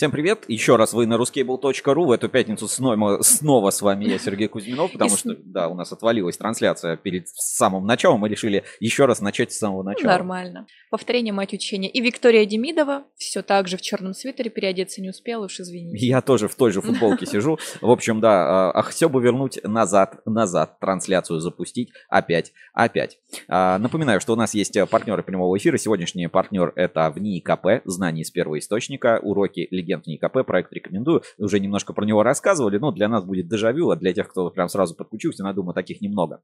Всем 0.00 0.12
привет! 0.12 0.46
Еще 0.48 0.76
раз 0.76 0.94
вы 0.94 1.04
на 1.04 1.16
ruskable.ru. 1.16 2.06
В 2.06 2.10
эту 2.10 2.30
пятницу 2.30 2.66
снова, 2.68 3.20
снова 3.20 3.68
с 3.68 3.82
вами 3.82 4.06
я, 4.06 4.18
Сергей 4.18 4.48
Кузьминов, 4.48 4.92
потому 4.94 5.14
что, 5.14 5.36
да, 5.36 5.68
у 5.68 5.74
нас 5.74 5.92
отвалилась 5.92 6.38
трансляция 6.38 6.96
перед 6.96 7.28
самым 7.28 7.84
началом. 7.84 8.20
Мы 8.20 8.30
решили 8.30 8.64
еще 8.80 9.04
раз 9.04 9.20
начать 9.20 9.52
с 9.52 9.58
самого 9.58 9.82
начала. 9.82 10.12
Нормально. 10.12 10.66
Повторение 10.88 11.34
мать 11.34 11.52
учения. 11.52 11.90
И 11.90 12.00
Виктория 12.00 12.46
Демидова 12.46 13.04
все 13.18 13.42
так 13.42 13.68
же 13.68 13.76
в 13.76 13.82
черном 13.82 14.14
свитере 14.14 14.48
переодеться 14.48 15.02
не 15.02 15.10
успела, 15.10 15.44
уж 15.44 15.60
извините. 15.60 16.06
Я 16.06 16.22
тоже 16.22 16.48
в 16.48 16.54
той 16.54 16.72
же 16.72 16.80
футболке 16.80 17.26
сижу. 17.30 17.58
В 17.82 17.90
общем, 17.90 18.20
да, 18.20 18.70
ах, 18.70 18.92
все 18.92 19.06
бы 19.10 19.22
вернуть 19.22 19.62
назад, 19.64 20.22
назад, 20.24 20.80
трансляцию 20.80 21.40
запустить 21.40 21.90
опять, 22.08 22.54
опять. 22.72 23.18
А, 23.48 23.76
напоминаю, 23.76 24.22
что 24.22 24.32
у 24.32 24.36
нас 24.36 24.54
есть 24.54 24.78
партнеры 24.88 25.22
прямого 25.22 25.58
эфира. 25.58 25.76
Сегодняшний 25.76 26.26
партнер 26.28 26.72
это 26.74 27.10
в 27.10 27.18
НИИ 27.18 27.44
знания 27.84 28.22
из 28.22 28.30
первого 28.30 28.58
источника, 28.58 29.20
уроки 29.22 29.68
легенды 29.70 29.89
агент 29.90 30.06
НИКП, 30.06 30.46
проект 30.46 30.72
рекомендую. 30.72 31.22
Уже 31.38 31.60
немножко 31.60 31.92
про 31.92 32.04
него 32.04 32.22
рассказывали, 32.22 32.78
но 32.78 32.92
для 32.92 33.08
нас 33.08 33.24
будет 33.24 33.48
дежавю, 33.48 33.90
а 33.90 33.96
для 33.96 34.12
тех, 34.12 34.28
кто 34.28 34.50
прям 34.50 34.68
сразу 34.68 34.94
подключился, 34.94 35.44
я 35.46 35.52
думаю, 35.52 35.74
таких 35.74 36.00
немного. 36.00 36.42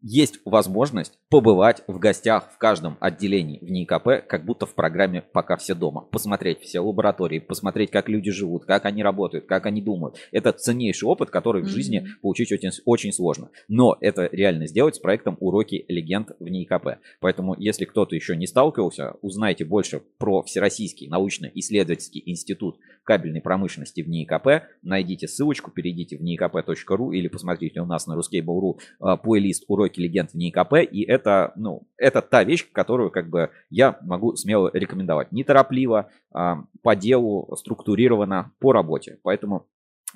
Есть 0.00 0.38
возможность 0.44 1.18
побывать 1.28 1.82
в 1.88 1.98
гостях 1.98 2.52
в 2.52 2.58
каждом 2.58 2.96
отделении 3.00 3.58
в 3.58 3.68
НИКП, 3.68 4.24
как 4.28 4.44
будто 4.44 4.64
в 4.64 4.74
программе 4.74 5.22
«Пока 5.22 5.56
все 5.56 5.74
дома». 5.74 6.02
Посмотреть 6.02 6.60
все 6.60 6.78
лаборатории, 6.78 7.40
посмотреть, 7.40 7.90
как 7.90 8.08
люди 8.08 8.30
живут, 8.30 8.64
как 8.64 8.84
они 8.84 9.02
работают, 9.02 9.46
как 9.46 9.66
они 9.66 9.82
думают. 9.82 10.16
Это 10.30 10.52
ценнейший 10.52 11.08
опыт, 11.08 11.30
который 11.30 11.62
mm-hmm. 11.62 11.66
в 11.66 11.68
жизни 11.68 12.06
получить 12.22 12.52
очень, 12.52 12.70
очень 12.84 13.12
сложно. 13.12 13.50
Но 13.66 13.96
это 14.00 14.28
реально 14.30 14.68
сделать 14.68 14.94
с 14.94 15.00
проектом 15.00 15.36
«Уроки 15.40 15.84
легенд 15.88 16.30
в 16.38 16.46
НИКП». 16.46 17.00
Поэтому, 17.18 17.56
если 17.58 17.84
кто-то 17.84 18.14
еще 18.14 18.36
не 18.36 18.46
сталкивался, 18.46 19.16
узнайте 19.20 19.64
больше 19.64 20.00
про 20.18 20.42
Всероссийский 20.44 21.08
научно-исследовательский 21.08 22.22
институт 22.24 22.78
кабельной 23.02 23.40
промышленности 23.40 24.02
в 24.02 24.08
НИКП. 24.08 24.64
Найдите 24.82 25.26
ссылочку, 25.26 25.72
перейдите 25.72 26.16
в 26.16 26.22
никп.ру 26.22 27.10
или 27.10 27.26
посмотрите 27.26 27.80
у 27.80 27.86
нас 27.86 28.06
на 28.06 28.16
ruskable.ru 28.16 28.78
а, 29.00 29.16
плейлист 29.16 29.64
«Уроки 29.66 29.87
легенд 29.96 30.32
в 30.32 30.34
НИКП». 30.34 30.74
И 30.90 31.02
это, 31.02 31.52
ну, 31.56 31.86
это 31.96 32.20
та 32.20 32.44
вещь, 32.44 32.66
которую 32.72 33.10
как 33.10 33.28
бы 33.28 33.50
я 33.70 33.98
могу 34.02 34.36
смело 34.36 34.70
рекомендовать. 34.74 35.32
Неторопливо, 35.32 36.10
а, 36.32 36.64
по 36.82 36.94
делу, 36.94 37.48
структурированно, 37.56 38.52
по 38.58 38.72
работе. 38.72 39.18
Поэтому 39.22 39.66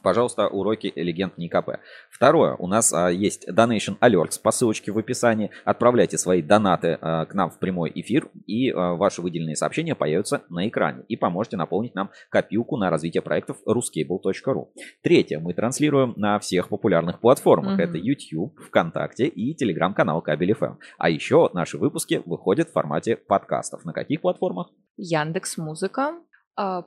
пожалуйста, 0.03 0.48
уроки 0.48 0.92
легенд 0.97 1.39
НИКП. 1.39 1.81
Второе, 2.11 2.55
у 2.55 2.67
нас 2.67 2.92
а, 2.92 3.11
есть 3.11 3.48
Donation 3.48 3.98
Alerts 4.00 4.41
по 4.42 4.50
ссылочке 4.50 4.92
в 4.92 4.98
описании. 4.98 5.50
Отправляйте 5.64 6.19
свои 6.19 6.42
донаты 6.42 6.98
а, 7.00 7.27
к 7.27 7.34
нам 7.34 7.50
в 7.50 7.58
прямой 7.58 7.92
эфир, 7.95 8.28
и 8.47 8.70
а, 8.70 8.95
ваши 8.95 9.23
выделенные 9.23 9.56
сообщения 9.56 9.95
появятся 9.95 10.42
на 10.48 10.69
экране. 10.69 11.05
И 11.08 11.17
поможете 11.17 11.56
наполнить 11.56 11.95
нам 11.95 12.11
копилку 12.28 12.77
на 12.77 12.91
развитие 12.91 13.23
проектов 13.23 13.58
ruscable.ru. 13.67 14.69
Третье, 15.03 15.39
мы 15.39 15.55
транслируем 15.55 16.14
на 16.17 16.39
всех 16.39 16.69
популярных 16.69 17.20
платформах. 17.20 17.78
Mm-hmm. 17.78 17.83
Это 17.83 17.98
YouTube, 17.98 18.61
ВКонтакте 18.61 19.27
и 19.27 19.55
телеграм-канал 19.55 20.23
Кабель 20.23 20.53
FM. 20.53 20.77
А 20.98 21.11
еще 21.11 21.50
наши 21.53 21.78
выпуски 21.78 22.23
выходят 22.27 22.69
в 22.69 22.73
формате 22.73 23.17
подкастов. 23.17 23.84
На 23.84 23.92
каких 23.92 24.20
платформах? 24.20 24.70
Яндекс 24.97 25.56
Музыка, 25.58 26.14
э, 26.58 26.83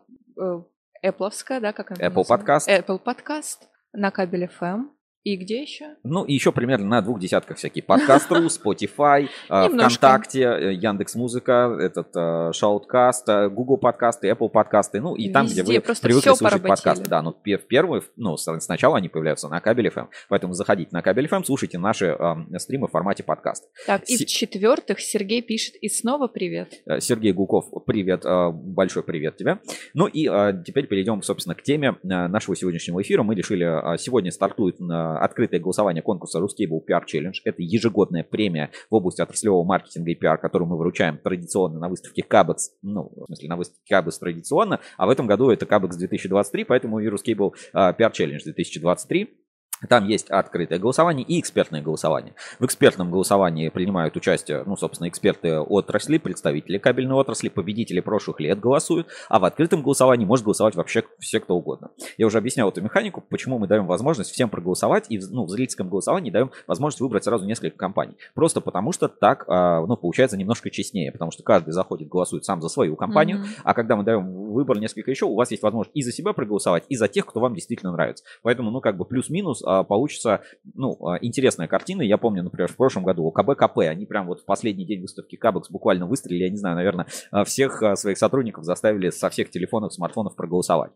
Apple, 1.08 1.60
да, 1.60 1.74
как 1.74 1.92
она 1.92 2.00
Apple 2.08 2.28
Podcast. 2.28 2.68
Apple 2.68 3.02
Podcast 3.04 3.68
на 3.94 4.12
кабеле 4.12 4.50
FM. 4.60 4.95
И 5.26 5.38
где 5.38 5.64
еще? 5.64 5.96
Ну, 6.04 6.24
и 6.24 6.34
еще 6.34 6.52
примерно 6.52 6.86
на 6.86 7.02
двух 7.02 7.20
десятках 7.20 7.58
всякие. 7.58 7.84
Подкаст.ру, 7.84 8.46
Spotify, 8.46 9.28
э, 9.50 9.70
ВКонтакте, 9.70 10.42
э, 10.44 10.74
Яндекс 10.74 11.16
Музыка, 11.16 11.76
этот 11.82 12.16
э, 12.16 12.52
Шауткаст, 12.54 13.28
Google 13.50 13.78
подкасты, 13.78 14.30
Apple 14.30 14.50
подкасты, 14.50 15.02
ну 15.02 15.16
и 15.16 15.32
там, 15.32 15.48
где 15.48 15.64
вы 15.64 15.82
привыкли 15.82 16.36
слушать 16.36 16.62
подкасты. 16.62 17.10
Да, 17.10 17.24
но 17.24 17.32
в 17.32 17.58
первые, 17.68 18.04
ну, 18.16 18.38
сначала 18.38 18.98
они 18.98 19.10
появляются 19.10 19.48
на 19.48 19.60
кабеле 19.62 19.90
FM. 19.90 20.10
Поэтому 20.30 20.54
заходите 20.54 20.90
на 20.92 21.02
кабель 21.02 21.26
FM, 21.26 21.44
слушайте 21.44 21.80
наши 21.80 22.06
э, 22.06 22.60
стримы 22.60 22.88
в 22.88 22.92
формате 22.92 23.24
подкаста. 23.24 23.66
Так, 23.88 24.04
и 24.08 24.18
в-четвертых, 24.18 25.00
Сергей 25.00 25.42
пишет, 25.42 25.74
и 25.82 25.90
снова 25.90 26.28
привет. 26.28 26.72
Сергей 27.00 27.34
Гуков, 27.34 27.66
привет, 27.88 28.24
большой 28.54 29.02
привет 29.02 29.38
тебе. 29.38 29.58
Ну 29.96 30.06
и 30.06 30.26
теперь 30.64 30.86
перейдем, 30.86 31.24
собственно, 31.24 31.56
к 31.56 31.64
теме 31.64 31.96
нашего 32.04 32.56
сегодняшнего 32.56 33.02
эфира. 33.02 33.24
Мы 33.24 33.34
решили, 33.34 33.98
сегодня 33.98 34.32
стартует 34.32 34.80
открытое 35.20 35.60
голосование 35.60 36.02
конкурса 36.02 36.40
Ruscable 36.40 36.82
PR 36.88 37.04
Challenge. 37.06 37.36
Это 37.44 37.62
ежегодная 37.62 38.24
премия 38.24 38.72
в 38.90 38.96
области 38.96 39.22
отраслевого 39.22 39.64
маркетинга 39.64 40.12
и 40.12 40.16
пиар, 40.16 40.38
которую 40.38 40.70
мы 40.70 40.78
вручаем 40.78 41.18
традиционно 41.18 41.80
на 41.80 41.90
выставке 41.90 42.24
Cabex, 42.28 42.56
ну, 42.82 43.12
в 43.16 43.26
смысле, 43.26 43.50
на 43.50 43.56
выставке 43.56 43.94
Cabex 43.94 44.12
традиционно, 44.20 44.80
а 44.98 45.06
в 45.06 45.10
этом 45.10 45.28
году 45.28 45.50
это 45.50 45.66
Cabex 45.66 45.98
2023, 45.98 46.64
поэтому 46.64 47.00
и 47.00 47.08
Ruscable 47.08 47.54
PR 47.74 48.12
Challenge 48.12 48.44
2023. 48.44 49.45
Там 49.90 50.08
есть 50.08 50.30
открытое 50.30 50.80
голосование 50.80 51.26
и 51.26 51.40
экспертное 51.40 51.82
голосование. 51.82 52.34
В 52.60 52.66
экспертном 52.66 53.12
голосовании 53.12 53.70
принимают 53.70 54.16
участие, 54.16 54.64
ну, 54.66 54.78
собственно, 54.78 55.08
эксперты 55.08 55.60
отрасли, 55.60 56.18
представители 56.18 56.78
кабельной 56.78 57.16
отрасли, 57.16 57.50
победители 57.50 58.00
прошлых 58.00 58.40
лет 58.40 58.60
голосуют, 58.60 59.08
а 59.30 59.40
в 59.40 59.46
открытом 59.46 59.82
голосовании 59.82 60.26
может 60.26 60.46
голосовать 60.46 60.76
вообще 60.76 61.04
все, 61.20 61.40
кто 61.40 61.56
угодно. 61.56 61.92
Я 62.18 62.28
уже 62.28 62.38
объяснял 62.38 62.70
эту 62.70 62.82
механику, 62.82 63.24
почему 63.30 63.60
мы 63.60 63.68
даем 63.68 63.86
возможность 63.88 64.32
всем 64.32 64.50
проголосовать, 64.50 65.06
и 65.10 65.20
ну, 65.20 65.46
в 65.46 65.50
зрительском 65.50 65.90
голосовании 65.90 66.32
даем 66.32 66.52
возможность 66.68 67.02
выбрать 67.02 67.24
сразу 67.24 67.46
несколько 67.46 67.78
компаний. 67.78 68.16
Просто 68.34 68.62
потому 68.62 68.92
что 68.92 69.08
так, 69.08 69.46
а, 69.48 69.86
ну, 69.86 69.98
получается 69.98 70.38
немножко 70.38 70.70
честнее, 70.70 71.12
потому 71.12 71.32
что 71.32 71.44
каждый 71.44 71.72
заходит, 71.72 72.08
голосует 72.08 72.46
сам 72.46 72.62
за 72.62 72.70
свою 72.70 72.96
компанию, 72.96 73.40
mm-hmm. 73.40 73.62
а 73.64 73.74
когда 73.74 73.96
мы 73.96 74.04
даем 74.04 74.54
выбор 74.54 74.80
несколько 74.80 75.12
еще, 75.12 75.26
у 75.26 75.36
вас 75.36 75.52
есть 75.52 75.64
возможность 75.64 75.96
и 75.96 76.02
за 76.02 76.12
себя 76.12 76.34
проголосовать, 76.34 76.84
и 76.90 76.96
за 76.96 77.08
тех, 77.08 77.26
кто 77.26 77.40
вам 77.40 77.56
действительно 77.56 77.92
нравится. 77.92 78.24
Поэтому, 78.42 78.72
ну, 78.72 78.82
как 78.82 78.98
бы 78.98 79.06
плюс-минус 79.06 79.62
а, 79.66 79.75
получится, 79.84 80.42
ну, 80.74 80.98
а, 81.06 81.18
интересная 81.22 81.68
картина. 81.68 82.02
Я 82.02 82.18
помню, 82.18 82.44
например, 82.44 82.72
в 82.72 82.76
прошлом 82.76 83.04
году 83.04 83.30
КБ 83.32 83.78
они 83.80 84.06
прям 84.06 84.28
вот 84.28 84.42
в 84.42 84.46
последний 84.46 84.86
день 84.86 85.02
выставки 85.02 85.36
Кабекс 85.36 85.70
буквально 85.70 86.08
выстрелили, 86.08 86.44
я 86.44 86.50
не 86.50 86.58
знаю, 86.58 86.76
наверное, 86.76 87.08
а, 87.32 87.44
всех 87.44 87.82
своих 87.96 88.18
сотрудников 88.18 88.64
заставили 88.64 89.10
со 89.10 89.30
всех 89.30 89.50
телефонов, 89.50 89.94
смартфонов 89.94 90.36
проголосовать. 90.36 90.92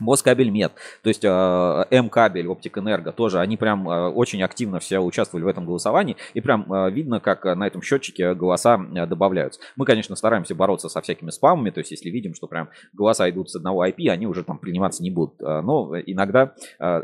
Москабельмет, 0.00 0.72
то 1.02 1.08
есть 1.08 1.24
э, 1.24 1.28
М-кабель, 1.28 2.46
Оптик-Энерго 2.48 3.12
тоже, 3.12 3.40
они 3.40 3.56
прям 3.56 3.88
э, 3.88 4.08
очень 4.08 4.42
активно 4.42 4.80
все 4.80 4.98
участвовали 4.98 5.44
в 5.44 5.48
этом 5.48 5.64
голосовании, 5.64 6.16
и 6.34 6.40
прям 6.40 6.72
э, 6.72 6.90
видно, 6.90 7.20
как 7.20 7.44
на 7.44 7.66
этом 7.66 7.82
счетчике 7.82 8.34
голоса 8.34 8.78
добавляются. 8.78 9.60
Мы, 9.76 9.84
конечно, 9.84 10.16
стараемся 10.16 10.54
бороться 10.54 10.88
со 10.88 11.00
всякими 11.00 11.30
спамами, 11.30 11.70
то 11.70 11.78
есть 11.78 11.90
если 11.90 12.10
видим, 12.10 12.34
что 12.34 12.46
прям 12.46 12.70
голоса 12.92 13.28
идут 13.30 13.50
с 13.50 13.56
одного 13.56 13.86
IP, 13.86 14.08
они 14.08 14.26
уже 14.26 14.42
там 14.42 14.58
приниматься 14.58 15.02
не 15.02 15.10
будут. 15.10 15.40
Но 15.40 15.92
иногда 16.06 16.54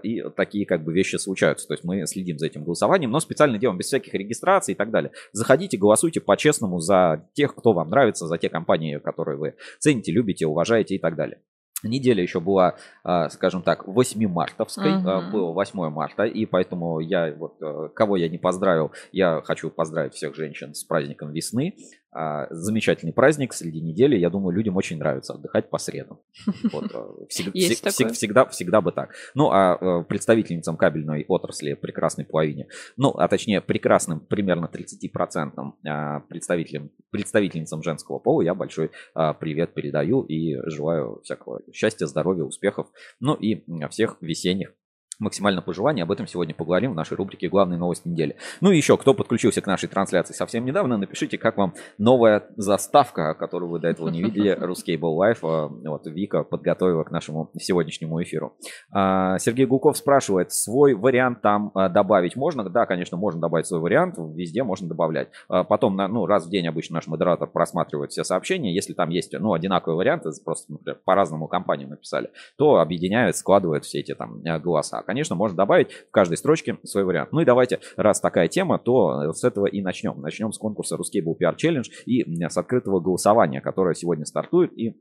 и 0.02 0.22
такие 0.36 0.66
как 0.66 0.82
бы 0.84 0.92
вещи 0.92 1.16
случаются, 1.16 1.66
то 1.68 1.74
есть 1.74 1.84
мы 1.84 2.06
следим 2.06 2.38
за 2.38 2.46
этим 2.46 2.64
голосованием, 2.64 3.10
но 3.10 3.20
специально 3.20 3.58
делаем 3.58 3.78
без 3.78 3.86
всяких 3.86 4.14
регистраций 4.14 4.72
и 4.72 4.76
так 4.76 4.90
далее. 4.90 5.12
Заходите, 5.32 5.76
голосуйте 5.76 6.20
по-честному 6.20 6.80
за 6.80 7.26
тех, 7.34 7.54
кто 7.54 7.72
вам 7.72 7.90
нравится, 7.90 8.26
за 8.26 8.38
те 8.38 8.48
компании, 8.48 8.98
которые 8.98 9.38
вы 9.38 9.54
цените, 9.78 10.12
любите, 10.12 10.46
уважаете 10.46 10.96
и 10.96 10.98
так 10.98 11.16
далее. 11.16 11.38
Неделя 11.82 12.22
еще 12.22 12.40
была, 12.40 12.76
а, 13.04 13.28
скажем 13.30 13.62
так, 13.62 13.86
8 13.86 14.28
мартовской, 14.28 14.92
uh-huh. 14.92 15.30
было 15.30 15.52
8 15.52 15.90
марта, 15.90 16.24
и 16.24 16.46
поэтому 16.46 17.00
я 17.00 17.32
вот, 17.34 17.56
э, 17.62 17.88
кого 17.94 18.16
я 18.16 18.28
не 18.28 18.38
поздравил, 18.38 18.92
я 19.12 19.40
хочу 19.44 19.70
поздравить 19.70 20.14
всех 20.14 20.34
женщин 20.34 20.74
с 20.74 20.84
праздником 20.84 21.32
весны. 21.32 21.74
А, 22.12 22.48
замечательный 22.50 23.12
праздник 23.12 23.52
среди 23.52 23.80
недели. 23.80 24.16
Я 24.16 24.30
думаю, 24.30 24.54
людям 24.54 24.76
очень 24.76 24.98
нравится 24.98 25.34
отдыхать 25.34 25.70
по 25.70 25.78
средам. 25.78 26.20
Вот, 26.72 26.90
э, 26.92 27.26
всегда, 27.28 27.52
всегда, 27.52 28.12
всегда, 28.12 28.46
всегда 28.46 28.80
бы 28.80 28.92
так. 28.92 29.14
Ну, 29.34 29.50
а 29.50 29.78
э, 29.80 30.04
представительницам 30.08 30.76
кабельной 30.76 31.24
отрасли, 31.28 31.74
прекрасной 31.74 32.24
половине, 32.24 32.66
ну, 32.96 33.10
а 33.10 33.28
точнее, 33.28 33.60
прекрасным 33.60 34.20
примерно 34.20 34.70
30% 34.72 35.72
а, 35.86 36.20
представителям, 36.20 36.90
представительницам 37.10 37.82
женского 37.82 38.18
пола 38.18 38.42
я 38.42 38.54
большой 38.54 38.90
а, 39.14 39.32
привет 39.34 39.74
передаю 39.74 40.22
и 40.22 40.56
желаю 40.68 41.20
всякого 41.22 41.60
счастья, 41.72 42.06
здоровья, 42.06 42.44
успехов, 42.44 42.88
ну 43.20 43.34
и 43.34 43.62
всех 43.88 44.16
весенних 44.20 44.72
максимально 45.20 45.62
по 45.62 45.72
желанию. 45.72 46.04
Об 46.04 46.12
этом 46.12 46.26
сегодня 46.26 46.54
поговорим 46.54 46.92
в 46.92 46.94
нашей 46.94 47.16
рубрике 47.16 47.48
«Главные 47.48 47.78
новости 47.78 48.08
недели». 48.08 48.36
Ну 48.60 48.72
и 48.72 48.76
еще, 48.76 48.96
кто 48.96 49.14
подключился 49.14 49.60
к 49.60 49.66
нашей 49.66 49.88
трансляции 49.88 50.34
совсем 50.34 50.64
недавно, 50.64 50.96
напишите, 50.96 51.38
как 51.38 51.56
вам 51.58 51.74
новая 51.98 52.44
заставка, 52.56 53.34
которую 53.34 53.70
вы 53.70 53.78
до 53.78 53.88
этого 53.88 54.08
не 54.08 54.22
видели, 54.22 54.56
Ruscable 54.60 55.16
Life. 55.16 55.38
А, 55.42 55.68
вот 55.68 56.06
Вика 56.06 56.42
подготовила 56.42 57.04
к 57.04 57.10
нашему 57.10 57.50
сегодняшнему 57.58 58.22
эфиру. 58.22 58.54
А, 58.90 59.38
Сергей 59.38 59.66
Гуков 59.66 59.96
спрашивает, 59.98 60.52
свой 60.52 60.94
вариант 60.94 61.42
там 61.42 61.70
а, 61.74 61.88
добавить 61.88 62.34
можно? 62.34 62.68
Да, 62.68 62.86
конечно, 62.86 63.16
можно 63.16 63.40
добавить 63.40 63.66
свой 63.66 63.80
вариант, 63.80 64.14
везде 64.18 64.62
можно 64.62 64.88
добавлять. 64.88 65.28
Потом, 65.48 65.96
ну, 65.96 66.26
раз 66.26 66.46
в 66.46 66.50
день 66.50 66.66
обычно 66.66 66.94
наш 66.94 67.06
модератор 67.06 67.48
просматривает 67.48 68.10
все 68.12 68.24
сообщения. 68.24 68.74
Если 68.74 68.94
там 68.94 69.10
есть, 69.10 69.32
ну, 69.38 69.52
одинаковые 69.52 69.96
варианты, 69.96 70.30
просто, 70.44 70.72
например, 70.72 70.98
по 71.04 71.14
разному 71.14 71.46
компаниям 71.46 71.90
написали, 71.90 72.30
то 72.56 72.78
объединяют, 72.78 73.36
складывают 73.36 73.84
все 73.84 74.00
эти 74.00 74.14
там 74.14 74.42
голоса 74.62 75.02
конечно, 75.10 75.34
можно 75.34 75.56
добавить 75.56 75.90
в 75.90 76.12
каждой 76.12 76.36
строчке 76.36 76.78
свой 76.84 77.02
вариант. 77.02 77.32
Ну 77.32 77.40
и 77.40 77.44
давайте, 77.44 77.80
раз 77.96 78.20
такая 78.20 78.46
тема, 78.46 78.78
то 78.78 79.32
с 79.32 79.42
этого 79.42 79.66
и 79.66 79.82
начнем. 79.82 80.20
Начнем 80.20 80.52
с 80.52 80.58
конкурса 80.58 80.94
Ruscable 80.94 81.34
PR 81.36 81.56
Challenge 81.56 81.84
и 82.06 82.22
с 82.48 82.56
открытого 82.56 83.00
голосования, 83.00 83.60
которое 83.60 83.96
сегодня 83.96 84.24
стартует 84.24 84.72
и 84.78 84.94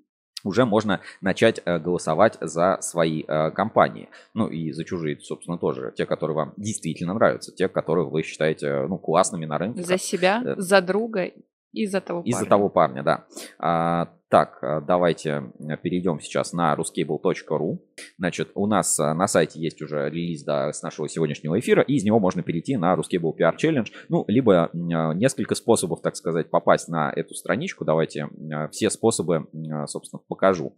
уже 0.43 0.65
можно 0.65 1.01
начать 1.21 1.61
э, 1.63 1.77
голосовать 1.77 2.37
за 2.41 2.77
свои 2.81 3.23
э, 3.27 3.51
компании. 3.51 4.09
Ну 4.33 4.47
и 4.47 4.71
за 4.71 4.83
чужие, 4.83 5.19
собственно, 5.19 5.59
тоже. 5.59 5.93
Те, 5.95 6.07
которые 6.07 6.35
вам 6.35 6.53
действительно 6.57 7.13
нравятся. 7.13 7.51
Те, 7.51 7.67
которых 7.67 8.09
вы 8.09 8.23
считаете 8.23 8.87
ну, 8.87 8.97
классными 8.97 9.45
на 9.45 9.59
рынке. 9.59 9.83
За 9.83 9.99
себя, 9.99 10.41
э, 10.43 10.55
за 10.57 10.81
друга 10.81 11.29
из-за 11.71 12.01
того 12.01 12.21
парня. 12.21 12.31
Из-за 12.31 12.45
того 12.47 12.69
парня, 12.69 13.03
да. 13.03 14.15
А, 14.29 14.35
так, 14.35 14.59
а, 14.61 14.81
давайте 14.81 15.51
перейдем 15.81 16.19
сейчас 16.19 16.53
на 16.53 16.75
ruscable.ru. 16.75 17.79
Значит, 18.17 18.51
у 18.55 18.67
нас 18.67 18.99
а, 18.99 19.13
на 19.13 19.27
сайте 19.27 19.59
есть 19.59 19.81
уже 19.81 20.09
релиз 20.09 20.43
да, 20.43 20.71
с 20.71 20.81
нашего 20.83 21.09
сегодняшнего 21.09 21.59
эфира, 21.59 21.81
и 21.81 21.95
из 21.95 22.03
него 22.03 22.19
можно 22.19 22.43
перейти 22.43 22.77
на 22.77 22.93
Ruscable 22.95 23.35
PR 23.37 23.55
Challenge. 23.57 23.87
Ну, 24.07 24.25
либо 24.27 24.69
а, 24.71 25.13
несколько 25.13 25.55
способов, 25.55 26.01
так 26.01 26.15
сказать, 26.15 26.49
попасть 26.49 26.87
на 26.87 27.11
эту 27.15 27.33
страничку. 27.33 27.85
Давайте 27.85 28.29
все 28.71 28.89
способы, 28.89 29.47
собственно, 29.87 30.21
покажу. 30.27 30.75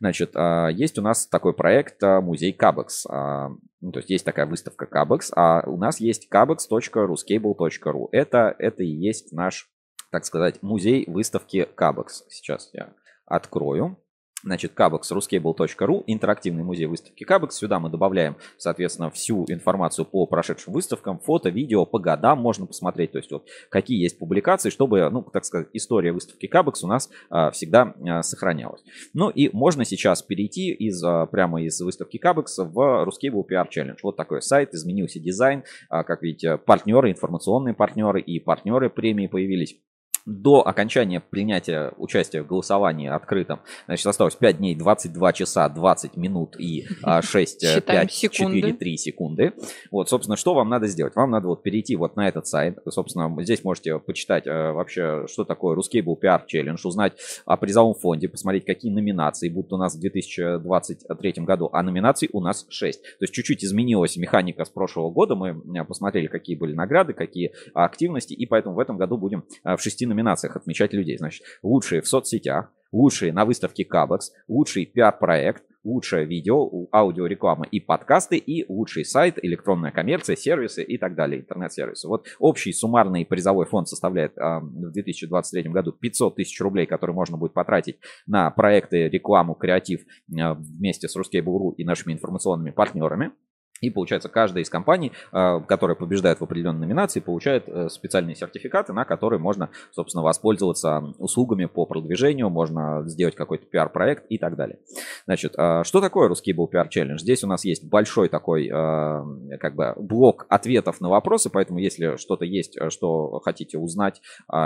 Значит, 0.00 0.34
есть 0.74 0.98
у 0.98 1.02
нас 1.02 1.26
такой 1.26 1.54
проект 1.54 2.00
музей 2.02 2.52
Кабекс. 2.52 3.04
Ну, 3.04 3.92
то 3.92 3.98
есть 3.98 4.10
есть 4.10 4.24
такая 4.24 4.46
выставка 4.46 4.86
Кабекс, 4.86 5.32
а 5.34 5.62
у 5.66 5.76
нас 5.76 5.98
есть 5.98 6.28
kabex.ruscable.ru. 6.32 8.08
Это, 8.12 8.54
это 8.58 8.82
и 8.82 8.88
есть 8.88 9.32
наш 9.32 9.68
так 10.10 10.24
сказать, 10.24 10.62
музей 10.62 11.04
выставки 11.06 11.68
Кабекс. 11.74 12.24
Сейчас 12.28 12.70
я 12.72 12.94
открою. 13.26 13.98
Значит, 14.44 14.72
Kabex, 14.76 15.00
ruscable.ru, 15.10 16.04
интерактивный 16.06 16.62
музей 16.62 16.86
выставки 16.86 17.24
Kabex. 17.24 17.50
Сюда 17.50 17.80
мы 17.80 17.90
добавляем, 17.90 18.36
соответственно, 18.56 19.10
всю 19.10 19.44
информацию 19.48 20.04
по 20.04 20.26
прошедшим 20.26 20.72
выставкам, 20.72 21.18
фото, 21.18 21.48
видео, 21.48 21.84
по 21.84 21.98
годам 21.98 22.38
можно 22.38 22.64
посмотреть, 22.64 23.12
то 23.12 23.18
есть 23.18 23.32
вот 23.32 23.48
какие 23.68 24.00
есть 24.00 24.16
публикации, 24.18 24.70
чтобы, 24.70 25.10
ну, 25.10 25.22
так 25.22 25.44
сказать, 25.44 25.68
история 25.72 26.12
выставки 26.12 26.46
Kabex 26.46 26.74
у 26.82 26.86
нас 26.86 27.10
а, 27.30 27.50
всегда 27.50 27.94
а, 28.08 28.22
сохранялась. 28.22 28.82
Ну 29.12 29.28
и 29.28 29.50
можно 29.52 29.84
сейчас 29.84 30.22
перейти 30.22 30.70
из, 30.72 31.02
а, 31.02 31.26
прямо 31.26 31.60
из 31.62 31.80
выставки 31.80 32.20
Kabex 32.22 32.46
в 32.58 33.08
Ruscable 33.08 33.44
PR 33.44 33.66
Challenge. 33.68 33.98
Вот 34.04 34.16
такой 34.16 34.40
сайт, 34.40 34.72
изменился 34.72 35.18
дизайн, 35.18 35.64
а, 35.88 36.04
как 36.04 36.22
видите, 36.22 36.58
партнеры, 36.58 37.10
информационные 37.10 37.74
партнеры 37.74 38.20
и 38.20 38.38
партнеры 38.38 38.88
премии 38.88 39.26
появились 39.26 39.80
до 40.28 40.66
окончания 40.66 41.20
принятия 41.20 41.92
участия 41.96 42.42
в 42.42 42.46
голосовании 42.46 43.08
открытом, 43.08 43.60
значит, 43.86 44.06
осталось 44.06 44.34
5 44.36 44.58
дней, 44.58 44.74
22 44.74 45.32
часа, 45.32 45.68
20 45.68 46.16
минут 46.16 46.56
и 46.58 46.86
6, 47.22 47.84
5, 47.86 48.10
4, 48.10 48.72
3 48.74 48.96
секунды. 48.98 49.54
Вот, 49.90 50.10
собственно, 50.10 50.36
что 50.36 50.52
вам 50.54 50.68
надо 50.68 50.86
сделать? 50.86 51.16
Вам 51.16 51.30
надо 51.30 51.48
вот 51.48 51.62
перейти 51.62 51.96
вот 51.96 52.16
на 52.16 52.28
этот 52.28 52.46
сайт. 52.46 52.78
Собственно, 52.90 53.34
здесь 53.42 53.64
можете 53.64 53.98
почитать 53.98 54.46
э, 54.46 54.72
вообще, 54.72 55.26
что 55.28 55.44
такое 55.44 55.76
Ruscable 55.76 56.16
PR 56.20 56.42
Challenge, 56.46 56.78
узнать 56.84 57.14
о 57.46 57.56
призовом 57.56 57.94
фонде, 57.94 58.28
посмотреть, 58.28 58.66
какие 58.66 58.92
номинации 58.92 59.48
будут 59.48 59.72
у 59.72 59.78
нас 59.78 59.94
в 59.94 60.00
2023 60.00 61.32
году. 61.38 61.70
А 61.72 61.82
номинаций 61.82 62.28
у 62.32 62.40
нас 62.40 62.66
6. 62.68 63.02
То 63.02 63.08
есть 63.22 63.32
чуть-чуть 63.32 63.64
изменилась 63.64 64.16
механика 64.18 64.66
с 64.66 64.68
прошлого 64.68 65.10
года. 65.10 65.34
Мы 65.34 65.50
э, 65.50 65.84
посмотрели, 65.84 66.26
какие 66.26 66.56
были 66.56 66.74
награды, 66.74 67.14
какие 67.14 67.52
активности. 67.72 68.34
И 68.34 68.44
поэтому 68.44 68.74
в 68.74 68.78
этом 68.78 68.98
году 68.98 69.16
будем 69.16 69.44
э, 69.64 69.74
в 69.74 69.80
6 69.80 70.02
номинациях 70.02 70.17
номинациях 70.18 70.56
отмечать 70.56 70.92
людей. 70.92 71.16
Значит, 71.18 71.44
лучшие 71.62 72.02
в 72.02 72.08
соцсетях, 72.08 72.72
лучшие 72.92 73.32
на 73.32 73.44
выставке 73.44 73.84
Кабекс, 73.84 74.32
лучший 74.48 74.86
пиар-проект, 74.86 75.62
лучшее 75.84 76.26
видео, 76.26 76.68
аудиореклама 76.92 77.66
и 77.70 77.80
подкасты, 77.80 78.36
и 78.36 78.70
лучший 78.70 79.04
сайт, 79.04 79.38
электронная 79.42 79.90
коммерция, 79.90 80.36
сервисы 80.36 80.82
и 80.82 80.98
так 80.98 81.14
далее, 81.14 81.40
интернет-сервисы. 81.40 82.08
Вот 82.08 82.26
общий 82.38 82.72
суммарный 82.72 83.24
призовой 83.24 83.66
фонд 83.66 83.88
составляет 83.88 84.36
э, 84.36 84.58
в 84.60 84.92
2023 84.92 85.70
году 85.70 85.92
500 85.92 86.36
тысяч 86.36 86.60
рублей, 86.60 86.86
которые 86.86 87.14
можно 87.14 87.36
будет 87.36 87.54
потратить 87.54 87.98
на 88.26 88.50
проекты, 88.50 89.08
рекламу, 89.08 89.54
креатив 89.54 90.00
э, 90.02 90.54
вместе 90.54 91.08
с 91.08 91.16
Ruskable.ru 91.16 91.74
и 91.76 91.84
нашими 91.84 92.12
информационными 92.12 92.70
партнерами. 92.70 93.32
И 93.80 93.90
получается, 93.90 94.28
каждая 94.28 94.62
из 94.62 94.70
компаний, 94.70 95.12
а, 95.32 95.60
которая 95.60 95.94
побеждает 95.94 96.40
в 96.40 96.44
определенной 96.44 96.80
номинации, 96.80 97.20
получает 97.20 97.64
э, 97.68 97.88
специальные 97.88 98.34
сертификаты, 98.34 98.92
на 98.92 99.04
которые 99.04 99.38
можно, 99.38 99.70
собственно, 99.92 100.22
воспользоваться 100.22 101.14
услугами 101.18 101.66
по 101.66 101.86
продвижению, 101.86 102.50
можно 102.50 103.02
сделать 103.06 103.34
какой-то 103.34 103.66
пиар-проект 103.66 104.26
и 104.28 104.38
так 104.38 104.56
далее. 104.56 104.78
Значит, 105.26 105.54
а, 105.56 105.84
что 105.84 106.00
такое 106.00 106.28
русский 106.28 106.52
был 106.52 106.66
пиар 106.66 106.88
челлендж? 106.88 107.20
Здесь 107.20 107.44
у 107.44 107.46
нас 107.46 107.64
есть 107.64 107.84
большой 107.84 108.28
такой, 108.28 108.70
а, 108.72 109.24
как 109.60 109.74
бы, 109.74 109.94
блок 109.96 110.46
ответов 110.48 111.00
на 111.00 111.08
вопросы, 111.08 111.50
поэтому 111.50 111.78
если 111.78 112.16
что-то 112.16 112.44
есть, 112.44 112.76
э, 112.76 112.90
что 112.90 113.40
хотите 113.40 113.78
узнать, 113.78 114.20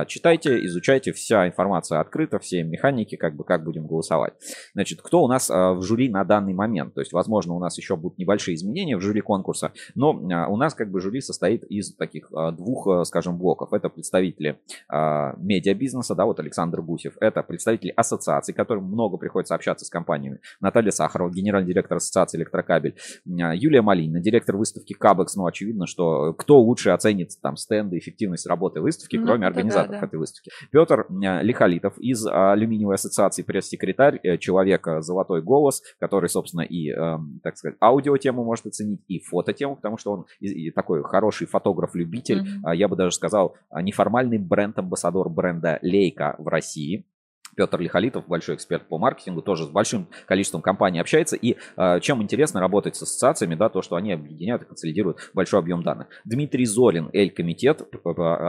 читайте, 0.06 0.64
изучайте, 0.66 1.12
вся 1.12 1.46
информация 1.46 2.00
открыта, 2.00 2.38
все 2.38 2.62
механики, 2.62 3.16
как 3.16 3.34
бы, 3.34 3.44
как 3.44 3.64
будем 3.64 3.86
голосовать. 3.86 4.34
Значит, 4.74 5.02
кто 5.02 5.22
у 5.22 5.28
нас 5.28 5.48
в 5.48 5.82
жюри 5.82 6.08
на 6.08 6.24
данный 6.24 6.54
момент? 6.54 6.94
То 6.94 7.00
есть, 7.00 7.12
возможно, 7.12 7.54
у 7.54 7.58
нас 7.58 7.76
еще 7.78 7.96
будут 7.96 8.18
небольшие 8.18 8.54
изменения 8.54 8.96
жюри 9.02 9.20
конкурса. 9.20 9.72
Но 9.94 10.10
а, 10.32 10.48
у 10.48 10.56
нас 10.56 10.74
как 10.74 10.90
бы 10.90 11.00
жюри 11.00 11.20
состоит 11.20 11.64
из 11.64 11.94
таких 11.94 12.28
а, 12.32 12.52
двух, 12.52 12.86
а, 12.86 13.04
скажем, 13.04 13.36
блоков. 13.36 13.72
Это 13.72 13.88
представители 13.88 14.58
медиабизнеса, 14.90 16.14
да, 16.14 16.24
вот 16.24 16.38
Александр 16.40 16.82
Гусев. 16.82 17.14
Это 17.20 17.42
представители 17.42 17.92
ассоциаций, 17.96 18.54
которым 18.54 18.84
много 18.84 19.16
приходится 19.16 19.54
общаться 19.54 19.84
с 19.84 19.90
компаниями. 19.90 20.40
Наталья 20.60 20.90
Сахарова, 20.90 21.30
генеральный 21.30 21.68
директор 21.68 21.96
ассоциации 21.96 22.38
«Электрокабель». 22.38 22.96
Юлия 23.24 23.82
Малинина, 23.82 24.20
директор 24.20 24.56
выставки 24.56 24.92
«Кабекс». 24.92 25.34
Ну, 25.36 25.46
очевидно, 25.46 25.86
что 25.86 26.34
кто 26.34 26.60
лучше 26.60 26.90
оценит 26.90 27.30
там 27.40 27.56
стенды, 27.56 27.98
эффективность 27.98 28.46
работы 28.46 28.80
выставки, 28.80 29.16
ну, 29.16 29.26
кроме 29.26 29.46
организаторов 29.46 29.92
да, 29.92 30.00
да. 30.00 30.06
этой 30.06 30.18
выставки. 30.18 30.50
Петр 30.70 31.06
Лихолитов 31.10 31.98
из 31.98 32.26
алюминиевой 32.26 32.96
ассоциации, 32.96 33.42
пресс-секретарь, 33.42 34.20
э, 34.22 34.38
человек 34.38 34.86
«Золотой 35.00 35.42
голос», 35.42 35.82
который, 35.98 36.28
собственно, 36.28 36.62
и, 36.62 36.90
эм, 36.90 37.40
так 37.42 37.56
сказать, 37.56 37.76
аудиотему 37.80 38.44
может 38.44 38.66
оценить 38.66 38.91
оценить 38.92 39.00
и 39.08 39.18
фототему, 39.18 39.76
потому 39.76 39.98
что 39.98 40.12
он 40.12 40.26
такой 40.74 41.02
хороший 41.02 41.46
фотограф-любитель, 41.46 42.40
mm-hmm. 42.40 42.76
я 42.76 42.88
бы 42.88 42.96
даже 42.96 43.12
сказал, 43.12 43.56
а, 43.70 43.82
неформальный 43.82 44.38
бренд-амбассадор 44.38 45.28
бренда 45.28 45.78
Лейка 45.82 46.36
в 46.38 46.48
России. 46.48 47.04
Петр 47.56 47.80
Лихолитов, 47.80 48.26
большой 48.26 48.56
эксперт 48.56 48.86
по 48.88 48.98
маркетингу, 48.98 49.42
тоже 49.42 49.64
с 49.64 49.68
большим 49.68 50.06
количеством 50.26 50.62
компаний 50.62 51.00
общается. 51.00 51.36
И 51.36 51.56
э, 51.76 52.00
чем 52.00 52.22
интересно 52.22 52.60
работать 52.60 52.96
с 52.96 53.02
ассоциациями, 53.02 53.54
да, 53.54 53.68
то, 53.68 53.82
что 53.82 53.96
они 53.96 54.12
объединяют 54.12 54.62
и 54.62 54.66
консолидируют 54.66 55.30
большой 55.34 55.60
объем 55.60 55.82
данных. 55.82 56.08
Дмитрий 56.24 56.64
Зорин, 56.64 57.10
Эль-комитет, 57.12 57.82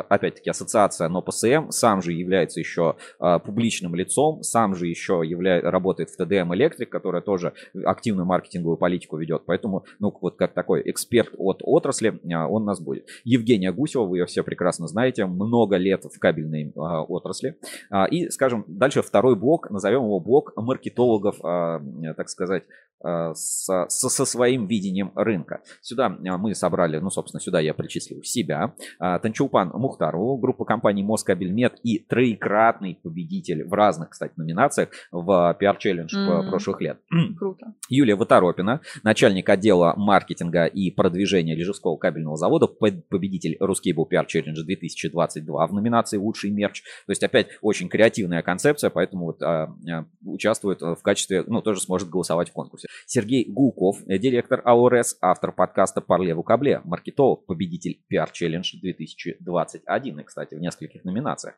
опять-таки 0.10 0.50
ассоциация 0.50 1.10
НОПСМ, 1.10 1.70
сам 1.70 2.02
же 2.02 2.14
является 2.14 2.60
еще 2.60 2.96
э, 3.20 3.40
публичным 3.40 3.96
лицом, 3.96 4.44
сам 4.44 4.76
же 4.76 4.88
еще 4.88 5.22
явля... 5.24 5.62
работает 5.62 6.10
в 6.10 6.18
ТДМ 6.18 6.54
Электрик, 6.54 6.90
которая 6.90 7.22
тоже 7.22 7.54
активную 7.86 8.26
маркетинговую 8.26 8.78
политику 8.78 9.18
ведет. 9.18 9.44
Поэтому, 9.46 9.86
ну, 10.00 10.16
вот 10.22 10.36
как 10.36 10.54
такой 10.54 10.82
эксперт 10.86 11.34
от 11.38 11.62
отрасли, 11.64 12.20
э, 12.24 12.46
он 12.46 12.66
нас 12.66 12.80
будет. 12.80 13.08
Евгения 13.24 13.72
Гусева, 13.72 14.04
вы 14.04 14.20
ее 14.20 14.26
все 14.26 14.44
прекрасно 14.44 14.88
знаете, 14.88 15.26
много 15.26 15.78
лет 15.78 16.06
в 16.06 16.20
кабельной 16.20 16.70
э, 16.70 16.80
отрасли. 16.80 17.58
Э, 17.92 18.08
и, 18.10 18.30
скажем, 18.30 18.66
дальше 18.68 18.93
дальше 18.94 19.08
второй 19.08 19.36
блок, 19.36 19.70
назовем 19.70 20.04
его 20.04 20.20
блок 20.20 20.54
маркетологов, 20.56 21.38
а, 21.44 21.82
так 22.16 22.30
сказать, 22.30 22.64
со, 23.04 23.88
со 23.90 24.26
своим 24.26 24.68
видением 24.68 25.12
рынка. 25.16 25.62
Сюда 25.82 26.06
а, 26.06 26.38
мы 26.38 26.56
собрали, 26.56 26.98
ну, 26.98 27.10
собственно, 27.10 27.42
сюда 27.42 27.60
я 27.60 27.74
причислил 27.74 28.24
себя, 28.24 28.74
Танчулпан 29.00 29.70
Мухтару, 29.74 30.38
группа 30.38 30.66
компаний 30.66 31.04
Москабельмет 31.04 31.80
и 31.84 32.00
троекратный 32.00 33.00
победитель 33.02 33.66
в 33.66 33.74
разных, 33.74 34.10
кстати, 34.10 34.34
номинациях 34.38 34.90
в 35.12 35.58
Challenge 35.62 36.08
mm-hmm. 36.08 36.50
прошлых 36.50 36.82
лет. 36.82 37.00
Круто. 37.38 37.74
Юлия 37.90 38.16
Ваторопина, 38.16 38.82
начальник 39.04 39.50
отдела 39.50 39.94
маркетинга 39.96 40.66
и 40.66 40.92
продвижения 40.92 41.56
Лежевского 41.56 41.98
кабельного 41.98 42.38
завода, 42.38 42.68
победитель 42.68 43.58
Ruscable 43.60 44.08
PR 44.10 44.26
Challenge 44.26 44.64
2022 44.64 45.68
в 45.68 45.74
номинации 45.74 46.18
«Лучший 46.18 46.52
мерч». 46.52 46.84
То 47.06 47.12
есть, 47.12 47.24
опять, 47.24 47.48
очень 47.62 47.90
креативная 47.90 48.42
концепция, 48.42 48.90
поэтому 48.90 49.26
вот, 49.26 49.42
а, 49.42 49.74
а, 49.90 50.06
участвует 50.26 50.82
в 50.82 51.02
качестве, 51.02 51.44
ну, 51.48 51.62
тоже 51.62 51.82
сможет 51.82 52.10
голосовать 52.10 52.50
в 52.50 52.54
конкурсе. 52.54 52.88
Сергей 53.06 53.46
Гулков, 53.50 53.98
э, 54.08 54.18
директор 54.18 54.62
АОРС, 54.66 55.18
автор 55.22 55.52
подкаста 55.52 56.02
«Парле 56.02 56.36
в 56.36 56.44
кабле», 56.44 56.82
маркетолог, 56.84 57.46
победитель 57.46 58.00
PR 58.12 58.28
Challenge 58.32 58.66
2021, 58.82 60.20
и, 60.20 60.24
кстати, 60.24 60.56
в 60.56 60.60
нескольких 60.60 61.04
номинациях. 61.04 61.56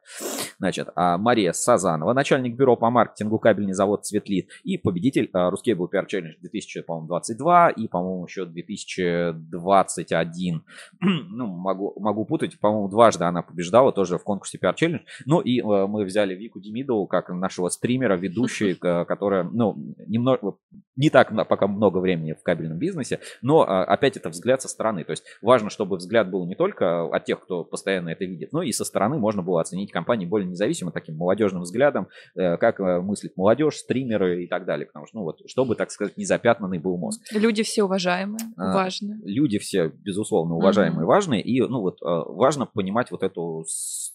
Значит, 0.59 0.89
а 0.95 1.17
Мария 1.17 1.53
Сазанова, 1.53 2.13
начальник 2.13 2.55
бюро 2.55 2.75
по 2.75 2.89
маркетингу 2.89 3.39
кабельный 3.39 3.73
завод 3.73 4.05
«Цветлит» 4.05 4.49
и 4.63 4.77
победитель 4.77 5.29
а, 5.33 5.51
Ruscable 5.51 5.89
PR 5.91 6.05
Challenge 6.07 6.35
2022 6.41 7.69
и, 7.71 7.87
по-моему, 7.87 8.25
еще 8.25 8.45
2021. 8.45 10.63
ну, 11.01 11.47
могу, 11.47 11.93
могу 11.99 12.25
путать, 12.25 12.59
по-моему, 12.59 12.89
дважды 12.89 13.25
она 13.25 13.41
побеждала 13.41 13.91
тоже 13.91 14.17
в 14.17 14.23
конкурсе 14.23 14.57
PR 14.57 14.75
Challenge. 14.75 15.01
Ну 15.25 15.41
и 15.41 15.61
мы 15.61 16.05
взяли 16.05 16.35
Вику 16.35 16.59
Демидову 16.59 17.07
как 17.07 17.29
нашего 17.29 17.69
стримера, 17.69 18.15
ведущей, 18.15 18.75
которая, 18.75 19.43
ну, 19.43 19.75
немного 20.07 20.57
не 20.95 21.09
так 21.09 21.24
пока 21.29 21.67
много 21.67 21.99
времени 21.99 22.33
в 22.33 22.43
кабельном 22.43 22.77
бизнесе, 22.77 23.19
но 23.41 23.61
а, 23.61 23.83
опять 23.83 24.17
это 24.17 24.29
взгляд 24.29 24.61
со 24.61 24.67
стороны. 24.67 25.03
То 25.03 25.11
есть 25.11 25.23
важно, 25.41 25.69
чтобы 25.69 25.97
взгляд 25.97 26.29
был 26.29 26.47
не 26.47 26.55
только 26.55 27.05
от 27.05 27.25
тех, 27.25 27.41
кто 27.43 27.63
постоянно 27.63 28.09
это 28.09 28.25
видит, 28.25 28.51
но 28.51 28.61
и 28.61 28.71
со 28.71 28.85
стороны 28.85 29.17
можно 29.17 29.41
было 29.41 29.61
оценить 29.61 29.91
компании 29.91 30.25
более 30.25 30.49
независимо, 30.49 30.91
таким 30.91 31.15
молодежным 31.15 31.63
взглядом, 31.63 32.07
э, 32.35 32.57
как 32.57 32.79
э, 32.79 33.01
мыслит 33.01 33.37
молодежь, 33.37 33.77
стримеры 33.77 34.43
и 34.43 34.47
так 34.47 34.65
далее. 34.65 34.87
Потому 34.87 35.07
что, 35.07 35.17
ну 35.17 35.23
вот, 35.23 35.39
чтобы, 35.47 35.75
так 35.75 35.91
сказать, 35.91 36.17
незапятнанный 36.17 36.79
был 36.79 36.97
мозг. 36.97 37.21
Люди 37.31 37.63
все 37.63 37.83
уважаемые, 37.83 38.39
а, 38.57 38.73
важные. 38.73 39.19
Люди 39.23 39.57
все, 39.57 39.89
безусловно, 39.89 40.55
уважаемые, 40.55 41.03
mm-hmm. 41.03 41.07
важные. 41.07 41.41
И, 41.41 41.61
ну 41.61 41.81
вот, 41.81 42.01
э, 42.01 42.05
важно 42.05 42.65
понимать 42.65 43.11
вот 43.11 43.23
эту 43.23 43.65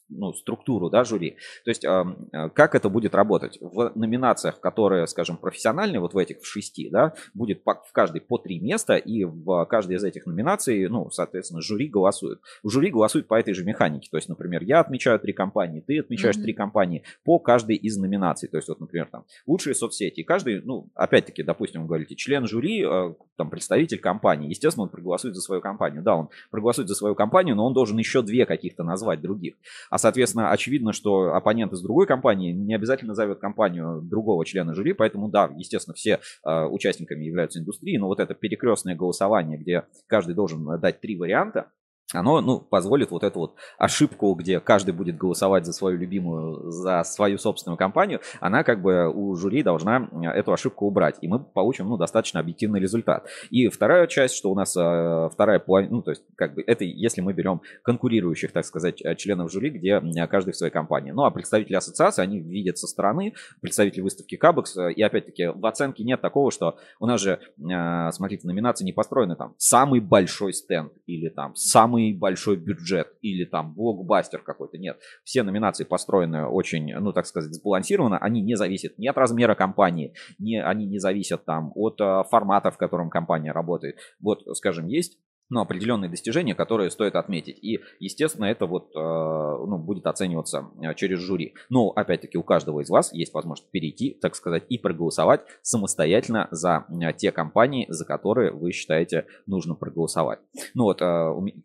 ну, 0.09 0.33
структуру, 0.33 0.90
да, 0.90 1.05
жюри. 1.05 1.37
То 1.64 1.71
есть, 1.71 1.83
как 1.83 2.75
это 2.75 2.88
будет 2.88 3.14
работать? 3.14 3.59
В 3.61 3.93
номинациях, 3.95 4.61
которые, 4.61 5.07
скажем, 5.07 5.37
профессиональные, 5.37 6.00
вот 6.00 6.14
в 6.14 6.19
этих 6.19 6.40
в 6.40 6.47
шести, 6.47 6.89
да, 6.90 7.14
будет 7.35 7.62
в 7.64 7.92
каждой 7.92 8.20
по 8.20 8.38
три 8.38 8.59
места, 8.61 8.97
и 8.97 9.25
в 9.25 9.64
каждой 9.66 9.97
из 9.97 10.04
этих 10.04 10.26
номинаций, 10.26 10.88
ну, 10.88 11.11
соответственно, 11.11 11.61
жюри 11.61 11.88
голосует. 11.88 12.40
Жюри 12.64 12.90
голосует 12.90 13.26
по 13.26 13.38
этой 13.38 13.54
же 13.54 13.64
механике. 13.64 14.09
То 14.11 14.16
есть, 14.16 14.28
например, 14.28 14.62
я 14.62 14.80
отмечаю 14.80 15.18
три 15.18 15.32
компании, 15.32 15.80
ты 15.80 16.00
отмечаешь 16.00 16.37
mm-hmm. 16.37 16.42
три 16.42 16.52
компании 16.52 17.02
по 17.25 17.38
каждой 17.38 17.76
из 17.76 17.97
номинаций. 17.97 18.49
То 18.49 18.56
есть, 18.56 18.68
вот, 18.68 18.80
например, 18.80 19.09
там, 19.11 19.25
лучшие 19.47 19.75
соцсети. 19.75 20.20
И 20.20 20.25
каждый, 20.25 20.62
ну, 20.62 20.88
опять-таки, 20.94 21.42
допустим, 21.42 21.82
вы 21.82 21.88
говорите, 21.88 22.14
член 22.16 22.47
жюри, 22.47 22.85
э, 22.85 23.14
там, 23.37 23.50
представитель 23.50 23.99
компании. 23.99 24.49
Естественно, 24.49 24.85
он 24.85 24.90
проголосует 24.90 25.35
за 25.35 25.40
свою 25.40 25.61
компанию. 25.61 26.02
Да, 26.02 26.16
он 26.16 26.28
проголосует 26.50 26.88
за 26.88 26.94
свою 26.94 27.14
компанию, 27.14 27.56
но 27.56 27.66
он 27.66 27.73
должен 27.73 27.99
еще 27.99 28.23
две 28.23 28.47
каких-то 28.47 28.82
назвать 28.82 29.20
других. 29.20 29.54
А, 29.90 29.99
соответственно, 29.99 30.50
очевидно, 30.50 30.92
что 30.92 31.35
оппонент 31.35 31.73
из 31.73 31.80
другой 31.80 32.06
компании 32.06 32.52
не 32.52 32.75
обязательно 32.75 33.11
назовет 33.11 33.38
компанию 33.38 34.00
другого 34.02 34.44
члена 34.44 34.75
жюри, 34.75 34.92
поэтому, 34.92 35.28
да, 35.28 35.50
естественно, 35.56 35.94
все 35.94 36.20
э, 36.44 36.64
участниками 36.80 37.25
являются 37.25 37.60
индустрии, 37.60 37.99
но 37.99 38.06
вот 38.06 38.20
это 38.20 38.34
перекрестное 38.34 38.96
голосование, 38.96 39.58
где 39.58 39.84
каждый 40.06 40.34
должен 40.34 40.64
дать 40.80 41.00
три 41.00 41.16
варианта, 41.16 41.70
оно 42.12 42.40
ну, 42.40 42.61
позволит 42.61 43.11
вот 43.11 43.23
эту 43.23 43.40
вот 43.40 43.55
ошибку, 43.79 44.35
где 44.35 44.61
каждый 44.61 44.93
будет 44.93 45.17
голосовать 45.17 45.67
за 45.67 45.73
свою 45.73 45.99
любимую, 45.99 46.71
за 46.71 47.02
свою 47.05 47.38
собственную 47.38 47.76
компанию, 47.76 48.21
она 48.40 48.64
как 48.64 48.83
бы 48.83 49.09
у 49.09 49.35
жюри 49.37 49.62
должна 49.62 50.09
эту 50.35 50.52
ошибку 50.52 50.87
убрать, 50.87 51.19
и 51.21 51.29
мы 51.29 51.38
получим 51.38 51.88
ну, 51.88 51.97
достаточно 51.97 52.40
объективный 52.40 52.81
результат. 52.81 53.29
И 53.50 53.69
вторая 53.69 54.07
часть, 54.07 54.35
что 54.35 54.50
у 54.50 54.55
нас 54.55 54.76
э, 54.76 55.29
вторая 55.33 55.59
половина, 55.59 55.97
ну 55.97 56.02
то 56.02 56.11
есть 56.11 56.25
как 56.37 56.55
бы 56.55 56.64
это 56.67 56.85
если 56.85 57.21
мы 57.21 57.33
берем 57.33 57.61
конкурирующих, 57.83 58.52
так 58.52 58.64
сказать, 58.64 59.00
э, 59.02 59.14
членов 59.14 59.52
жюри, 59.52 59.71
где 59.71 60.00
каждый 60.26 60.52
в 60.52 60.57
своей 60.57 60.73
компании. 60.73 61.12
Ну 61.12 61.25
а 61.25 61.31
представители 61.31 61.75
ассоциации, 61.75 62.23
они 62.23 62.40
видят 62.40 62.79
со 62.79 62.87
стороны, 62.87 63.35
представители 63.61 64.00
выставки 64.00 64.37
Кабекс, 64.37 64.76
э, 64.76 64.93
и 64.93 65.02
опять-таки 65.02 65.47
в 65.47 65.64
оценке 65.67 66.05
нет 66.05 66.21
такого, 66.21 66.50
что 66.50 66.79
у 66.99 67.07
нас 67.07 67.21
же, 67.21 67.40
смотрите, 68.12 68.47
номинации 68.47 68.85
не 68.85 68.93
построены 68.93 69.37
там 69.37 69.55
самый 69.59 70.00
большой 70.00 70.52
стенд 70.52 70.93
или 71.07 71.29
там 71.29 71.55
самый 71.55 72.00
самый 72.00 72.14
большой 72.14 72.57
бюджет 72.57 73.09
или 73.23 73.45
там 73.45 73.75
блокбастер 73.75 74.42
какой-то. 74.42 74.78
Нет, 74.78 74.99
все 75.25 75.42
номинации 75.42 75.85
построены 75.85 76.47
очень, 76.47 76.95
ну 76.95 77.12
так 77.12 77.26
сказать, 77.26 77.54
сбалансированно. 77.54 78.19
Они 78.19 78.42
не 78.42 78.57
зависят 78.57 78.99
ни 78.99 79.07
от 79.07 79.16
размера 79.16 79.54
компании, 79.54 80.14
не, 80.38 80.62
они 80.62 80.87
не 80.87 80.99
зависят 80.99 81.45
там 81.45 81.73
от 81.75 82.00
э, 82.00 82.23
формата, 82.30 82.71
в 82.71 82.78
котором 82.78 83.11
компания 83.11 83.52
работает. 83.52 83.97
Вот, 84.21 84.42
скажем, 84.57 84.87
есть 84.87 85.19
ну, 85.50 85.61
определенные 85.61 86.09
достижения, 86.09 86.54
которые 86.54 86.90
стоит 86.90 87.16
отметить. 87.16 87.59
И, 87.62 87.80
естественно, 87.99 88.47
это 88.47 88.66
вот, 88.66 88.90
э, 88.95 88.99
ну, 88.99 89.78
будет 89.78 90.07
оцениваться 90.07 90.71
э, 90.80 90.95
через 90.95 91.19
жюри. 91.19 91.54
Но, 91.69 91.90
опять-таки, 91.90 92.38
у 92.38 92.42
каждого 92.45 92.80
из 92.80 92.88
вас 92.88 93.12
есть 93.12 93.35
возможность 93.35 93.71
перейти, 93.71 94.16
так 94.21 94.37
сказать, 94.37 94.64
и 94.69 94.78
проголосовать 94.78 95.42
самостоятельно 95.62 96.49
за 96.52 96.87
э, 96.88 97.12
те 97.12 97.33
компании, 97.33 97.87
за 97.88 98.04
которые 98.04 98.52
вы 98.52 98.71
считаете 98.71 99.26
нужно 99.47 99.75
проголосовать. 99.75 100.38
Ну 100.75 100.85
вот, 100.85 101.00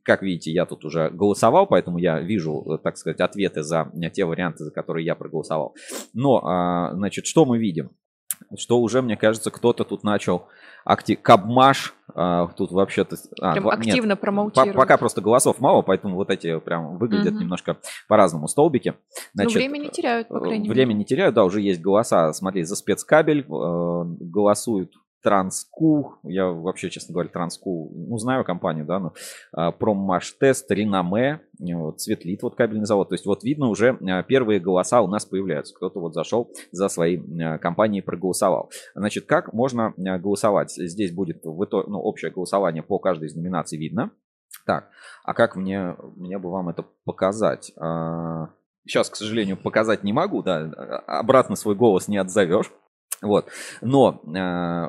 как 0.04 0.24
видите, 0.24 0.52
я 0.52 0.66
тут 0.66 0.84
уже 0.86 1.10
голосовал, 1.10 1.68
поэтому 1.68 2.00
я 2.00 2.20
вижу, 2.20 2.80
так 2.84 2.98
сказать, 2.98 3.20
ответы 3.20 3.62
за 3.62 3.92
те 4.14 4.26
варианты, 4.26 4.64
за 4.64 4.72
которые 4.72 5.06
я 5.06 5.16
проголосовал. 5.16 5.76
Но, 6.14 6.92
значит, 6.94 7.28
что 7.28 7.46
мы 7.46 7.60
видим? 7.60 7.92
Что 8.58 8.80
уже, 8.80 9.02
мне 9.02 9.18
кажется, 9.18 9.52
кто-то 9.52 9.84
тут 9.84 10.04
начал 10.04 10.48
актив... 10.84 11.20
Кабмаш 11.22 11.94
а, 12.14 12.48
тут 12.56 12.72
вообще-то... 12.72 13.18
А, 13.42 13.54
прям 13.54 13.68
активно 13.70 14.18
нет. 14.66 14.76
Пока 14.76 14.98
просто 14.98 15.22
голосов 15.22 15.60
мало, 15.60 15.82
поэтому 15.82 16.16
вот 16.16 16.30
эти 16.30 16.60
прям 16.60 16.98
выглядят 16.98 17.34
угу. 17.34 17.42
немножко 17.42 17.78
по-разному 18.08 18.48
столбики. 18.48 18.94
Ну, 18.94 18.96
Значит, 19.34 19.56
ну, 19.56 19.60
время 19.60 19.78
не 19.78 19.90
теряют, 19.90 20.28
по 20.28 20.40
крайней 20.40 20.70
время 20.70 20.74
Время 20.74 20.94
не 20.94 21.06
теряют, 21.06 21.36
да, 21.36 21.44
уже 21.44 21.62
есть 21.62 21.82
голоса. 21.82 22.32
Смотри, 22.34 22.64
за 22.64 22.76
спецкабель 22.76 23.42
э, 23.42 23.44
голосуют 23.48 24.94
Транску, 25.26 26.20
я 26.22 26.46
вообще, 26.46 26.92
честно 26.92 27.14
говоря, 27.14 27.30
Транску, 27.30 27.90
ну, 27.96 28.16
знаю 28.20 28.46
компанию, 28.46 28.86
да, 28.86 29.00
но 29.00 29.14
а, 29.54 29.72
Проммаштест, 29.72 30.70
Ринаме, 30.70 31.42
вот, 31.60 32.00
Светлит, 32.00 32.44
вот 32.44 32.54
кабельный 32.54 32.86
завод. 32.86 33.10
То 33.10 33.16
есть 33.16 33.26
вот 33.26 33.44
видно 33.44 33.70
уже 33.70 33.98
а, 34.08 34.22
первые 34.22 34.60
голоса 34.60 35.02
у 35.02 35.08
нас 35.08 35.26
появляются. 35.26 35.74
Кто-то 35.74 36.00
вот 36.00 36.14
зашел 36.14 36.52
за 36.72 36.90
своей 36.90 37.20
а, 37.42 37.58
компанией 37.58 38.04
и 38.04 38.06
проголосовал. 38.06 38.70
Значит, 38.94 39.26
как 39.26 39.52
можно 39.52 39.96
голосовать? 39.98 40.72
Здесь 40.72 41.12
будет 41.12 41.44
в 41.44 41.66
итоге, 41.66 41.90
ну, 41.90 42.00
общее 42.00 42.30
голосование 42.30 42.84
по 42.84 43.00
каждой 43.00 43.30
из 43.30 43.36
номинаций 43.36 43.80
видно. 43.80 44.12
Так, 44.68 44.90
а 45.24 45.34
как 45.34 45.56
мне, 45.56 45.96
мне 46.16 46.38
бы 46.38 46.52
вам 46.52 46.70
это 46.70 46.86
показать? 47.04 47.74
Сейчас, 48.86 49.10
к 49.10 49.16
сожалению, 49.16 49.58
показать 49.58 50.04
не 50.04 50.14
могу, 50.14 50.44
да, 50.44 50.70
обратно 51.08 51.56
свой 51.56 51.74
голос 51.74 52.08
не 52.08 52.18
отзовешь. 52.18 52.72
Вот. 53.22 53.48
Но 53.82 54.22
э, 54.26 54.88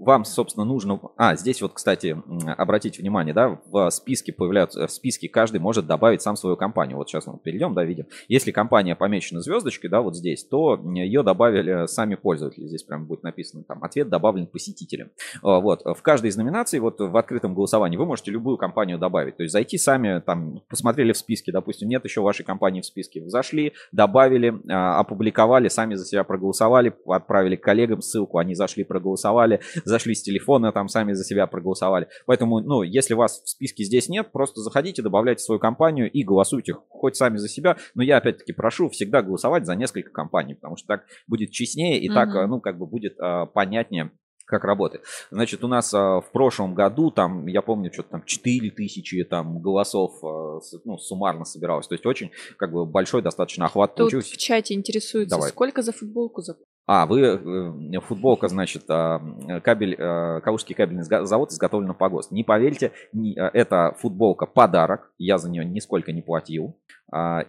вам, 0.00 0.24
собственно, 0.24 0.64
нужно... 0.64 1.00
А, 1.16 1.36
здесь 1.36 1.62
вот, 1.62 1.72
кстати, 1.74 2.16
обратите 2.56 3.00
внимание, 3.00 3.34
да, 3.34 3.58
в 3.66 3.90
списке 3.90 4.32
появляются... 4.32 4.86
В 4.86 4.90
списке 4.90 5.28
каждый 5.28 5.60
может 5.60 5.86
добавить 5.86 6.22
сам 6.22 6.36
свою 6.36 6.56
компанию. 6.56 6.96
Вот 6.96 7.08
сейчас 7.08 7.26
мы 7.26 7.38
перейдем, 7.38 7.74
да, 7.74 7.84
видим. 7.84 8.06
Если 8.28 8.50
компания 8.50 8.96
помечена 8.96 9.40
звездочкой, 9.40 9.90
да, 9.90 10.00
вот 10.00 10.16
здесь, 10.16 10.44
то 10.44 10.80
ее 10.94 11.22
добавили 11.22 11.86
сами 11.86 12.14
пользователи. 12.14 12.66
Здесь 12.66 12.82
прям 12.82 13.06
будет 13.06 13.22
написано 13.22 13.64
там 13.64 13.82
ответ 13.84 14.08
добавлен 14.08 14.46
посетителем. 14.46 15.10
А, 15.42 15.60
вот. 15.60 15.82
В 15.84 16.02
каждой 16.02 16.30
из 16.30 16.36
номинаций, 16.36 16.80
вот 16.80 17.00
в 17.00 17.16
открытом 17.16 17.54
голосовании, 17.54 17.96
вы 17.96 18.06
можете 18.06 18.30
любую 18.30 18.56
компанию 18.56 18.98
добавить. 18.98 19.36
То 19.36 19.42
есть 19.42 19.52
зайти 19.52 19.78
сами, 19.78 20.20
там, 20.20 20.62
посмотрели 20.68 21.12
в 21.12 21.16
списке, 21.16 21.52
допустим, 21.52 21.88
нет 21.88 22.04
еще 22.04 22.20
вашей 22.20 22.44
компании 22.44 22.80
в 22.80 22.86
списке. 22.86 23.28
Зашли, 23.28 23.72
добавили, 23.92 24.58
а, 24.70 25.00
опубликовали, 25.00 25.68
сами 25.68 25.94
за 25.94 26.04
себя 26.04 26.24
проголосовали, 26.24 26.94
отправили 27.06 27.56
коллегам 27.66 28.00
ссылку, 28.00 28.38
они 28.38 28.54
зашли, 28.54 28.84
проголосовали, 28.84 29.60
зашли 29.84 30.14
с 30.14 30.22
телефона, 30.22 30.70
там 30.70 30.88
сами 30.88 31.14
за 31.14 31.24
себя 31.24 31.48
проголосовали. 31.48 32.06
Поэтому, 32.24 32.60
ну, 32.60 32.82
если 32.84 33.14
вас 33.14 33.42
в 33.42 33.48
списке 33.48 33.82
здесь 33.82 34.08
нет, 34.08 34.30
просто 34.30 34.60
заходите, 34.60 35.02
добавляйте 35.02 35.42
свою 35.42 35.58
компанию 35.58 36.08
и 36.08 36.22
голосуйте 36.22 36.74
хоть 36.88 37.16
сами 37.16 37.38
за 37.38 37.48
себя. 37.48 37.76
Но 37.96 38.04
я 38.04 38.18
опять-таки 38.18 38.52
прошу 38.52 38.88
всегда 38.88 39.20
голосовать 39.20 39.66
за 39.66 39.74
несколько 39.74 40.10
компаний, 40.10 40.54
потому 40.54 40.76
что 40.76 40.86
так 40.86 41.06
будет 41.26 41.50
честнее 41.50 41.98
и 41.98 42.08
mm-hmm. 42.08 42.14
так, 42.14 42.48
ну, 42.48 42.60
как 42.60 42.78
бы 42.78 42.86
будет 42.86 43.16
а, 43.18 43.46
понятнее 43.46 44.12
как 44.46 44.64
работает. 44.64 45.04
Значит, 45.30 45.64
у 45.64 45.68
нас 45.68 45.92
а, 45.92 46.20
в 46.20 46.30
прошлом 46.30 46.74
году, 46.74 47.10
там, 47.10 47.46
я 47.48 47.62
помню, 47.62 47.92
что-то 47.92 48.10
там 48.10 48.24
4 48.24 48.70
тысячи 48.70 49.24
там, 49.24 49.60
голосов 49.60 50.22
а, 50.22 50.60
ну, 50.84 50.98
суммарно 50.98 51.44
собиралось. 51.44 51.88
То 51.88 51.94
есть 51.94 52.06
очень 52.06 52.30
как 52.56 52.72
бы 52.72 52.86
большой 52.86 53.22
достаточно 53.22 53.66
охват 53.66 53.96
Тут 53.96 54.10
получился. 54.10 54.34
в 54.34 54.36
чате 54.36 54.74
интересуется, 54.74 55.36
Давай. 55.36 55.50
сколько 55.50 55.82
за 55.82 55.92
футболку 55.92 56.42
за 56.42 56.56
а, 56.86 57.06
вы, 57.06 57.20
э, 57.22 58.00
футболка, 58.00 58.48
значит, 58.48 58.84
а, 58.88 59.20
кабель, 59.60 59.96
а, 59.98 60.40
Калужский 60.40 60.74
кабельный 60.74 61.02
завод 61.02 61.50
изготовлен 61.50 61.94
по 61.94 62.08
ГОСТ. 62.08 62.30
Не 62.30 62.44
поверьте, 62.44 62.92
а, 63.14 63.50
это 63.52 63.96
футболка 63.98 64.46
подарок, 64.46 65.10
я 65.18 65.38
за 65.38 65.50
нее 65.50 65.64
нисколько 65.64 66.12
не 66.12 66.22
платил. 66.22 66.76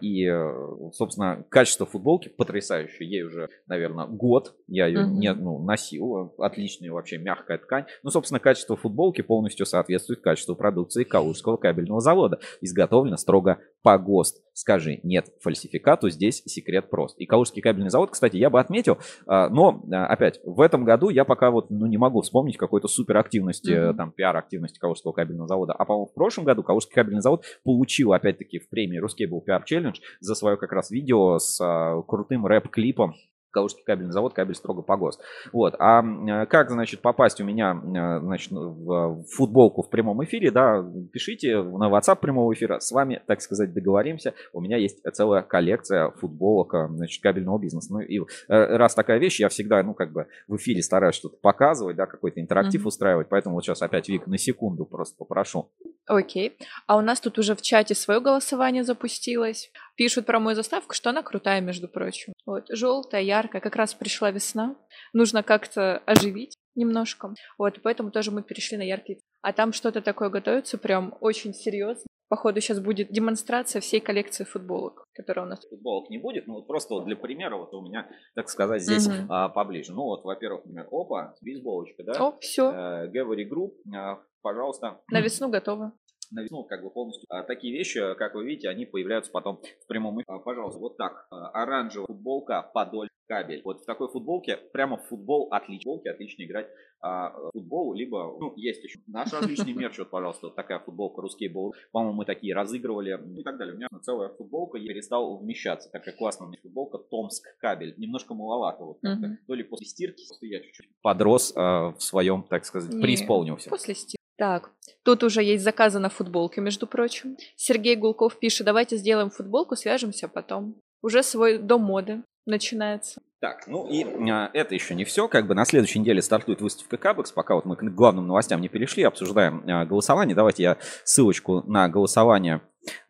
И, 0.00 0.24
э, 0.24 0.90
собственно, 0.92 1.44
качество 1.48 1.84
футболки 1.84 2.28
потрясающее. 2.28 3.08
Ей 3.08 3.22
уже, 3.22 3.48
наверное, 3.66 4.06
год. 4.06 4.54
Я 4.68 4.86
ее 4.86 5.00
uh-huh. 5.00 5.08
не 5.08 5.32
ну, 5.34 5.58
носил. 5.58 6.32
Отличная 6.38 6.92
вообще 6.92 7.18
мягкая 7.18 7.58
ткань. 7.58 7.86
Ну, 8.04 8.10
собственно, 8.10 8.38
качество 8.38 8.76
футболки 8.76 9.20
полностью 9.20 9.66
соответствует 9.66 10.20
качеству 10.20 10.54
продукции 10.54 11.02
Калужского 11.02 11.56
кабельного 11.56 12.00
завода. 12.00 12.38
Изготовлено 12.60 13.16
строго 13.16 13.58
по 13.82 13.98
ГОСТ. 13.98 14.36
Скажи 14.52 15.00
нет 15.02 15.28
фальсификату, 15.40 16.10
здесь 16.10 16.42
секрет 16.46 16.90
прост. 16.90 17.16
И 17.18 17.26
Калужский 17.26 17.62
кабельный 17.62 17.90
завод, 17.90 18.10
кстати, 18.10 18.36
я 18.36 18.50
бы 18.50 18.58
отметил, 18.58 18.98
но, 19.26 19.84
опять, 19.88 20.40
в 20.44 20.60
этом 20.60 20.84
году 20.84 21.10
я 21.10 21.24
пока 21.24 21.52
вот 21.52 21.70
ну, 21.70 21.86
не 21.86 21.96
могу 21.96 22.22
вспомнить 22.22 22.56
какой-то 22.56 22.88
суперактивности, 22.88 23.70
uh-huh. 23.70 23.94
там, 23.94 24.10
пиар-активности 24.10 24.80
Калужского 24.80 25.12
кабельного 25.12 25.46
завода. 25.46 25.74
А, 25.74 25.84
по-моему, 25.84 26.06
в 26.06 26.14
прошлом 26.14 26.44
году 26.44 26.64
Калужский 26.64 26.92
кабельный 26.92 27.20
завод 27.20 27.44
получил, 27.62 28.12
опять-таки, 28.12 28.58
в 28.58 28.68
премии 28.68 28.98
Рускейбл 28.98 29.40
PR 29.48 29.62
Challenge 29.64 29.96
за 30.20 30.34
свое 30.34 30.56
как 30.56 30.72
раз 30.72 30.90
видео 30.90 31.38
с 31.38 31.58
а, 31.60 32.02
крутым 32.02 32.46
рэп-клипом 32.46 33.14
Калужский 33.50 33.82
кабельный 33.84 34.12
завод, 34.12 34.34
кабель 34.34 34.54
строго 34.54 34.82
по 34.82 34.96
ГОСТ. 34.96 35.20
Вот. 35.52 35.74
А 35.78 36.02
э, 36.02 36.46
как, 36.46 36.70
значит, 36.70 37.00
попасть 37.00 37.40
у 37.40 37.44
меня, 37.44 37.72
э, 37.72 38.20
значит, 38.20 38.52
в 38.52 39.24
футболку 39.34 39.82
в 39.82 39.90
прямом 39.90 40.22
эфире, 40.24 40.50
да, 40.50 40.84
пишите 41.12 41.62
на 41.62 41.90
WhatsApp 41.90 42.16
прямого 42.20 42.52
эфира, 42.52 42.78
с 42.78 42.92
вами, 42.92 43.22
так 43.26 43.40
сказать, 43.40 43.72
договоримся. 43.72 44.34
У 44.52 44.60
меня 44.60 44.76
есть 44.76 45.02
целая 45.12 45.42
коллекция 45.42 46.10
футболок, 46.10 46.74
э, 46.74 46.88
значит, 46.90 47.22
кабельного 47.22 47.58
бизнеса. 47.58 47.92
Ну, 47.92 48.00
и 48.00 48.20
раз 48.48 48.94
такая 48.94 49.18
вещь, 49.18 49.40
я 49.40 49.48
всегда, 49.48 49.82
ну, 49.82 49.94
как 49.94 50.12
бы 50.12 50.26
в 50.46 50.56
эфире 50.56 50.82
стараюсь 50.82 51.14
что-то 51.14 51.36
показывать, 51.40 51.96
да, 51.96 52.06
какой-то 52.06 52.40
интерактив 52.40 52.82
mm-hmm. 52.82 52.88
устраивать, 52.88 53.28
поэтому 53.28 53.54
вот 53.54 53.64
сейчас 53.64 53.82
опять, 53.82 54.08
Вик, 54.08 54.26
на 54.26 54.38
секунду 54.38 54.84
просто 54.84 55.16
попрошу. 55.16 55.70
Окей. 56.06 56.56
А 56.86 56.96
у 56.96 57.00
нас 57.00 57.20
тут 57.20 57.38
уже 57.38 57.54
в 57.54 57.62
чате 57.62 57.94
свое 57.94 58.20
голосование 58.20 58.82
запустилось. 58.82 59.70
Пишут 59.98 60.26
про 60.26 60.38
мою 60.38 60.54
заставку, 60.54 60.94
что 60.94 61.10
она 61.10 61.24
крутая, 61.24 61.60
между 61.60 61.88
прочим. 61.88 62.32
Вот, 62.46 62.66
желтая, 62.70 63.20
яркая, 63.20 63.60
как 63.60 63.74
раз 63.74 63.94
пришла 63.94 64.30
весна. 64.30 64.76
Нужно 65.12 65.42
как-то 65.42 65.98
оживить 66.06 66.54
немножко. 66.76 67.34
Вот, 67.58 67.80
поэтому 67.82 68.12
тоже 68.12 68.30
мы 68.30 68.44
перешли 68.44 68.76
на 68.76 68.82
яркий. 68.82 69.18
А 69.42 69.52
там 69.52 69.72
что-то 69.72 70.00
такое 70.00 70.30
готовится 70.30 70.78
прям 70.78 71.16
очень 71.20 71.52
серьезно. 71.52 72.04
Походу, 72.28 72.60
сейчас 72.60 72.78
будет 72.78 73.10
демонстрация 73.10 73.80
всей 73.80 73.98
коллекции 73.98 74.44
футболок, 74.44 75.04
которая 75.14 75.46
у 75.46 75.48
нас. 75.48 75.66
Футболок 75.68 76.10
не 76.10 76.18
будет, 76.18 76.46
ну 76.46 76.54
вот 76.54 76.68
просто 76.68 76.94
вот 76.94 77.06
для 77.06 77.16
примера, 77.16 77.56
вот 77.56 77.74
у 77.74 77.80
меня, 77.80 78.08
так 78.36 78.50
сказать, 78.50 78.82
здесь 78.82 79.08
угу. 79.08 79.26
а, 79.30 79.48
поближе. 79.48 79.92
Ну 79.92 80.02
вот, 80.02 80.22
во-первых, 80.22 80.64
например, 80.64 80.86
опа, 80.92 81.34
бейсболочка, 81.40 82.04
да? 82.04 82.12
О, 82.12 82.38
все. 82.38 82.70
Э, 82.70 83.08
Говори 83.08 83.48
Group, 83.48 83.72
э, 83.92 84.18
пожалуйста. 84.42 85.00
На 85.10 85.20
весну 85.20 85.48
готово 85.48 85.92
весну 86.30 86.64
как 86.64 86.82
бы 86.82 86.90
полностью. 86.90 87.26
А, 87.28 87.42
такие 87.42 87.72
вещи, 87.72 88.14
как 88.14 88.34
вы 88.34 88.44
видите, 88.44 88.68
они 88.68 88.86
появляются 88.86 89.30
потом 89.30 89.60
в 89.82 89.86
прямом 89.86 90.16
эфире. 90.16 90.24
А, 90.28 90.38
пожалуйста, 90.38 90.80
вот 90.80 90.96
так. 90.96 91.26
А, 91.30 91.48
оранжевая 91.50 92.06
футболка, 92.06 92.70
подоль 92.74 93.08
кабель. 93.28 93.60
Вот 93.64 93.82
в 93.82 93.84
такой 93.84 94.08
футболке, 94.08 94.56
прямо 94.56 94.96
в 94.96 95.04
футбол 95.06 95.48
отлично, 95.50 95.92
футболке 95.92 96.10
отлично 96.10 96.42
играть 96.44 96.68
а, 97.00 97.32
футбол, 97.52 97.94
либо, 97.94 98.36
ну, 98.40 98.52
есть 98.56 98.82
еще 98.82 98.98
наш 99.06 99.32
различный 99.32 99.72
мерч, 99.72 99.98
вот, 99.98 100.10
пожалуйста, 100.10 100.46
вот 100.46 100.56
такая 100.56 100.80
футболка, 100.80 101.20
русский 101.20 101.48
бол, 101.48 101.74
по-моему, 101.92 102.16
мы 102.16 102.24
такие 102.24 102.54
разыгрывали, 102.54 103.16
ну, 103.22 103.40
и 103.40 103.42
так 103.44 103.56
далее. 103.56 103.74
У 103.74 103.76
меня 103.76 103.88
целая 104.02 104.30
футболка, 104.30 104.78
я 104.78 104.88
перестал 104.88 105.38
вмещаться, 105.38 105.90
такая 105.92 106.16
классная 106.16 106.50
футболка, 106.60 106.98
Томск 106.98 107.44
кабель, 107.58 107.94
немножко 107.98 108.34
маловато, 108.34 108.84
вот, 108.84 108.98
mm-hmm. 109.04 109.36
то 109.46 109.54
ли 109.54 109.62
после 109.62 109.86
стирки, 109.86 110.24
я 110.40 110.60
чуть-чуть 110.60 110.88
подрос 111.02 111.52
а, 111.54 111.92
в 111.92 112.02
своем, 112.02 112.42
так 112.42 112.64
сказать, 112.64 112.92
Не, 112.92 113.02
преисполнился. 113.02 113.70
После 113.70 113.94
стирки. 113.94 114.17
Так, 114.38 114.70
тут 115.02 115.24
уже 115.24 115.42
есть 115.42 115.64
заказы 115.64 115.98
на 115.98 116.08
футболки, 116.08 116.60
между 116.60 116.86
прочим. 116.86 117.36
Сергей 117.56 117.96
Гулков 117.96 118.38
пишет, 118.38 118.66
давайте 118.66 118.96
сделаем 118.96 119.30
футболку, 119.30 119.74
свяжемся 119.74 120.28
потом. 120.28 120.76
Уже 121.02 121.24
свой 121.24 121.58
дом 121.58 121.82
моды 121.82 122.22
начинается. 122.46 123.20
Так, 123.40 123.66
ну 123.66 123.88
и 123.88 124.04
а, 124.30 124.50
это 124.52 124.74
еще 124.74 124.94
не 124.94 125.04
все. 125.04 125.28
Как 125.28 125.46
бы 125.46 125.54
на 125.54 125.64
следующей 125.64 125.98
неделе 125.98 126.22
стартует 126.22 126.60
выставка 126.60 126.96
Кабекс. 126.96 127.32
Пока 127.32 127.56
вот 127.56 127.64
мы 127.64 127.76
к 127.76 127.82
главным 127.82 128.26
новостям 128.26 128.60
не 128.60 128.68
перешли, 128.68 129.02
обсуждаем 129.02 129.62
а, 129.66 129.84
голосование. 129.84 130.34
Давайте 130.34 130.62
я 130.62 130.76
ссылочку 131.04 131.62
на 131.66 131.88
голосование 131.88 132.60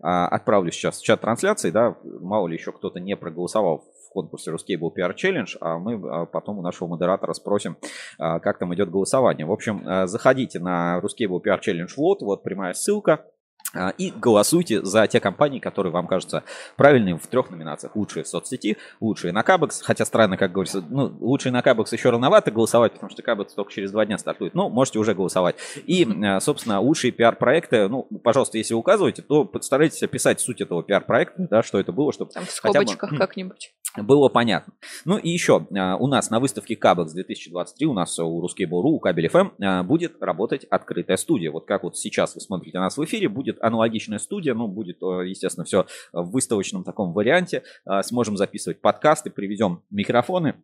а, 0.00 0.28
отправлю 0.28 0.70
сейчас 0.70 0.98
в 0.98 1.04
чат 1.04 1.20
трансляции. 1.20 1.70
Да, 1.70 1.96
мало 2.04 2.48
ли 2.48 2.56
еще 2.56 2.72
кто-то 2.72 3.00
не 3.00 3.16
проголосовал 3.16 3.84
в 4.08 4.12
конкурсе 4.12 4.50
Ruscable 4.50 4.92
PR 4.96 5.14
Challenge, 5.14 5.56
а 5.60 5.78
мы 5.78 5.94
а, 5.94 6.26
потом 6.26 6.58
у 6.58 6.62
нашего 6.62 6.88
модератора 6.88 7.32
спросим, 7.32 7.76
а, 8.18 8.40
как 8.40 8.58
там 8.58 8.74
идет 8.74 8.90
голосование. 8.90 9.46
В 9.46 9.52
общем, 9.52 9.82
заходите 10.06 10.58
на 10.58 11.00
Ruscable 11.00 11.42
PR 11.42 11.60
Challenge 11.60 11.90
вот, 11.96 12.22
вот 12.22 12.42
прямая 12.42 12.74
ссылка. 12.74 13.24
А, 13.74 13.90
и 13.90 14.10
голосуйте 14.10 14.82
за 14.82 15.06
те 15.06 15.20
компании, 15.20 15.58
которые 15.58 15.92
вам 15.92 16.06
кажутся 16.06 16.42
правильными 16.76 17.18
в 17.18 17.26
трех 17.26 17.50
номинациях. 17.50 17.96
Лучшие 17.96 18.24
в 18.24 18.28
соцсети, 18.28 18.78
лучшие 19.00 19.32
на 19.32 19.42
Кабекс. 19.42 19.82
Хотя 19.82 20.06
странно, 20.06 20.36
как 20.38 20.52
говорится, 20.52 20.82
ну, 20.88 21.14
лучшие 21.20 21.52
на 21.52 21.60
Кабекс 21.60 21.92
еще 21.92 22.10
рановато 22.10 22.50
голосовать, 22.50 22.92
потому 22.92 23.10
что 23.10 23.22
Кабекс 23.22 23.52
только 23.52 23.72
через 23.72 23.90
два 23.92 24.06
дня 24.06 24.16
стартует. 24.16 24.54
Но 24.54 24.70
можете 24.70 24.98
уже 24.98 25.14
голосовать. 25.14 25.56
И, 25.86 26.06
а, 26.24 26.40
собственно, 26.40 26.80
лучшие 26.80 27.12
пиар-проекты, 27.12 27.88
ну, 27.88 28.04
пожалуйста, 28.24 28.56
если 28.56 28.72
указываете, 28.72 29.22
то 29.22 29.44
постарайтесь 29.44 30.02
описать 30.02 30.40
суть 30.40 30.62
этого 30.62 30.82
пиар-проекта, 30.82 31.46
да, 31.50 31.62
что 31.62 31.78
это 31.78 31.92
было, 31.92 32.12
чтобы... 32.12 32.32
Там 32.32 32.46
в 32.46 32.50
скобочках 32.50 33.10
бы... 33.10 33.18
как-нибудь 33.18 33.74
было 33.96 34.28
понятно. 34.28 34.74
Ну 35.04 35.18
и 35.18 35.28
еще, 35.28 35.66
а, 35.76 35.96
у 35.96 36.06
нас 36.06 36.30
на 36.30 36.40
выставке 36.40 36.76
Кабекс 36.76 37.12
2023, 37.12 37.86
у 37.86 37.92
нас 37.92 38.18
у 38.18 38.42
Ruskable.ru, 38.42 38.90
у 38.90 38.98
Кабель 38.98 39.26
FM 39.26 39.82
будет 39.82 40.22
работать 40.22 40.64
открытая 40.64 41.16
студия. 41.16 41.50
Вот 41.50 41.66
как 41.66 41.82
вот 41.82 41.96
сейчас 41.96 42.34
вы 42.34 42.40
смотрите 42.40 42.78
нас 42.78 42.96
в 42.96 43.04
эфире, 43.04 43.28
будет 43.28 43.57
аналогичная 43.60 44.18
студия, 44.18 44.54
ну, 44.54 44.68
будет, 44.68 45.02
э, 45.02 45.28
естественно, 45.28 45.64
все 45.64 45.86
в 46.12 46.30
выставочном 46.30 46.84
таком 46.84 47.12
варианте. 47.12 47.62
А, 47.84 48.02
сможем 48.02 48.36
записывать 48.36 48.80
подкасты, 48.80 49.30
приведем 49.30 49.82
микрофоны. 49.90 50.54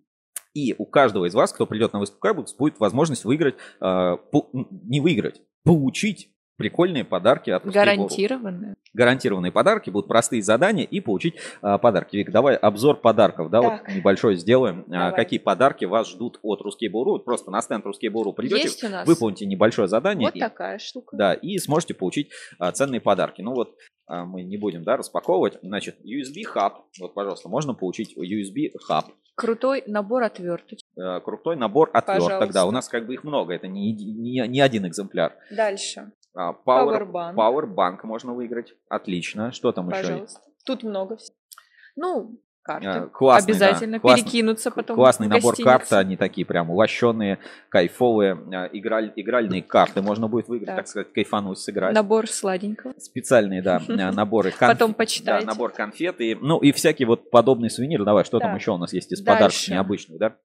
И 0.54 0.74
у 0.78 0.86
каждого 0.86 1.26
из 1.26 1.34
вас, 1.34 1.52
кто 1.52 1.66
придет 1.66 1.92
на 1.92 1.98
выставку 1.98 2.20
Кабекс, 2.20 2.54
будет 2.54 2.78
возможность 2.78 3.24
выиграть, 3.24 3.56
а, 3.80 4.18
не 4.60 5.00
выиграть, 5.00 5.42
получить 5.64 6.33
прикольные 6.56 7.04
подарки 7.04 7.50
от 7.50 7.64
Гарантированные. 7.66 8.74
Гарантированные 8.92 9.52
подарки, 9.52 9.90
будут 9.90 10.08
простые 10.08 10.42
задания 10.42 10.84
и 10.84 11.00
получить 11.00 11.34
а, 11.62 11.78
подарки. 11.78 12.16
Вик, 12.16 12.30
давай 12.30 12.56
обзор 12.56 13.00
подарков, 13.00 13.50
да, 13.50 13.60
так. 13.60 13.86
вот 13.86 13.94
небольшой 13.94 14.36
сделаем. 14.36 14.84
А, 14.90 15.12
какие 15.12 15.38
подарки 15.38 15.84
вас 15.84 16.08
ждут 16.08 16.38
от 16.42 16.60
Ruskable.ru. 16.60 17.18
Просто 17.18 17.50
на 17.50 17.60
стенд 17.60 17.84
Ruskable.ru 17.84 18.32
придете, 18.32 19.04
выполните 19.04 19.46
небольшое 19.46 19.88
задание. 19.88 20.28
Вот 20.28 20.36
и, 20.36 20.40
такая 20.40 20.78
штука. 20.78 21.16
Да, 21.16 21.34
и 21.34 21.58
сможете 21.58 21.94
получить 21.94 22.30
а, 22.58 22.70
ценные 22.72 23.00
подарки. 23.00 23.42
Ну 23.42 23.54
вот 23.54 23.74
а, 24.06 24.24
мы 24.24 24.42
не 24.42 24.56
будем, 24.56 24.84
да, 24.84 24.96
распаковывать. 24.96 25.58
Значит, 25.62 25.96
USB 26.04 26.44
хаб. 26.44 26.84
Вот, 27.00 27.14
пожалуйста, 27.14 27.48
можно 27.48 27.74
получить 27.74 28.16
USB 28.16 28.70
хаб. 28.80 29.06
Крутой 29.34 29.82
набор 29.86 30.22
отверток. 30.22 30.78
Э, 30.96 31.20
крутой 31.20 31.56
набор 31.56 31.90
отверток, 31.92 32.28
Пожалуйста. 32.28 32.54
да. 32.54 32.66
У 32.66 32.70
нас 32.70 32.88
как 32.88 33.06
бы 33.06 33.14
их 33.14 33.24
много, 33.24 33.52
это 33.52 33.66
не, 33.66 33.92
не, 33.92 34.46
не 34.46 34.60
один 34.60 34.86
экземпляр. 34.86 35.34
Дальше. 35.50 36.12
А, 36.34 36.52
Power, 36.52 37.08
Powerbank. 37.08 37.34
Powerbank 37.34 37.98
можно 38.02 38.34
выиграть. 38.34 38.74
Отлично. 38.88 39.52
Что 39.52 39.72
там 39.72 39.88
Пожалуйста. 39.88 40.40
еще? 40.40 40.52
Тут 40.64 40.82
много 40.82 41.16
всего. 41.16 41.36
Ну, 41.96 42.40
карты. 42.64 42.88
А, 42.88 43.06
классный, 43.06 43.52
Обязательно 43.52 44.00
да. 44.00 44.14
перекинуться 44.14 44.70
потом. 44.72 44.96
Классный 44.96 45.28
набор 45.28 45.54
карт, 45.62 45.92
они 45.92 46.16
такие 46.16 46.44
прям 46.44 46.70
лощеные, 46.70 47.38
кайфовые. 47.68 48.32
А, 48.52 48.66
играль, 48.72 49.12
игральные 49.14 49.62
карты 49.62 50.02
можно 50.02 50.26
будет 50.26 50.48
выиграть, 50.48 50.68
да. 50.68 50.76
так 50.76 50.88
сказать, 50.88 51.12
кайфануть, 51.12 51.58
сыграть. 51.58 51.94
Набор 51.94 52.28
сладенького. 52.28 52.94
Специальные, 52.98 53.62
да, 53.62 53.80
наборы 53.88 54.50
конфет. 54.50 54.78
Потом 54.78 54.94
почитайте. 54.94 55.46
Да, 55.46 55.52
набор 55.52 55.72
конфет. 55.72 56.20
И, 56.20 56.34
ну 56.34 56.58
и 56.58 56.72
всякие 56.72 57.06
вот 57.06 57.30
подобные 57.30 57.70
сувениры. 57.70 58.04
Давай, 58.04 58.24
что 58.24 58.38
да. 58.38 58.46
там 58.46 58.56
еще 58.56 58.72
у 58.72 58.78
нас 58.78 58.92
есть 58.92 59.12
из 59.12 59.20
Дальше. 59.20 59.38
подарков 59.38 59.68
необычных, 59.68 60.18
да? 60.18 60.36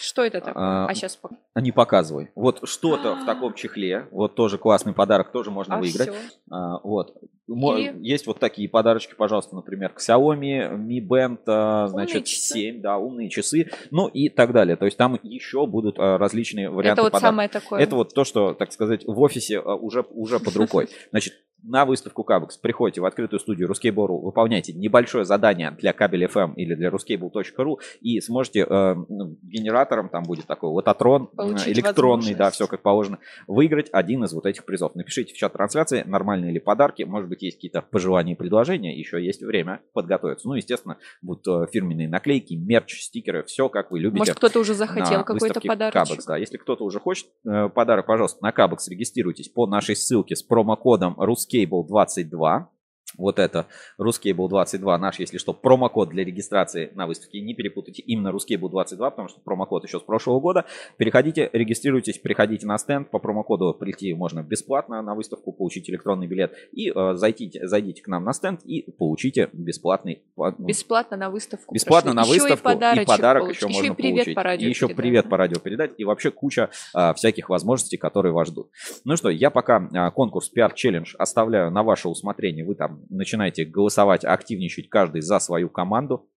Что 0.00 0.24
это 0.24 0.40
такое? 0.40 0.62
А, 0.62 0.86
а 0.86 0.94
сейчас 0.94 1.18
а 1.54 1.60
не 1.60 1.72
показывай. 1.72 2.30
Вот 2.34 2.68
что-то 2.68 3.14
в 3.14 3.24
таком 3.24 3.54
чехле. 3.54 4.06
Вот 4.10 4.34
тоже 4.34 4.58
классный 4.58 4.92
подарок, 4.92 5.32
тоже 5.32 5.50
можно 5.50 5.76
а 5.76 5.78
выиграть. 5.78 6.12
А, 6.50 6.78
вот. 6.82 7.16
И... 7.48 8.06
Есть 8.06 8.26
вот 8.26 8.38
такие 8.38 8.68
подарочки, 8.68 9.14
пожалуйста, 9.16 9.56
например, 9.56 9.90
к 9.90 10.00
Xiaomi 10.00 10.76
Mi 10.76 11.00
Band, 11.00 11.40
а, 11.46 11.88
значит, 11.88 12.28
7, 12.28 12.80
да, 12.80 12.98
умные 12.98 13.30
часы, 13.30 13.70
ну 13.90 14.06
и 14.06 14.28
так 14.28 14.52
далее. 14.52 14.76
То 14.76 14.84
есть 14.84 14.98
там 14.98 15.18
еще 15.22 15.66
будут 15.66 15.98
а, 15.98 16.18
различные 16.18 16.68
варианты 16.68 17.00
Это 17.00 17.02
вот 17.02 17.12
подарков. 17.12 17.28
самое 17.28 17.48
такое. 17.48 17.80
Это 17.80 17.96
вот 17.96 18.14
то, 18.14 18.24
что, 18.24 18.52
так 18.52 18.72
сказать, 18.72 19.04
в 19.06 19.20
офисе 19.20 19.60
а, 19.60 19.74
уже, 19.74 20.04
уже 20.10 20.38
под 20.40 20.56
рукой. 20.56 20.88
Значит, 21.10 21.34
на 21.62 21.84
выставку 21.84 22.24
Кабекс 22.24 22.56
приходите 22.56 23.00
в 23.00 23.04
открытую 23.04 23.40
студию 23.40 23.68
Ruskable.ru, 23.68 24.20
выполняйте 24.20 24.72
небольшое 24.72 25.24
задание 25.24 25.70
для 25.72 25.92
кабель 25.92 26.24
FM 26.24 26.54
или 26.54 26.74
для 26.74 26.88
ruskable.ru 26.88 27.78
и 28.00 28.20
сможете 28.20 28.66
э, 28.68 28.96
генератором, 29.42 30.08
там 30.08 30.22
будет 30.22 30.46
такой 30.46 30.70
лототрон, 30.70 31.26
Получить 31.26 31.68
электронный, 31.68 32.34
да, 32.34 32.50
все 32.50 32.66
как 32.66 32.82
положено, 32.82 33.18
выиграть 33.46 33.88
один 33.92 34.24
из 34.24 34.32
вот 34.32 34.46
этих 34.46 34.64
призов. 34.64 34.94
Напишите 34.94 35.34
в 35.34 35.36
чат 35.36 35.52
трансляции, 35.52 36.04
нормальные 36.06 36.52
ли 36.52 36.60
подарки, 36.60 37.02
может 37.02 37.28
быть, 37.28 37.37
есть 37.46 37.56
какие-то 37.56 37.82
пожелания 37.82 38.32
и 38.32 38.36
предложения, 38.36 38.96
еще 38.96 39.24
есть 39.24 39.42
время 39.42 39.80
подготовиться. 39.92 40.46
Ну, 40.48 40.54
естественно, 40.54 40.98
будут 41.22 41.46
э, 41.48 41.66
фирменные 41.72 42.08
наклейки, 42.08 42.54
мерч, 42.54 43.00
стикеры, 43.00 43.42
все 43.44 43.68
как 43.68 43.90
вы 43.90 44.00
любите. 44.00 44.18
Может, 44.18 44.36
кто-то 44.36 44.60
уже 44.60 44.74
захотел 44.74 45.24
какой-то 45.24 45.60
подарок. 45.60 45.94
Кабекс, 45.94 46.24
да. 46.26 46.36
Если 46.36 46.56
кто-то 46.56 46.84
уже 46.84 47.00
хочет 47.00 47.26
э, 47.44 47.68
подарок, 47.68 48.06
пожалуйста, 48.06 48.42
на 48.42 48.52
Кабекс 48.52 48.88
регистрируйтесь 48.88 49.48
по 49.48 49.66
нашей 49.66 49.96
ссылке 49.96 50.36
с 50.36 50.42
промокодом 50.42 51.14
Rus 51.18 51.38
Ruscable 51.38 51.86
22 51.86 52.70
вот 53.16 53.38
это 53.38 53.66
Ruscable 53.98 54.48
22 54.48 54.98
наш, 54.98 55.18
если 55.18 55.38
что, 55.38 55.52
промокод 55.52 56.10
для 56.10 56.24
регистрации 56.24 56.90
на 56.94 57.06
выставке. 57.06 57.40
Не 57.40 57.54
перепутайте 57.54 58.02
именно 58.02 58.28
Ruscable 58.28 58.68
22, 58.68 59.10
потому 59.10 59.28
что 59.28 59.40
промокод 59.40 59.84
еще 59.84 59.98
с 59.98 60.02
прошлого 60.02 60.40
года. 60.40 60.66
Переходите, 60.98 61.48
регистрируйтесь, 61.52 62.18
приходите 62.18 62.66
на 62.66 62.76
стенд. 62.78 63.10
По 63.10 63.18
промокоду 63.18 63.74
прийти 63.74 64.12
можно 64.14 64.42
бесплатно 64.42 65.00
на 65.02 65.14
выставку, 65.14 65.52
получить 65.52 65.88
электронный 65.88 66.26
билет. 66.26 66.52
И 66.72 66.90
э, 66.90 67.14
зайдите, 67.14 67.66
зайдите 67.66 68.02
к 68.02 68.08
нам 68.08 68.24
на 68.24 68.32
стенд 68.32 68.60
и 68.64 68.90
получите 68.90 69.48
бесплатный... 69.52 70.22
Ну, 70.36 70.52
бесплатно 70.58 71.16
на 71.16 71.30
выставку. 71.30 71.74
Бесплатно 71.74 72.12
на 72.12 72.22
еще 72.22 72.32
выставку. 72.32 72.68
И 72.68 72.72
подарок, 72.74 73.02
и 73.02 73.06
подарок 73.06 73.42
получить. 73.42 73.62
еще, 73.62 73.68
еще 73.68 73.78
можно 73.78 73.92
и 73.92 73.96
привет 73.96 74.16
получить. 74.16 74.34
По 74.34 74.42
радио 74.42 74.66
и 74.66 74.70
еще 74.70 74.86
передать. 74.86 74.96
привет 74.96 75.28
по 75.28 75.36
радио 75.36 75.58
передать. 75.58 75.90
И 75.96 76.04
вообще 76.04 76.30
куча 76.30 76.70
э, 76.94 77.14
всяких 77.14 77.48
возможностей, 77.48 77.96
которые 77.96 78.32
вас 78.32 78.48
ждут. 78.48 78.70
Ну 79.04 79.16
что, 79.16 79.30
я 79.30 79.50
пока 79.50 79.88
э, 79.92 80.10
конкурс 80.10 80.50
PR 80.54 80.72
Challenge 80.74 81.08
оставляю 81.18 81.70
на 81.70 81.82
ваше 81.82 82.08
усмотрение. 82.08 82.64
Вы 82.64 82.74
там 82.74 82.97
начинаете 83.08 83.64
голосовать, 83.64 84.24
активничать 84.24 84.88
каждый 84.88 85.20
за 85.20 85.38
свою 85.38 85.68
команду. 85.68 86.28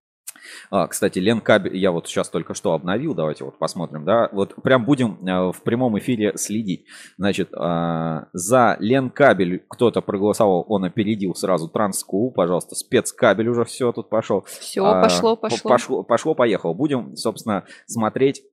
А, 0.70 0.88
кстати, 0.88 1.20
Ленкабель, 1.20 1.78
я 1.78 1.92
вот 1.92 2.08
сейчас 2.08 2.30
только 2.30 2.54
что 2.54 2.74
обновил, 2.74 3.14
давайте 3.14 3.44
вот 3.44 3.58
посмотрим, 3.58 4.06
да, 4.06 4.30
вот 4.32 4.56
прям 4.64 4.86
будем 4.86 5.20
э, 5.26 5.52
в 5.52 5.62
прямом 5.64 5.98
эфире 6.00 6.34
следить. 6.36 6.86
Значит, 7.18 7.50
э, 7.54 8.26
за 8.34 8.78
Ленкабель 8.80 9.64
кто-то 9.68 10.02
проголосовал, 10.02 10.66
он 10.68 10.86
опередил 10.86 11.36
сразу 11.36 11.68
Транску, 11.68 12.32
пожалуйста, 12.32 12.76
спецкабель 12.76 13.50
уже 13.50 13.66
все 13.66 13.92
тут 13.92 14.10
пошел. 14.10 14.44
Все, 14.48 14.84
пошло, 15.02 15.36
пошло. 15.36 15.70
Пошло, 15.70 16.04
пошло, 16.04 16.36
поехало. 16.36 16.74
Будем, 16.74 17.16
собственно, 17.16 17.66
смотреть 17.86 18.42
а, 18.42 18.44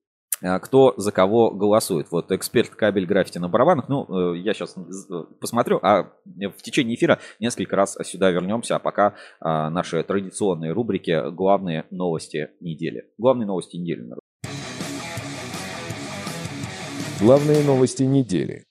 кто 0.40 0.94
за 0.96 1.12
кого 1.12 1.51
голосует. 1.51 2.09
Вот 2.11 2.31
эксперт 2.33 2.70
кабель 2.70 3.07
граффити 3.07 3.38
на 3.38 3.48
барабанах. 3.48 3.88
Ну, 3.88 4.35
э, 4.35 4.38
я 4.38 4.55
сейчас 4.55 4.77
э, 4.77 5.24
посмотрю, 5.40 5.79
а 5.83 6.11
в 6.24 6.62
течение 6.62 6.94
эфира 6.96 7.18
несколько 7.40 7.77
раз 7.77 7.96
сюда 8.05 8.31
вернемся, 8.31 8.77
а 8.77 8.79
пока 8.79 9.14
а, 9.40 9.70
наши 9.70 10.03
традиционные 10.03 10.72
рубрики 10.72 11.31
«Главные 11.31 11.87
новости 11.90 12.51
недели». 12.61 13.07
Главные 13.18 13.46
новости 13.46 13.77
недели, 13.77 14.03
народ. 14.03 14.20
Главные 17.20 17.64
новости 17.64 18.05
недели. 18.05 18.64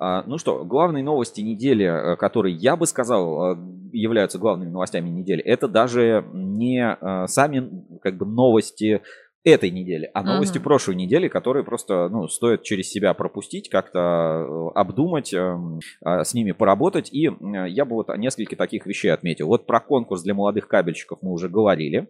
А, 0.00 0.22
ну 0.22 0.38
что, 0.38 0.64
главные 0.64 1.04
новости 1.04 1.42
недели, 1.42 1.84
э, 1.84 2.16
которые 2.16 2.54
я 2.54 2.76
бы 2.76 2.86
сказал 2.86 3.56
являются 3.90 4.38
главными 4.38 4.70
новостями 4.70 5.08
недели, 5.08 5.42
это 5.42 5.66
даже 5.66 6.22
не 6.34 6.98
сами 7.26 7.98
как 8.02 8.18
бы 8.18 8.26
новости 8.26 9.00
этой 9.50 9.70
недели, 9.70 10.10
а 10.14 10.22
новости 10.22 10.58
uh-huh. 10.58 10.62
прошлой 10.62 10.94
недели, 10.94 11.28
которые 11.28 11.64
просто 11.64 12.08
ну, 12.08 12.28
стоит 12.28 12.62
через 12.62 12.90
себя 12.90 13.14
пропустить, 13.14 13.68
как-то 13.68 14.46
э, 14.48 14.68
обдумать, 14.74 15.32
эм, 15.32 15.80
а, 16.02 16.24
с 16.24 16.34
ними 16.34 16.52
поработать. 16.52 17.12
И 17.12 17.30
я 17.68 17.84
бы 17.84 17.96
вот 17.96 18.16
несколько 18.16 18.56
таких 18.56 18.86
вещей 18.86 19.08
отметил. 19.08 19.48
Вот 19.48 19.66
про 19.66 19.80
конкурс 19.80 20.22
для 20.22 20.34
молодых 20.34 20.68
кабельщиков 20.68 21.18
мы 21.22 21.32
уже 21.32 21.48
говорили. 21.48 22.08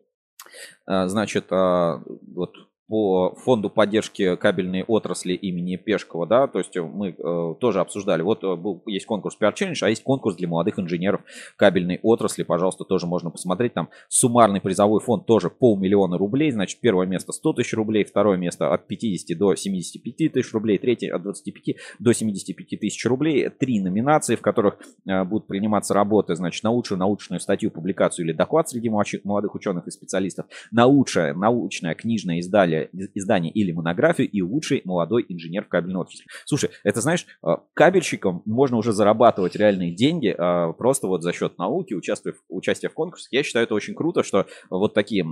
Э, 0.87 1.09
значит, 1.09 1.47
а, 1.51 2.03
вот 2.35 2.68
по 2.89 3.35
фонду 3.45 3.69
поддержки 3.69 4.37
кабельной 4.37 4.83
отрасли 4.83 5.35
имени 5.35 5.77
Пешкова, 5.77 6.27
да, 6.27 6.47
то 6.47 6.59
есть 6.59 6.75
мы 6.77 7.11
э, 7.11 7.55
тоже 7.61 7.81
обсуждали, 7.81 8.23
вот 8.23 8.43
э, 8.43 8.57
был, 8.57 8.83
есть 8.87 9.05
конкурс 9.05 9.37
PR 9.39 9.53
Challenge, 9.53 9.77
а 9.83 9.91
есть 9.91 10.03
конкурс 10.03 10.37
для 10.37 10.49
молодых 10.49 10.79
инженеров 10.79 11.21
кабельной 11.57 12.01
отрасли, 12.03 12.45
пожалуйста, 12.45 12.85
тоже 12.85 13.07
можно 13.07 13.31
посмотреть, 13.31 13.75
там 13.75 13.91
суммарный 14.09 14.63
призовой 14.63 15.01
фонд 15.01 15.27
тоже 15.27 15.51
полмиллиона 15.51 16.17
рублей, 16.17 16.51
значит, 16.51 16.81
первое 16.81 17.07
место 17.07 17.33
100 17.33 17.53
тысяч 17.55 17.75
рублей, 17.75 18.05
второе 18.05 18.39
место 18.39 18.73
от 18.73 18.87
50 18.87 19.37
до 19.37 19.55
75 19.55 20.33
тысяч 20.33 20.53
рублей, 20.55 20.79
третье 20.79 21.15
от 21.15 21.23
25 21.23 21.77
до 21.99 22.15
75 22.15 22.81
тысяч 22.81 23.05
рублей, 23.05 23.51
три 23.51 23.81
номинации, 23.81 24.35
в 24.35 24.41
которых 24.41 24.79
э, 25.07 25.25
будут 25.25 25.47
приниматься 25.47 25.93
работы, 25.93 26.35
значит, 26.37 26.65
на 26.65 26.71
лучшую 26.71 26.99
научную 26.99 27.41
статью, 27.41 27.71
публикацию 27.71 28.25
или 28.25 28.33
доклад 28.33 28.71
среди 28.71 28.89
молодых 28.89 29.55
ученых 29.55 29.87
и 29.87 29.91
специалистов, 29.91 30.47
на 30.71 30.87
лучшее 30.87 31.35
научное 31.35 31.95
книжное 31.95 32.41
издание 32.41 32.78
издание, 32.85 33.11
издание 33.15 33.53
или 33.53 33.73
монографию 33.73 34.29
и 34.29 34.43
лучший 34.43 34.83
молодой 34.85 35.25
инженер 35.29 35.65
в 35.65 35.69
кабельной 35.69 36.01
отрасли. 36.01 36.25
Слушай, 36.45 36.71
это 36.85 37.01
знаешь, 37.01 37.27
а, 37.43 37.63
кабельщикам 37.75 38.43
можно 38.47 38.77
уже 38.77 38.93
зарабатывать 38.93 39.57
реальные 39.57 39.95
деньги 39.95 40.35
а, 40.37 40.73
просто 40.73 41.07
вот 41.07 41.23
за 41.23 41.33
счет 41.33 41.59
науки, 41.59 41.95
участвуя, 41.95 42.35
участия 42.49 42.89
в 42.89 42.95
конкурсах. 42.95 43.33
Я 43.33 43.43
считаю 43.43 43.65
это 43.65 43.75
очень 43.75 43.95
круто, 43.95 44.23
что 44.23 44.47
вот 44.71 44.95
такие 44.95 45.25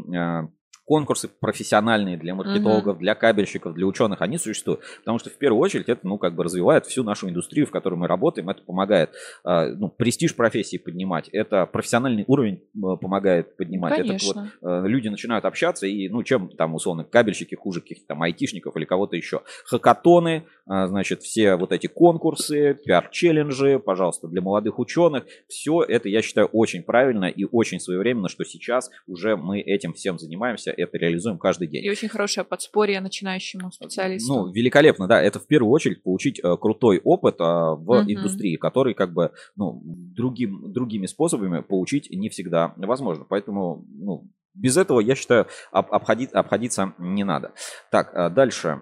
конкурсы 0.87 1.29
профессиональные 1.29 2.17
для 2.17 2.35
маркетологов, 2.35 2.95
угу. 2.95 3.01
для 3.01 3.15
кабельщиков, 3.15 3.75
для 3.75 3.87
ученых, 3.87 4.23
они 4.23 4.39
существуют. 4.39 4.81
Потому 5.01 5.19
что 5.19 5.31
в 5.31 5.35
первую 5.35 5.61
очередь 5.61 5.89
это, 5.89 6.07
ну, 6.07 6.17
как 6.17 6.35
бы 6.35 6.45
развивает 6.45 6.87
всю 6.87 7.03
нашу 7.03 7.29
индустрию, 7.29 7.67
в 7.67 7.71
которой 7.71 7.97
мы 7.97 8.07
работаем, 8.07 8.49
это 8.49 8.63
помогает, 8.63 9.11
э, 9.45 9.75
ну, 9.75 9.89
престиж 9.89 10.35
профессии 10.37 10.77
поднимать, 10.77 11.29
это 11.29 11.67
профессиональный 11.67 12.25
уровень 12.29 12.63
помогает 13.01 13.57
поднимать. 13.57 13.97
Конечно. 13.97 14.31
Это 14.31 14.51
вот 14.63 14.85
э, 14.85 14.89
люди 14.89 15.09
начинают 15.09 15.45
общаться, 15.45 15.87
и, 15.87 16.09
ну, 16.09 16.23
чем 16.23 16.49
там, 16.49 16.75
условно, 16.75 17.05
кабельщики 17.05 17.57
хуже 17.57 17.81
каких-то 17.81 18.07
там 18.07 18.23
айтишников 18.23 18.77
или 18.77 18.85
кого-то 18.85 19.17
еще. 19.17 19.43
Хакатоны, 19.65 20.45
э, 20.71 20.87
значит, 20.87 21.23
все 21.23 21.57
вот 21.57 21.73
эти 21.73 21.89
конкурсы, 21.89 22.75
пиар-челленджи, 22.75 23.81
пожалуйста, 23.81 24.29
для 24.29 24.41
молодых 24.41 24.79
ученых, 24.79 25.25
все 25.49 25.83
это, 25.83 26.09
я 26.09 26.23
считаю, 26.23 26.47
очень 26.53 26.85
правильно 26.85 27.25
и 27.25 27.45
очень 27.51 27.81
своевременно, 27.81 28.29
что 28.29 28.45
сейчас 28.45 28.91
уже 29.09 29.37
мы 29.37 29.61
этим 29.61 29.93
всем 29.93 30.19
занимаемся, 30.19 30.76
это 30.83 30.99
реализуем 30.99 31.39
каждый 31.39 31.69
день. 31.69 31.85
И 31.85 31.91
очень 31.91 32.09
хорошее 32.09 32.45
подспорье 32.45 33.01
начинающему 33.01 33.71
специалисту. 33.73 34.33
Ну, 34.33 34.53
великолепно, 34.53 35.07
да. 35.07 35.23
Это 35.23 35.39
в 35.39 35.47
первую 35.47 35.71
очередь 35.71 36.03
получить 36.03 36.41
э, 36.43 36.57
крутой 36.61 37.01
опыт 37.03 37.37
а, 37.41 37.75
в 37.75 37.91
угу. 37.91 38.05
индустрии, 38.07 38.57
который 38.57 38.95
как 38.95 39.13
бы 39.13 39.33
ну, 39.57 39.83
другим, 39.85 40.73
другими 40.73 41.07
способами 41.07 41.63
получить 41.63 42.11
не 42.11 42.29
всегда 42.29 42.75
возможно. 42.77 43.25
Поэтому 43.29 43.85
ну, 43.89 44.31
без 44.57 44.77
этого, 44.77 45.01
я 45.01 45.15
считаю, 45.15 45.47
обходить, 45.71 46.33
обходиться 46.33 46.95
не 46.99 47.25
надо. 47.25 47.53
Так, 47.91 48.11
а 48.15 48.31
дальше. 48.31 48.81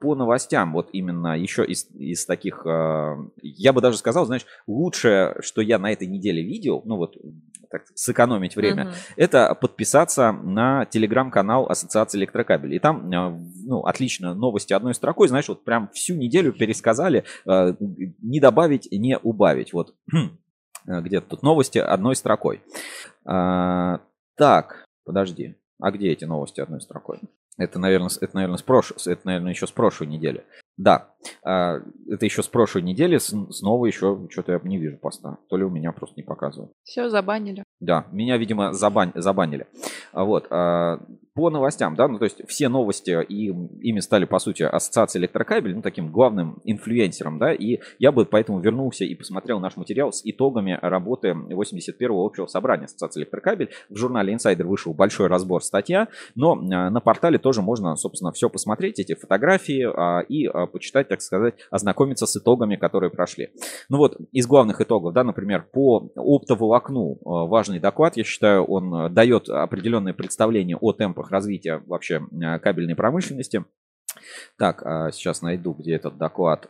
По 0.00 0.14
новостям, 0.14 0.72
вот 0.72 0.88
именно 0.92 1.36
еще 1.36 1.64
из, 1.64 1.90
из 1.90 2.24
таких, 2.24 2.64
а, 2.64 3.16
я 3.42 3.72
бы 3.72 3.80
даже 3.80 3.98
сказал, 3.98 4.24
знаешь, 4.24 4.46
лучшее, 4.66 5.36
что 5.40 5.60
я 5.60 5.78
на 5.78 5.92
этой 5.92 6.06
неделе 6.06 6.42
видел, 6.42 6.82
ну 6.84 6.96
вот 6.96 7.16
так, 7.70 7.82
сэкономить 7.94 8.56
время, 8.56 8.86
угу. 8.86 8.94
это 9.16 9.54
подписаться 9.54 10.32
на 10.32 10.86
телеграм-канал 10.86 11.66
Ассоциации 11.66 12.18
электрокабелей. 12.18 12.76
И 12.76 12.80
там, 12.80 13.10
а, 13.12 13.38
ну, 13.64 13.80
отлично, 13.80 14.34
новости 14.34 14.72
одной 14.72 14.94
строкой, 14.94 15.28
знаешь, 15.28 15.48
вот 15.48 15.64
прям 15.64 15.88
всю 15.92 16.14
неделю 16.14 16.52
пересказали, 16.52 17.24
не 17.44 18.40
добавить, 18.40 18.88
не 18.90 19.18
убавить. 19.18 19.72
Вот 19.72 19.94
где-то 20.86 21.26
тут 21.26 21.42
новости 21.42 21.78
одной 21.78 22.16
строкой. 22.16 22.62
Так, 23.24 24.84
Подожди. 25.10 25.56
А 25.80 25.90
где 25.90 26.12
эти 26.12 26.24
новости 26.24 26.60
одной 26.60 26.80
строкой? 26.80 27.18
Это, 27.58 27.80
наверное, 27.80 28.10
это, 28.20 28.32
наверное, 28.32 28.58
с 28.58 28.62
прош... 28.62 28.92
это, 28.92 29.20
наверное, 29.24 29.50
еще 29.50 29.66
с 29.66 29.72
прошлой 29.72 30.06
недели. 30.06 30.44
Да, 30.76 31.09
а, 31.42 31.80
это 32.08 32.24
еще 32.24 32.42
с 32.42 32.48
прошлой 32.48 32.82
недели, 32.82 33.18
снова 33.18 33.86
еще 33.86 34.26
что-то 34.30 34.52
я 34.52 34.60
не 34.64 34.78
вижу 34.78 34.98
поста. 34.98 35.38
То 35.48 35.56
ли 35.56 35.64
у 35.64 35.70
меня 35.70 35.92
просто 35.92 36.16
не 36.16 36.22
показывают. 36.22 36.72
Все, 36.84 37.08
забанили. 37.08 37.64
Да, 37.80 38.06
меня, 38.12 38.36
видимо, 38.36 38.72
забан... 38.72 39.12
забанили. 39.14 39.66
А 40.12 40.24
вот, 40.24 40.46
а, 40.50 41.00
по 41.34 41.48
новостям, 41.48 41.94
да, 41.94 42.08
ну 42.08 42.18
то 42.18 42.24
есть 42.24 42.46
все 42.48 42.68
новости, 42.68 43.24
и 43.26 43.46
ими 43.46 44.00
стали, 44.00 44.24
по 44.24 44.38
сути, 44.38 44.62
ассоциация 44.64 45.20
электрокабель, 45.20 45.74
ну 45.74 45.82
таким 45.82 46.10
главным 46.10 46.60
инфлюенсером, 46.64 47.38
да, 47.38 47.52
и 47.54 47.78
я 47.98 48.12
бы 48.12 48.26
поэтому 48.26 48.60
вернулся 48.60 49.04
и 49.04 49.14
посмотрел 49.14 49.60
наш 49.60 49.76
материал 49.76 50.12
с 50.12 50.22
итогами 50.24 50.78
работы 50.82 51.28
81-го 51.30 52.26
общего 52.26 52.46
собрания 52.46 52.86
ассоциации 52.86 53.20
электрокабель. 53.20 53.70
В 53.88 53.96
журнале 53.96 54.34
Insider 54.34 54.64
вышел 54.64 54.92
большой 54.92 55.28
разбор 55.28 55.62
статья, 55.62 56.08
но 56.34 56.54
на 56.56 57.00
портале 57.00 57.38
тоже 57.38 57.62
можно, 57.62 57.96
собственно, 57.96 58.32
все 58.32 58.50
посмотреть, 58.50 58.98
эти 58.98 59.14
фотографии 59.14 59.86
и 60.30 60.48
почитать, 60.72 61.08
так 61.10 61.22
сказать, 61.22 61.54
ознакомиться 61.72 62.24
с 62.24 62.36
итогами, 62.36 62.76
которые 62.76 63.10
прошли. 63.10 63.50
Ну 63.88 63.98
вот, 63.98 64.16
из 64.30 64.46
главных 64.46 64.80
итогов, 64.80 65.12
да, 65.12 65.24
например, 65.24 65.68
по 65.72 66.08
оптоволокну 66.14 67.14
э, 67.14 67.18
важный 67.24 67.80
доклад, 67.80 68.16
я 68.16 68.22
считаю, 68.22 68.64
он 68.64 68.94
э, 68.94 69.08
дает 69.10 69.48
определенное 69.48 70.14
представление 70.14 70.76
о 70.80 70.92
темпах 70.92 71.32
развития 71.32 71.82
вообще 71.86 72.20
э, 72.30 72.58
кабельной 72.60 72.94
промышленности. 72.94 73.64
Так, 74.56 74.82
а 74.86 75.10
сейчас 75.10 75.42
найду, 75.42 75.72
где 75.72 75.94
этот 75.94 76.16
доклад. 76.16 76.68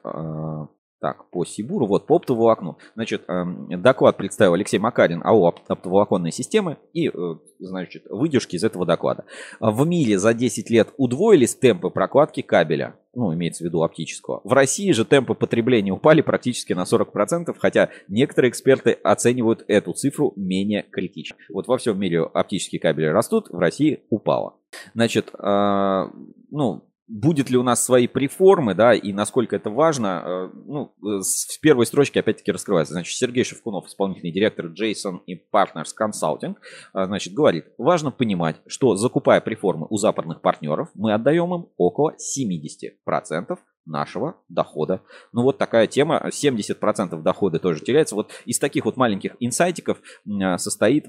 Так, 1.01 1.31
по 1.31 1.47
Сибуру, 1.47 1.87
вот 1.87 2.07
по 2.07 2.17
оптоволокну. 2.17 2.77
Значит, 2.95 3.25
эм, 3.27 3.69
доклад 3.81 4.19
представил 4.19 4.53
Алексей 4.53 4.79
Макарин 4.79 5.23
АО 5.25 5.55
оптоволоконной 5.67 6.31
системы 6.31 6.77
и, 6.93 7.09
э, 7.09 7.37
значит, 7.59 8.05
выдержки 8.11 8.57
из 8.57 8.65
этого 8.65 8.85
доклада. 8.85 9.25
В 9.61 9.87
мире 9.87 10.19
за 10.19 10.35
10 10.35 10.69
лет 10.69 10.93
удвоились 10.99 11.55
темпы 11.55 11.89
прокладки 11.89 12.43
кабеля, 12.43 12.97
ну, 13.15 13.33
имеется 13.33 13.65
в 13.65 13.67
виду 13.67 13.83
оптического. 13.83 14.43
В 14.45 14.53
России 14.53 14.93
же 14.93 15.07
темпы 15.07 15.33
потребления 15.33 15.91
упали 15.91 16.21
практически 16.21 16.75
на 16.75 16.83
40%, 16.83 17.57
хотя 17.59 17.89
некоторые 18.09 18.51
эксперты 18.51 18.93
оценивают 18.93 19.65
эту 19.69 19.95
цифру 19.95 20.35
менее 20.37 20.83
критично. 20.83 21.39
Вот 21.49 21.67
во 21.67 21.79
всем 21.79 21.99
мире 21.99 22.25
оптические 22.25 22.79
кабели 22.79 23.07
растут, 23.07 23.49
в 23.49 23.59
России 23.59 24.03
упало. 24.11 24.57
Значит, 24.93 25.31
э, 25.33 26.05
ну, 26.51 26.90
будет 27.11 27.51
ли 27.51 27.57
у 27.57 27.63
нас 27.65 27.85
свои 27.85 28.07
преформы, 28.07 28.75
да, 28.75 28.95
и 28.95 29.13
насколько 29.13 29.57
это 29.57 29.69
важно, 29.69 30.23
э, 30.25 30.51
ну, 30.67 30.95
с 31.21 31.59
первой 31.59 31.85
строчки 31.85 32.19
опять-таки 32.19 32.53
раскрывается. 32.53 32.95
Значит, 32.95 33.17
Сергей 33.17 33.43
Шевкунов, 33.43 33.87
исполнительный 33.87 34.33
директор 34.33 34.67
Jason 34.67 35.19
и 35.27 35.35
Partners 35.35 35.89
Consulting, 36.01 36.55
э, 36.95 37.05
значит, 37.07 37.35
говорит, 37.35 37.67
важно 37.79 38.13
понимать, 38.13 38.61
что 38.69 38.95
закупая 38.95 39.41
преформы 39.41 39.89
у 39.91 39.97
западных 39.97 40.41
партнеров, 40.41 40.89
мы 40.95 41.13
отдаем 41.13 41.53
им 41.53 41.67
около 41.77 42.15
70% 42.15 43.59
нашего 43.87 44.37
дохода. 44.49 45.03
Ну 45.33 45.43
вот 45.43 45.59
такая 45.59 45.89
тема, 45.89 46.29
70% 46.29 47.21
дохода 47.23 47.59
тоже 47.59 47.81
теряется. 47.81 48.15
Вот 48.15 48.31
из 48.45 48.61
таких 48.61 48.85
вот 48.85 48.97
маленьких 48.97 49.35
инсайтиков 49.41 49.99
э, 49.99 50.59
состоит 50.59 51.07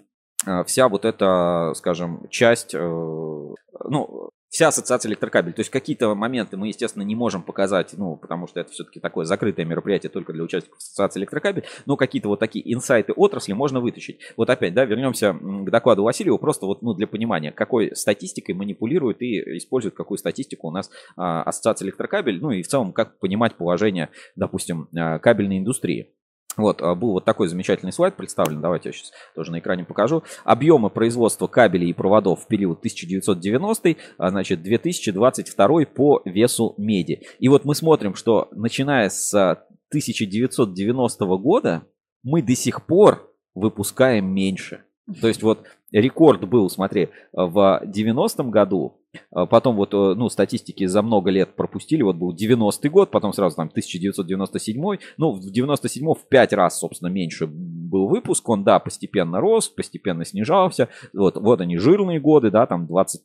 вся 0.65 0.89
вот 0.89 1.05
эта, 1.05 1.73
скажем, 1.75 2.27
часть, 2.31 2.73
ну, 2.73 4.31
вся 4.51 4.67
ассоциация 4.67 5.09
электрокабель. 5.09 5.53
То 5.53 5.61
есть 5.61 5.71
какие-то 5.71 6.13
моменты 6.13 6.57
мы, 6.57 6.67
естественно, 6.67 7.03
не 7.03 7.15
можем 7.15 7.41
показать, 7.41 7.93
ну, 7.93 8.17
потому 8.17 8.47
что 8.47 8.59
это 8.59 8.71
все-таки 8.71 8.99
такое 8.99 9.25
закрытое 9.25 9.65
мероприятие 9.65 10.09
только 10.09 10.33
для 10.33 10.43
участников 10.43 10.77
ассоциации 10.77 11.21
электрокабель, 11.21 11.63
но 11.85 11.95
какие-то 11.95 12.27
вот 12.27 12.39
такие 12.39 12.71
инсайты 12.71 13.13
отрасли 13.13 13.53
можно 13.53 13.79
вытащить. 13.79 14.19
Вот 14.35 14.49
опять, 14.49 14.73
да, 14.73 14.83
вернемся 14.83 15.33
к 15.33 15.69
докладу 15.69 16.03
Васильева, 16.03 16.37
просто 16.37 16.65
вот, 16.65 16.81
ну, 16.81 16.93
для 16.93 17.07
понимания, 17.07 17.53
какой 17.53 17.95
статистикой 17.95 18.53
манипулирует 18.53 19.21
и 19.21 19.57
использует 19.57 19.95
какую 19.95 20.17
статистику 20.17 20.67
у 20.67 20.71
нас 20.71 20.91
а, 21.15 21.43
ассоциация 21.43 21.85
электрокабель, 21.85 22.39
ну 22.41 22.51
и 22.51 22.61
в 22.61 22.67
целом, 22.67 22.91
как 22.91 23.19
понимать 23.19 23.55
положение, 23.55 24.09
допустим, 24.35 24.89
а, 24.93 25.19
кабельной 25.19 25.59
индустрии. 25.59 26.13
Вот, 26.57 26.81
а, 26.81 26.95
был 26.95 27.11
вот 27.11 27.25
такой 27.25 27.47
замечательный 27.47 27.93
слайд 27.93 28.15
представлен, 28.15 28.61
давайте 28.61 28.89
я 28.89 28.93
сейчас 28.93 29.11
тоже 29.35 29.51
на 29.51 29.59
экране 29.59 29.85
покажу. 29.85 30.23
Объемы 30.43 30.89
производства 30.89 31.47
кабелей 31.47 31.89
и 31.89 31.93
проводов 31.93 32.43
в 32.43 32.47
период 32.47 32.79
1990, 32.79 33.95
а, 34.17 34.29
значит, 34.29 34.61
2022 34.61 35.85
по 35.85 36.21
весу 36.25 36.73
меди. 36.77 37.21
И 37.39 37.47
вот 37.47 37.65
мы 37.65 37.75
смотрим, 37.75 38.15
что 38.15 38.49
начиная 38.51 39.09
с 39.09 39.33
1990 39.33 41.37
года 41.37 41.83
мы 42.23 42.41
до 42.41 42.55
сих 42.55 42.85
пор 42.85 43.31
выпускаем 43.55 44.33
меньше. 44.33 44.83
То 45.19 45.27
есть 45.27 45.43
вот 45.43 45.65
рекорд 45.91 46.47
был, 46.47 46.69
смотри, 46.69 47.09
в 47.33 47.81
90-м 47.85 48.51
году 48.51 48.93
а 48.93 49.00
потом 49.45 49.75
вот, 49.75 49.93
э, 49.93 50.13
ну, 50.15 50.29
статистики 50.29 50.85
за 50.85 51.01
много 51.01 51.29
лет 51.31 51.55
пропустили. 51.55 52.01
Вот 52.01 52.15
был 52.15 52.35
90-й 52.35 52.89
год, 52.89 53.11
потом 53.11 53.33
сразу 53.33 53.55
там 53.55 53.67
1997. 53.67 54.97
Ну, 55.17 55.31
в 55.31 55.51
97 55.51 56.13
в 56.13 56.27
5 56.27 56.53
раз, 56.53 56.79
собственно, 56.79 57.09
меньше 57.09 57.47
был 57.47 58.07
выпуск. 58.07 58.47
Он, 58.49 58.63
да, 58.63 58.79
постепенно 58.79 59.39
рос, 59.39 59.69
постепенно 59.69 60.25
снижался. 60.25 60.89
Вот, 61.13 61.37
вот 61.37 61.61
они 61.61 61.77
жирные 61.77 62.19
годы, 62.19 62.51
да, 62.51 62.65
там 62.65 62.87
20, 62.87 63.21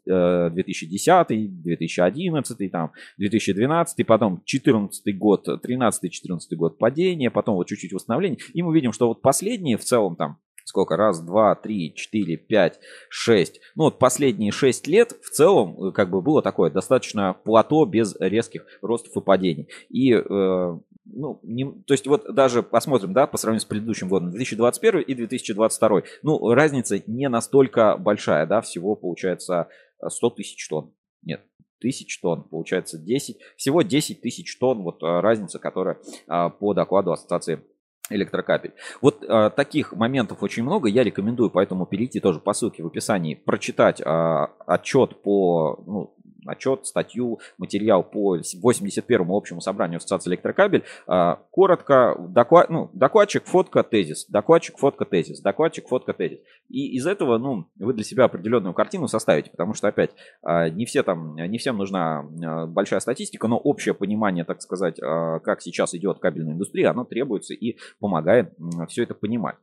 2010, 0.53 1.63
2011, 1.63 2.73
там 2.73 2.93
2012, 3.19 4.07
потом 4.07 4.43
14 4.45 5.19
год, 5.19 5.49
13-14 5.49 6.39
год 6.57 6.79
падения, 6.79 7.31
потом 7.31 7.57
вот 7.57 7.67
чуть-чуть 7.67 7.93
восстановление. 7.93 8.39
И 8.55 8.63
мы 8.63 8.75
видим, 8.75 8.93
что 8.93 9.09
вот 9.09 9.23
последние 9.23 9.77
в 9.77 9.85
целом 9.85 10.17
там 10.17 10.39
сколько? 10.67 10.97
Раз, 10.97 11.21
два, 11.21 11.55
три, 11.55 11.95
четыре, 11.95 12.37
пять, 12.37 12.81
шесть. 13.09 13.61
Ну 13.77 13.85
вот 13.85 13.99
последние 13.99 14.53
шесть 14.53 14.87
лет 14.87 15.17
в 15.23 15.31
целом 15.31 15.83
э, 15.83 15.93
как 15.93 16.11
бы 16.11 16.21
было 16.21 16.43
такое 16.43 16.71
достаточно 16.71 17.35
плато 17.45 17.85
без 17.87 18.17
резких 18.19 18.67
ростов 18.83 19.17
и 19.17 19.21
падений. 19.25 19.69
И 19.89 20.13
э, 20.13 20.79
ну, 21.05 21.39
не, 21.45 21.65
то 21.87 21.95
есть 21.95 22.07
вот 22.09 22.35
даже 22.35 22.65
посмотрим, 22.65 23.13
да, 23.13 23.29
по 23.29 23.39
сравнению 23.39 23.61
с 23.61 23.65
предыдущим 23.65 24.09
годом, 24.09 24.31
2021 24.31 25.03
и 25.03 25.15
2022. 25.15 26.03
Ну, 26.23 26.53
разница 26.53 27.01
не 27.07 27.29
настолько 27.29 27.97
большая, 27.97 28.45
да, 28.47 28.61
всего 28.61 28.97
получается 28.97 29.69
100 30.07 30.31
тысяч 30.31 30.69
тонн. 30.69 30.93
Нет, 31.23 31.43
тысяч 31.79 32.21
тонн, 32.21 32.43
получается 32.43 32.99
10, 32.99 33.39
всего 33.57 33.83
10 33.83 34.21
тысяч 34.21 34.59
тонн, 34.59 34.83
вот 34.83 35.01
э, 35.05 35.21
разница, 35.21 35.61
которая 35.61 35.99
а, 36.27 36.51
по 36.51 36.75
докладу 36.75 37.13
Ассоциации 37.13 37.63
электрокапель. 38.11 38.73
Вот 39.01 39.23
э, 39.23 39.51
таких 39.51 39.93
моментов 39.93 40.43
очень 40.43 40.63
много. 40.63 40.89
Я 40.89 41.05
рекомендую 41.05 41.51
поэтому 41.51 41.87
перейти 41.87 42.21
тоже 42.21 42.41
по 42.41 42.53
ссылке 42.53 42.83
в 42.83 42.87
описании, 42.87 43.35
прочитать 43.35 44.01
э, 44.01 44.47
отчет 44.67 45.23
по 45.23 45.83
ну, 45.87 46.15
отчет, 46.49 46.87
статью, 46.87 47.41
материал 47.59 48.03
по 48.03 48.37
81-му 48.37 49.37
общему 49.37 49.61
собранию 49.61 49.99
Ассоциации 49.99 50.31
электрокабель. 50.31 50.85
А, 51.07 51.41
коротко, 51.51 52.17
доклад, 52.29 52.71
ну, 52.71 52.91
докладчик, 52.93 53.45
фотка, 53.45 53.83
тезис, 53.83 54.27
докладчик, 54.27 54.79
фотка, 54.79 55.05
тезис, 55.05 55.41
докладчик, 55.41 55.89
фотка, 55.89 56.13
тезис. 56.13 56.41
И 56.69 56.97
из 56.97 57.07
этого, 57.07 57.39
ну, 57.39 57.67
вы 57.77 57.93
для 57.93 58.05
себя 58.05 58.25
определенную 58.25 58.75
картину 58.75 59.09
составите, 59.09 59.51
потому 59.51 59.75
что, 59.75 59.89
опять, 59.89 60.11
а, 60.43 60.69
не, 60.69 60.85
все 60.87 61.03
там, 61.03 61.37
не 61.37 61.59
всем 61.59 61.77
нужна 61.77 62.25
а, 62.45 62.67
большая 62.67 63.01
статистика, 63.01 63.49
но 63.49 63.59
общее 63.59 63.95
понимание, 63.95 64.45
так 64.45 64.63
сказать, 64.63 64.97
как 64.97 65.61
сейчас 65.63 65.95
идет 65.95 66.19
кабельная 66.19 66.55
индустрия, 66.55 66.91
оно 66.91 67.05
требуется 67.05 67.55
и 67.55 67.77
помогает 67.99 68.53
все 68.89 69.03
это 69.03 69.15
понимать. 69.15 69.57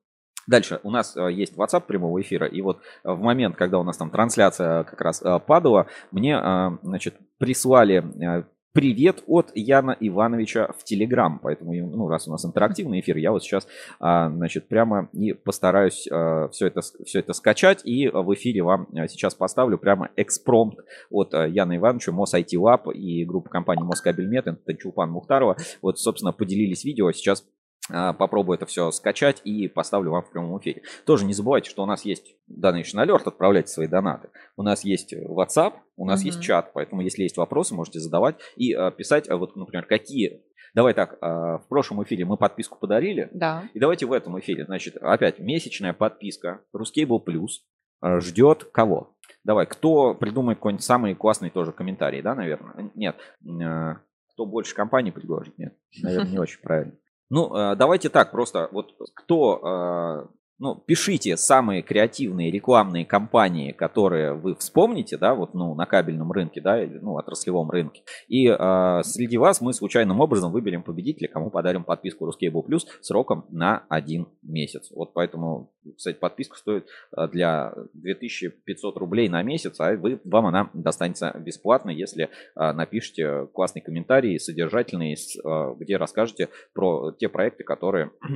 Дальше 0.47 0.79
у 0.83 0.91
нас 0.91 1.15
э, 1.15 1.31
есть 1.31 1.55
WhatsApp 1.55 1.83
прямого 1.87 2.21
эфира, 2.21 2.47
и 2.47 2.61
вот 2.61 2.79
э, 3.03 3.11
в 3.11 3.21
момент, 3.21 3.55
когда 3.55 3.79
у 3.79 3.83
нас 3.83 3.97
там 3.97 4.09
трансляция 4.09 4.83
как 4.83 4.99
раз 5.01 5.21
э, 5.21 5.39
падала, 5.39 5.87
мне, 6.11 6.39
значит, 6.83 7.15
прислали 7.37 8.45
привет 8.73 9.23
от 9.27 9.51
Яна 9.53 9.95
Ивановича 9.99 10.71
в 10.77 10.83
Телеграм. 10.83 11.39
Поэтому, 11.41 11.73
ну, 11.73 12.07
раз 12.07 12.27
у 12.27 12.31
нас 12.31 12.43
интерактивный 12.43 13.01
эфир, 13.01 13.17
я 13.17 13.31
вот 13.31 13.43
сейчас, 13.43 13.67
значит, 13.99 14.67
прямо 14.67 15.09
и 15.13 15.33
постараюсь 15.33 16.07
все 16.51 16.67
это, 16.67 16.81
все 16.81 17.19
это 17.19 17.33
скачать. 17.33 17.81
И 17.85 18.07
в 18.07 18.33
эфире 18.33 18.63
вам 18.63 18.87
сейчас 19.07 19.35
поставлю 19.35 19.77
прямо 19.77 20.09
экспромт 20.15 20.79
от 21.11 21.33
Яна 21.33 21.77
Ивановича, 21.77 22.11
МОС 22.11 22.33
IT 22.33 22.53
Lab 22.55 22.91
и 22.93 23.25
группа 23.25 23.49
компании 23.49 23.83
Москабельмет, 23.83 24.47
это 24.47 24.73
Чулпан 24.73 25.11
Мухтарова. 25.11 25.57
Вот, 25.81 25.99
собственно, 25.99 26.31
поделились 26.31 26.83
видео. 26.83 27.11
Сейчас 27.11 27.45
попробую 27.89 28.55
это 28.55 28.65
все 28.65 28.91
скачать 28.91 29.41
и 29.43 29.67
поставлю 29.67 30.11
вам 30.11 30.23
в 30.23 30.31
прямом 30.31 30.57
эфире. 30.59 30.83
Тоже 31.05 31.25
не 31.25 31.33
забывайте, 31.33 31.69
что 31.69 31.83
у 31.83 31.85
нас 31.85 32.05
есть 32.05 32.35
Donation 32.49 33.03
Alert, 33.03 33.23
отправляйте 33.25 33.69
свои 33.69 33.87
донаты. 33.87 34.29
У 34.55 34.63
нас 34.63 34.83
есть 34.83 35.13
WhatsApp, 35.13 35.73
у 35.97 36.05
нас 36.05 36.21
mm-hmm. 36.21 36.25
есть 36.25 36.41
чат, 36.41 36.71
поэтому 36.73 37.01
если 37.01 37.23
есть 37.23 37.37
вопросы, 37.37 37.75
можете 37.75 37.99
задавать 37.99 38.37
и 38.55 38.73
а, 38.73 38.91
писать, 38.91 39.29
а, 39.29 39.37
вот, 39.37 39.55
например, 39.55 39.85
какие... 39.85 40.43
Давай 40.73 40.93
так, 40.93 41.17
а, 41.21 41.59
в 41.59 41.67
прошлом 41.67 42.03
эфире 42.03 42.25
мы 42.25 42.37
подписку 42.37 42.79
подарили. 42.79 43.29
Да. 43.33 43.69
И 43.73 43.79
давайте 43.79 44.05
в 44.05 44.13
этом 44.13 44.39
эфире, 44.39 44.65
значит, 44.65 44.97
опять 44.97 45.39
месячная 45.39 45.93
подписка 45.93 46.61
Ruscable 46.75 47.23
Plus 47.23 47.59
а, 48.01 48.19
ждет 48.19 48.65
кого? 48.65 49.15
Давай, 49.43 49.65
кто 49.65 50.15
придумает 50.15 50.57
какой-нибудь 50.57 50.83
самый 50.83 51.15
классный 51.15 51.49
тоже 51.49 51.71
комментарий, 51.71 52.21
да, 52.21 52.33
наверное? 52.35 52.91
Нет. 52.95 53.17
А, 53.61 53.97
кто 54.33 54.45
больше 54.45 54.73
компаний 54.75 55.11
предложит? 55.11 55.57
Нет, 55.57 55.77
наверное, 56.01 56.31
не 56.31 56.39
очень 56.39 56.59
правильно. 56.61 56.93
Ну, 57.33 57.51
э, 57.51 57.75
давайте 57.75 58.09
так, 58.09 58.29
просто 58.29 58.69
вот 58.71 58.93
кто 59.15 59.59
э, 59.63 60.27
ну, 60.63 60.75
пишите 60.75 61.35
самые 61.35 61.81
креативные 61.81 62.49
рекламные 62.49 63.03
кампании, 63.05 63.73
которые 63.73 64.33
вы 64.33 64.55
вспомните, 64.55 65.17
да, 65.17 65.35
вот, 65.35 65.53
ну, 65.53 65.75
на 65.75 65.85
кабельном 65.85 66.31
рынке, 66.31 66.61
да, 66.61 66.81
ну, 67.01 67.17
отраслевом 67.17 67.69
рынке. 67.69 68.03
И 68.29 68.47
э, 68.47 69.01
среди 69.03 69.37
вас 69.37 69.59
мы 69.59 69.73
случайным 69.73 70.21
образом 70.21 70.53
выберем 70.53 70.81
победителя, 70.81 71.27
кому 71.27 71.49
подарим 71.49 71.83
подписку 71.83 72.25
Ruscable 72.29 72.65
Plus 72.65 72.83
сроком 73.01 73.45
на 73.49 73.83
один 73.89 74.29
месяц. 74.41 74.89
Вот 74.91 75.13
поэтому, 75.13 75.73
кстати, 75.97 76.17
подписка 76.17 76.55
стоит 76.55 76.87
э, 77.17 77.27
для 77.27 77.73
2500 77.93 78.95
рублей 78.95 79.27
на 79.27 79.43
месяц, 79.43 79.81
а 79.81 79.97
вы, 79.97 80.21
вам 80.23 80.45
она 80.45 80.69
достанется 80.73 81.35
бесплатно, 81.37 81.89
если 81.89 82.29
э, 82.55 82.71
напишите 82.71 83.47
классный 83.53 83.81
комментарий, 83.81 84.39
содержательный, 84.39 85.15
э, 85.15 85.75
где 85.77 85.97
расскажете 85.97 86.47
про 86.73 87.11
те 87.11 87.27
проекты, 87.27 87.65
которые 87.65 88.11
а, 88.21 88.27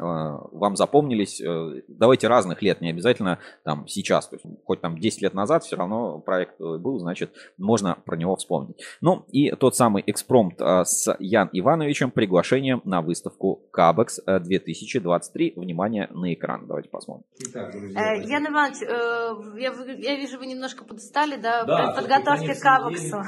вам 0.00 0.76
запомнились, 0.76 1.40
э, 1.40 1.82
давайте 1.88 2.28
разных 2.28 2.62
лет, 2.62 2.80
не 2.80 2.90
обязательно 2.90 3.38
там 3.64 3.86
сейчас, 3.86 4.28
то 4.28 4.36
есть 4.36 4.46
хоть 4.64 4.80
там 4.80 4.98
10 4.98 5.22
лет 5.22 5.34
назад 5.34 5.64
все 5.64 5.76
равно 5.76 6.18
проект 6.18 6.58
был, 6.58 6.98
значит, 6.98 7.32
можно 7.58 7.96
про 8.04 8.16
него 8.16 8.36
вспомнить. 8.36 8.76
Ну 9.00 9.24
и 9.30 9.50
тот 9.52 9.76
самый 9.76 10.02
экспромт 10.06 10.60
а, 10.60 10.84
с 10.84 11.14
Ян 11.18 11.48
Ивановичем, 11.52 12.10
приглашением 12.10 12.82
на 12.84 13.02
выставку 13.02 13.62
Кабекс 13.70 14.20
2023. 14.26 15.54
Внимание 15.56 16.08
на 16.12 16.32
экран, 16.32 16.66
давайте 16.66 16.88
посмотрим. 16.88 17.24
Итак, 17.38 17.72
друзья, 17.72 18.14
э, 18.14 18.22
Ян 18.26 18.46
Иванович, 18.46 18.82
э, 18.82 19.60
я, 19.60 19.72
я 19.98 20.16
вижу, 20.16 20.38
вы 20.38 20.46
немножко 20.46 20.84
подстали, 20.84 21.36
да, 21.40 21.64
да 21.64 21.92
подготовки 21.94 22.54
к 22.54 22.60
Кабексу. 22.60 23.22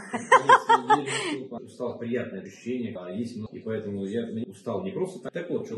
Устал 1.64 1.98
приятное 1.98 2.42
ощущение, 2.42 2.96
есть, 3.16 3.36
и 3.52 3.58
поэтому 3.60 4.04
я 4.04 4.28
устал 4.46 4.82
не 4.84 4.90
просто 4.90 5.20
так. 5.20 5.32
Так 5.32 5.50
вот, 5.50 5.66
что 5.66 5.76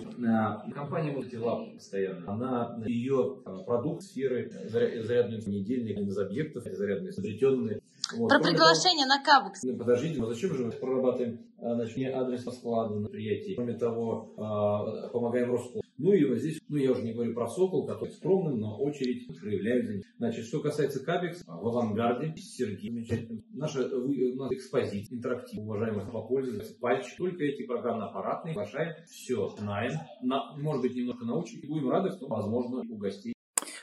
компания 0.84 1.12
Multilab 1.12 1.74
постоянно, 1.74 2.32
она, 2.32 2.82
ее 2.86 3.38
а, 3.44 3.62
продукт 3.62 4.02
сферы 4.02 4.50
зарядные 4.68 5.40
недельные 5.46 5.94
из 5.94 6.18
объектов, 6.18 6.64
зарядные 6.64 7.10
изобретенные. 7.10 7.80
Вот. 8.16 8.28
Про 8.28 8.38
приглашение 8.38 9.06
того, 9.06 9.16
на 9.16 9.24
Кабекс. 9.24 9.62
Ну, 9.62 9.76
подождите, 9.76 10.20
но 10.20 10.26
зачем 10.26 10.54
же 10.54 10.66
мы 10.66 10.72
прорабатываем 10.72 11.40
а, 11.58 11.74
значит, 11.74 11.96
не 11.96 12.06
адрес 12.06 12.42
по 12.42 12.50
складу 12.50 13.00
на 13.00 13.08
предприятии? 13.08 13.54
Кроме 13.54 13.74
того, 13.74 14.34
а, 14.36 15.08
помогаем 15.08 15.50
Роскосмосу. 15.50 15.83
Ну 15.98 16.12
и 16.12 16.24
вот 16.24 16.38
здесь, 16.38 16.60
ну 16.68 16.76
я 16.76 16.90
уже 16.90 17.02
не 17.02 17.12
говорю 17.12 17.34
про 17.34 17.46
Сокол, 17.46 17.86
который 17.86 18.10
скромным, 18.10 18.58
но 18.58 18.78
очередь 18.78 19.26
проявляют 19.40 19.86
за 19.86 19.94
Значит, 20.18 20.46
что 20.46 20.60
касается 20.60 21.04
Кабекс, 21.04 21.44
в 21.46 21.68
авангарде 21.68 22.34
Сергей 22.36 22.90
замечательно. 22.90 23.42
Наша 23.52 23.86
у 23.86 24.34
нас 24.36 24.52
экспозиция, 24.52 25.16
интерактив, 25.16 25.60
уважаемых 25.60 26.10
попользоваться, 26.10 26.74
пальчик. 26.80 27.16
Только 27.16 27.44
эти 27.44 27.66
программно-аппаратные 27.66 28.54
приглашаем. 28.54 28.94
Все, 29.08 29.48
знаем. 29.58 29.92
На, 30.22 30.56
может 30.56 30.82
быть, 30.82 30.94
немного 30.94 31.24
научим. 31.24 31.60
И 31.60 31.66
будем 31.66 31.90
рады, 31.90 32.10
что, 32.10 32.26
возможно, 32.26 32.82
у 32.88 32.96
гостей 32.96 33.34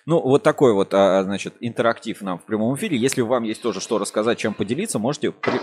ну, 0.08 0.20
вот 0.20 0.42
такой 0.42 0.74
вот, 0.74 0.96
а, 0.96 1.24
значит, 1.24 1.54
интерактив 1.60 2.20
нам 2.22 2.40
в 2.40 2.44
прямом 2.44 2.76
эфире. 2.76 2.98
Если 2.98 3.22
вам 3.22 3.44
есть 3.44 3.62
тоже 3.62 3.80
что 3.80 4.00
рассказать, 4.00 4.40
чем 4.40 4.56
поделиться, 4.56 4.98
можете, 4.98 5.32
при... 5.32 5.60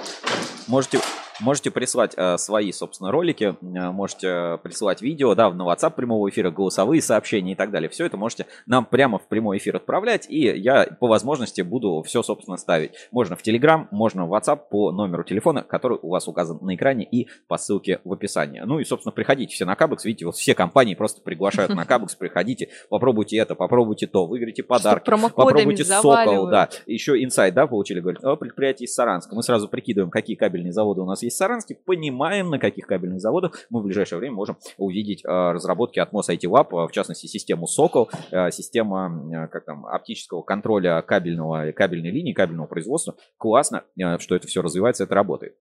можете 0.68 1.00
Можете 1.40 1.70
прислать 1.70 2.14
э, 2.16 2.36
свои, 2.36 2.72
собственно, 2.72 3.12
ролики, 3.12 3.56
э, 3.60 3.90
можете 3.90 4.58
присылать 4.62 5.02
видео, 5.02 5.34
да, 5.34 5.50
на 5.50 5.62
WhatsApp 5.62 5.94
прямого 5.94 6.28
эфира, 6.28 6.50
голосовые 6.50 7.00
сообщения 7.00 7.52
и 7.52 7.54
так 7.54 7.70
далее. 7.70 7.88
Все 7.88 8.06
это 8.06 8.16
можете 8.16 8.46
нам 8.66 8.84
прямо 8.84 9.18
в 9.18 9.28
прямой 9.28 9.58
эфир 9.58 9.76
отправлять, 9.76 10.26
и 10.28 10.40
я 10.40 10.86
по 10.98 11.06
возможности 11.06 11.62
буду 11.62 12.02
все, 12.02 12.22
собственно, 12.22 12.56
ставить. 12.56 12.92
Можно 13.12 13.36
в 13.36 13.46
Telegram, 13.46 13.86
можно 13.92 14.26
в 14.26 14.34
WhatsApp 14.34 14.62
по 14.68 14.90
номеру 14.90 15.22
телефона, 15.22 15.62
который 15.62 15.98
у 16.02 16.08
вас 16.08 16.26
указан 16.26 16.58
на 16.60 16.74
экране 16.74 17.04
и 17.04 17.28
по 17.46 17.56
ссылке 17.56 18.00
в 18.04 18.12
описании. 18.12 18.60
Ну 18.64 18.80
и, 18.80 18.84
собственно, 18.84 19.12
приходите 19.12 19.54
все 19.54 19.64
на 19.64 19.76
Кабекс. 19.76 20.04
Видите, 20.04 20.26
вот 20.26 20.34
все 20.34 20.54
компании 20.54 20.94
просто 20.94 21.20
приглашают 21.20 21.72
на 21.74 21.84
Кабекс. 21.86 22.16
Приходите, 22.16 22.68
попробуйте 22.88 23.36
это, 23.36 23.54
попробуйте 23.54 24.08
то, 24.08 24.26
выиграйте 24.26 24.64
подарки, 24.64 25.08
попробуйте 25.08 25.84
Сокол, 25.84 26.48
да. 26.48 26.68
Еще 26.86 27.22
инсайт, 27.22 27.54
да, 27.54 27.66
получили, 27.68 28.00
говорят, 28.00 28.24
о 28.24 28.34
предприятии 28.36 28.84
из 28.84 28.94
Саранска. 28.94 29.36
Мы 29.36 29.42
сразу 29.42 29.68
прикидываем, 29.68 30.10
какие 30.10 30.34
кабельные 30.36 30.72
заводы 30.72 31.00
у 31.00 31.04
нас 31.04 31.22
есть 31.22 31.27
в 31.30 31.34
Саранске, 31.34 31.74
понимаем, 31.74 32.50
на 32.50 32.58
каких 32.58 32.86
кабельных 32.86 33.20
заводах 33.20 33.66
мы 33.70 33.80
в 33.80 33.84
ближайшее 33.84 34.18
время 34.18 34.34
можем 34.34 34.58
увидеть 34.76 35.24
э, 35.24 35.28
разработки 35.28 35.98
от 35.98 36.12
MOS 36.12 36.28
IT 36.28 36.48
Lab, 36.50 36.88
в 36.88 36.92
частности, 36.92 37.26
систему 37.26 37.66
Сокол, 37.66 38.10
э, 38.30 38.50
система, 38.50 39.10
э, 39.32 39.48
как 39.48 39.64
там, 39.64 39.86
оптического 39.86 40.42
контроля 40.42 41.02
кабельного, 41.02 41.72
кабельной 41.72 42.10
линии, 42.10 42.32
кабельного 42.32 42.66
производства. 42.66 43.14
Классно, 43.36 43.84
что 44.18 44.34
это 44.34 44.46
все 44.46 44.62
развивается, 44.62 45.04
это 45.04 45.14
работает. 45.14 45.56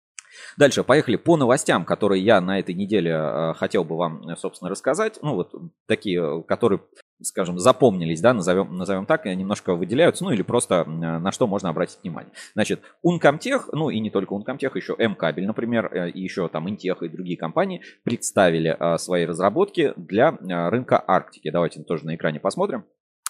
Дальше, 0.56 0.82
поехали 0.82 1.16
по 1.16 1.36
новостям, 1.36 1.84
которые 1.84 2.24
я 2.24 2.40
на 2.40 2.58
этой 2.58 2.74
неделе 2.74 3.54
хотел 3.56 3.84
бы 3.84 3.96
вам, 3.96 4.34
собственно, 4.36 4.70
рассказать. 4.70 5.18
Ну, 5.20 5.34
вот 5.34 5.52
такие, 5.86 6.42
которые 6.44 6.80
скажем, 7.24 7.58
запомнились, 7.58 8.20
да, 8.20 8.32
назовем, 8.34 8.76
назовем 8.76 9.06
так, 9.06 9.24
немножко 9.24 9.74
выделяются, 9.74 10.24
ну 10.24 10.30
или 10.30 10.42
просто 10.42 10.84
на 10.84 11.32
что 11.32 11.46
можно 11.46 11.68
обратить 11.68 11.98
внимание. 12.02 12.32
Значит, 12.54 12.80
Uncomtech, 13.04 13.64
ну 13.72 13.90
и 13.90 14.00
не 14.00 14.10
только 14.10 14.34
Uncomtech, 14.34 14.72
еще 14.74 14.94
M-кабель, 14.98 15.46
например, 15.46 15.86
и 16.08 16.20
еще 16.20 16.48
там 16.48 16.68
Intech 16.68 17.04
и 17.04 17.08
другие 17.08 17.36
компании 17.36 17.82
представили 18.04 18.76
свои 18.98 19.24
разработки 19.24 19.92
для 19.96 20.36
рынка 20.40 21.02
Арктики. 21.06 21.50
Давайте 21.50 21.82
тоже 21.82 22.06
на 22.06 22.14
экране 22.14 22.40
посмотрим. 22.40 22.84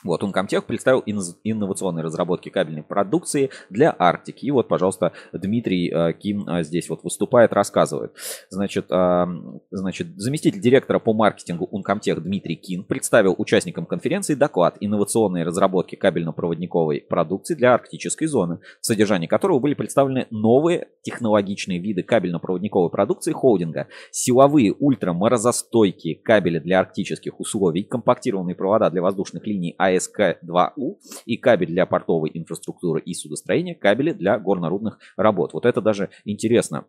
Вот, 0.04 0.22
Uncomtech 0.22 0.62
представил 0.62 1.02
инновационные 1.04 2.02
разработки 2.02 2.48
кабельной 2.48 2.82
продукции 2.82 3.50
для 3.70 3.94
Арктики. 3.96 4.46
И 4.46 4.50
вот, 4.50 4.68
пожалуйста, 4.68 5.12
Дмитрий 5.32 5.90
э, 5.90 6.12
Ким 6.14 6.48
э, 6.48 6.64
здесь 6.64 6.88
вот 6.88 7.04
выступает, 7.04 7.52
рассказывает. 7.52 8.12
Значит, 8.50 8.86
э, 8.90 9.26
значит, 9.70 10.08
заместитель 10.16 10.60
директора 10.60 10.98
по 10.98 11.12
маркетингу 11.12 11.68
Uncomtech 11.72 12.20
Дмитрий 12.20 12.56
Кин 12.56 12.84
представил 12.84 13.34
участникам 13.38 13.86
конференции 13.86 14.34
доклад 14.34 14.76
«Инновационные 14.80 15.44
разработки 15.44 15.94
кабельно-проводниковой 15.94 17.02
продукции 17.02 17.54
для 17.54 17.74
арктической 17.74 18.26
зоны», 18.26 18.58
в 18.80 18.86
содержании 18.86 19.26
которого 19.28 19.60
были 19.60 19.74
представлены 19.74 20.26
новые 20.30 20.88
технологичные 21.02 21.78
виды 21.78 22.02
кабельно-проводниковой 22.02 22.90
продукции 22.90 23.32
холдинга, 23.32 23.86
силовые 24.10 24.72
ультраморозостойкие 24.72 26.16
кабели 26.16 26.58
для 26.58 26.80
арктических 26.80 27.38
условий, 27.38 27.84
компактированные 27.84 28.56
провода 28.56 28.90
для 28.90 29.02
воздушных 29.02 29.46
линий 29.46 29.76
АСК-2У 29.96 30.96
и 31.26 31.36
кабель 31.36 31.68
для 31.68 31.86
портовой 31.86 32.30
инфраструктуры 32.34 33.00
и 33.00 33.14
судостроения, 33.14 33.74
кабели 33.74 34.12
для 34.12 34.38
горнорудных 34.38 34.98
работ. 35.16 35.52
Вот 35.52 35.66
это 35.66 35.80
даже 35.80 36.10
интересно. 36.24 36.86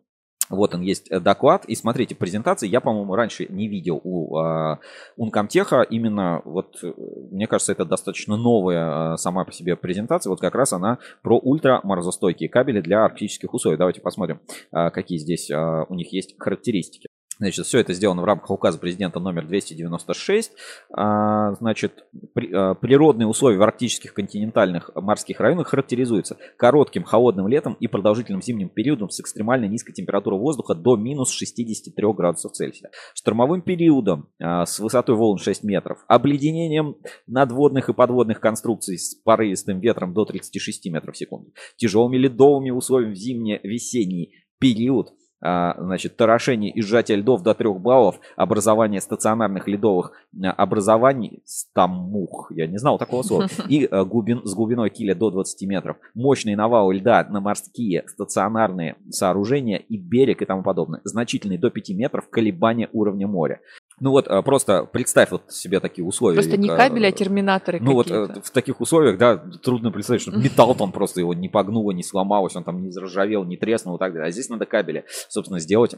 Вот 0.50 0.74
он 0.74 0.82
есть 0.82 1.10
э, 1.10 1.20
доклад. 1.20 1.64
И 1.66 1.74
смотрите, 1.74 2.14
презентации 2.14 2.68
я, 2.68 2.80
по-моему, 2.80 3.14
раньше 3.14 3.46
не 3.48 3.68
видел 3.68 4.00
у 4.04 4.38
э, 4.38 4.78
Uncomtech. 5.18 5.86
Именно, 5.88 6.42
вот, 6.44 6.78
э, 6.82 6.92
мне 7.30 7.46
кажется, 7.46 7.72
это 7.72 7.84
достаточно 7.84 8.36
новая 8.36 9.14
э, 9.14 9.16
сама 9.16 9.44
по 9.44 9.52
себе 9.52 9.76
презентация. 9.76 10.30
Вот 10.30 10.40
как 10.40 10.54
раз 10.54 10.72
она 10.72 10.98
про 11.22 11.38
ультраморозостойкие 11.38 12.48
кабели 12.48 12.80
для 12.80 13.04
арктических 13.04 13.54
условий. 13.54 13.78
Давайте 13.78 14.00
посмотрим, 14.00 14.40
э, 14.72 14.90
какие 14.90 15.18
здесь 15.18 15.50
э, 15.50 15.84
у 15.88 15.94
них 15.94 16.12
есть 16.12 16.34
характеристики. 16.38 17.08
Значит, 17.44 17.66
все 17.66 17.80
это 17.80 17.92
сделано 17.92 18.22
в 18.22 18.24
рамках 18.24 18.50
указа 18.50 18.78
президента 18.78 19.20
номер 19.20 19.46
296. 19.46 20.52
А, 20.96 21.52
значит, 21.56 22.06
а, 22.54 22.74
природные 22.74 23.26
условия 23.26 23.58
в 23.58 23.62
арктических 23.62 24.14
континентальных 24.14 24.90
морских 24.94 25.40
районах 25.40 25.68
характеризуются 25.68 26.38
коротким 26.56 27.04
холодным 27.04 27.46
летом 27.46 27.74
и 27.74 27.86
продолжительным 27.86 28.40
зимним 28.40 28.70
периодом 28.70 29.10
с 29.10 29.20
экстремально 29.20 29.66
низкой 29.66 29.92
температурой 29.92 30.40
воздуха 30.40 30.74
до 30.74 30.96
минус 30.96 31.32
63 31.32 32.12
градусов 32.14 32.52
Цельсия. 32.52 32.88
Штормовым 33.12 33.60
периодом 33.60 34.30
а, 34.40 34.64
с 34.64 34.78
высотой 34.78 35.14
волн 35.14 35.36
6 35.36 35.64
метров. 35.64 35.98
Обледенением 36.08 36.96
надводных 37.26 37.90
и 37.90 37.92
подводных 37.92 38.40
конструкций 38.40 38.96
с 38.96 39.14
порывистым 39.16 39.80
ветром 39.80 40.14
до 40.14 40.24
36 40.24 40.86
метров 40.86 41.14
в 41.14 41.18
секунду. 41.18 41.52
Тяжелыми 41.76 42.16
ледовыми 42.16 42.70
условиями 42.70 43.12
в 43.12 43.18
зимне-весенний 43.18 44.32
период– 44.58 45.12
значит, 45.44 46.16
торошение 46.16 46.72
и 46.72 46.80
сжатие 46.80 47.18
льдов 47.18 47.42
до 47.42 47.54
3 47.54 47.68
баллов, 47.74 48.18
образование 48.36 49.00
стационарных 49.00 49.68
ледовых 49.68 50.12
а, 50.42 50.50
образований, 50.52 51.42
стамух, 51.44 52.50
я 52.50 52.66
не 52.66 52.78
знал 52.78 52.98
такого 52.98 53.22
слова, 53.22 53.48
и 53.68 53.84
а, 53.84 54.04
глубин, 54.04 54.42
с 54.44 54.54
глубиной 54.54 54.90
киля 54.90 55.14
до 55.14 55.30
20 55.30 55.68
метров, 55.68 55.96
мощные 56.14 56.56
навалы 56.56 56.94
льда 56.94 57.26
на 57.28 57.40
морские 57.40 58.04
стационарные 58.08 58.96
сооружения 59.10 59.76
и 59.76 59.96
берег 59.96 60.42
и 60.42 60.46
тому 60.46 60.62
подобное, 60.62 61.00
значительные 61.04 61.58
до 61.58 61.70
5 61.70 61.90
метров 61.90 62.28
колебания 62.30 62.88
уровня 62.92 63.26
моря. 63.26 63.60
Ну 64.00 64.10
вот 64.10 64.26
а, 64.28 64.42
просто 64.42 64.84
представь 64.84 65.30
вот 65.30 65.52
себе 65.52 65.80
такие 65.80 66.04
условия. 66.04 66.36
Просто 66.36 66.56
не 66.56 66.68
кабели, 66.68 67.06
а 67.06 67.12
терминаторы 67.12 67.78
Ну 67.80 67.92
вот 67.92 68.10
э, 68.10 68.40
в 68.42 68.50
таких 68.50 68.80
условиях, 68.80 69.18
да, 69.18 69.36
трудно 69.62 69.92
представить, 69.92 70.22
что 70.22 70.32
металл 70.32 70.74
там 70.74 70.90
просто 70.90 71.20
его 71.20 71.32
не 71.32 71.48
погнуло, 71.48 71.92
не 71.92 72.02
сломалось, 72.02 72.56
он 72.56 72.64
там 72.64 72.82
не 72.82 72.90
заржавел, 72.90 73.44
не 73.44 73.56
треснул 73.56 73.96
и 73.96 73.98
так 73.98 74.12
далее. 74.12 74.28
А 74.28 74.30
здесь 74.30 74.48
надо 74.48 74.66
кабели, 74.66 75.04
собственно, 75.28 75.60
сделать 75.60 75.94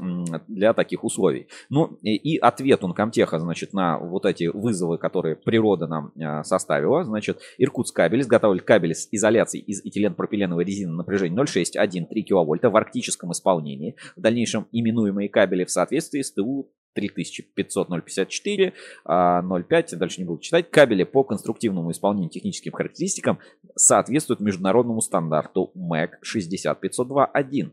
для 0.46 0.74
таких 0.74 1.04
условий. 1.04 1.48
Ну 1.70 1.98
и 2.02 2.36
ответ 2.36 2.84
он 2.84 2.92
Комтеха, 2.92 3.38
значит, 3.38 3.72
на 3.72 3.98
вот 3.98 4.26
эти 4.26 4.44
вызовы, 4.44 4.98
которые 4.98 5.36
природа 5.36 5.86
нам 5.86 6.12
а, 6.20 6.44
составила. 6.44 7.04
Значит, 7.04 7.40
Иркутск 7.58 7.96
кабель 7.96 8.20
изготавливает 8.20 8.64
кабели 8.64 8.92
с 8.92 9.08
изоляцией 9.10 9.64
из 9.64 9.82
этилен-пропиленовой 9.84 10.64
резины 10.64 10.92
напряжения 10.92 11.36
0,6, 11.36 12.06
3 12.06 12.22
киловольта 12.22 12.68
в 12.68 12.76
арктическом 12.76 13.32
исполнении. 13.32 13.96
В 14.16 14.20
дальнейшем 14.20 14.66
именуемые 14.72 15.28
кабели 15.28 15.64
в 15.64 15.70
соответствии 15.70 16.22
с 16.22 16.32
ТУ 16.32 16.70
3500-054, 16.96 18.72
0.5, 19.06 19.96
дальше 19.96 20.20
не 20.20 20.26
буду 20.26 20.40
читать, 20.40 20.70
кабели 20.70 21.04
по 21.04 21.24
конструктивному 21.24 21.90
исполнению 21.90 22.30
техническим 22.30 22.72
характеристикам 22.72 23.38
соответствуют 23.74 24.40
международному 24.40 25.00
стандарту 25.00 25.72
MEC 25.76 26.10
60502.1. 26.24 27.70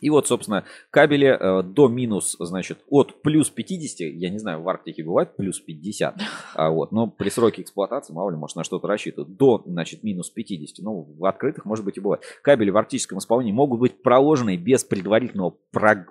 И 0.00 0.10
вот, 0.10 0.26
собственно, 0.26 0.64
кабели 0.90 1.28
э, 1.28 1.62
до 1.62 1.88
минус, 1.88 2.36
значит, 2.38 2.78
от 2.90 3.22
плюс 3.22 3.50
50, 3.50 4.00
я 4.00 4.30
не 4.30 4.38
знаю, 4.38 4.62
в 4.62 4.68
Арктике 4.68 5.04
бывает 5.04 5.36
плюс 5.36 5.60
50, 5.60 6.20
а, 6.54 6.70
вот, 6.70 6.92
но 6.92 7.06
при 7.06 7.30
сроке 7.30 7.62
эксплуатации, 7.62 8.12
мало 8.12 8.30
ли, 8.30 8.36
может, 8.36 8.56
на 8.56 8.64
что-то 8.64 8.88
рассчитывают, 8.88 9.36
до, 9.36 9.62
значит, 9.64 10.02
минус 10.02 10.28
50, 10.30 10.84
ну, 10.84 11.14
в 11.16 11.24
открытых, 11.24 11.64
может 11.64 11.84
быть, 11.84 11.96
и 11.96 12.00
бывает. 12.00 12.22
Кабели 12.42 12.70
в 12.70 12.76
арктическом 12.76 13.18
исполнении 13.18 13.52
могут 13.52 13.80
быть 13.80 14.02
проложены 14.02 14.56
без 14.56 14.84
предварительного 14.84 15.54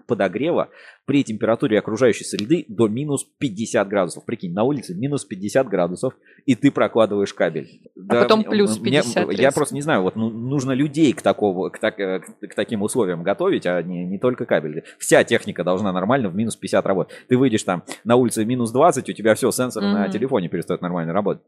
подогрева 0.08 0.70
при 1.06 1.24
температуре 1.24 1.80
окружающей 1.80 2.24
среды 2.24 2.66
до 2.68 2.88
минус 2.88 3.26
50 3.38 3.88
градусов. 3.88 4.26
Прикинь, 4.26 4.54
на 4.54 4.64
улице 4.64 4.96
минус 4.96 5.24
50 5.24 5.68
градусов, 5.68 6.14
и 6.46 6.56
ты 6.56 6.72
прокладываешь 6.72 7.34
кабель. 7.34 7.82
А 7.96 8.00
да, 8.02 8.22
потом 8.24 8.44
плюс 8.44 8.78
50. 8.78 9.28
Мне, 9.28 9.38
я 9.38 9.52
просто 9.52 9.76
не 9.76 9.82
знаю, 9.82 10.02
вот 10.02 10.16
ну, 10.16 10.30
нужно 10.30 10.72
людей 10.72 11.14
к, 11.14 11.22
такого, 11.22 11.70
к, 11.70 11.80
так, 11.80 11.96
к, 11.96 12.22
к 12.42 12.56
таким 12.56 12.82
условиям 12.82 13.24
готовить, 13.24 13.66
а 13.66 13.82
не, 13.82 14.06
не 14.06 14.18
только 14.18 14.46
кабель. 14.46 14.84
Вся 14.98 15.24
техника 15.24 15.64
должна 15.64 15.92
нормально 15.92 16.30
в 16.30 16.36
минус 16.36 16.56
50 16.56 16.86
работать. 16.86 17.16
Ты 17.28 17.38
выйдешь 17.38 17.64
там 17.64 17.84
на 18.04 18.16
улице 18.16 18.44
минус 18.46 18.72
20, 18.72 19.10
у 19.10 19.14
тебя 19.14 19.36
все, 19.36 19.52
сенсор 19.52 19.84
mm-hmm. 19.84 19.94
на 19.94 20.10
телефоне 20.10 20.50
перестает 20.50 20.82
нормально 20.82 21.14
работать. 21.14 21.44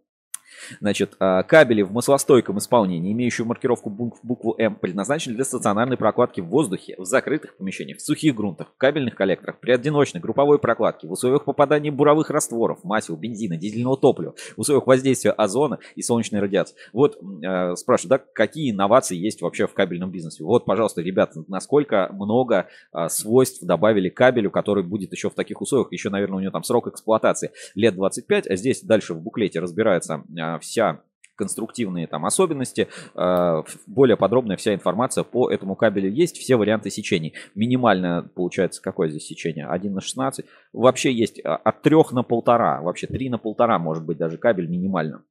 Значит, 0.80 1.16
а, 1.20 1.44
кабели 1.44 1.82
в 1.82 1.92
маслостойком 1.92 2.58
исполнении, 2.58 3.12
имеющие 3.12 3.46
маркировку 3.46 3.90
букву 3.90 4.56
М, 4.58 4.76
предназначены 4.76 5.36
для 5.36 5.46
стационарной 5.46 5.98
прокладки 5.98 6.42
в 6.42 6.48
воздухе, 6.48 6.96
в 6.98 7.06
закрытых 7.06 7.58
помещениях, 7.58 7.98
в 7.98 8.02
сухих 8.02 8.36
грунтах, 8.36 8.72
в 8.74 8.78
кабельных 8.78 9.16
коллекторах, 9.16 9.60
при 9.60 9.72
одиночной 9.72 10.22
групповой 10.22 10.60
прокладке, 10.60 11.08
в 11.08 11.12
условиях 11.12 11.46
попадания 11.46 11.92
буровых 11.92 12.30
растворов, 12.30 12.84
масел, 12.84 13.16
бензина, 13.16 13.58
дизельного 13.58 13.98
топлива, 13.98 14.34
в 14.56 14.60
условиях 14.60 14.88
воздействия 14.88 15.32
озона 15.32 15.80
и 15.96 16.02
солнечной 16.02 16.42
радиации. 16.42 16.76
Вот 16.94 17.18
э, 17.18 17.76
спрашиваю, 17.76 18.10
да, 18.10 18.26
какие 18.34 18.72
инновации 18.72 19.16
есть 19.16 19.42
вообще 19.42 19.68
в 19.68 19.74
кабельном 19.74 20.12
бизнесе? 20.12 20.44
Вот, 20.44 20.66
пожалуйста, 20.66 21.02
ребята, 21.02 21.44
насколько 21.48 22.10
много 22.12 22.68
э, 22.94 23.10
свойств 23.10 23.64
добавили 23.64 24.10
кабелю, 24.10 24.52
который 24.52 24.84
будет 24.84 25.12
еще 25.12 25.30
в 25.30 25.34
таких 25.34 25.62
условиях, 25.62 25.92
еще, 25.92 26.10
наверное, 26.10 26.38
у 26.38 26.42
него 26.42 26.52
там 26.52 26.64
срок 26.64 26.88
эксплуатации 26.88 27.52
лет 27.76 27.96
25, 27.96 28.48
а 28.48 28.56
здесь 28.56 28.82
дальше 28.82 29.14
в 29.14 29.22
буклете 29.22 29.60
разбирается 29.60 30.24
вся 30.60 31.02
конструктивные 31.38 32.08
там 32.08 32.26
особенности, 32.26 32.90
э, 33.16 33.64
более 33.86 34.18
подробная 34.18 34.58
вся 34.58 34.74
информация 34.74 35.24
по 35.24 35.50
этому 35.50 35.76
кабелю 35.76 36.12
есть, 36.12 36.38
все 36.38 36.58
варианты 36.58 36.90
сечений. 36.90 37.36
Минимально 37.56 38.30
получается, 38.36 38.82
какое 38.82 39.10
здесь 39.10 39.28
сечение? 39.28 39.68
1 39.68 39.94
на 39.94 40.02
16. 40.02 40.46
Вообще 40.74 41.14
есть 41.14 41.40
а, 41.46 41.56
от 41.56 41.82
3 41.84 41.96
на 42.12 42.22
1,5, 42.22 42.82
вообще 42.82 43.08
3 43.08 43.30
на 43.30 43.36
1,5 43.36 43.78
может 43.78 44.04
быть 44.04 44.18
даже 44.18 44.38
кабель 44.38 44.68
минимально. 44.68 45.24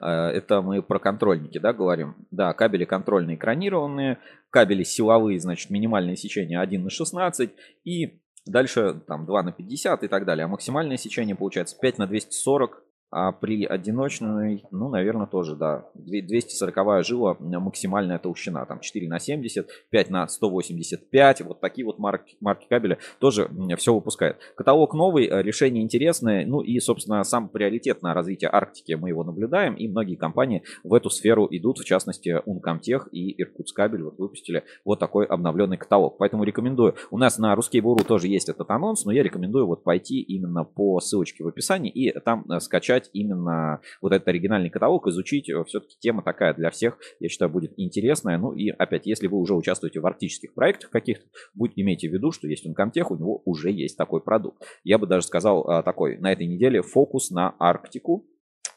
Это 0.00 0.62
мы 0.62 0.80
про 0.80 1.00
контрольники, 1.00 1.58
да, 1.58 1.72
говорим? 1.72 2.14
Да, 2.30 2.52
кабели 2.52 2.84
контрольные 2.84 3.36
экранированные, 3.36 4.18
кабели 4.48 4.84
силовые, 4.84 5.40
значит, 5.40 5.70
минимальное 5.70 6.14
сечение 6.14 6.60
1 6.60 6.84
на 6.84 6.90
16 6.90 7.50
и 7.84 8.20
дальше 8.46 9.00
там 9.06 9.26
2 9.26 9.42
на 9.42 9.52
50 9.52 10.04
и 10.04 10.08
так 10.08 10.24
далее. 10.24 10.44
А 10.44 10.48
максимальное 10.48 10.96
сечение 10.96 11.34
получается 11.34 11.76
5 11.80 11.98
на 11.98 12.06
240 12.06 12.82
а 13.10 13.32
при 13.32 13.64
одиночной, 13.64 14.64
ну, 14.70 14.88
наверное, 14.90 15.26
тоже, 15.26 15.56
да. 15.56 15.86
240 15.94 17.04
жила 17.04 17.36
максимальная 17.40 18.18
толщина. 18.18 18.64
Там 18.66 18.80
4 18.80 19.08
на 19.08 19.18
70, 19.18 19.66
5 19.90 20.10
на 20.10 20.28
185. 20.28 21.40
Вот 21.42 21.60
такие 21.60 21.86
вот 21.86 21.98
марки, 21.98 22.36
марки 22.40 22.66
кабеля 22.68 22.98
тоже 23.18 23.50
все 23.78 23.94
выпускает. 23.94 24.36
Каталог 24.56 24.92
новый, 24.94 25.26
э, 25.26 25.42
решение 25.42 25.82
интересное. 25.82 26.44
Ну 26.46 26.60
и, 26.60 26.78
собственно, 26.80 27.24
сам 27.24 27.48
приоритет 27.48 28.02
на 28.02 28.12
развитие 28.12 28.50
Арктики 28.50 28.92
мы 28.92 29.08
его 29.08 29.24
наблюдаем. 29.24 29.74
И 29.74 29.88
многие 29.88 30.16
компании 30.16 30.62
в 30.84 30.92
эту 30.92 31.08
сферу 31.08 31.48
идут. 31.50 31.78
В 31.78 31.84
частности, 31.84 32.42
Uncomtech 32.46 33.08
и 33.10 33.40
Иркутскабель 33.40 34.02
вот 34.02 34.18
выпустили 34.18 34.64
вот 34.84 34.98
такой 34.98 35.24
обновленный 35.24 35.78
каталог. 35.78 36.18
Поэтому 36.18 36.44
рекомендую. 36.44 36.94
У 37.10 37.16
нас 37.16 37.38
на 37.38 37.56
Буру 37.82 38.04
тоже 38.04 38.28
есть 38.28 38.48
этот 38.48 38.70
анонс, 38.70 39.04
но 39.04 39.12
я 39.12 39.22
рекомендую 39.22 39.66
вот 39.66 39.82
пойти 39.82 40.20
именно 40.20 40.64
по 40.64 41.00
ссылочке 41.00 41.44
в 41.44 41.48
описании 41.48 41.90
и 41.90 42.12
там 42.20 42.44
э, 42.50 42.60
скачать 42.60 42.97
изучать 42.98 43.10
именно 43.12 43.80
вот 44.00 44.12
этот 44.12 44.28
оригинальный 44.28 44.70
каталог, 44.70 45.06
изучить. 45.06 45.48
Э, 45.48 45.64
Все-таки 45.64 45.96
тема 46.00 46.22
такая 46.22 46.54
для 46.54 46.70
всех, 46.70 46.98
я 47.20 47.28
считаю, 47.28 47.50
будет 47.50 47.72
интересная. 47.76 48.38
Ну 48.38 48.52
и 48.52 48.68
опять, 48.70 49.06
если 49.06 49.26
вы 49.26 49.38
уже 49.38 49.54
участвуете 49.54 50.00
в 50.00 50.06
арктических 50.06 50.54
проектах 50.54 50.90
каких-то, 50.90 51.26
будь, 51.54 51.72
имейте 51.76 52.08
в 52.08 52.12
виду, 52.12 52.32
что 52.32 52.48
есть 52.48 52.66
Uncomtech, 52.66 53.06
у 53.10 53.16
него 53.16 53.42
уже 53.44 53.70
есть 53.70 53.96
такой 53.96 54.20
продукт. 54.20 54.62
Я 54.84 54.98
бы 54.98 55.06
даже 55.06 55.26
сказал 55.26 55.68
а, 55.68 55.82
такой, 55.82 56.18
на 56.18 56.32
этой 56.32 56.46
неделе 56.46 56.82
фокус 56.82 57.30
на 57.30 57.54
Арктику. 57.58 58.26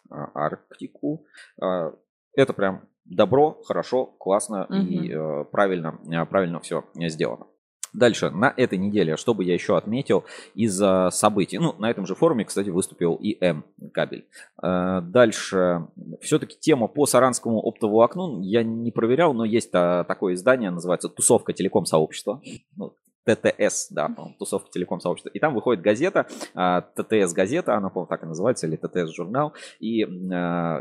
А, 0.09 0.31
Арктику. 0.33 1.25
А, 1.61 1.93
это 2.35 2.53
прям 2.53 2.87
добро, 3.05 3.61
хорошо, 3.65 4.05
классно 4.05 4.65
угу. 4.65 4.75
и 4.75 5.11
э, 5.11 5.45
правильно, 5.51 5.99
правильно 6.29 6.59
все 6.59 6.85
сделано. 6.95 7.47
Дальше, 7.93 8.29
на 8.29 8.53
этой 8.55 8.77
неделе, 8.77 9.17
что 9.17 9.33
бы 9.33 9.43
я 9.43 9.53
еще 9.53 9.77
отметил 9.77 10.23
из 10.55 10.81
событий. 11.13 11.57
Ну, 11.57 11.75
на 11.77 11.89
этом 11.89 12.05
же 12.05 12.15
форуме, 12.15 12.45
кстати, 12.45 12.69
выступил 12.69 13.15
и 13.15 13.37
М 13.43 13.65
кабель. 13.93 14.25
Э, 14.61 15.01
дальше, 15.01 15.87
все-таки 16.21 16.57
тема 16.59 16.87
по 16.87 17.05
саранскому 17.05 17.59
оптоволокну 17.59 18.41
я 18.41 18.63
не 18.63 18.91
проверял, 18.91 19.33
но 19.33 19.45
есть 19.45 19.71
такое 19.71 20.35
издание, 20.35 20.71
называется 20.71 21.09
«Тусовка 21.09 21.53
телеком 21.53 21.85
сообщества». 21.85 22.41
Ну, 22.77 22.93
ТТС, 23.23 23.89
да, 23.91 24.09
тусовка 24.39 24.69
телеком 24.71 24.99
сообщества. 24.99 25.29
И 25.29 25.39
там 25.39 25.53
выходит 25.53 25.83
газета, 25.83 26.27
а, 26.55 26.81
ТТС 26.81 27.33
газета, 27.33 27.75
она, 27.75 27.89
по-моему, 27.89 28.07
так 28.07 28.23
и 28.23 28.25
называется, 28.25 28.67
или 28.67 28.75
ТТС 28.75 29.13
журнал. 29.15 29.53
И 29.79 30.03
э, 30.03 30.07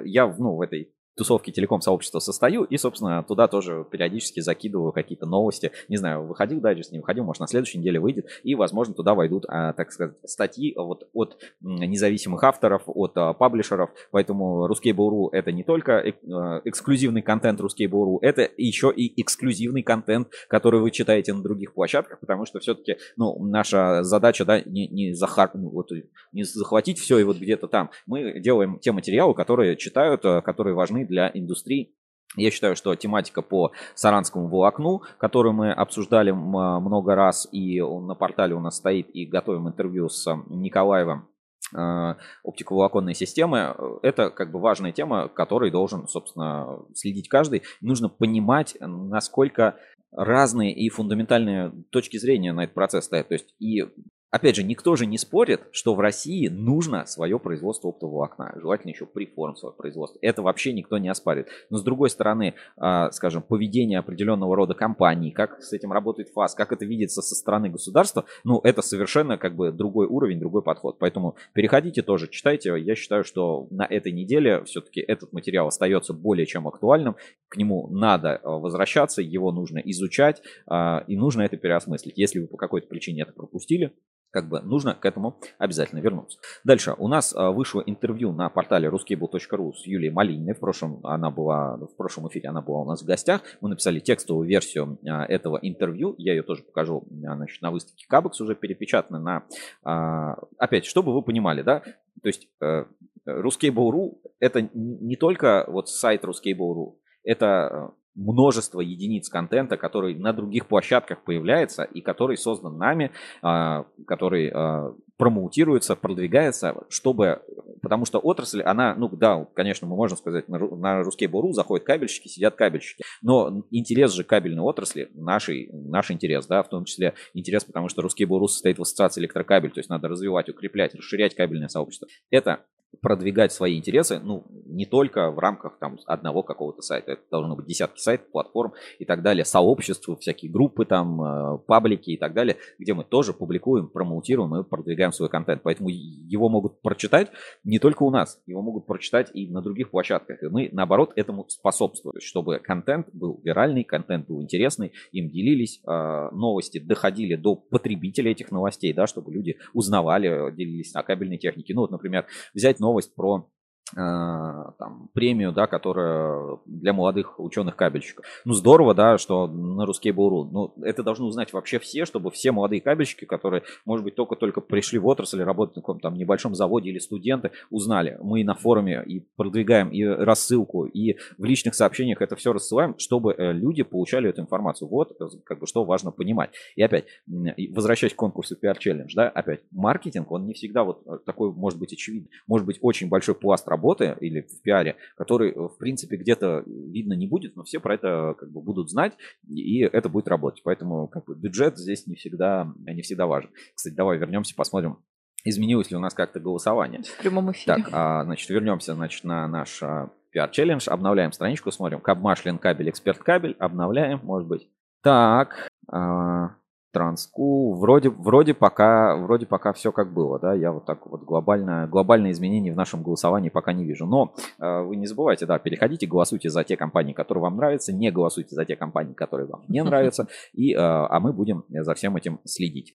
я, 0.04 0.34
ну, 0.38 0.56
в 0.56 0.60
этой 0.62 0.90
тусовки 1.16 1.50
телеком-сообщества 1.50 2.18
состою, 2.18 2.64
и, 2.64 2.76
собственно, 2.76 3.22
туда 3.22 3.48
тоже 3.48 3.86
периодически 3.90 4.40
закидываю 4.40 4.92
какие-то 4.92 5.26
новости. 5.26 5.72
Не 5.88 5.96
знаю, 5.96 6.26
выходил 6.26 6.60
дайджест, 6.60 6.92
не 6.92 6.98
выходил, 6.98 7.24
может, 7.24 7.40
на 7.40 7.46
следующей 7.46 7.78
неделе 7.78 8.00
выйдет, 8.00 8.26
и, 8.42 8.54
возможно, 8.54 8.94
туда 8.94 9.14
войдут, 9.14 9.44
а, 9.48 9.72
так 9.72 9.92
сказать, 9.92 10.16
статьи 10.24 10.74
вот 10.76 11.08
от 11.12 11.36
независимых 11.60 12.42
авторов, 12.44 12.82
от 12.86 13.12
а, 13.16 13.32
паблишеров, 13.32 13.90
поэтому 14.10 14.66
Ruskable.ru 14.66 15.28
это 15.32 15.52
не 15.52 15.64
только 15.64 15.98
а, 15.98 16.62
эксклюзивный 16.64 17.22
контент 17.22 17.60
Ruskable.ru, 17.60 18.18
это 18.22 18.48
еще 18.56 18.92
и 18.94 19.20
эксклюзивный 19.20 19.82
контент, 19.82 20.28
который 20.48 20.80
вы 20.80 20.90
читаете 20.90 21.32
на 21.32 21.42
других 21.42 21.74
площадках, 21.74 22.20
потому 22.20 22.46
что 22.46 22.60
все-таки, 22.60 22.96
ну, 23.16 23.36
наша 23.44 24.02
задача, 24.02 24.44
да, 24.44 24.60
не, 24.62 24.88
не, 24.88 25.12
захар... 25.12 25.50
ну, 25.54 25.70
вот, 25.70 25.90
не 26.32 26.44
захватить 26.44 26.98
все 26.98 27.18
и 27.18 27.24
вот 27.24 27.36
где-то 27.36 27.68
там. 27.68 27.90
Мы 28.06 28.40
делаем 28.40 28.78
те 28.78 28.92
материалы, 28.92 29.34
которые 29.34 29.76
читают, 29.76 30.22
которые 30.22 30.74
важны 30.74 30.99
для 31.04 31.30
индустрии. 31.32 31.94
Я 32.36 32.52
считаю, 32.52 32.76
что 32.76 32.94
тематика 32.94 33.42
по 33.42 33.72
саранскому 33.96 34.48
волокну, 34.48 35.02
которую 35.18 35.52
мы 35.52 35.72
обсуждали 35.72 36.30
много 36.30 37.16
раз, 37.16 37.48
и 37.50 37.80
на 37.80 38.14
портале 38.14 38.54
у 38.54 38.60
нас 38.60 38.76
стоит, 38.76 39.10
и 39.12 39.26
готовим 39.26 39.68
интервью 39.68 40.08
с 40.08 40.32
Николаевым, 40.48 41.28
э, 41.76 42.14
оптиковолоконной 42.44 43.14
системы, 43.14 43.74
это 44.02 44.30
как 44.30 44.52
бы 44.52 44.60
важная 44.60 44.92
тема, 44.92 45.28
которой 45.28 45.72
должен, 45.72 46.06
собственно, 46.06 46.78
следить 46.94 47.28
каждый. 47.28 47.62
Нужно 47.80 48.08
понимать, 48.08 48.76
насколько 48.80 49.76
разные 50.12 50.72
и 50.72 50.88
фундаментальные 50.88 51.72
точки 51.90 52.16
зрения 52.16 52.52
на 52.52 52.64
этот 52.64 52.74
процесс 52.74 53.06
стоят. 53.06 53.28
То 53.28 53.34
есть 53.34 53.54
и 53.58 53.84
Опять 54.30 54.54
же, 54.54 54.62
никто 54.62 54.94
же 54.94 55.06
не 55.06 55.18
спорит, 55.18 55.62
что 55.72 55.94
в 55.94 56.00
России 56.00 56.46
нужно 56.46 57.04
свое 57.06 57.40
производство 57.40 57.88
оптового 57.88 58.24
окна. 58.24 58.52
Желательно 58.60 58.92
еще 58.92 59.04
приформ 59.04 59.56
свое 59.56 59.74
производство. 59.74 60.20
Это 60.22 60.40
вообще 60.40 60.72
никто 60.72 60.98
не 60.98 61.08
оспаривает. 61.08 61.48
Но 61.68 61.78
с 61.78 61.82
другой 61.82 62.10
стороны, 62.10 62.54
а, 62.76 63.10
скажем, 63.10 63.42
поведение 63.42 63.98
определенного 63.98 64.54
рода 64.54 64.74
компаний, 64.74 65.32
как 65.32 65.60
с 65.62 65.72
этим 65.72 65.92
работает 65.92 66.28
ФАС, 66.28 66.54
как 66.54 66.70
это 66.70 66.84
видится 66.84 67.22
со 67.22 67.34
стороны 67.34 67.70
государства, 67.70 68.24
ну, 68.44 68.60
это 68.62 68.82
совершенно 68.82 69.36
как 69.36 69.56
бы 69.56 69.72
другой 69.72 70.06
уровень, 70.06 70.38
другой 70.38 70.62
подход. 70.62 70.98
Поэтому 71.00 71.34
переходите 71.52 72.02
тоже, 72.02 72.28
читайте. 72.28 72.78
Я 72.78 72.94
считаю, 72.94 73.24
что 73.24 73.66
на 73.70 73.84
этой 73.84 74.12
неделе 74.12 74.62
все-таки 74.62 75.00
этот 75.00 75.32
материал 75.32 75.66
остается 75.66 76.12
более 76.12 76.46
чем 76.46 76.68
актуальным. 76.68 77.16
К 77.48 77.56
нему 77.56 77.88
надо 77.88 78.36
а, 78.36 78.58
возвращаться, 78.58 79.22
его 79.22 79.50
нужно 79.50 79.78
изучать, 79.78 80.40
а, 80.68 81.02
и 81.08 81.16
нужно 81.16 81.42
это 81.42 81.56
переосмыслить. 81.56 82.16
Если 82.16 82.38
вы 82.38 82.46
по 82.46 82.56
какой-то 82.56 82.86
причине 82.86 83.22
это 83.22 83.32
пропустили, 83.32 83.92
как 84.30 84.48
бы 84.48 84.60
нужно 84.60 84.94
к 84.94 85.04
этому 85.04 85.38
обязательно 85.58 86.00
вернуться. 86.00 86.38
Дальше. 86.64 86.94
У 86.98 87.08
нас 87.08 87.34
а, 87.34 87.50
вышло 87.50 87.82
интервью 87.84 88.32
на 88.32 88.48
портале 88.48 88.88
ruskable.ru 88.88 89.72
с 89.72 89.86
Юлией 89.86 90.12
Малининой. 90.12 90.54
В 90.54 90.60
прошлом, 90.60 91.04
она 91.04 91.30
была, 91.30 91.76
в 91.76 91.96
прошлом 91.96 92.28
эфире 92.28 92.48
она 92.48 92.62
была 92.62 92.80
у 92.80 92.84
нас 92.84 93.02
в 93.02 93.06
гостях. 93.06 93.42
Мы 93.60 93.68
написали 93.68 93.98
текстовую 93.98 94.48
версию 94.48 94.98
а, 95.08 95.24
этого 95.24 95.58
интервью. 95.62 96.14
Я 96.18 96.34
ее 96.34 96.42
тоже 96.42 96.62
покажу 96.62 97.04
а, 97.26 97.36
значит, 97.36 97.60
на 97.62 97.70
выставке 97.70 98.06
Кабекс 98.08 98.40
уже 98.40 98.54
перепечатана 98.54 99.18
на... 99.18 100.36
Опять, 100.58 100.84
чтобы 100.84 101.12
вы 101.12 101.22
понимали, 101.22 101.62
да, 101.62 101.80
то 101.80 102.26
есть 102.26 102.48
э, 102.60 102.84
Ruskable.ru 103.26 104.18
это 104.38 104.68
не 104.74 105.16
только 105.16 105.64
вот 105.68 105.88
сайт 105.88 106.24
Ruskable.ru, 106.24 106.96
это 107.22 107.92
множество 108.20 108.80
единиц 108.80 109.28
контента, 109.28 109.76
который 109.76 110.14
на 110.14 110.32
других 110.32 110.66
площадках 110.66 111.22
появляется 111.22 111.84
и 111.84 112.00
который 112.00 112.36
создан 112.36 112.76
нами, 112.76 113.12
а, 113.42 113.86
который 114.06 114.50
а, 114.52 114.94
промоутируется, 115.16 115.96
продвигается, 115.96 116.74
чтобы, 116.88 117.42
потому 117.82 118.04
что 118.04 118.18
отрасль, 118.18 118.62
она, 118.62 118.94
ну 118.94 119.08
да, 119.08 119.46
конечно, 119.54 119.86
мы 119.86 119.96
можем 119.96 120.16
сказать, 120.18 120.48
на, 120.48 120.58
на 120.58 121.02
буру 121.28 121.52
заходят 121.52 121.86
кабельщики, 121.86 122.28
сидят 122.28 122.56
кабельщики, 122.56 123.04
но 123.22 123.64
интерес 123.70 124.12
же 124.12 124.24
кабельной 124.24 124.62
отрасли, 124.62 125.10
нашей, 125.14 125.70
наш 125.72 126.10
интерес, 126.10 126.46
да, 126.46 126.62
в 126.62 126.68
том 126.68 126.84
числе 126.84 127.14
интерес, 127.34 127.64
потому 127.64 127.88
что 127.88 128.02
буру 128.26 128.48
состоит 128.48 128.78
в 128.78 128.82
ассоциации 128.82 129.22
электрокабель, 129.22 129.70
то 129.70 129.80
есть 129.80 129.90
надо 129.90 130.08
развивать, 130.08 130.48
укреплять, 130.48 130.94
расширять 130.94 131.34
кабельное 131.34 131.68
сообщество. 131.68 132.08
Это 132.30 132.60
продвигать 133.00 133.52
свои 133.52 133.78
интересы, 133.78 134.20
ну, 134.22 134.44
не 134.66 134.86
только 134.86 135.30
в 135.30 135.38
рамках 135.38 135.78
там 135.78 135.98
одного 136.06 136.42
какого-то 136.42 136.82
сайта, 136.82 137.12
это 137.12 137.22
должно 137.30 137.56
быть 137.56 137.66
десятки 137.66 138.00
сайтов, 138.00 138.30
платформ 138.30 138.72
и 138.98 139.04
так 139.04 139.22
далее, 139.22 139.44
сообщества, 139.44 140.16
всякие 140.16 140.50
группы 140.50 140.84
там, 140.84 141.22
э, 141.22 141.58
паблики 141.66 142.10
и 142.10 142.16
так 142.16 142.34
далее, 142.34 142.56
где 142.78 142.94
мы 142.94 143.04
тоже 143.04 143.32
публикуем, 143.32 143.88
промоутируем 143.88 144.56
и 144.56 144.64
продвигаем 144.64 145.12
свой 145.12 145.28
контент. 145.28 145.62
Поэтому 145.62 145.88
его 145.88 146.48
могут 146.48 146.82
прочитать 146.82 147.30
не 147.64 147.78
только 147.78 148.02
у 148.02 148.10
нас, 148.10 148.40
его 148.46 148.62
могут 148.62 148.86
прочитать 148.86 149.30
и 149.34 149.48
на 149.48 149.62
других 149.62 149.90
площадках. 149.90 150.42
И 150.42 150.48
мы, 150.48 150.68
наоборот, 150.72 151.12
этому 151.16 151.48
способствуем, 151.48 152.20
чтобы 152.20 152.58
контент 152.58 153.08
был 153.12 153.40
виральный, 153.44 153.84
контент 153.84 154.26
был 154.26 154.42
интересный, 154.42 154.92
им 155.12 155.30
делились, 155.30 155.80
э, 155.86 156.28
новости 156.32 156.78
доходили 156.78 157.36
до 157.36 157.54
потребителей 157.56 158.32
этих 158.32 158.50
новостей, 158.50 158.92
да, 158.92 159.06
чтобы 159.06 159.32
люди 159.32 159.56
узнавали, 159.74 160.54
делились 160.54 160.92
на 160.94 161.02
кабельной 161.02 161.38
технике. 161.38 161.74
Ну, 161.74 161.82
вот, 161.82 161.90
например, 161.90 162.26
взять 162.54 162.79
новость 162.80 163.14
про 163.14 163.46
там, 163.94 165.08
премию, 165.12 165.52
да, 165.52 165.66
которая 165.66 166.58
для 166.66 166.92
молодых 166.92 167.38
ученых-кабельщиков. 167.38 168.24
Ну, 168.44 168.54
здорово, 168.54 168.94
да, 168.94 169.18
что 169.18 169.46
на 169.46 169.86
русский 169.86 170.12
Буру. 170.12 170.44
Но 170.44 170.74
это 170.82 171.02
должны 171.02 171.26
узнать 171.26 171.52
вообще 171.52 171.78
все, 171.78 172.04
чтобы 172.04 172.30
все 172.30 172.52
молодые 172.52 172.80
кабельщики, 172.80 173.24
которые, 173.24 173.62
может 173.84 174.04
быть, 174.04 174.14
только-только 174.14 174.60
пришли 174.60 174.98
в 174.98 175.06
отрасль, 175.06 175.42
работают 175.42 175.76
на 175.76 175.82
каком-то 175.82 176.02
там 176.02 176.14
небольшом 176.14 176.54
заводе 176.54 176.90
или 176.90 176.98
студенты, 176.98 177.50
узнали. 177.70 178.18
Мы 178.22 178.44
на 178.44 178.54
форуме 178.54 179.02
и 179.06 179.20
продвигаем 179.36 179.90
и 179.90 180.04
рассылку, 180.04 180.84
и 180.84 181.16
в 181.38 181.44
личных 181.44 181.74
сообщениях 181.74 182.22
это 182.22 182.36
все 182.36 182.52
рассылаем, 182.52 182.94
чтобы 182.98 183.34
э, 183.36 183.52
люди 183.52 183.82
получали 183.82 184.28
эту 184.28 184.42
информацию. 184.42 184.88
Вот, 184.88 185.12
э, 185.20 185.24
как 185.44 185.60
бы, 185.60 185.66
что 185.66 185.84
важно 185.84 186.10
понимать. 186.10 186.50
И 186.76 186.82
опять, 186.82 187.04
возвращаясь 187.26 188.12
к 188.12 188.16
конкурсу 188.16 188.56
PR 188.62 188.76
Challenge, 188.78 189.10
да, 189.14 189.28
опять, 189.28 189.60
маркетинг, 189.70 190.30
он 190.30 190.46
не 190.46 190.54
всегда 190.54 190.84
вот 190.84 191.24
такой, 191.24 191.52
может 191.52 191.78
быть, 191.78 191.92
очевидный. 191.92 192.30
Может 192.46 192.66
быть, 192.66 192.78
очень 192.80 193.08
большой 193.08 193.34
пласт 193.34 193.66
работы, 193.68 193.79
работы 193.80 194.16
или 194.20 194.42
в 194.42 194.62
пиаре, 194.62 194.96
который, 195.16 195.52
в 195.54 195.76
принципе, 195.78 196.16
где-то 196.16 196.62
видно 196.66 197.14
не 197.14 197.26
будет, 197.26 197.56
но 197.56 197.62
все 197.64 197.80
про 197.80 197.94
это 197.94 198.34
как 198.38 198.52
бы 198.52 198.60
будут 198.60 198.90
знать, 198.90 199.14
и 199.48 199.80
это 199.80 200.08
будет 200.08 200.28
работать. 200.28 200.62
Поэтому 200.62 201.08
как 201.08 201.24
бы, 201.24 201.34
бюджет 201.34 201.78
здесь 201.78 202.06
не 202.06 202.14
всегда, 202.14 202.72
не 202.76 203.02
всегда 203.02 203.26
важен. 203.26 203.50
Кстати, 203.74 203.94
давай 203.94 204.18
вернемся, 204.18 204.54
посмотрим, 204.54 204.98
Изменилось 205.42 205.90
ли 205.90 205.96
у 205.96 206.00
нас 206.00 206.12
как-то 206.12 206.38
голосование? 206.38 207.02
В 207.02 207.22
прямом 207.22 207.50
эфире. 207.52 207.76
Так, 207.76 207.88
а, 207.92 208.24
значит, 208.24 208.50
вернемся 208.50 208.94
значит, 208.94 209.24
на 209.24 209.48
наш 209.48 209.82
а, 209.82 210.10
PR 210.36 210.50
Challenge, 210.50 210.86
обновляем 210.86 211.32
страничку, 211.32 211.70
смотрим, 211.70 212.00
Кабмашлин 212.00 212.58
кабель, 212.58 212.90
эксперт 212.90 213.20
кабель, 213.20 213.56
обновляем, 213.58 214.20
может 214.22 214.46
быть. 214.46 214.68
Так, 215.02 215.70
а, 215.90 216.56
Транску, 216.92 217.74
вроде, 217.74 218.10
вроде 218.10 218.54
пока, 218.54 219.16
вроде 219.16 219.46
пока 219.46 219.72
все 219.72 219.92
как 219.92 220.12
было, 220.12 220.38
да, 220.40 220.54
я 220.54 220.72
вот 220.72 220.86
так 220.86 221.06
вот 221.06 221.22
глобально, 221.22 221.86
глобальные 221.86 222.32
изменения 222.32 222.72
в 222.72 222.76
нашем 222.76 223.02
голосовании 223.02 223.48
пока 223.48 223.72
не 223.72 223.84
вижу. 223.84 224.06
Но 224.06 224.34
э, 224.58 224.82
вы 224.82 224.96
не 224.96 225.06
забывайте, 225.06 225.46
да, 225.46 225.58
переходите, 225.58 226.06
голосуйте 226.06 226.50
за 226.50 226.64
те 226.64 226.76
компании, 226.76 227.12
которые 227.12 227.42
вам 227.42 227.56
нравятся, 227.56 227.92
не 227.92 228.10
голосуйте 228.10 228.54
за 228.54 228.64
те 228.64 228.76
компании, 228.76 229.14
которые 229.14 229.46
вам 229.46 229.62
не 229.68 229.82
нравятся, 229.84 230.26
и, 230.52 230.72
э, 230.72 230.78
а 230.78 231.20
мы 231.20 231.32
будем 231.32 231.64
за 231.68 231.94
всем 231.94 232.16
этим 232.16 232.40
следить. 232.44 232.96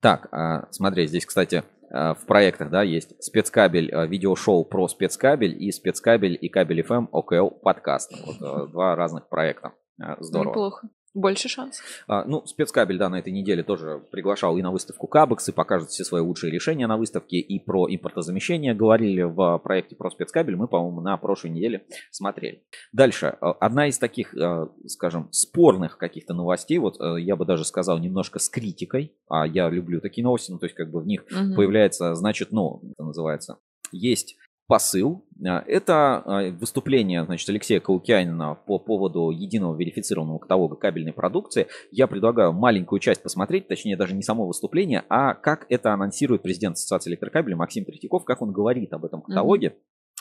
Так, 0.00 0.28
э, 0.32 0.66
смотри, 0.70 1.06
здесь, 1.06 1.26
кстати, 1.26 1.64
э, 1.90 2.14
в 2.14 2.26
проектах, 2.26 2.70
да, 2.70 2.82
есть 2.82 3.20
спецкабель, 3.22 3.90
э, 3.92 4.06
видеошоу 4.06 4.64
про 4.64 4.86
спецкабель 4.88 5.60
и 5.60 5.72
спецкабель 5.72 6.38
и 6.40 6.48
кабель 6.48 6.82
FM 6.82 7.08
ОКЛ 7.10 7.48
подкаст. 7.62 8.12
Вот 8.24 8.36
э, 8.36 8.70
два 8.70 8.94
разных 8.94 9.28
проекта. 9.28 9.72
Здорово. 10.20 10.52
Неплохо. 10.52 10.88
Больше 11.16 11.48
шансов. 11.48 11.82
А, 12.08 12.26
ну, 12.26 12.44
спецкабель, 12.44 12.98
да, 12.98 13.08
на 13.08 13.18
этой 13.18 13.32
неделе 13.32 13.62
тоже 13.62 14.02
приглашал 14.10 14.58
и 14.58 14.62
на 14.62 14.70
выставку 14.70 15.06
Кабекс, 15.06 15.48
и 15.48 15.52
покажет 15.52 15.88
все 15.88 16.04
свои 16.04 16.20
лучшие 16.20 16.52
решения 16.52 16.86
на 16.86 16.98
выставке, 16.98 17.38
и 17.38 17.58
про 17.58 17.86
импортозамещение 17.88 18.74
говорили 18.74 19.22
в 19.22 19.58
проекте 19.64 19.96
про 19.96 20.10
спецкабель, 20.10 20.56
мы, 20.56 20.68
по-моему, 20.68 21.00
на 21.00 21.16
прошлой 21.16 21.52
неделе 21.52 21.86
смотрели. 22.10 22.64
Дальше, 22.92 23.34
а, 23.40 23.52
одна 23.52 23.88
из 23.88 23.96
таких, 23.96 24.34
а, 24.36 24.68
скажем, 24.86 25.28
спорных 25.32 25.96
каких-то 25.96 26.34
новостей, 26.34 26.76
вот 26.76 27.00
а, 27.00 27.16
я 27.16 27.34
бы 27.34 27.46
даже 27.46 27.64
сказал, 27.64 27.98
немножко 27.98 28.38
с 28.38 28.50
критикой, 28.50 29.16
а 29.26 29.46
я 29.46 29.70
люблю 29.70 30.02
такие 30.02 30.22
новости, 30.22 30.52
ну, 30.52 30.58
то 30.58 30.66
есть 30.66 30.76
как 30.76 30.90
бы 30.90 31.00
в 31.00 31.06
них 31.06 31.24
Мгм. 31.30 31.54
появляется, 31.54 32.14
значит, 32.14 32.52
ну, 32.52 32.82
это 32.92 33.04
называется, 33.04 33.58
есть 33.90 34.36
посыл. 34.66 35.24
А, 35.44 35.62
Это 35.66 36.22
а, 36.24 36.50
выступление 36.50 37.24
значит, 37.24 37.48
Алексея 37.48 37.80
Каукянина 37.80 38.54
по 38.66 38.78
поводу 38.78 39.30
единого 39.30 39.76
верифицированного 39.76 40.38
каталога 40.38 40.76
кабельной 40.76 41.12
продукции. 41.12 41.66
Я 41.90 42.06
предлагаю 42.06 42.52
маленькую 42.52 43.00
часть 43.00 43.22
посмотреть, 43.22 43.68
точнее 43.68 43.96
даже 43.96 44.14
не 44.14 44.22
само 44.22 44.46
выступление, 44.46 45.04
а 45.08 45.34
как 45.34 45.66
это 45.68 45.92
анонсирует 45.92 46.42
президент 46.42 46.76
Ассоциации 46.76 47.10
электрокабелей 47.10 47.56
Максим 47.56 47.84
Третьяков, 47.84 48.24
как 48.24 48.42
он 48.42 48.52
говорит 48.52 48.92
об 48.92 49.04
этом 49.04 49.22
каталоге. 49.22 49.76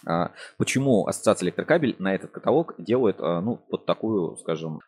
А, 0.05 0.31
Почему 0.57 1.07
Ассоциация 1.07 1.47
электрокабель 1.47 1.95
на 1.99 2.13
этот 2.13 2.31
каталог 2.31 2.75
делает 2.77 3.19
ну, 3.19 3.65
вот 3.71 3.85
такую, 3.85 4.37
скажем, 4.37 4.79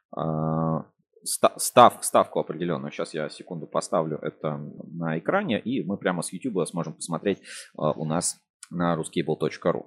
ста- 1.23 1.53
став, 1.57 1.97
ставку 2.01 2.39
определенную. 2.39 2.91
Сейчас 2.91 3.13
я 3.13 3.29
секунду 3.29 3.65
поставлю 3.65 4.19
это 4.21 4.57
на 4.57 5.17
экране, 5.17 5.59
и 5.59 5.83
мы 5.83 5.97
прямо 5.97 6.21
с 6.21 6.31
YouTube 6.31 6.67
сможем 6.67 6.93
посмотреть 6.93 7.39
у 7.75 8.05
нас 8.05 8.37
на 8.69 8.95
ruscable.ru. 8.95 9.85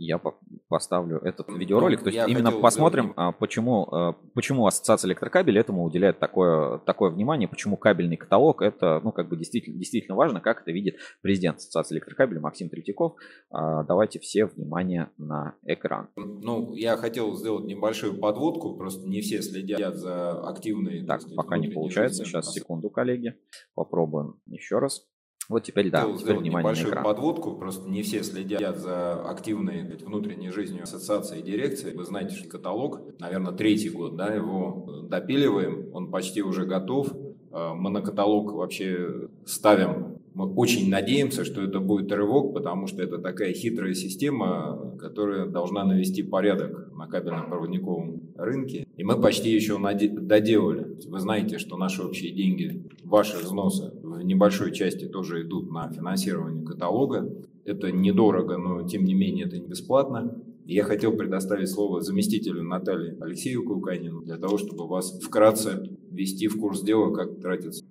Я 0.00 0.18
по- 0.18 0.38
поставлю 0.68 1.18
этот 1.18 1.48
видеоролик. 1.48 2.02
То 2.04 2.06
есть 2.10 2.16
я 2.16 2.26
именно 2.26 2.52
посмотрим, 2.52 3.06
сделать- 3.06 3.18
а, 3.18 3.32
почему, 3.32 3.88
а, 3.90 4.12
почему 4.32 4.64
Ассоциация 4.68 5.08
электрокабелей 5.08 5.60
этому 5.60 5.82
уделяет 5.82 6.20
такое, 6.20 6.78
такое 6.78 7.10
внимание, 7.10 7.48
почему 7.48 7.76
кабельный 7.76 8.16
каталог 8.16 8.62
это 8.62 9.00
ну, 9.02 9.10
как 9.10 9.28
бы 9.28 9.36
действительно, 9.36 9.76
действительно 9.76 10.14
важно, 10.14 10.40
как 10.40 10.62
это 10.62 10.70
видит 10.70 10.98
президент 11.20 11.56
Ассоциации 11.56 11.96
электрокабелей 11.96 12.40
Максим 12.40 12.68
Третьяков. 12.68 13.16
А, 13.50 13.82
Давайте 13.82 14.20
все 14.20 14.46
внимание 14.46 15.10
на 15.18 15.56
экран. 15.64 16.10
Ну, 16.14 16.74
я 16.74 16.96
хотел 16.96 17.34
сделать 17.34 17.64
небольшую 17.64 18.20
подводку, 18.20 18.76
просто 18.76 19.04
не 19.08 19.20
все 19.20 19.42
следят 19.42 19.96
за 19.96 20.48
активной... 20.48 21.04
Так, 21.06 21.22
сказать, 21.22 21.36
пока 21.36 21.58
не 21.58 21.68
получается. 21.70 22.24
Сейчас, 22.24 22.52
секунду, 22.52 22.88
коллеги. 22.88 23.34
Попробуем 23.74 24.36
еще 24.46 24.78
раз. 24.78 25.08
Вот 25.48 25.64
теперь, 25.64 25.90
да, 25.90 26.00
Хотел 26.00 26.16
теперь 26.16 26.24
сделать 26.26 26.42
внимание 26.42 26.64
на 26.66 26.68
небольшую 26.70 26.90
экран. 26.90 27.04
подводку, 27.04 27.56
просто 27.56 27.88
не 27.88 28.02
все 28.02 28.22
следят 28.22 28.76
за 28.78 29.14
активной 29.28 29.80
сказать, 29.84 30.02
внутренней 30.02 30.50
жизнью 30.50 30.82
ассоциации 30.82 31.38
и 31.40 31.42
дирекции. 31.42 31.94
Вы 31.94 32.04
знаете, 32.04 32.34
что 32.36 32.48
каталог, 32.48 33.00
наверное, 33.18 33.52
третий 33.52 33.88
год, 33.88 34.16
да, 34.16 34.26
его 34.26 35.04
допиливаем, 35.04 35.88
он 35.94 36.10
почти 36.10 36.42
уже 36.42 36.66
готов. 36.66 37.12
Э, 37.50 37.72
Мы 37.74 37.88
на 37.88 38.02
каталог 38.02 38.52
вообще 38.52 39.28
ставим 39.46 40.07
мы 40.38 40.46
очень 40.54 40.88
надеемся, 40.88 41.44
что 41.44 41.62
это 41.62 41.80
будет 41.80 42.12
рывок, 42.12 42.54
потому 42.54 42.86
что 42.86 43.02
это 43.02 43.18
такая 43.18 43.52
хитрая 43.52 43.92
система, 43.94 44.94
которая 44.96 45.46
должна 45.46 45.84
навести 45.84 46.22
порядок 46.22 46.92
на 46.96 47.08
кабельно-проводниковом 47.08 48.20
рынке. 48.36 48.86
И 48.96 49.02
мы 49.02 49.20
почти 49.20 49.50
еще 49.50 49.80
доделали. 49.80 50.96
Вы 51.08 51.18
знаете, 51.18 51.58
что 51.58 51.76
наши 51.76 52.04
общие 52.04 52.30
деньги, 52.30 52.84
ваши 53.02 53.36
взносы 53.36 53.90
в 54.00 54.22
небольшой 54.22 54.72
части 54.72 55.06
тоже 55.06 55.42
идут 55.42 55.72
на 55.72 55.90
финансирование 55.90 56.64
каталога. 56.64 57.28
Это 57.64 57.90
недорого, 57.90 58.58
но 58.58 58.86
тем 58.86 59.04
не 59.06 59.14
менее 59.14 59.46
это 59.46 59.58
не 59.58 59.66
бесплатно. 59.66 60.40
Я 60.66 60.84
хотел 60.84 61.16
предоставить 61.16 61.68
слово 61.68 62.00
заместителю 62.00 62.62
Натальи 62.62 63.16
Алексею 63.20 63.64
Кауканину 63.64 64.20
для 64.20 64.36
того, 64.36 64.56
чтобы 64.56 64.86
вас 64.86 65.18
вкратце 65.20 65.90
ввести 66.12 66.46
в 66.46 66.60
курс 66.60 66.82
дела, 66.82 67.12
как 67.12 67.40
тратится 67.40 67.82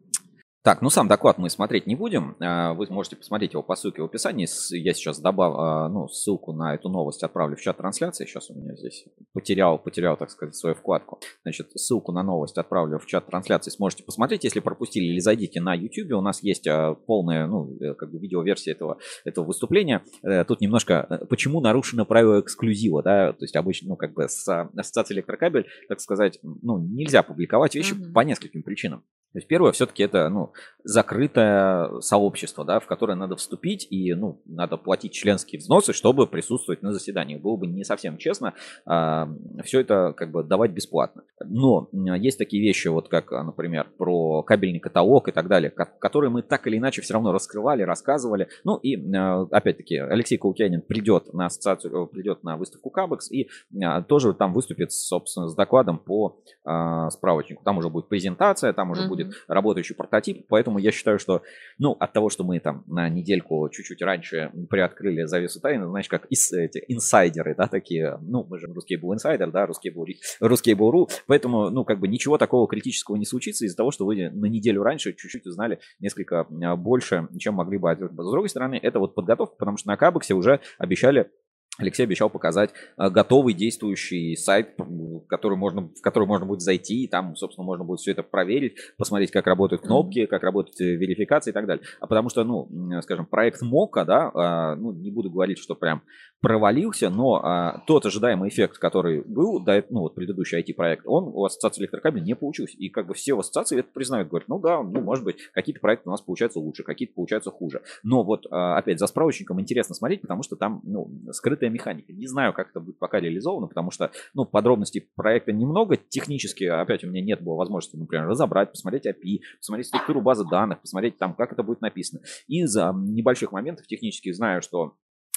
Так, 0.67 0.81
ну 0.81 0.89
сам 0.89 1.07
доклад 1.07 1.37
мы 1.37 1.49
смотреть 1.49 1.87
не 1.87 1.95
будем. 1.95 2.35
А, 2.41 2.73
Вы 2.73 2.87
можете 2.89 3.15
посмотреть 3.15 3.53
его 3.53 3.63
по 3.63 3.77
ссылке 3.77 4.01
в 4.01 4.05
описании. 4.05 4.49
Я 4.77 4.93
сейчас 4.93 5.17
добавлю 5.17 5.87
ну, 5.93 6.09
ссылку 6.09 6.51
на 6.51 6.75
эту 6.75 6.89
новость, 6.89 7.23
отправлю 7.23 7.55
в 7.55 7.61
чат 7.61 7.77
трансляции. 7.77 8.25
Сейчас 8.25 8.49
у 8.49 8.53
меня 8.53 8.75
здесь 8.75 9.05
потерял, 9.31 9.79
потерял, 9.79 10.17
так 10.17 10.29
сказать, 10.29 10.57
свою 10.57 10.75
вкладку. 10.75 11.21
Значит, 11.43 11.71
ссылку 11.71 12.11
на 12.11 12.21
новость 12.21 12.57
отправлю 12.57 12.99
в 12.99 13.05
чат 13.05 13.27
трансляции. 13.27 13.71
Сможете 13.71 14.03
посмотреть, 14.03 14.43
если 14.43 14.59
пропустили, 14.59 15.05
или 15.05 15.19
зайдите 15.19 15.61
на 15.61 15.73
YouTube. 15.73 16.11
У 16.11 16.21
нас 16.21 16.43
есть 16.43 16.67
а, 16.67 16.95
полная, 16.95 17.47
ну, 17.47 17.73
э, 17.79 17.93
как 17.93 18.11
бы 18.11 18.19
видеоверсия 18.19 18.73
этого, 18.73 18.97
этого 19.23 19.45
выступления. 19.45 20.03
Э, 20.21 20.43
Тут 20.43 20.59
немножко, 20.59 21.07
э, 21.09 21.25
почему 21.27 21.61
нарушено 21.61 22.03
правило 22.03 22.41
эксклюзива, 22.41 23.01
да, 23.01 23.31
то 23.31 23.45
есть 23.45 23.55
обычно, 23.55 23.87
ну, 23.87 23.95
как 23.95 24.13
бы 24.13 24.27
с 24.27 24.45
а, 24.49 24.69
ассоциацией 24.75 25.19
электрокабель, 25.19 25.65
так 25.87 26.01
сказать, 26.01 26.39
ну, 26.43 26.77
нельзя 26.77 27.23
публиковать 27.23 27.73
вещи 27.73 27.93
Мгм. 27.93 28.11
по 28.11 28.19
нескольким 28.19 28.63
причинам. 28.63 29.05
То 29.33 29.39
есть 29.39 29.47
первое, 29.47 29.71
все-таки 29.71 30.03
это, 30.03 30.29
ну, 30.29 30.51
закрытое 30.83 31.99
сообщество, 32.01 32.63
да, 32.65 32.79
в 32.79 32.87
которое 32.87 33.15
надо 33.15 33.35
вступить, 33.35 33.87
и, 33.89 34.13
ну, 34.13 34.41
надо 34.45 34.77
платить 34.77 35.11
членские 35.13 35.59
взносы, 35.59 35.93
чтобы 35.93 36.27
присутствовать 36.27 36.81
на 36.81 36.91
заседаниях. 36.93 37.41
Было 37.41 37.57
бы 37.57 37.67
не 37.67 37.83
совсем 37.83 38.17
честно 38.17 38.53
все 38.85 39.79
это 39.79 40.13
как 40.15 40.31
бы 40.31 40.43
давать 40.43 40.71
бесплатно. 40.71 41.23
Но 41.43 41.89
есть 41.93 42.37
такие 42.37 42.61
вещи, 42.61 42.87
вот 42.87 43.09
как, 43.09 43.31
а, 43.31 43.43
например, 43.43 43.87
про 43.97 44.43
кабельный 44.43 44.79
каталог 44.79 45.27
и 45.27 45.31
так 45.31 45.47
далее, 45.47 45.69
ко- 45.71 45.85
которые 45.85 46.29
мы 46.29 46.41
так 46.41 46.65
или 46.67 46.77
иначе 46.77 47.01
все 47.01 47.13
равно 47.13 47.31
раскрывали, 47.31 47.83
рассказывали. 47.83 48.47
Ну 48.63 48.77
и, 48.77 48.95
а, 49.15 49.41
опять-таки, 49.51 49.97
Алексей 49.97 50.37
Каукянин 50.37 50.81
придет 50.81 51.33
на 51.33 51.47
ассоциацию, 51.47 52.03
э, 52.03 52.07
придет 52.07 52.43
на 52.43 52.57
выставку 52.57 52.89
Кабекс 52.89 53.31
и 53.31 53.49
а, 53.83 54.01
тоже 54.01 54.33
там 54.33 54.53
выступит, 54.53 54.91
собственно, 54.91 55.47
с 55.47 55.55
докладом 55.55 55.99
по 55.99 56.39
а, 56.63 57.09
справочнику. 57.09 57.63
Там 57.63 57.77
уже 57.77 57.89
будет 57.89 58.07
презентация, 58.09 58.73
там 58.73 58.91
уже 58.91 59.01
Мгм. 59.01 59.09
будет 59.09 59.16
работающий 59.47 59.95
прототип, 59.95 60.45
поэтому 60.47 60.79
я 60.79 60.91
считаю, 60.91 61.19
что, 61.19 61.41
ну, 61.77 61.91
от 61.99 62.13
того, 62.13 62.29
что 62.29 62.43
мы 62.43 62.59
там 62.59 62.83
на 62.87 63.09
недельку 63.09 63.69
чуть-чуть 63.69 64.01
раньше 64.01 64.51
приоткрыли 64.69 65.23
завесу 65.23 65.59
тайны, 65.59 65.87
знаешь, 65.87 66.07
как 66.07 66.25
ис- 66.31 66.55
эти 66.55 66.83
инсайдеры, 66.87 67.55
да, 67.55 67.67
такие, 67.67 68.17
ну, 68.21 68.45
мы 68.49 68.59
же 68.59 68.67
русский 68.67 68.97
был 68.97 69.13
инсайдер, 69.13 69.51
да, 69.51 69.65
русский 69.65 69.89
был, 69.89 70.05
русский 70.39 70.73
был 70.73 70.91
ру, 70.91 71.09
поэтому, 71.27 71.69
ну, 71.69 71.85
как 71.85 71.99
бы 71.99 72.07
ничего 72.07 72.37
такого 72.37 72.67
критического 72.67 73.15
не 73.15 73.25
случится 73.25 73.65
из-за 73.65 73.75
того, 73.77 73.91
что 73.91 74.05
вы 74.05 74.29
на 74.29 74.45
неделю 74.45 74.83
раньше 74.83 75.13
чуть-чуть 75.13 75.45
узнали 75.45 75.79
несколько 75.99 76.47
а, 76.63 76.75
больше, 76.75 77.27
чем 77.39 77.55
могли 77.55 77.77
бы. 77.77 77.95
С 77.95 78.31
другой 78.31 78.49
стороны, 78.49 78.79
это 78.81 78.99
вот 78.99 79.15
подготовка, 79.15 79.55
потому 79.57 79.77
что 79.77 79.87
на 79.87 79.97
Кабексе 79.97 80.33
уже 80.33 80.59
обещали 80.77 81.31
Алексей 81.77 82.03
обещал 82.03 82.29
показать 82.29 82.71
а, 82.95 83.09
готовый 83.09 83.53
действующий 83.53 84.35
сайт, 84.35 84.73
м, 84.79 85.21
который 85.27 85.57
можно, 85.57 85.89
в 85.89 86.01
который 86.01 86.27
можно 86.27 86.45
будет 86.45 86.61
зайти, 86.61 87.03
и 87.03 87.07
там, 87.07 87.35
собственно, 87.35 87.65
можно 87.65 87.85
будет 87.85 87.99
все 87.99 88.11
это 88.11 88.23
проверить, 88.23 88.77
посмотреть, 88.97 89.31
как 89.31 89.45
работают 89.45 89.83
кнопки, 89.83 90.25
как 90.25 90.43
работает 90.43 90.79
э, 90.81 90.95
верификация 90.95 91.51
и 91.51 91.53
так 91.53 91.67
далее. 91.67 91.85
А 91.99 92.07
потому 92.07 92.29
что, 92.29 92.43
ну, 92.43 92.67
скажем, 93.01 93.25
проект 93.25 93.61
МОКа, 93.61 94.05
да, 94.05 94.31
а, 94.33 94.75
ну, 94.75 94.91
не 94.91 95.11
буду 95.11 95.29
говорить, 95.29 95.59
что 95.59 95.75
прям 95.75 96.01
провалился, 96.41 97.09
но 97.09 97.41
а, 97.43 97.83
тот 97.87 98.05
ожидаемый 98.05 98.49
эффект, 98.49 98.77
который 98.77 99.21
был, 99.21 99.65
эт- 99.65 99.87
ну, 99.89 100.01
вот 100.01 100.15
предыдущий 100.15 100.59
IT-проект, 100.59 101.03
он 101.05 101.31
у 101.33 101.43
ассоциации 101.43 101.81
электрокабелей 101.81 102.23
не 102.23 102.35
получился. 102.35 102.77
И 102.77 102.89
как 102.89 103.07
бы 103.07 103.13
все 103.15 103.33
в 103.33 103.39
ассоциации 103.39 103.79
это 103.79 103.89
признают, 103.91 104.29
говорят, 104.29 104.47
ну 104.47 104.59
да, 104.59 104.83
ну, 104.83 105.01
может 105.01 105.23
быть, 105.23 105.37
какие-то 105.53 105.81
проекты 105.81 106.09
у 106.09 106.11
нас 106.11 106.21
получаются 106.21 106.59
лучше, 106.59 106.83
какие-то 106.83 107.15
получаются 107.15 107.49
хуже. 107.49 107.81
Но 108.03 108.23
вот, 108.23 108.45
а, 108.51 108.77
опять, 108.77 108.99
за 108.99 109.07
справочником 109.07 109.59
интересно 109.59 109.95
смотреть, 109.95 110.21
потому 110.21 110.43
что 110.43 110.55
там, 110.55 110.81
ну, 110.83 111.09
скрытая 111.31 111.69
механика. 111.71 112.13
Не 112.13 112.27
знаю, 112.27 112.53
как 112.53 112.69
это 112.69 112.79
будет 112.79 112.99
пока 112.99 113.19
реализовано, 113.19 113.67
потому 113.67 113.89
что, 113.89 114.11
ну, 114.35 114.45
подробностей 114.45 115.09
проекта 115.15 115.51
немного. 115.51 115.97
Технически, 115.97 116.65
опять, 116.65 117.03
у 117.03 117.07
меня 117.07 117.21
нет 117.21 117.41
было 117.41 117.55
возможности, 117.55 117.97
например, 117.97 118.27
разобрать, 118.27 118.71
посмотреть 118.71 119.07
API, 119.07 119.39
посмотреть 119.59 119.87
структуру 119.87 120.21
базы 120.21 120.45
данных, 120.49 120.81
посмотреть 120.81 121.17
там, 121.17 121.33
как 121.33 121.51
это 121.51 121.63
будет 121.63 121.81
написано. 121.81 122.21
Из 122.47 122.75
а, 122.77 122.93
небольших 122.93 123.51
моментов 123.51 123.87
технических 123.87 124.35
знаю, 124.35 124.61
что 124.61 124.93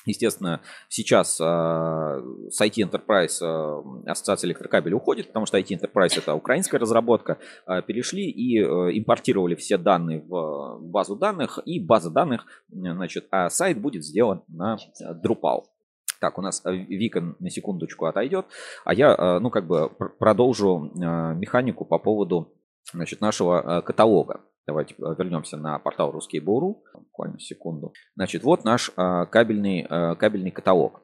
Естественно, 0.07 0.61
сейчас 0.89 1.39
э, 1.41 1.45
с 1.45 2.61
IT 2.61 2.77
Enterprise 2.79 3.43
э, 3.43 4.11
ассоциация 4.11 4.49
электрокабелей 4.49 4.95
уходит, 4.95 5.29
потому 5.29 5.45
что 5.47 5.59
IT 5.59 5.69
Enterprise 5.79 6.19
это 6.19 6.35
украинская 6.35 6.81
разработка. 6.81 7.39
Э, 7.67 7.83
перешли 7.83 8.31
и 8.31 8.59
э, 8.59 8.65
импортировали 8.99 9.55
все 9.55 9.77
данные 9.77 10.21
в 10.21 10.79
базу 10.81 11.17
данных, 11.17 11.59
и 11.67 11.81
база 11.81 12.11
данных, 12.11 12.47
э, 12.71 12.77
значит, 12.77 13.27
а 13.31 13.51
сайт 13.51 13.79
будет 13.79 14.05
сделан 14.05 14.43
на 14.49 14.77
э, 14.77 15.05
Drupal. 15.23 15.65
Так, 16.19 16.39
у 16.39 16.43
нас 16.43 16.63
Вика 16.65 17.35
на 17.39 17.51
секундочку 17.51 18.07
отойдет, 18.07 18.47
а 18.85 18.93
я, 18.93 19.39
ну, 19.41 19.49
как 19.49 19.67
бы 19.67 19.89
продолжу 19.89 20.91
механику 20.95 21.87
по 21.87 21.99
поводу, 21.99 22.53
значит, 22.93 23.23
нашего 23.23 23.81
каталога. 23.81 24.43
Давайте 24.67 24.95
вернемся 24.99 25.57
на 25.57 25.79
портал 25.79 26.13
Ruskable.ru. 26.13 26.83
Буквально 26.95 27.39
секунду. 27.39 27.93
Значит, 28.15 28.43
вот 28.43 28.65
наш 28.65 28.91
кабельный, 29.31 29.87
кабельный 30.17 30.51
каталог. 30.51 31.03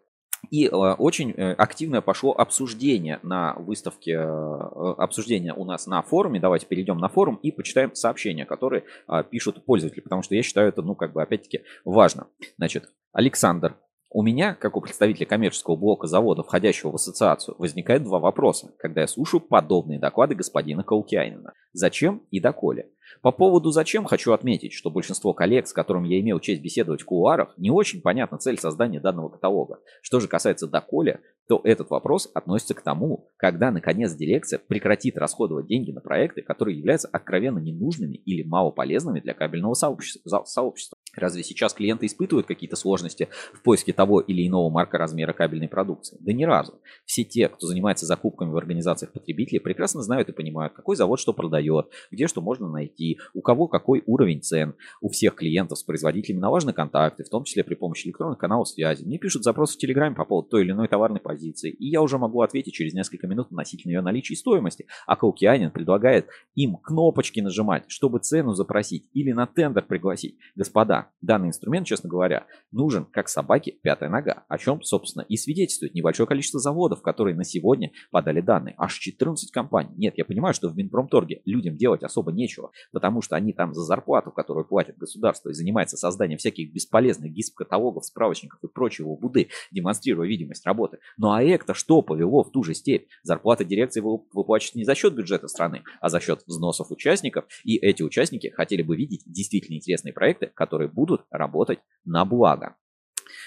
И 0.51 0.69
очень 0.69 1.33
э, 1.33 1.53
активное 1.53 2.01
пошло 2.01 2.33
обсуждение 2.33 3.19
на 3.23 3.55
выставке, 3.55 4.13
э, 4.13 4.95
обсуждение 4.99 5.53
у 5.53 5.65
нас 5.65 5.87
на 5.87 6.03
форуме. 6.03 6.41
Давайте 6.41 6.67
перейдем 6.67 6.99
на 6.99 7.09
форум 7.09 7.37
и 7.43 7.51
почитаем 7.51 7.95
сообщения, 7.95 8.45
которые 8.45 8.85
а, 9.07 9.23
пишут 9.23 9.65
пользователи, 9.65 10.01
потому 10.01 10.23
что 10.23 10.35
я 10.35 10.43
считаю 10.43 10.69
это, 10.69 10.83
ну, 10.83 10.95
как 10.95 11.13
бы, 11.13 11.23
опять-таки, 11.23 11.63
важно. 11.85 12.29
Значит, 12.59 12.91
Александр 13.13 13.77
у 14.11 14.23
меня, 14.23 14.55
как 14.55 14.77
у 14.77 14.81
представителя 14.81 15.27
коммерческого 15.27 15.77
блока 15.77 16.07
завода, 16.07 16.43
входящего 16.43 16.93
в 16.93 16.95
ассоциацию, 16.95 17.57
возникает 17.59 18.05
два 18.05 18.19
вопроса, 18.19 18.73
когда 18.79 19.03
я 19.03 19.07
слушаю 19.07 19.41
подобные 19.41 19.99
доклады 19.99 20.35
господина 20.35 20.83
Каукианина. 20.85 21.53
Зачем 21.73 22.23
и 22.31 22.41
доколе? 22.41 22.91
По 23.23 23.33
поводу 23.33 23.71
«зачем» 23.71 24.05
хочу 24.05 24.33
отметить, 24.33 24.73
что 24.73 24.91
большинство 24.91 25.33
коллег, 25.33 25.67
с 25.67 25.73
которыми 25.73 26.09
я 26.09 26.21
имел 26.21 26.39
честь 26.41 26.63
беседовать 26.63 27.03
в 27.03 27.05
кулуарах, 27.05 27.55
не 27.57 27.71
очень 27.71 28.01
понятна 28.01 28.39
цель 28.39 28.59
создания 28.59 29.01
данного 29.01 29.29
каталога. 29.29 29.81
Что 30.03 30.21
же 30.21 30.29
касается 30.29 30.67
«доколе», 30.67 31.21
то 31.49 31.61
этот 31.63 31.91
вопрос 31.91 32.29
относится 32.35 32.75
к 32.75 32.83
тому, 32.83 33.31
когда, 33.37 33.71
наконец, 33.71 34.15
дирекция 34.15 34.59
прекратит 34.59 35.17
расходовать 35.17 35.67
деньги 35.67 35.93
на 35.93 36.01
проекты, 36.01 36.43
которые 36.43 36.79
являются 36.79 37.09
откровенно 37.09 37.59
ненужными 37.59 38.17
или 38.17 38.43
малополезными 38.43 39.21
для 39.21 39.35
кабельного 39.35 39.75
сообщества. 39.75 40.99
Разве 41.17 41.43
сейчас 41.43 41.73
клиенты 41.75 42.07
испытывают 42.07 42.47
какие-то 42.47 42.77
сложности 42.77 43.29
в 43.53 43.63
поиске 43.63 43.93
того 43.93 44.21
или 44.21 44.47
иного 44.47 44.71
марка 44.71 44.99
размера 44.99 45.33
кабельной 45.33 45.69
продукции? 45.69 46.19
Да 46.21 46.33
ни 46.33 46.45
разу. 46.45 46.75
Все 47.05 47.25
те, 47.25 47.49
кто 47.49 47.67
занимается 47.67 48.07
закупками 48.07 48.51
в 48.51 48.57
организациях 48.57 49.13
потребителей, 49.13 49.61
прекрасно 49.61 50.03
знают 50.03 50.29
и 50.29 50.33
понимают, 50.33 50.75
какой 50.75 50.97
завод 50.97 51.19
что 51.19 51.33
продает, 51.33 51.89
где 52.11 52.27
что 52.27 52.41
можно 52.41 52.69
найти, 52.69 53.19
у 53.35 53.41
кого 53.41 53.67
какой 53.67 54.03
уровень 54.07 54.43
цен. 54.43 54.75
У 55.01 55.09
всех 55.09 55.35
клиентов 55.35 55.79
с 55.79 55.83
производителями 55.83 56.41
налажены 56.41 56.73
контакты, 56.73 57.25
в 57.25 57.29
том 57.29 57.45
числе 57.45 57.65
при 57.65 57.75
помощи 57.75 58.07
электронных 58.07 58.39
каналов 58.39 58.69
связи. 58.69 59.05
Мне 59.05 59.19
пишут 59.19 59.45
запросы 59.45 59.75
в 59.75 59.79
Телеграме 59.79 60.15
по 60.15 60.25
поводу 60.25 60.49
той 60.49 60.63
или 60.63 60.73
иной 60.73 60.89
товарной 60.89 61.21
позиции, 61.21 61.71
и 61.71 61.89
я 61.89 62.03
уже 62.03 62.19
могу 62.19 62.43
ответить 62.43 62.75
через 62.75 62.93
несколько 62.93 63.27
минут 63.27 63.47
относительно 63.47 63.93
ее 63.93 64.01
наличия 64.03 64.35
и 64.35 64.37
стоимости. 64.37 64.87
А 65.07 65.17
Каукианин 65.17 65.71
предлагает 65.71 66.29
им 66.55 66.77
кнопочки 66.77 67.41
нажимать, 67.41 67.85
чтобы 67.89 68.19
цену 68.19 68.53
запросить 68.53 69.09
или 69.13 69.33
на 69.33 69.47
тендер 69.47 69.85
пригласить. 69.85 70.37
Господа, 70.55 71.06
данный 71.21 71.49
инструмент, 71.49 71.87
честно 71.87 72.09
говоря, 72.09 72.47
нужен 72.71 73.05
как 73.05 73.29
собаке 73.29 73.73
пятая 73.83 74.09
нога, 74.09 74.45
о 74.49 74.59
чем, 74.59 74.83
собственно, 74.83 75.25
и 75.29 75.37
свидетельствует 75.37 75.95
небольшое 75.95 76.27
количество 76.27 76.61
заводов, 76.61 77.03
которые 77.03 77.37
на 77.37 77.45
сегодня 77.45 77.93
подали 78.11 78.41
данные. 78.41 78.75
Аж 78.79 78.99
14 78.99 79.51
компаний. 79.51 79.95
Нет, 79.97 80.15
я 80.17 80.25
понимаю, 80.25 80.55
что 80.55 80.69
в 80.69 80.77
Минпромторге 80.77 81.43
людям 81.45 81.77
делать 81.77 82.03
особо 82.03 82.33
нечего, 82.33 82.71
потому 82.93 83.23
что 83.23 83.37
они 83.37 83.53
там 83.53 83.75
за 83.75 83.83
зарплату, 83.83 84.31
которую 84.31 84.67
платит 84.67 84.99
государство, 84.99 85.51
и 85.51 85.55
занимаются 85.55 85.97
созданием 85.97 86.39
всяких 86.39 86.73
бесполезных 86.73 87.33
гисп-каталогов, 87.33 88.05
справочников 88.05 88.63
и 88.63 88.69
прочего 88.69 89.17
буды, 89.17 89.49
демонстрируя 89.71 90.29
видимость 90.29 90.67
работы. 90.67 90.99
Ну 91.17 91.31
а 91.33 91.43
ЭКТО 91.43 91.75
что 91.75 92.03
повело 92.03 92.45
в 92.45 92.53
ту 92.53 92.63
же 92.63 92.75
степь? 92.75 93.09
Зарплата 93.23 93.65
дирекции 93.65 94.01
выплачивается 94.01 94.79
не 94.79 94.85
за 94.85 94.95
счет 94.95 95.15
бюджета 95.15 95.49
страны, 95.49 95.83
а 96.01 96.09
за 96.09 96.21
счет 96.21 96.43
взносов 96.47 96.91
участников, 96.91 97.45
и 97.65 97.77
эти 97.77 98.03
участники 98.03 98.49
хотели 98.49 98.83
бы 98.83 98.97
видеть 98.97 99.23
действительно 99.27 99.77
интересные 99.77 100.13
проекты, 100.13 100.51
которые 100.55 100.89
будут 100.97 101.25
работать 101.31 101.81
на 102.05 102.25
благо. 102.25 102.75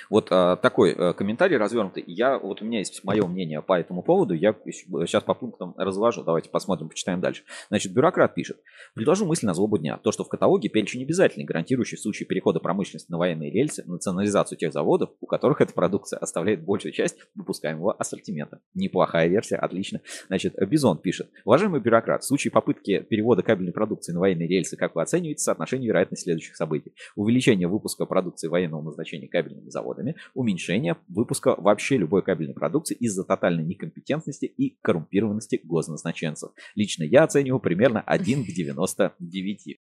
Вот 0.10 0.28
а, 0.32 0.56
такой 0.56 0.94
а, 0.94 1.14
комментарий 1.14 1.58
развернутый. 1.58 2.04
Я, 2.08 2.38
вот 2.38 2.62
у 2.62 2.66
меня 2.66 2.80
есть 2.80 3.04
мое 3.04 3.26
мнение 3.26 3.62
по 3.62 3.80
этому 3.80 4.04
поводу, 4.04 4.34
я 4.34 4.56
сейчас 4.66 5.24
по 5.24 5.34
пунктам 5.34 5.74
разложу. 5.78 6.24
Давайте 6.24 6.50
посмотрим, 6.50 6.90
почитаем 6.90 7.22
дальше. 7.22 7.44
Значит, 7.70 7.94
бюрократ 7.94 8.34
пишет. 8.34 8.58
Предложу 8.94 9.26
мысль 9.26 9.46
на 9.46 9.54
злобу 9.54 9.78
дня. 9.78 9.98
То, 9.98 10.12
что 10.12 10.24
в 10.24 10.30
каталоге 10.30 10.70
перечень 10.70 11.04
обязательный, 11.04 11.46
гарантирующий 11.46 11.98
в 11.98 12.02
случае 12.02 12.28
перехода 12.28 12.60
промышленности 12.60 13.12
на 13.12 13.18
военные 13.18 13.52
рельсы 13.52 13.84
национализацию 13.86 14.58
тех 14.58 14.72
заводов, 14.74 15.10
у 15.20 15.26
которых 15.26 15.62
эта 15.62 15.74
продукция 15.74 16.20
оставляет 16.20 16.64
большую 16.64 16.92
часть 16.94 17.18
выпускаемого 17.36 17.94
ассортимента. 17.94 18.60
Неплохая 18.74 19.28
версия, 19.28 19.58
отлично. 19.58 20.02
Значит, 20.28 20.56
Бизон 20.68 20.98
пишет. 20.98 21.30
Уважаемый 21.46 21.82
бюрократ, 21.82 22.24
в 22.24 22.28
случае 22.28 22.52
попытки 22.52 23.00
перевода 23.02 23.44
кабельной 23.44 23.74
продукции 23.74 24.14
на 24.14 24.20
военные 24.20 24.48
рельсы, 24.48 24.78
как 24.78 24.96
вы 24.96 25.02
оцениваете 25.02 25.42
соотношение 25.42 25.88
вероятности 25.88 26.26
следующих 26.26 26.56
событий? 26.56 26.94
Увеличение 27.16 27.68
выпуска 27.68 28.06
продукции 28.06 28.48
военного 28.48 28.82
назначения 28.82 29.28
кабельными 29.28 29.70
заводами 29.70 29.89
заводами, 29.90 30.16
уменьшение 30.34 30.98
выпуска 31.08 31.56
вообще 31.58 31.98
любой 31.98 32.22
кабельной 32.22 32.54
продукции 32.54 32.96
из-за 32.96 33.24
тотальной 33.24 33.64
некомпетентности 33.64 34.46
и 34.46 34.78
коррумпированности 34.82 35.60
госназначенцев. 35.64 36.52
Лично 36.76 37.04
я 37.04 37.24
оцениваю 37.24 37.60
примерно 37.60 38.02
1 38.02 38.46
к 38.46 38.48
99. 38.48 39.80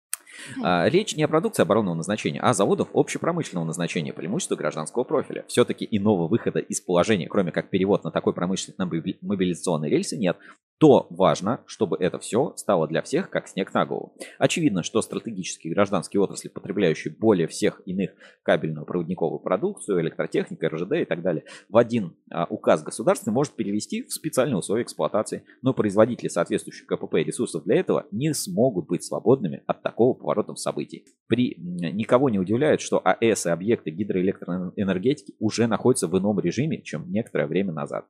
А, 0.63 0.89
речь 0.89 1.15
не 1.15 1.25
о 1.25 1.29
продукции 1.29 1.63
оборонного 1.63 1.95
назначения, 1.95 2.41
а 2.41 2.51
о 2.51 2.55
заводах 2.55 2.89
общепромышленного 2.95 3.67
назначения, 3.67 4.13
преимущества 4.13 4.57
гражданского 4.57 5.05
профиля. 5.05 5.45
Все-таки 5.47 5.87
иного 5.91 6.27
выхода 6.27 6.59
из 6.59 6.81
положения, 6.81 7.29
кроме 7.29 7.53
как 7.53 7.69
перевод 7.69 8.05
на 8.05 8.11
такой 8.11 8.33
мобилизационной 8.35 9.91
рельсы, 9.91 10.17
нет 10.17 10.39
то 10.79 11.07
важно, 11.11 11.61
чтобы 11.67 11.97
это 11.99 12.19
все 12.19 12.55
стало 12.57 12.89
для 12.89 13.03
всех 13.03 13.31
как 13.31 13.49
снег 13.49 13.73
на 13.73 13.87
голову. 13.87 14.15
Очевидно, 14.39 14.83
что 14.83 15.01
стратегические 15.03 15.75
гражданские 15.75 16.21
отрасли, 16.21 16.49
потребляющие 16.49 17.15
более 17.15 17.47
всех 17.47 17.83
иных 17.87 18.11
кабельную 18.43 18.85
проводниковую 18.85 19.39
продукцию, 19.39 20.01
электротехника, 20.01 20.69
РЖД 20.69 20.93
и 20.95 21.05
так 21.05 21.23
далее, 21.23 21.45
в 21.69 21.77
один 21.77 22.17
а, 22.31 22.47
указ 22.49 22.83
государственный 22.83 23.33
может 23.33 23.55
перевести 23.55 24.03
в 24.03 24.13
специальные 24.13 24.57
условия 24.57 24.83
эксплуатации, 24.83 25.45
но 25.63 25.73
производители 25.73 26.29
соответствующих 26.29 26.87
КПП 26.87 27.17
и 27.17 27.25
ресурсов 27.25 27.65
для 27.65 27.77
этого 27.77 28.07
не 28.11 28.35
смогут 28.35 28.87
быть 28.87 29.05
свободными 29.05 29.63
от 29.67 29.83
такого 29.83 30.15
поворота 30.15 30.55
событий. 30.57 31.07
При 31.29 31.55
никого 31.57 32.29
не 32.29 32.39
удивляет, 32.39 32.81
что 32.81 33.01
АЭС 33.05 33.47
и 33.47 33.51
объекты 33.51 33.91
гидроэлектроэнергетики 33.91 35.35
уже 35.39 35.67
находятся 35.67 36.09
в 36.09 36.19
ином 36.19 36.41
режиме, 36.41 36.83
чем 36.83 37.11
некоторое 37.11 37.47
время 37.47 37.73
назад. 37.73 38.07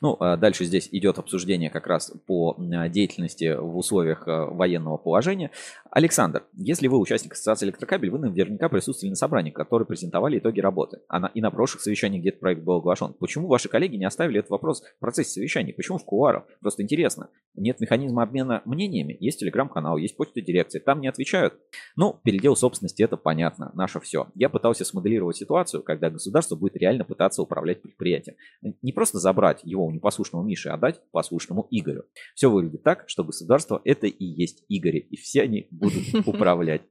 Ну, 0.00 0.16
а 0.20 0.36
дальше 0.36 0.64
здесь 0.64 0.88
идет 0.92 1.18
обсуждение 1.18 1.70
как 1.70 1.86
раз 1.86 2.12
по 2.26 2.56
деятельности 2.88 3.56
в 3.56 3.76
условиях 3.76 4.26
э, 4.26 4.44
военного 4.46 4.96
положения. 4.96 5.50
Александр, 5.90 6.44
если 6.54 6.88
вы 6.88 6.98
участник 6.98 7.32
Ассоциации 7.32 7.66
электрокабель, 7.66 8.10
вы 8.10 8.18
наверняка 8.18 8.68
присутствовали 8.68 9.10
на 9.10 9.16
собрании, 9.16 9.50
которые 9.50 9.86
презентовали 9.86 10.38
итоги 10.38 10.60
работы. 10.60 11.00
А 11.08 11.30
и 11.32 11.40
на 11.40 11.50
прошлых 11.50 11.82
совещаниях, 11.82 12.20
где 12.20 12.30
этот 12.30 12.40
проект 12.40 12.62
был 12.62 12.74
оглашен. 12.74 13.14
Почему 13.18 13.48
ваши 13.48 13.68
коллеги 13.68 13.96
не 13.96 14.04
оставили 14.04 14.40
этот 14.40 14.50
вопрос 14.50 14.82
в 14.82 15.00
процессе 15.00 15.30
совещаний? 15.30 15.72
Почему 15.72 15.98
в 15.98 16.04
кулуарах? 16.04 16.44
Просто 16.60 16.82
интересно. 16.82 17.28
Нет 17.54 17.80
механизма 17.80 18.22
обмена 18.22 18.62
мнениями. 18.64 19.16
Есть 19.20 19.40
телеграм-канал, 19.40 19.96
есть 19.96 20.16
почта 20.16 20.40
дирекции. 20.40 20.80
Там 20.80 21.00
не 21.00 21.08
отвечают. 21.08 21.54
Ну, 21.96 22.18
передел 22.24 22.56
собственности 22.56 23.02
это 23.02 23.16
понятно. 23.16 23.70
Наше 23.74 24.00
все. 24.00 24.26
Я 24.34 24.48
пытался 24.48 24.84
смоделировать 24.84 25.36
ситуацию, 25.36 25.82
когда 25.82 26.10
государство 26.10 26.56
будет 26.56 26.76
реально 26.76 27.04
пытаться 27.04 27.42
управлять 27.42 27.82
предприятием. 27.82 28.36
Не 28.82 28.92
просто 28.92 29.18
забрать 29.18 29.60
его 29.74 29.86
у 29.86 29.90
непослушного 29.90 30.42
Миши, 30.44 30.68
а 30.70 30.76
дать 30.76 31.00
послушному 31.10 31.66
Игорю. 31.70 32.04
Все 32.34 32.50
выглядит 32.50 32.82
так, 32.82 33.04
что 33.06 33.24
государство 33.24 33.80
это 33.84 34.06
и 34.06 34.24
есть 34.24 34.64
Игорь, 34.68 35.06
и 35.10 35.16
все 35.16 35.42
они 35.42 35.68
будут 35.70 36.02
управлять. 36.26 36.82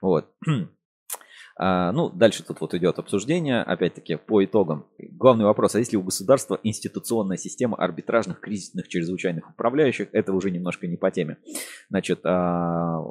Вот. 0.00 0.32
А, 1.60 1.90
ну, 1.90 2.08
дальше 2.08 2.44
тут 2.44 2.60
вот 2.60 2.72
идет 2.74 3.00
обсуждение, 3.00 3.62
опять-таки, 3.62 4.14
по 4.14 4.44
итогам. 4.44 4.86
Главный 4.96 5.44
вопрос, 5.44 5.74
а 5.74 5.80
если 5.80 5.96
у 5.96 6.02
государства 6.02 6.60
институционная 6.62 7.36
система 7.36 7.76
арбитражных 7.76 8.38
кризисных 8.38 8.86
чрезвычайных 8.86 9.50
управляющих, 9.50 10.08
это 10.12 10.32
уже 10.32 10.52
немножко 10.52 10.86
не 10.86 10.96
по 10.96 11.10
теме. 11.10 11.38
Значит, 11.90 12.20
а, 12.24 13.02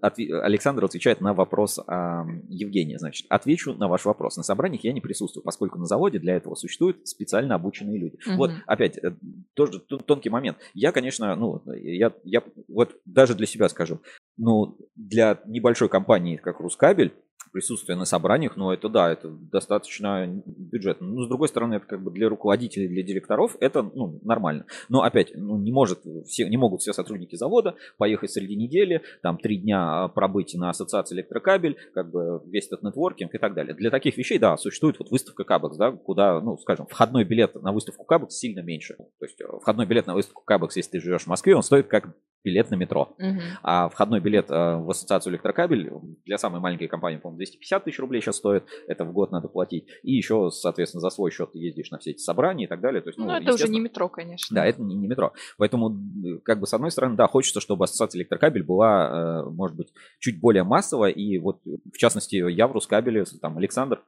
Александр 0.00 0.84
отвечает 0.84 1.20
на 1.20 1.34
вопрос 1.34 1.80
а, 1.84 2.24
Евгения. 2.48 2.98
Значит, 2.98 3.26
отвечу 3.28 3.74
на 3.74 3.88
ваш 3.88 4.04
вопрос. 4.04 4.36
На 4.36 4.44
собраниях 4.44 4.84
я 4.84 4.92
не 4.92 5.00
присутствую, 5.00 5.42
поскольку 5.42 5.78
на 5.78 5.86
заводе 5.86 6.20
для 6.20 6.36
этого 6.36 6.54
существуют 6.54 7.08
специально 7.08 7.56
обученные 7.56 7.98
люди. 7.98 8.18
Угу. 8.24 8.36
Вот, 8.36 8.50
опять, 8.66 8.98
э, 8.98 9.14
тоже 9.54 9.80
тонкий 9.80 10.30
момент. 10.30 10.58
Я, 10.74 10.92
конечно, 10.92 11.34
ну, 11.34 11.60
я, 11.74 12.12
я 12.22 12.44
вот 12.68 12.96
даже 13.04 13.34
для 13.34 13.46
себя 13.46 13.68
скажу, 13.68 14.00
ну, 14.36 14.78
для 14.94 15.40
небольшой 15.46 15.88
компании, 15.88 16.36
как 16.36 16.60
Рускабель, 16.60 17.12
присутствие 17.52 17.96
на 17.96 18.04
собраниях, 18.04 18.56
но 18.56 18.72
это 18.72 18.88
да, 18.88 19.10
это 19.10 19.28
достаточно 19.28 20.26
бюджетно. 20.46 21.06
Но 21.06 21.24
с 21.24 21.28
другой 21.28 21.48
стороны, 21.48 21.74
это 21.74 21.86
как 21.86 22.02
бы 22.02 22.10
для 22.10 22.28
руководителей, 22.28 22.88
для 22.88 23.02
директоров 23.02 23.56
это 23.60 23.82
ну, 23.82 24.18
нормально. 24.22 24.66
Но 24.88 25.02
опять, 25.02 25.32
ну, 25.34 25.58
не, 25.58 25.72
может 25.72 26.00
все, 26.26 26.48
не 26.48 26.56
могут 26.56 26.80
все 26.80 26.92
сотрудники 26.92 27.36
завода 27.36 27.74
поехать 27.98 28.30
среди 28.30 28.56
недели, 28.56 29.02
там 29.22 29.38
три 29.38 29.58
дня 29.58 30.04
а, 30.04 30.08
пробыть 30.08 30.54
на 30.54 30.70
ассоциации 30.70 31.14
электрокабель, 31.16 31.76
как 31.94 32.10
бы 32.10 32.42
весь 32.46 32.66
этот 32.66 32.82
нетворкинг 32.82 33.34
и 33.34 33.38
так 33.38 33.54
далее. 33.54 33.74
Для 33.74 33.90
таких 33.90 34.16
вещей, 34.16 34.38
да, 34.38 34.56
существует 34.56 34.98
вот 34.98 35.10
выставка 35.10 35.44
Кабекс, 35.44 35.76
да, 35.76 35.92
куда, 35.92 36.40
ну, 36.40 36.56
скажем, 36.58 36.86
входной 36.86 37.24
билет 37.24 37.54
на 37.54 37.72
выставку 37.72 38.04
Кабекс 38.04 38.36
сильно 38.36 38.60
меньше. 38.60 38.96
То 38.96 39.24
есть 39.24 39.40
э, 39.40 39.44
входной 39.60 39.86
билет 39.86 40.06
на 40.06 40.14
выставку 40.14 40.42
Кабекс, 40.44 40.76
если 40.76 40.92
ты 40.92 41.00
живешь 41.00 41.22
в 41.22 41.26
Москве, 41.28 41.56
он 41.56 41.62
стоит 41.62 41.86
как 41.86 42.14
билет 42.46 42.70
на 42.70 42.76
метро. 42.76 43.14
Мгм. 43.18 43.40
А 43.62 43.88
входной 43.88 44.20
билет 44.20 44.50
э, 44.50 44.76
в 44.76 44.88
ассоциацию 44.88 45.32
электрокабель 45.32 45.90
для 46.24 46.38
самой 46.38 46.60
маленькой 46.60 46.86
компании, 46.86 47.18
по-моему, 47.18 47.38
250 47.38 47.84
тысяч 47.84 47.98
рублей 47.98 48.22
сейчас 48.22 48.36
стоит. 48.36 48.64
Это 48.86 49.04
в 49.04 49.12
год 49.12 49.32
надо 49.32 49.48
платить. 49.48 49.86
И 50.02 50.12
еще, 50.12 50.50
соответственно, 50.50 51.00
за 51.00 51.10
свой 51.10 51.32
счет 51.32 51.52
ты 51.52 51.58
ездишь 51.58 51.90
на 51.90 51.98
все 51.98 52.12
эти 52.12 52.20
собрания 52.20 52.64
и 52.64 52.68
так 52.68 52.80
далее. 52.80 53.02
То 53.02 53.08
есть, 53.08 53.18
Ну, 53.18 53.26
ну, 53.26 53.32
это 53.32 53.52
уже 53.52 53.68
не 53.68 53.80
метро, 53.80 54.08
конечно. 54.08 54.54
да, 54.54 54.64
это 54.64 54.80
не, 54.80 54.94
не 54.94 55.08
метро. 55.08 55.32
Поэтому, 55.58 55.90
э, 55.90 56.38
как 56.44 56.60
бы, 56.60 56.66
с 56.66 56.74
одной 56.74 56.90
стороны, 56.90 57.16
да, 57.16 57.26
хочется, 57.26 57.60
чтобы 57.60 57.84
ассоциация 57.84 58.20
электрокабель 58.20 58.62
была, 58.62 59.42
э, 59.44 59.50
может 59.50 59.76
быть, 59.76 59.92
чуть 60.20 60.40
более 60.40 60.62
массовая. 60.62 61.10
И 61.10 61.38
вот, 61.38 61.60
в 61.64 61.98
частности, 61.98 62.36
я 62.36 62.68
в 62.68 62.72
Рускабеле, 62.72 63.24
там, 63.42 63.58
Александр, 63.58 64.02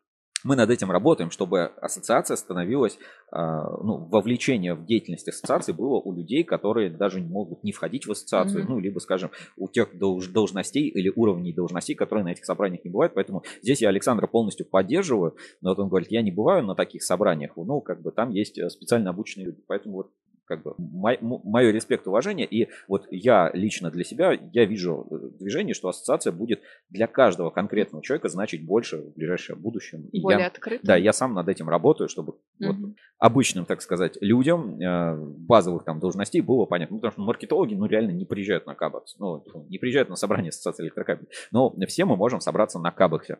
мы 0.45 0.57
над 0.57 0.71
этим 0.71 0.91
работаем, 0.91 1.31
чтобы 1.31 1.67
ассоциация 1.81 2.37
становилась, 2.37 2.99
а, 3.31 3.65
ну, 3.83 4.07
вовлечение 4.07 4.75
в 4.75 4.85
деятельность 4.87 5.29
ассоциации 5.29 5.73
было 5.73 6.01
у 6.01 6.13
людей, 6.13 6.45
которые 6.45 6.91
даже 6.91 7.21
не 7.21 7.29
могут 7.29 7.65
не 7.65 7.73
входить 7.73 8.07
в 8.07 8.13
ассоциацию, 8.13 8.65
Мгм. 8.65 8.73
ну, 8.75 8.79
либо, 8.79 8.99
скажем, 9.01 9.31
у 9.57 9.69
тех 9.69 9.95
долж- 9.95 10.31
должностей 10.31 10.89
или 10.89 11.13
уровней 11.15 11.53
должностей, 11.53 11.95
которые 11.95 12.25
на 12.25 12.33
этих 12.33 12.45
собраниях 12.45 12.85
не 12.85 12.91
бывают. 12.91 13.15
Поэтому 13.15 13.43
здесь 13.63 13.83
я 13.83 13.89
Александра 13.89 14.27
полностью 14.27 14.67
поддерживаю. 14.67 15.37
Но 15.61 15.71
вот 15.71 15.79
он 15.79 15.89
говорит, 15.89 16.11
я 16.11 16.23
не 16.23 16.31
бываю 16.31 16.65
на 16.65 16.75
таких 16.75 17.03
собраниях. 17.03 17.53
Ну, 17.57 17.81
как 17.81 18.03
бы 18.03 18.13
там 18.13 18.31
есть 18.31 18.59
э, 18.59 18.71
специально 18.71 19.11
обученные 19.11 19.47
люди. 19.47 19.63
Поэтому 19.67 19.97
вот 19.97 20.11
как 20.49 20.63
бы 20.63 20.75
мое 20.79 21.71
респект, 21.71 22.07
уважение. 22.07 22.47
И 22.47 22.69
вот 22.89 23.07
я 23.11 23.51
лично 23.53 23.91
для 23.91 24.03
себя, 24.03 24.33
я 24.53 24.65
вижу 24.65 25.07
э, 25.11 25.39
движение, 25.39 25.75
что 25.75 25.89
ассоциация 25.89 26.33
будет 26.33 26.63
для 26.89 27.07
каждого 27.07 27.51
конкретного 27.51 28.03
человека 28.03 28.29
значить 28.29 28.65
больше 28.65 28.97
в 28.99 29.15
ближайшее 29.15 29.57
будущее. 29.57 30.03
И 30.13 30.21
Более 30.21 30.41
я, 30.41 30.47
открыто. 30.47 30.87
да, 30.87 30.97
я 30.97 31.13
сам 31.13 31.35
над 31.35 31.49
этим 31.49 31.69
работаю, 31.69 32.09
чтобы 32.09 32.35
вот 32.59 32.77
Мгм. 32.77 32.97
обычным, 33.19 33.67
так 33.67 33.83
сказать, 33.83 34.17
людям 34.21 34.81
э, 34.81 35.17
базовых 35.17 35.85
там 35.85 36.01
должностей 36.01 36.41
было 36.41 36.65
понятно. 36.65 36.95
Ну, 36.95 37.01
потому 37.01 37.13
что 37.13 37.21
маркетологи, 37.23 37.75
ну, 37.75 37.87
реально 37.87 38.13
не 38.13 38.25
приезжают 38.25 38.67
на 38.67 38.75
Кабакс. 38.75 39.17
Ну, 39.19 39.45
не 39.69 39.79
приезжают 39.79 40.09
на 40.09 40.17
собрание 40.17 40.49
ассоциации 40.49 40.85
электрокабелей. 40.85 41.29
Но 41.53 41.75
все 41.87 42.05
мы 42.05 42.17
можем 42.17 42.41
собраться 42.41 42.79
на 42.79 42.91
Кабаксе. 42.91 43.39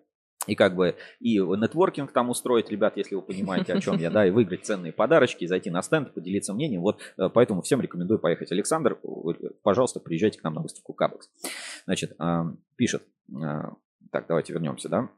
И 0.49 0.55
как 0.55 0.75
бы 0.75 0.97
и 1.21 1.39
нетворкинг 1.39 2.11
там 2.13 2.31
устроить, 2.31 2.71
ребят, 2.71 2.97
если 2.97 3.15
вы 3.15 3.23
понимаете, 3.23 3.75
о 3.75 3.81
чем 3.81 3.99
я, 3.99 4.11
да, 4.11 4.27
и 4.27 4.31
выиграть 4.31 4.65
ценные 4.65 4.93
подарочки, 4.93 5.47
зайти 5.47 5.71
на 5.71 5.83
стенд, 5.83 6.13
поделиться 6.13 6.55
мнением. 6.55 6.81
Вот 6.81 7.01
э, 7.17 7.29
поэтому 7.33 7.63
всем 7.63 7.81
рекомендую 7.81 8.19
поехать. 8.19 8.51
Александр, 8.51 8.99
пожалуйста, 9.63 10.01
приезжайте 10.01 10.41
к 10.41 10.45
нам 10.45 10.55
на 10.55 10.63
выставку 10.63 10.95
Кабекс. 10.95 11.31
Значит, 11.85 12.15
э, 12.19 12.45
пишет, 12.77 13.03
э, 13.31 13.63
так, 14.11 14.27
давайте 14.27 14.53
вернемся, 14.53 14.89
да. 14.89 15.11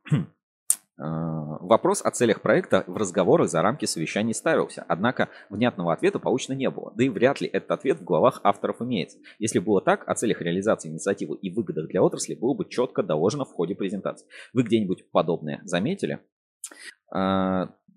Э, 1.01 1.41
Вопрос 1.61 2.03
о 2.05 2.11
целях 2.11 2.41
проекта 2.43 2.85
в 2.87 2.97
разговорах 2.97 3.49
за 3.49 3.63
рамки 3.63 3.85
совещаний 3.85 4.35
ставился, 4.35 4.85
однако 4.89 5.29
внятного 5.51 5.93
ответа 5.93 6.19
получено 6.19 6.55
не 6.55 6.69
было, 6.69 6.93
да 6.97 7.05
и 7.05 7.09
вряд 7.09 7.41
ли 7.41 7.49
этот 7.49 7.71
ответ 7.71 8.01
в 8.01 8.05
головах 8.05 8.41
авторов 8.43 8.83
имеется. 8.83 9.19
Если 9.39 9.59
было 9.61 9.81
так, 9.81 10.09
о 10.09 10.15
целях 10.15 10.41
реализации 10.41 10.89
инициативы 10.89 11.37
и 11.37 11.51
выгодах 11.51 11.89
для 11.89 12.03
отрасли 12.03 12.35
было 12.35 12.55
бы 12.55 12.69
четко 12.69 13.03
доложено 13.03 13.45
в 13.45 13.53
ходе 13.53 13.75
презентации. 13.75 14.27
Вы 14.53 14.63
где-нибудь 14.63 15.11
подобное 15.11 15.61
заметили? 15.65 16.21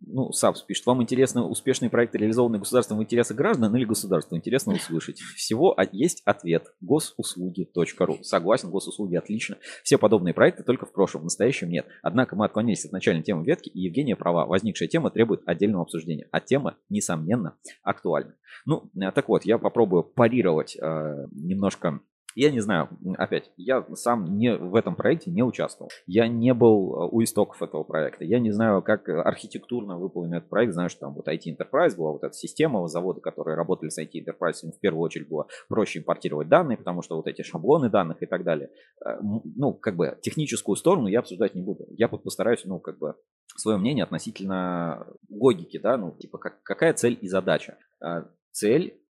Ну, 0.06 0.32
САПС 0.32 0.62
пишет, 0.64 0.86
вам 0.86 1.02
интересны 1.02 1.42
успешные 1.42 1.90
проекты, 1.90 2.18
реализованные 2.18 2.60
государством 2.60 2.98
в 2.98 3.04
интересах 3.04 3.38
граждан 3.38 3.76
или 3.76 3.86
государства? 3.86 4.36
Интересно 4.36 4.74
услышать. 4.74 5.20
Всего 5.36 5.76
есть 5.92 6.22
ответ. 6.26 6.74
Госуслуги.ру. 6.82 8.24
Согласен, 8.24 8.70
госуслуги 8.70 9.16
отлично. 9.16 9.58
Все 9.84 9.98
подобные 9.98 10.34
проекты 10.34 10.64
только 10.64 10.86
в 10.86 10.92
прошлом, 10.92 11.22
в 11.22 11.24
настоящем 11.26 11.70
нет. 11.70 11.88
Однако 12.02 12.36
мы 12.36 12.46
отклонились 12.46 12.86
от 12.86 12.92
начальной 12.92 13.24
темы 13.24 13.46
ветки, 13.46 13.70
и 13.70 13.82
Евгения 13.82 14.16
права. 14.16 14.46
Возникшая 14.46 14.88
тема 14.88 15.10
требует 15.10 15.42
отдельного 15.46 15.84
обсуждения. 15.84 16.28
А 16.32 16.40
тема, 16.40 16.78
несомненно, 16.90 17.56
актуальна. 17.82 18.36
Ну, 18.66 18.90
э, 18.96 19.12
так 19.12 19.30
вот, 19.30 19.46
я 19.46 19.58
попробую 19.58 20.04
парировать 20.04 20.76
э, 20.76 21.28
немножко 21.32 22.02
я 22.36 22.52
не 22.52 22.60
знаю, 22.60 22.90
опять, 23.18 23.52
я 23.58 23.86
сам 23.94 24.38
не 24.38 24.56
в 24.56 24.76
этом 24.76 24.96
проекте 24.96 25.32
не 25.32 25.44
участвовал. 25.44 25.92
Я 26.08 26.28
не 26.28 26.54
был 26.54 26.94
э, 26.96 27.10
у 27.12 27.24
истоков 27.24 27.62
этого 27.62 27.84
проекта. 27.84 28.24
Я 28.24 28.40
не 28.40 28.52
знаю, 28.52 28.82
как 28.82 29.10
архитектурно 29.10 29.98
выполнен 29.98 30.36
этот 30.36 30.50
проект. 30.50 30.74
Знаю, 30.74 30.90
что 30.90 31.02
там 31.02 31.14
вот 31.14 31.28
IT 31.28 31.42
Enterprise 31.48 31.96
была 31.96 32.12
вот 32.12 32.24
эта 32.24 32.34
система, 32.34 32.88
заводы, 32.88 33.22
которые 33.22 33.56
работали 33.56 33.90
с 33.90 34.02
IT 34.02 34.12
Enterprise, 34.14 34.60
им 34.64 34.72
в 34.72 34.80
первую 34.80 35.02
очередь 35.04 35.30
было 35.30 35.48
проще 35.70 36.00
импортировать 36.00 36.48
данные, 36.48 36.78
потому 36.78 37.02
что 37.02 37.16
вот 37.16 37.28
эти 37.28 37.42
шаблоны 37.42 37.90
данных 37.90 38.22
и 38.22 38.26
так 38.26 38.44
далее. 38.44 38.70
Э, 39.06 39.18
Ну, 39.22 39.74
как 39.74 39.96
бы 39.96 40.18
техническую 40.22 40.76
сторону 40.76 41.08
я 41.08 41.20
обсуждать 41.20 41.56
не 41.56 41.62
буду. 41.62 41.86
Я 41.92 42.08
постараюсь, 42.08 42.66
ну, 42.66 42.80
как 42.80 42.98
бы 42.98 43.16
свое 43.58 43.78
мнение 43.78 44.04
относительно 44.04 45.08
логики, 45.30 45.78
да, 45.78 45.98
ну, 45.98 46.16
типа, 46.18 46.38
как, 46.38 46.64
какая 46.64 46.94
цель 46.94 47.18
и 47.22 47.28
задача. 47.28 47.78
Э, 48.04 48.24
Цель, 48.52 49.02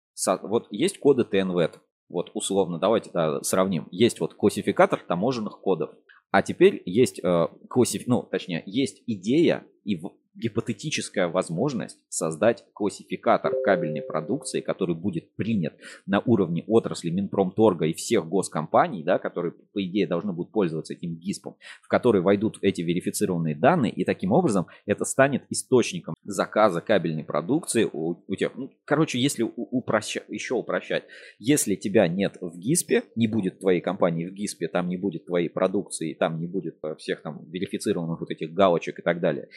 вот 0.43 0.67
есть 0.71 0.99
коды 0.99 1.23
TNVET, 1.23 1.73
вот 2.09 2.31
условно, 2.33 2.79
давайте 2.79 3.11
да, 3.11 3.41
сравним. 3.41 3.87
Есть 3.91 4.19
вот 4.19 4.33
классификатор 4.35 4.99
таможенных 5.07 5.59
кодов. 5.59 5.91
А 6.31 6.41
теперь 6.41 6.81
есть 6.85 7.19
э, 7.23 7.47
классиф... 7.69 8.03
ну, 8.07 8.23
точнее, 8.23 8.63
есть 8.65 9.03
идея 9.05 9.65
и 9.83 9.95
в- 9.95 10.13
гипотетическая 10.35 11.27
возможность 11.27 11.97
создать 12.09 12.65
классификатор 12.73 13.53
кабельной 13.63 14.01
продукции, 14.01 14.61
который 14.61 14.95
будет 14.95 15.35
принят 15.35 15.73
на 16.05 16.19
уровне 16.19 16.63
отрасли 16.67 17.09
Минпромторга 17.09 17.85
и 17.85 17.93
всех 17.93 18.27
госкомпаний, 18.27 19.03
да, 19.03 19.19
которые, 19.19 19.51
по 19.51 19.83
идее, 19.83 20.07
должны 20.07 20.33
будут 20.33 20.51
пользоваться 20.51 20.93
этим 20.93 21.15
ГИСПом, 21.15 21.55
в 21.81 21.87
который 21.87 22.21
войдут 22.21 22.57
эти 22.61 22.81
верифицированные 22.81 23.55
данные, 23.55 23.91
и 23.91 24.03
таким 24.05 24.31
образом 24.31 24.67
это 24.85 25.05
станет 25.05 25.43
источником 25.49 26.15
заказа 26.23 26.81
кабельной 26.81 27.23
продукции 27.23 27.87
у, 27.91 28.23
у 28.27 28.35
тех. 28.35 28.55
Ну, 28.55 28.71
короче, 28.85 29.19
если 29.19 29.43
упроща- 29.45 30.23
еще 30.27 30.55
упрощать, 30.55 31.03
если 31.39 31.75
тебя 31.75 32.07
нет 32.07 32.37
в 32.41 32.57
ГИСПе, 32.57 33.03
не 33.15 33.27
будет 33.27 33.59
твоей 33.59 33.81
компании 33.81 34.25
в 34.25 34.33
ГИСПе, 34.33 34.67
там 34.67 34.89
не 34.89 34.97
будет 34.97 35.25
твоей 35.25 35.49
продукции, 35.49 36.13
там 36.13 36.39
не 36.39 36.47
будет 36.47 36.77
э, 36.83 36.95
всех 36.95 37.21
там 37.21 37.43
верифицированных 37.49 38.19
вот 38.19 38.31
этих 38.31 38.53
галочек 38.53 38.99
и 38.99 39.01
так 39.01 39.19
далее, 39.19 39.49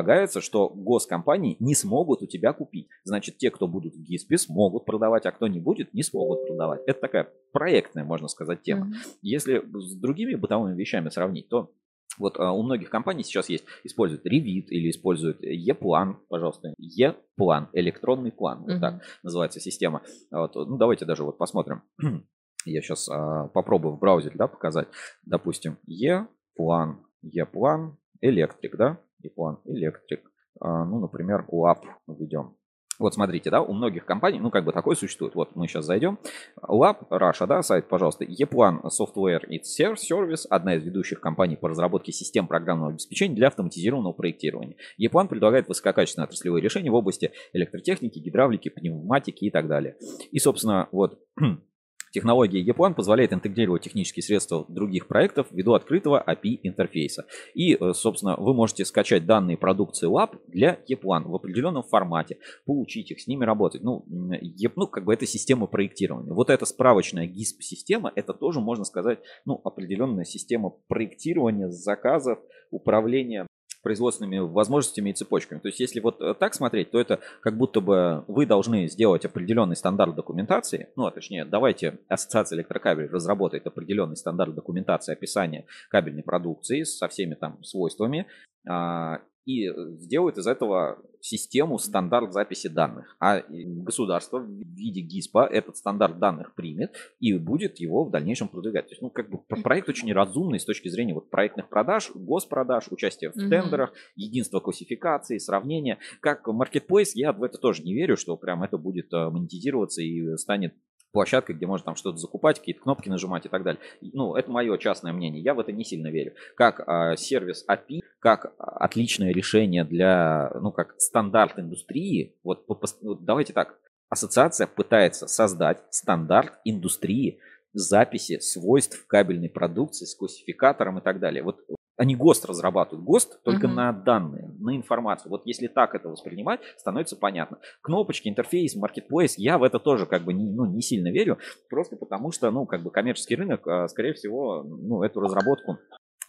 предполагается, 0.00 0.40
что 0.40 0.68
госкомпании 0.68 1.56
не 1.60 1.74
смогут 1.74 2.22
у 2.22 2.26
тебя 2.26 2.52
купить. 2.52 2.88
Значит, 3.04 3.38
те, 3.38 3.50
кто 3.50 3.66
будут 3.68 3.94
в 3.94 4.02
ГИСПе, 4.02 4.38
смогут 4.38 4.84
продавать, 4.84 5.26
а 5.26 5.32
кто 5.32 5.46
не 5.46 5.60
будет, 5.60 5.92
не 5.94 6.02
смогут 6.02 6.46
продавать. 6.46 6.80
Это 6.86 7.00
такая 7.00 7.28
проектная, 7.52 8.04
можно 8.04 8.28
сказать, 8.28 8.62
тема. 8.62 8.86
Мгм. 8.86 8.94
Если 9.22 9.58
с 9.58 9.94
другими 9.94 10.34
бытовыми 10.34 10.76
вещами 10.76 11.10
сравнить, 11.10 11.48
то 11.48 11.70
вот 12.18 12.38
а, 12.38 12.52
у 12.52 12.62
многих 12.62 12.90
компаний 12.90 13.22
сейчас 13.22 13.48
есть, 13.48 13.64
используют 13.84 14.26
Revit 14.26 14.66
или 14.68 14.90
используют 14.90 15.42
E-план, 15.42 16.18
пожалуйста, 16.28 16.74
E-план, 16.78 17.68
электронный 17.72 18.32
план, 18.32 18.60
вот 18.60 18.72
Мгм. 18.72 18.80
так 18.80 19.02
называется 19.22 19.60
система. 19.60 20.02
Вот, 20.30 20.54
ну, 20.54 20.76
давайте 20.76 21.04
даже 21.04 21.24
вот 21.24 21.38
посмотрим. 21.38 21.82
Я 22.66 22.82
сейчас 22.82 23.08
попробую 23.54 23.94
в 23.94 23.98
браузере, 23.98 24.34
да, 24.36 24.48
показать. 24.48 24.88
Допустим, 25.24 25.78
E-план, 25.86 27.00
E-план, 27.22 27.96
электрик, 28.20 28.76
да, 28.76 28.98
E-план, 29.22 29.58
электрик. 29.64 30.30
А, 30.60 30.84
ну, 30.84 31.00
например, 31.00 31.46
лап 31.48 31.84
введем. 32.06 32.56
Вот 33.00 33.14
смотрите, 33.14 33.48
да, 33.48 33.62
у 33.62 33.72
многих 33.72 34.04
компаний, 34.04 34.38
ну, 34.38 34.50
как 34.50 34.66
бы 34.66 34.72
такое 34.72 34.94
существует. 34.94 35.34
Вот 35.34 35.56
мы 35.56 35.66
сейчас 35.66 35.86
зайдем. 35.86 36.18
Lab 36.62 37.08
Russia, 37.08 37.46
да, 37.46 37.62
сайт, 37.62 37.88
пожалуйста. 37.88 38.24
Eplan 38.24 38.82
Software 38.84 39.46
и 39.48 39.58
Service, 39.58 40.46
одна 40.50 40.74
из 40.74 40.84
ведущих 40.84 41.18
компаний 41.18 41.56
по 41.56 41.70
разработке 41.70 42.12
систем 42.12 42.46
программного 42.46 42.92
обеспечения 42.92 43.34
для 43.34 43.46
автоматизированного 43.46 44.12
проектирования. 44.12 44.76
Eplan 45.00 45.28
предлагает 45.28 45.66
высококачественные 45.66 46.26
отраслевые 46.26 46.62
решения 46.62 46.90
в 46.90 46.94
области 46.94 47.32
электротехники, 47.54 48.18
гидравлики, 48.18 48.68
пневматики 48.68 49.46
и 49.46 49.50
так 49.50 49.66
далее. 49.66 49.96
И, 50.30 50.38
собственно, 50.38 50.90
вот 50.92 51.18
Технология 52.10 52.64
EPLAN 52.64 52.94
позволяет 52.94 53.32
интегрировать 53.32 53.82
технические 53.82 54.22
средства 54.22 54.64
других 54.68 55.06
проектов 55.06 55.46
ввиду 55.50 55.74
открытого 55.74 56.22
API 56.26 56.58
интерфейса. 56.64 57.26
И, 57.54 57.74
э, 57.74 57.92
собственно, 57.94 58.36
вы 58.36 58.52
можете 58.52 58.84
скачать 58.84 59.26
данные 59.26 59.56
продукции 59.56 60.08
Lab 60.08 60.38
для 60.48 60.80
EPLAN 60.88 61.28
в 61.28 61.34
определенном 61.34 61.84
формате, 61.84 62.38
получить 62.66 63.12
их, 63.12 63.20
с 63.20 63.26
ними 63.26 63.44
работать. 63.44 63.82
Ну, 63.82 64.04
Еп- 64.40 64.76
ну 64.76 64.88
как 64.88 65.04
бы 65.04 65.14
это 65.14 65.26
система 65.26 65.66
проектирования. 65.66 66.32
Вот 66.32 66.50
эта 66.50 66.66
справочная 66.66 67.26
GISP-система, 67.26 68.12
это 68.16 68.34
тоже, 68.34 68.60
можно 68.60 68.84
сказать, 68.84 69.20
ну, 69.44 69.60
определенная 69.62 70.24
система 70.24 70.70
проектирования, 70.88 71.70
заказов, 71.70 72.38
управления 72.70 73.46
производственными 73.82 74.38
возможностями 74.38 75.10
и 75.10 75.14
цепочками. 75.14 75.58
То 75.58 75.68
есть, 75.68 75.80
если 75.80 76.00
вот 76.00 76.20
э, 76.20 76.34
так 76.34 76.54
смотреть, 76.54 76.90
то 76.90 77.00
это 77.00 77.20
как 77.42 77.56
будто 77.56 77.80
бы 77.80 78.24
вы 78.28 78.46
должны 78.46 78.88
сделать 78.88 79.24
определенный 79.24 79.76
стандарт 79.76 80.14
документации, 80.14 80.88
ну, 80.96 81.06
а 81.06 81.10
точнее, 81.10 81.44
давайте 81.44 81.98
Ассоциация 82.08 82.56
электрокабелей 82.56 83.08
разработает 83.08 83.66
определенный 83.66 84.16
стандарт 84.16 84.54
документации 84.54 85.12
описания 85.12 85.66
кабельной 85.88 86.22
продукции 86.22 86.82
со 86.82 87.08
всеми 87.08 87.34
там 87.34 87.62
свойствами, 87.62 88.26
а, 88.68 89.20
и 89.46 89.68
сделает 89.98 90.38
из 90.38 90.46
этого 90.46 90.98
систему 91.20 91.78
стандарт 91.78 92.32
записи 92.32 92.68
данных. 92.68 93.16
А 93.20 93.42
государство 93.48 94.38
в 94.38 94.48
виде 94.48 95.00
ГИСПа 95.00 95.46
этот 95.46 95.76
стандарт 95.76 96.18
данных 96.18 96.54
примет 96.54 96.94
и 97.18 97.34
будет 97.34 97.78
его 97.78 98.04
в 98.04 98.10
дальнейшем 98.10 98.48
продвигать. 98.48 98.86
То 98.86 98.92
есть, 98.92 99.02
ну, 99.02 99.10
как 99.10 99.30
бы 99.30 99.38
про- 99.38 99.60
проект 99.60 99.88
очень 99.88 100.12
разумный 100.12 100.58
с 100.58 100.64
точки 100.64 100.88
зрения 100.88 101.14
вот 101.14 101.30
проектных 101.30 101.68
продаж, 101.68 102.10
госпродаж, 102.14 102.88
участия 102.90 103.30
в 103.30 103.34
тендерах, 103.34 103.92
единство 104.16 104.60
классификации, 104.60 105.38
сравнения. 105.38 105.98
Как 106.20 106.46
marketplace, 106.48 107.12
я 107.14 107.32
в 107.32 107.42
это 107.42 107.58
тоже 107.58 107.82
не 107.82 107.94
верю, 107.94 108.16
что 108.16 108.36
прям 108.36 108.62
это 108.62 108.78
будет 108.78 109.12
э, 109.12 109.28
монетизироваться 109.28 110.02
и 110.02 110.36
станет 110.36 110.74
площадкой, 111.12 111.54
где 111.54 111.66
можно 111.66 111.86
там 111.86 111.96
что-то 111.96 112.18
закупать, 112.18 112.58
какие-то 112.58 112.82
кнопки 112.82 113.08
нажимать 113.08 113.46
и 113.46 113.48
так 113.48 113.62
далее. 113.62 113.80
Ну, 114.00 114.34
это 114.34 114.50
мое 114.50 114.76
частное 114.78 115.12
мнение, 115.12 115.42
я 115.42 115.54
в 115.54 115.60
это 115.60 115.72
не 115.72 115.84
сильно 115.84 116.08
верю. 116.08 116.34
Как 116.56 116.80
э, 116.80 117.16
сервис 117.16 117.64
API, 117.68 118.00
как 118.18 118.54
отличное 118.58 119.32
решение 119.32 119.84
для, 119.84 120.50
ну, 120.60 120.72
как 120.72 120.94
стандарт 120.98 121.58
индустрии, 121.58 122.36
вот, 122.42 122.64
вот 122.66 123.24
давайте 123.24 123.52
так, 123.52 123.78
ассоциация 124.08 124.66
пытается 124.66 125.26
создать 125.26 125.82
стандарт 125.90 126.54
индустрии 126.64 127.40
записи 127.72 128.38
свойств 128.40 129.06
кабельной 129.06 129.48
продукции 129.48 130.04
с 130.04 130.14
классификатором 130.14 130.98
и 130.98 131.02
так 131.02 131.20
далее. 131.20 131.42
Вот 131.42 131.60
они 132.00 132.16
ГОСТ 132.16 132.46
разрабатывают. 132.46 133.04
ГОСТ 133.04 133.42
только 133.42 133.66
uh-huh. 133.66 133.74
на 133.74 133.92
данные, 133.92 134.54
на 134.58 134.74
информацию. 134.74 135.28
Вот 135.28 135.42
если 135.44 135.66
так 135.66 135.94
это 135.94 136.08
воспринимать, 136.08 136.60
становится 136.78 137.14
понятно. 137.14 137.58
Кнопочки, 137.82 138.26
интерфейс, 138.26 138.74
маркетплейс, 138.74 139.36
я 139.36 139.58
в 139.58 139.62
это 139.62 139.78
тоже 139.78 140.06
как 140.06 140.22
бы 140.22 140.32
не, 140.32 140.50
ну, 140.50 140.64
не 140.64 140.80
сильно 140.80 141.08
верю, 141.08 141.36
просто 141.68 141.96
потому 141.96 142.32
что, 142.32 142.50
ну, 142.50 142.64
как 142.64 142.82
бы 142.82 142.90
коммерческий 142.90 143.36
рынок, 143.36 143.66
а, 143.68 143.86
скорее 143.86 144.14
всего, 144.14 144.62
ну, 144.62 145.02
эту 145.02 145.20
разработку 145.20 145.78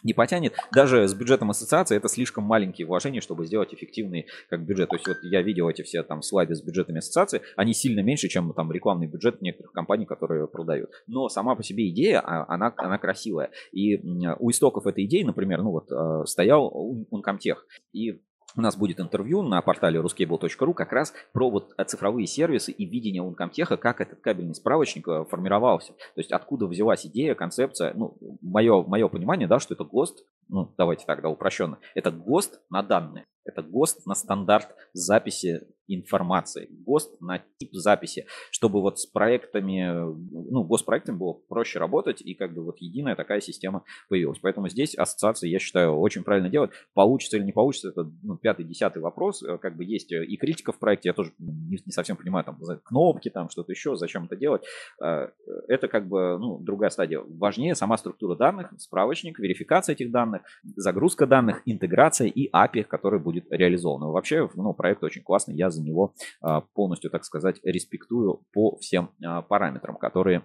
не 0.02 0.14
потянет. 0.14 0.54
Даже 0.72 1.06
с 1.06 1.14
бюджетом 1.14 1.50
ассоциации 1.50 1.96
это 1.96 2.08
слишком 2.08 2.44
маленькие 2.44 2.86
вложения, 2.86 3.20
чтобы 3.20 3.46
сделать 3.46 3.74
эффективный 3.74 4.26
как 4.48 4.64
бюджет. 4.64 4.90
То 4.90 4.96
есть 4.96 5.06
вот 5.06 5.18
я 5.22 5.42
видел 5.42 5.68
эти 5.68 5.82
все 5.82 6.02
там 6.02 6.22
слайды 6.22 6.54
с 6.54 6.62
бюджетами 6.62 6.98
ассоциации, 6.98 7.42
они 7.56 7.74
сильно 7.74 8.00
меньше, 8.00 8.28
чем 8.28 8.52
там 8.54 8.72
рекламный 8.72 9.06
бюджет 9.06 9.40
некоторых 9.42 9.72
компаний, 9.72 10.06
которые 10.06 10.46
продают. 10.48 10.90
Но 11.06 11.28
сама 11.28 11.54
по 11.54 11.62
себе 11.62 11.88
идея, 11.90 12.20
а, 12.20 12.44
она, 12.48 12.72
она 12.76 12.98
красивая. 12.98 13.50
И 13.72 13.96
у 14.38 14.50
истоков 14.50 14.86
этой 14.86 15.04
идеи, 15.04 15.22
например, 15.22 15.62
ну 15.62 15.70
вот 15.70 15.90
э, 15.90 16.26
стоял 16.26 16.72
Uncomtech. 17.10 17.58
И 17.92 18.20
у 18.56 18.60
нас 18.60 18.76
будет 18.76 19.00
интервью 19.00 19.42
на 19.42 19.60
портале 19.62 20.00
ruscable.ru 20.00 20.74
как 20.74 20.92
раз 20.92 21.12
про 21.32 21.50
вот 21.50 21.72
э, 21.76 21.84
цифровые 21.84 22.26
сервисы 22.26 22.72
и 22.72 22.84
видение 22.84 23.22
Uncomtech, 23.22 23.76
как 23.76 24.00
этот 24.00 24.20
кабельный 24.20 24.54
справочник 24.54 25.08
э, 25.08 25.24
формировался. 25.30 25.92
То 25.92 26.20
есть 26.20 26.32
откуда 26.32 26.66
взялась 26.66 27.06
идея, 27.06 27.34
концепция. 27.34 27.92
Ну, 27.94 28.16
мое, 28.40 28.82
мое 28.82 29.08
понимание, 29.08 29.48
да, 29.48 29.58
что 29.58 29.74
это 29.74 29.84
ГОСТ, 29.84 30.24
ну, 30.48 30.72
давайте 30.76 31.04
так, 31.06 31.22
да, 31.22 31.28
упрощенно. 31.28 31.78
Это 31.94 32.10
ГОСТ 32.10 32.60
на 32.70 32.82
данные. 32.82 33.24
Это 33.44 33.62
ГОСТ 33.62 34.06
на 34.06 34.14
стандарт 34.14 34.74
записи 34.92 35.66
информации, 35.88 36.68
ГОСТ 36.70 37.20
на 37.20 37.42
тип 37.58 37.70
записи, 37.72 38.26
чтобы 38.50 38.80
вот 38.80 38.98
с 39.00 39.06
проектами, 39.06 39.84
ну, 39.90 40.64
госпроектами 40.64 41.16
было 41.16 41.32
проще 41.32 41.78
работать 41.78 42.22
и 42.22 42.34
как 42.34 42.54
бы 42.54 42.62
вот 42.62 42.78
единая 42.78 43.16
такая 43.16 43.40
система 43.40 43.84
появилась. 44.08 44.38
Поэтому 44.38 44.68
здесь 44.68 44.94
ассоциация, 44.94 45.48
я 45.48 45.58
считаю, 45.58 45.94
очень 45.98 46.22
правильно 46.22 46.48
делает. 46.48 46.72
Получится 46.94 47.36
или 47.36 47.44
не 47.44 47.52
получится, 47.52 47.88
это 47.88 48.10
ну, 48.22 48.36
пятый, 48.36 48.64
десятый 48.64 49.02
вопрос. 49.02 49.42
Э, 49.42 49.58
как 49.58 49.76
бы 49.76 49.84
есть 49.84 50.12
и 50.12 50.36
критика 50.36 50.72
в 50.72 50.78
проекте, 50.78 51.10
я 51.10 51.12
тоже 51.12 51.32
не, 51.38 51.78
не 51.84 51.92
совсем 51.92 52.16
понимаю, 52.16 52.44
там, 52.44 52.58
кнопки, 52.84 53.28
там, 53.28 53.50
что-то 53.50 53.72
еще, 53.72 53.96
зачем 53.96 54.24
это 54.24 54.36
делать. 54.36 54.62
Э, 55.02 55.28
это 55.68 55.88
как 55.88 56.08
бы, 56.08 56.38
ну, 56.38 56.58
другая 56.58 56.90
стадия. 56.90 57.20
Важнее 57.20 57.74
сама 57.74 57.98
структура 57.98 58.36
данных, 58.36 58.72
справочник, 58.78 59.38
верификация 59.38 59.94
этих 59.94 60.10
данных, 60.10 60.42
загрузка 60.76 61.26
данных, 61.26 61.62
интеграция 61.66 62.28
и 62.28 62.50
API, 62.50 62.84
который 62.84 63.18
будет 63.18 63.31
реализован. 63.32 64.10
Вообще, 64.10 64.48
ну, 64.54 64.74
проект 64.74 65.02
очень 65.04 65.22
классный, 65.22 65.54
я 65.54 65.70
за 65.70 65.82
него 65.82 66.14
а, 66.40 66.62
полностью, 66.74 67.10
так 67.10 67.24
сказать, 67.24 67.60
респектую 67.62 68.44
по 68.52 68.76
всем 68.76 69.10
а, 69.24 69.42
параметрам, 69.42 69.96
которые 69.96 70.44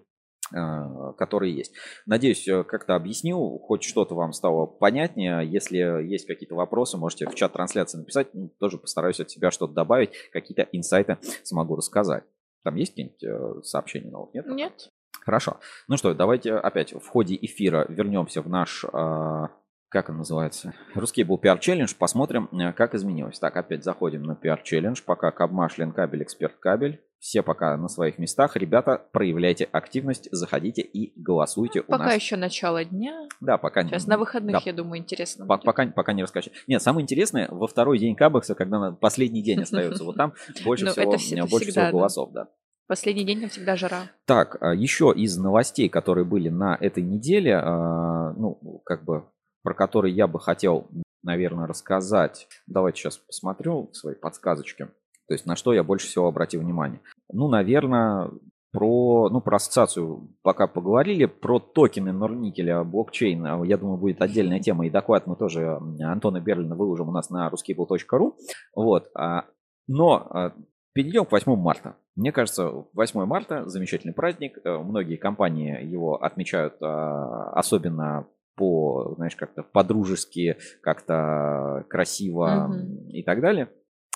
а, 0.53 1.13
которые 1.13 1.53
есть. 1.53 1.73
Надеюсь, 2.05 2.47
э, 2.47 2.63
как-то 2.63 2.95
объяснил, 2.95 3.59
хоть 3.59 3.83
что-то 3.83 4.15
вам 4.15 4.31
стало 4.31 4.65
понятнее. 4.65 5.45
Если 5.45 5.77
есть 5.77 6.25
какие-то 6.25 6.55
вопросы, 6.55 6.97
можете 6.97 7.27
в 7.27 7.35
чат 7.35 7.51
трансляции 7.53 7.97
написать. 7.97 8.33
Ну, 8.33 8.49
тоже 8.59 8.77
постараюсь 8.77 9.19
от 9.19 9.29
себя 9.29 9.51
что-то 9.51 9.73
добавить, 9.73 10.11
какие-то 10.31 10.65
инсайты 10.71 11.17
смогу 11.43 11.75
рассказать. 11.75 12.23
Там 12.63 12.75
есть 12.75 12.91
какие-нибудь 12.91 13.23
э, 13.23 13.63
сообщения 13.63 14.09
новых? 14.09 14.33
Нет? 14.33 14.45
Нет. 14.47 14.89
Хорошо. 15.19 15.59
Ну 15.89 15.97
что, 15.97 16.13
давайте 16.13 16.53
опять 16.53 16.93
в 16.93 17.05
ходе 17.05 17.35
эфира 17.35 17.85
вернемся 17.89 18.41
в 18.41 18.47
наш 18.47 18.85
как 19.89 20.09
он 20.09 20.17
называется? 20.17 20.73
Русский 20.95 21.23
был 21.23 21.39
PR 21.41 21.59
Challenge. 21.59 21.95
Посмотрим, 21.97 22.49
э, 22.51 22.73
как 22.73 22.93
изменилось. 22.93 23.39
Так, 23.39 23.55
опять 23.55 23.83
заходим 23.83 24.23
на 24.23 24.33
PR 24.33 24.59
Challenge. 24.63 25.01
Пока 25.05 25.31
Кабмаш, 25.31 25.77
Ленкабель, 25.77 26.23
Эксперт 26.23 26.55
Кабель. 26.59 27.01
Все 27.19 27.41
пока 27.41 27.75
на 27.77 27.87
своих 27.87 28.19
местах. 28.19 28.55
Ребята, 28.57 29.01
проявляйте 29.11 29.63
активность, 29.71 30.27
заходите 30.31 30.81
и 30.81 31.19
голосуйте 31.19 31.81
пока 31.81 32.03
у 32.03 32.05
нас. 32.05 32.15
еще 32.15 32.35
начало 32.35 32.85
дня. 32.85 33.27
Да, 33.39 33.57
пока 33.57 33.83
Сейчас 33.83 34.05
на 34.05 34.17
выходных, 34.17 34.57
да. 34.57 34.61
я 34.65 34.73
думаю, 34.73 34.99
интересно. 34.99 35.47
По- 35.47 35.57
пока, 35.57 35.87
пока 35.87 36.13
не 36.13 36.21
раскачать. 36.21 36.53
Нет, 36.67 36.81
самое 36.81 37.03
интересное, 37.03 37.47
во 37.49 37.65
второй 37.65 37.97
день 37.97 38.15
Кабекса, 38.15 38.53
когда 38.55 38.79
на 38.79 38.91
последний 38.91 39.41
день 39.41 39.61
остается, 39.63 40.03
вот 40.03 40.15
там 40.15 40.33
больше 40.63 40.85
ну, 40.85 40.91
всего 40.91 41.91
голосов, 41.91 42.31
да. 42.33 42.49
Последний 42.87 43.25
день 43.25 43.41
там 43.41 43.49
всегда 43.49 43.75
жара. 43.75 44.03
Так, 44.25 44.57
а 44.61 44.73
еще 44.73 45.11
из 45.15 45.37
новостей, 45.37 45.89
которые 45.89 46.23
были 46.23 46.49
на 46.49 46.77
этой 46.79 47.03
неделе, 47.03 47.57
а, 47.57 48.33
ну, 48.33 48.81
как 48.85 49.03
бы 49.03 49.25
про 49.67 49.73
который 49.73 50.13
я 50.13 50.27
бы 50.27 50.39
хотел, 50.39 50.87
наверное, 51.23 51.67
рассказать. 51.67 52.47
Давайте 52.67 53.01
сейчас 53.01 53.17
посмотрю 53.17 53.89
свои 53.91 54.15
подсказочки. 54.15 54.85
То 55.27 55.33
есть 55.33 55.45
на 55.45 55.57
что 55.57 55.73
я 55.73 55.83
больше 55.83 56.07
всего 56.07 56.29
обратил 56.29 56.61
внимание. 56.61 57.01
Ну, 57.33 57.49
наверное, 57.49 58.29
про, 58.71 59.27
ну, 59.29 59.41
про 59.41 59.57
ассоциацию 59.57 60.29
пока 60.41 60.67
поговорили, 60.67 61.25
про 61.25 61.59
токены 61.59 62.13
Норникеля, 62.13 62.81
блокчейн, 62.85 63.65
я 63.65 63.77
думаю, 63.77 63.97
будет 63.97 64.21
отдельная 64.21 64.61
тема, 64.61 64.87
и 64.87 64.89
доклад 64.89 65.27
мы 65.27 65.35
тоже 65.35 65.81
Антона 65.99 66.39
Берлина 66.39 66.77
выложим 66.77 67.09
у 67.09 67.11
нас 67.11 67.29
на 67.29 67.49
ruskable.ru. 67.49 68.35
Вот. 68.73 69.09
А, 69.15 69.47
но 69.89 70.27
а, 70.29 70.53
перейдем 70.93 71.25
к 71.25 71.33
8 71.33 71.53
марта. 71.57 71.97
Мне 72.15 72.31
кажется, 72.31 72.71
8 72.93 73.25
марта 73.25 73.67
замечательный 73.67 74.13
праздник. 74.13 74.59
Э, 74.63 74.77
многие 74.77 75.17
компании 75.17 75.85
его 75.85 76.23
отмечают 76.23 76.81
а, 76.81 77.51
особенно 77.51 78.27
по, 78.57 79.13
знаешь, 79.15 79.35
как-то 79.35 79.63
по-дружески, 79.63 80.57
как-то 80.81 81.85
красиво 81.89 82.69
угу. 82.69 83.09
и 83.11 83.23
так 83.23 83.39
далее. 83.39 83.69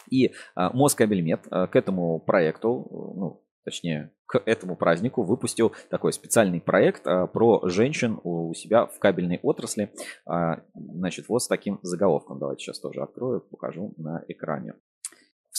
И 0.09 0.33
а, 0.55 0.75
Москабельмет 0.75 1.41
а, 1.49 1.67
к 1.67 1.75
этому 1.75 2.19
проекту, 2.19 2.87
ну, 3.15 3.43
точнее, 3.63 4.11
к 4.25 4.41
этому 4.45 4.75
празднику 4.75 5.23
выпустил 5.23 5.73
такой 5.89 6.11
специальный 6.11 6.59
проект 6.59 7.05
а, 7.05 7.27
про 7.27 7.61
женщин 7.69 8.19
у 8.23 8.53
себя 8.53 8.87
в 8.87 8.97
кабельной 8.99 9.39
отрасли. 9.43 9.93
А, 10.25 10.63
значит, 10.73 11.29
вот 11.29 11.43
с 11.43 11.47
таким 11.47 11.79
заголовком. 11.83 12.39
Давайте 12.39 12.63
сейчас 12.63 12.79
тоже 12.79 13.01
открою, 13.01 13.41
покажу 13.41 13.93
на 13.97 14.23
экране. 14.27 14.73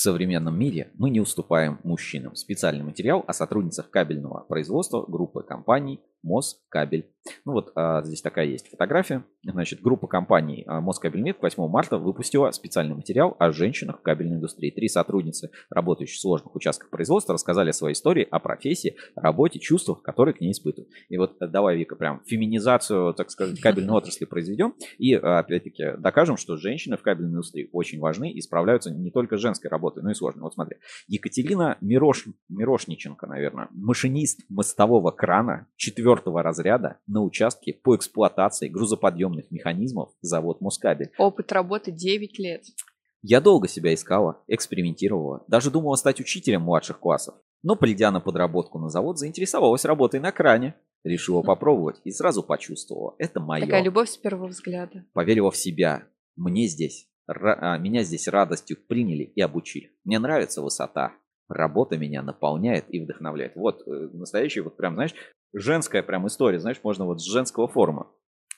Современном 0.02 0.58
мире 0.58 0.90
мы 0.94 1.10
не 1.10 1.20
уступаем 1.20 1.78
мужчинам. 1.84 2.34
Специальный 2.34 2.82
материал 2.82 3.24
о 3.24 3.32
сотрудницах 3.32 3.88
кабельного 3.88 4.40
производства 4.40 5.04
группы 5.06 5.44
компаний 5.44 6.00
Москабель. 6.24 7.08
Ну 7.44 7.52
вот 7.52 7.70
а, 7.76 8.02
здесь 8.02 8.20
такая 8.20 8.46
есть 8.46 8.68
фотография. 8.68 9.22
Значит, 9.44 9.82
группа 9.82 10.06
компаний 10.06 10.62
а, 10.68 10.80
Москабельмет 10.80 11.38
8 11.42 11.68
марта 11.68 11.98
выпустила 11.98 12.52
специальный 12.52 12.94
материал 12.94 13.34
о 13.40 13.50
женщинах 13.50 13.98
в 13.98 14.02
кабельной 14.02 14.36
индустрии. 14.36 14.70
Три 14.70 14.88
сотрудницы, 14.88 15.50
работающие 15.68 16.14
в 16.14 16.20
сложных 16.20 16.54
участках 16.54 16.90
производства, 16.90 17.32
рассказали 17.32 17.70
о 17.70 17.72
своей 17.72 17.94
истории, 17.94 18.26
о 18.30 18.38
профессии, 18.38 18.94
работе, 19.16 19.58
чувствах, 19.58 20.02
которые 20.02 20.34
к 20.34 20.40
ней 20.40 20.52
испытывают. 20.52 20.92
И 21.08 21.18
вот 21.18 21.36
э, 21.40 21.48
давай, 21.48 21.76
Вика, 21.76 21.96
прям 21.96 22.22
феминизацию, 22.24 23.14
так 23.14 23.30
сказать, 23.32 23.58
кабельной 23.58 23.94
отрасли 23.94 24.26
произведем. 24.26 24.74
И 24.98 25.14
а, 25.14 25.40
опять-таки 25.40 25.96
докажем, 25.98 26.36
что 26.36 26.56
женщины 26.56 26.96
в 26.96 27.02
кабельной 27.02 27.32
индустрии 27.32 27.68
очень 27.72 27.98
важны 27.98 28.30
и 28.30 28.40
справляются 28.40 28.92
не 28.92 29.10
только 29.10 29.38
женской 29.38 29.68
работой, 29.68 30.04
но 30.04 30.12
и 30.12 30.14
сложной. 30.14 30.42
Вот 30.42 30.54
смотри, 30.54 30.76
Екатерина 31.08 31.78
Мирош... 31.80 32.26
Мирошниченко, 32.48 33.26
наверное, 33.26 33.68
машинист 33.72 34.42
мостового 34.48 35.10
крана, 35.10 35.66
четвертого 35.74 36.44
разряда 36.44 36.98
на 37.08 37.22
участке 37.22 37.72
по 37.72 37.96
эксплуатации 37.96 38.68
грузоподъемных 39.32 39.50
механизмов 39.50 40.10
завод 40.20 40.60
Москабель. 40.60 41.10
Опыт 41.18 41.52
работы 41.52 41.90
9 41.90 42.38
лет. 42.38 42.64
Я 43.22 43.40
долго 43.40 43.68
себя 43.68 43.94
искала, 43.94 44.42
экспериментировала, 44.48 45.44
даже 45.46 45.70
думала 45.70 45.96
стать 45.96 46.20
учителем 46.20 46.62
младших 46.62 46.98
классов. 46.98 47.36
Но, 47.62 47.76
придя 47.76 48.10
на 48.10 48.20
подработку 48.20 48.78
на 48.78 48.88
завод, 48.88 49.18
заинтересовалась 49.18 49.84
работой 49.84 50.18
на 50.20 50.32
кране. 50.32 50.74
Решила 51.04 51.42
попробовать 51.42 52.00
и 52.04 52.10
сразу 52.10 52.42
почувствовала, 52.42 53.14
это 53.18 53.40
мое. 53.40 53.64
Такая 53.64 53.82
любовь 53.82 54.08
с 54.08 54.16
первого 54.16 54.48
взгляда. 54.48 55.04
Поверила 55.12 55.50
в 55.50 55.56
себя. 55.56 56.04
Мне 56.36 56.66
здесь, 56.66 57.08
а, 57.26 57.78
меня 57.78 58.02
здесь 58.02 58.28
радостью 58.28 58.76
приняли 58.88 59.24
и 59.24 59.40
обучили. 59.40 59.92
Мне 60.04 60.18
нравится 60.18 60.62
высота. 60.62 61.12
Работа 61.48 61.98
меня 61.98 62.22
наполняет 62.22 62.86
и 62.88 63.00
вдохновляет. 63.00 63.56
Вот 63.56 63.82
э, 63.86 64.08
настоящий, 64.12 64.60
вот 64.60 64.76
прям, 64.76 64.94
знаешь, 64.94 65.14
женская 65.52 66.02
прям 66.02 66.26
история, 66.26 66.58
знаешь, 66.60 66.80
можно 66.82 67.04
вот 67.04 67.20
с 67.20 67.24
женского 67.24 67.68
форума. 67.68 68.10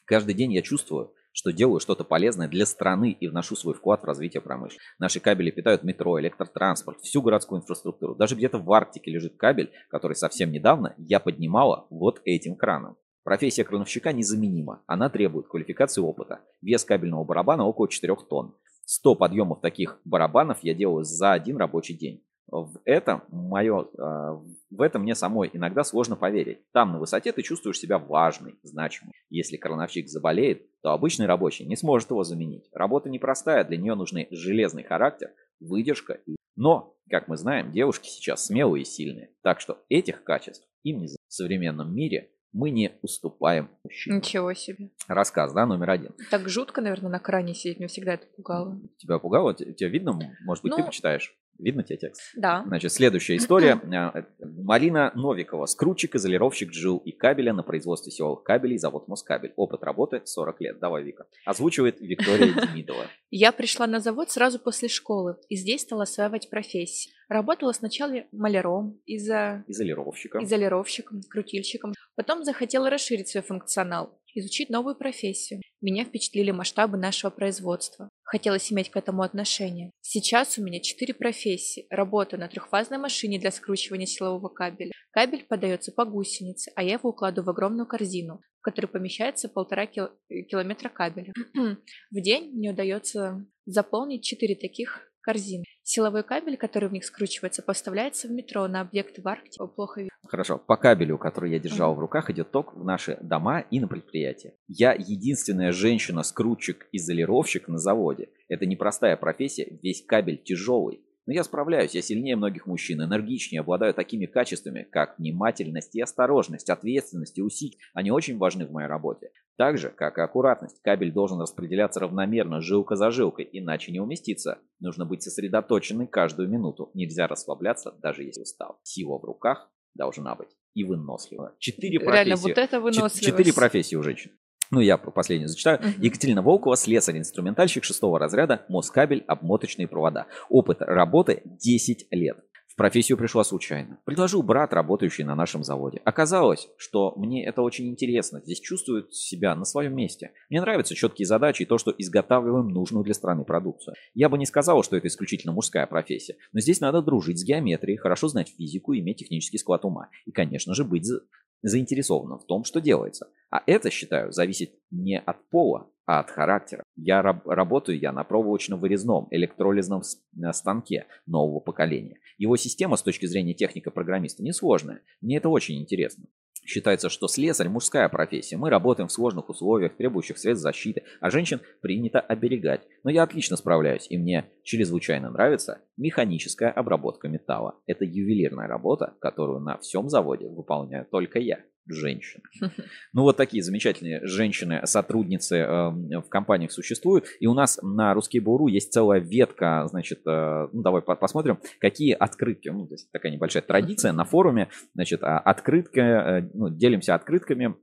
Каждый 0.05 0.35
день 0.35 0.53
я 0.53 0.61
чувствую, 0.61 1.15
что 1.33 1.51
делаю 1.51 1.81
что-то 1.81 2.05
полезное 2.05 2.47
для 2.47 2.67
страны 2.67 3.11
и 3.11 3.27
вношу 3.27 3.57
свой 3.57 3.75
вклад 3.75 4.03
в 4.03 4.05
развитие 4.05 4.41
промышленности. 4.41 4.87
Наши 4.99 5.19
кабели 5.19 5.51
питают 5.51 5.83
метро, 5.83 6.21
электротранспорт, 6.21 7.01
всю 7.01 7.23
городскую 7.23 7.61
инфраструктуру. 7.61 8.15
Даже 8.15 8.37
где-то 8.37 8.59
в 8.59 8.73
Арктике 8.73 9.11
лежит 9.11 9.37
кабель, 9.37 9.73
который 9.89 10.15
совсем 10.15 10.53
недавно 10.53 10.95
я 10.99 11.21
поднимала 11.21 11.87
вот 11.91 12.21
этим 12.25 12.55
краном. 12.55 12.97
Профессия 13.25 13.65
крановщика 13.65 14.13
незаменима. 14.13 14.83
Она 14.87 15.09
требует 15.09 15.49
квалификации 15.49 16.03
опыта. 16.03 16.41
Вес 16.61 16.85
кабельного 16.85 17.25
барабана 17.25 17.65
около 17.65 17.89
4 17.89 18.15
тонн. 18.29 18.55
100 18.85 19.15
подъемов 19.15 19.63
таких 19.63 20.01
барабанов 20.05 20.59
я 20.63 20.75
делаю 20.75 21.05
за 21.05 21.33
один 21.33 21.57
рабочий 21.57 21.95
день 21.95 22.23
в 22.47 22.81
этом 22.85 23.23
мое, 23.29 23.87
а, 23.99 24.41
В 24.71 24.81
этом 24.81 25.03
мне 25.03 25.15
самой 25.15 25.51
иногда 25.53 25.85
сложно 25.85 26.17
поверить. 26.17 26.59
Там 26.73 26.93
на 26.93 26.99
высоте 26.99 27.33
ты 27.33 27.43
чувствуешь 27.43 27.79
себя 27.79 27.99
важной, 27.99 28.57
значимой. 28.63 29.13
Если 29.31 29.57
крановщик 29.57 30.09
заболеет, 30.09 30.67
то 30.83 30.91
обычный 30.91 31.27
рабочий 31.27 31.65
не 31.65 31.77
сможет 31.77 32.11
его 32.11 32.25
заменить. 32.25 32.69
Работа 32.73 33.09
непростая, 33.09 33.65
для 33.65 33.77
нее 33.77 33.95
нужны 33.95 34.27
железный 34.31 34.83
характер, 34.83 35.31
выдержка. 35.61 36.15
И... 36.27 36.37
Но, 36.57 36.97
как 37.11 37.29
мы 37.29 37.37
знаем, 37.37 37.73
девушки 37.73 38.09
сейчас 38.09 38.47
смелые 38.47 38.83
и 38.83 38.85
сильные. 38.85 39.31
Так 39.43 39.61
что 39.61 39.79
этих 39.89 40.25
качеств 40.25 40.67
им 40.83 41.01
не. 41.01 41.09
В 41.09 41.35
современном 41.35 41.95
мире 41.95 42.31
мы 42.53 42.71
не 42.71 42.93
уступаем 43.03 43.69
мужчинам. 43.83 44.19
Ничего 44.19 44.55
себе. 44.55 44.91
Рассказ, 45.09 45.53
да, 45.53 45.67
номер 45.67 45.91
один. 45.91 46.13
Так 46.31 46.49
жутко, 46.49 46.81
наверное, 46.81 47.11
на 47.11 47.19
кране 47.19 47.55
сидеть. 47.55 47.79
Меня 47.79 47.89
всегда 47.89 48.15
это 48.15 48.27
пугало. 48.37 48.81
Тебя 48.99 49.19
пугало? 49.19 49.55
Тебя 49.55 49.89
видно? 49.89 50.13
Может 50.45 50.63
быть, 50.63 50.75
ты 50.75 50.81
Ну, 50.81 50.87
почитаешь? 50.87 51.37
Видно 51.59 51.83
тебе 51.83 51.99
текст? 51.99 52.21
Да. 52.37 52.65
Значит, 52.67 52.93
следующая 52.93 53.37
история. 53.37 53.81
А, 53.93 54.25
Марина 54.41 55.13
Новикова. 55.15 55.67
Скрутчик, 55.67 56.15
изолировщик 56.17 56.71
джил 56.71 56.99
и 56.99 57.13
кабеля 57.13 57.53
на 57.53 57.63
производстве 57.63 58.13
силовых 58.13 58.43
кабелей, 58.43 58.79
завод 58.79 59.09
Москабель. 59.09 59.53
Опыт 59.57 59.83
работы 59.85 60.23
40 60.25 60.61
лет. 60.61 60.79
Давай, 60.81 61.03
Вика. 61.05 61.27
Озвучивает 61.45 62.01
Виктория 62.01 62.53
Демидова. 62.67 63.07
Я 63.31 63.53
пришла 63.53 63.87
на 63.87 64.01
завод 64.01 64.31
сразу 64.31 64.59
после 64.59 64.89
школы 64.89 65.37
и 65.49 65.57
здесь 65.57 65.83
стала 65.83 66.03
осваивать 66.03 66.51
профессии. 66.51 67.13
Работала 67.29 67.73
сначала 67.73 68.13
маляром, 68.33 69.01
из-за 69.07 69.65
Изолировщиком. 69.67 70.45
изолировщиком, 70.45 71.23
крутильщиком. 71.31 71.95
Потом 72.17 72.45
захотела 72.45 72.91
расширить 72.91 73.29
свой 73.29 73.43
функционал, 73.43 74.21
изучить 74.35 74.69
новую 74.69 74.95
профессию. 74.95 75.61
Меня 75.81 76.05
впечатлили 76.05 76.51
масштабы 76.51 76.99
нашего 76.99 77.31
производства. 77.31 78.09
Хотелось 78.35 78.73
иметь 78.73 78.91
к 78.91 78.97
этому 78.97 79.23
отношение. 79.23 79.93
Сейчас 80.01 80.59
у 80.59 80.65
меня 80.65 80.81
четыре 80.81 81.15
профессии. 81.15 81.87
Работа 81.89 82.37
на 82.37 82.49
трехфазной 82.49 82.99
машине 82.99 83.39
для 83.39 83.53
скручивания 83.53 84.07
силового 84.07 84.49
кабеля. 84.49 84.91
Кабель 85.13 85.45
подается 85.45 85.93
по 85.93 86.05
гусенице, 86.05 86.73
а 86.75 86.83
я 86.83 86.95
его 86.95 87.11
укладываю 87.11 87.47
в 87.47 87.51
огромную 87.51 87.87
корзину, 87.87 88.41
в 88.59 88.63
которой 88.63 88.89
помещается 88.89 89.49
полтора 89.49 89.87
кил- 89.87 90.11
километра 90.51 90.89
кабеля. 90.89 91.33
В 91.55 92.21
день 92.21 92.51
мне 92.57 92.73
удается 92.73 93.47
заполнить 93.67 94.25
четыре 94.25 94.57
таких 94.57 95.14
корзины. 95.25 95.65
Силовой 95.83 96.23
кабель, 96.23 96.57
который 96.57 96.89
в 96.89 96.93
них 96.93 97.05
скручивается, 97.05 97.63
поставляется 97.63 98.29
в 98.29 98.31
метро 98.31 98.67
на 98.69 98.83
объекты 98.83 99.23
в 99.23 99.29
Арктике. 99.29 99.67
Плохо 99.75 100.01
видно. 100.03 100.15
Хорошо. 100.27 100.59
По 100.59 100.77
кабелю, 100.77 101.19
который 101.19 101.51
я 101.51 101.59
держал 101.59 101.95
в 101.95 101.99
руках, 101.99 102.31
идет 102.31 102.51
ток 102.51 102.75
в 102.75 102.85
наши 102.85 103.19
дома 103.21 103.61
и 103.71 103.81
на 103.81 103.89
предприятия. 103.89 104.55
Я 104.69 104.93
единственная 104.93 105.73
женщина-скрутчик-изолировщик 105.73 107.69
на 107.69 107.79
заводе. 107.79 108.29
Это 108.49 108.67
непростая 108.67 109.17
профессия, 109.17 109.79
весь 109.83 110.05
кабель 110.05 110.43
тяжелый. 110.43 111.01
Но 111.27 111.33
я 111.33 111.43
справляюсь, 111.43 111.95
я 111.95 112.03
сильнее 112.03 112.37
многих 112.37 112.67
мужчин, 112.67 113.03
энергичнее, 113.03 113.61
обладаю 113.61 113.95
такими 113.95 114.27
качествами, 114.27 114.87
как 114.91 115.19
внимательность 115.19 115.95
и 115.95 116.01
осторожность, 116.01 116.69
ответственность 116.69 117.39
и 117.39 117.43
усидь. 117.43 117.79
Они 117.95 118.11
очень 118.11 118.37
важны 118.37 118.67
в 118.67 118.73
моей 118.73 118.89
работе. 118.89 119.31
Так 119.57 119.79
же, 119.79 119.89
как 119.89 120.19
и 120.19 120.21
аккуратность, 120.21 120.83
кабель 120.83 121.13
должен 121.13 121.41
распределяться 121.41 122.01
равномерно, 122.01 122.61
жилка 122.61 122.97
за 122.97 123.11
жилкой, 123.11 123.49
иначе 123.53 123.93
не 123.93 124.01
уместится. 124.01 124.59
Нужно 124.81 125.07
быть 125.07 125.23
сосредоточенной 125.23 126.07
каждую 126.07 126.49
минуту. 126.49 126.91
Нельзя 126.93 127.27
расслабляться, 127.27 127.95
даже 128.03 128.25
если 128.25 128.43
устал. 128.43 128.79
Сила 128.83 129.19
в 129.19 129.25
руках 129.25 129.71
должна 129.95 130.35
быть 130.35 130.51
и 130.75 130.85
вынослива. 130.85 131.55
Четыре 131.59 132.01
профессии. 132.01 132.25
Реально, 132.25 132.37
вот 132.37 132.59
это 132.59 132.81
выносливость. 132.81 133.25
Четыре 133.25 133.53
профессии 133.53 133.97
у 133.97 134.03
женщин. 134.03 134.33
Ну, 134.71 134.81
я 134.81 134.97
последнюю 134.97 135.49
зачитаю. 135.49 135.79
Мгм. 135.81 136.03
Екатерина 136.03 136.43
Волкова, 136.43 136.77
слесарь-инструментальщик 136.77 137.85
шестого 137.85 138.19
разряда, 138.19 138.65
Москабель, 138.69 139.25
обмоточные 139.27 139.89
провода. 139.89 140.27
Опыт 140.49 140.79
работы 140.81 141.43
10 141.45 142.07
лет. 142.11 142.39
В 142.75 142.77
профессию 142.77 143.17
пришла 143.17 143.45
случайно. 143.45 144.01
Предложил 144.05 144.43
брат, 144.43 144.73
работающий 144.73 145.23
на 145.23 145.37
нашем 145.37 145.63
заводе. 145.63 146.01
Оказалось, 146.05 146.69
что 146.77 147.15
мне 147.15 147.47
это 147.47 147.63
очень 147.63 147.89
интересно. 147.89 148.41
Здесь 148.41 148.59
чувствуют 148.59 149.15
себя 149.15 149.55
на 149.55 149.65
своем 149.65 149.95
месте. 149.95 150.33
Мне 150.51 150.61
нравятся 150.61 150.97
четкие 150.97 151.27
задачи 151.27 151.63
и 151.63 151.67
то, 151.67 151.79
что 151.79 151.95
изготавливаем 151.97 152.67
нужную 152.71 153.05
для 153.05 153.15
страны 153.15 153.45
продукцию. 153.45 153.95
Я 154.13 154.29
бы 154.29 154.39
не 154.39 154.47
сказал, 154.47 154.83
что 154.83 154.97
это 154.97 155.07
исключительно 155.07 155.53
мужская 155.53 155.87
профессия. 155.87 156.37
Но 156.53 156.59
здесь 156.59 156.81
надо 156.81 157.01
дружить 157.01 157.39
с 157.39 157.45
геометрией, 157.45 157.97
хорошо 157.97 158.27
знать 158.27 158.49
физику, 158.49 158.93
иметь 158.97 159.19
технический 159.19 159.59
склад 159.59 159.85
ума. 159.85 160.09
И, 160.25 160.33
конечно 160.33 160.75
же, 160.75 160.83
быть 160.85 161.05
за- 161.05 161.21
заинтересованным 161.63 162.41
в 162.41 162.45
том, 162.45 162.65
что 162.65 162.81
делается. 162.81 163.29
А 163.51 163.63
это, 163.67 163.89
считаю, 163.89 164.33
зависит 164.33 164.75
не 164.91 165.21
от 165.21 165.49
пола, 165.49 165.89
а 166.07 166.21
от 166.21 166.31
характера. 166.31 166.83
Я 166.97 167.23
раб- 167.23 167.47
работаю 167.47 167.99
я 167.99 168.13
на 168.13 168.25
проволочно-вырезном 168.25 169.29
электролизном 169.31 170.03
э, 170.03 170.53
станке 170.53 171.07
нового 171.27 171.61
поколения. 171.61 172.19
Его 172.39 172.57
система 172.57 172.97
с 172.97 173.03
точки 173.03 173.27
зрения 173.27 173.55
техника-программиста 173.55 174.43
несложная. 174.43 175.01
Мне 175.21 175.39
это 175.39 175.49
очень 175.49 175.81
интересно. 175.81 176.25
Считается, 176.65 177.11
что 177.11 177.29
слесарь– 177.29 177.69
мужская 177.71 178.09
профессия. 178.09 178.57
Мы 178.57 178.71
работаем 178.71 179.09
в 179.09 179.13
сложных 179.13 179.51
условиях, 179.51 179.97
требующих 179.97 180.39
средств 180.39 180.63
защиты, 180.63 181.03
а 181.21 181.31
женщин 181.31 181.61
принято 181.83 182.21
оберегать. 182.21 182.81
Но 183.03 183.11
я 183.11 183.23
отлично 183.23 183.57
справляюсь, 183.57 184.07
и 184.09 184.17
мне 184.17 184.47
чрезвычайно 184.63 185.31
нравится 185.31 185.83
механическая 185.99 186.71
обработка 186.71 187.29
металла. 187.29 187.79
Это 187.87 188.07
ювелирная 188.07 188.67
работа, 188.67 189.15
которую 189.21 189.61
на 189.61 189.77
всем 189.79 190.09
заводе 190.09 190.49
выполняю 190.49 191.07
только 191.11 191.39
я, 191.39 191.61
женщина. 191.87 192.43
Ну, 193.13 193.23
вот 193.23 193.37
такие 193.37 193.63
замечательные 193.63 194.27
женщины-сотрудницы 194.27 195.57
э, 195.57 195.91
в 196.21 196.29
компаниях 196.29 196.73
существуют. 196.73 197.27
И 197.39 197.47
у 197.47 197.55
нас 197.55 197.79
на 197.83 198.13
Русский 198.13 198.41
Буру 198.41 198.67
есть 198.67 198.93
целая 198.93 199.21
ветка, 199.21 199.87
значит, 199.89 200.21
э, 200.27 200.69
ну, 200.73 200.83
давай 200.83 201.01
по- 201.03 201.15
посмотрим, 201.15 201.59
какие 201.81 202.13
открытки, 202.13 202.71
ну, 202.71 202.87
то 202.87 202.95
есть 202.95 203.11
такая 203.13 203.31
небольшая 203.31 203.63
традиция 203.63 204.13
на 204.13 204.25
форуме, 204.25 204.69
значит, 204.95 205.23
а, 205.23 205.39
открытка, 205.39 206.01
э, 206.01 206.51
ну, 206.55 206.71
делимся 206.71 207.15
открытками 207.15 207.77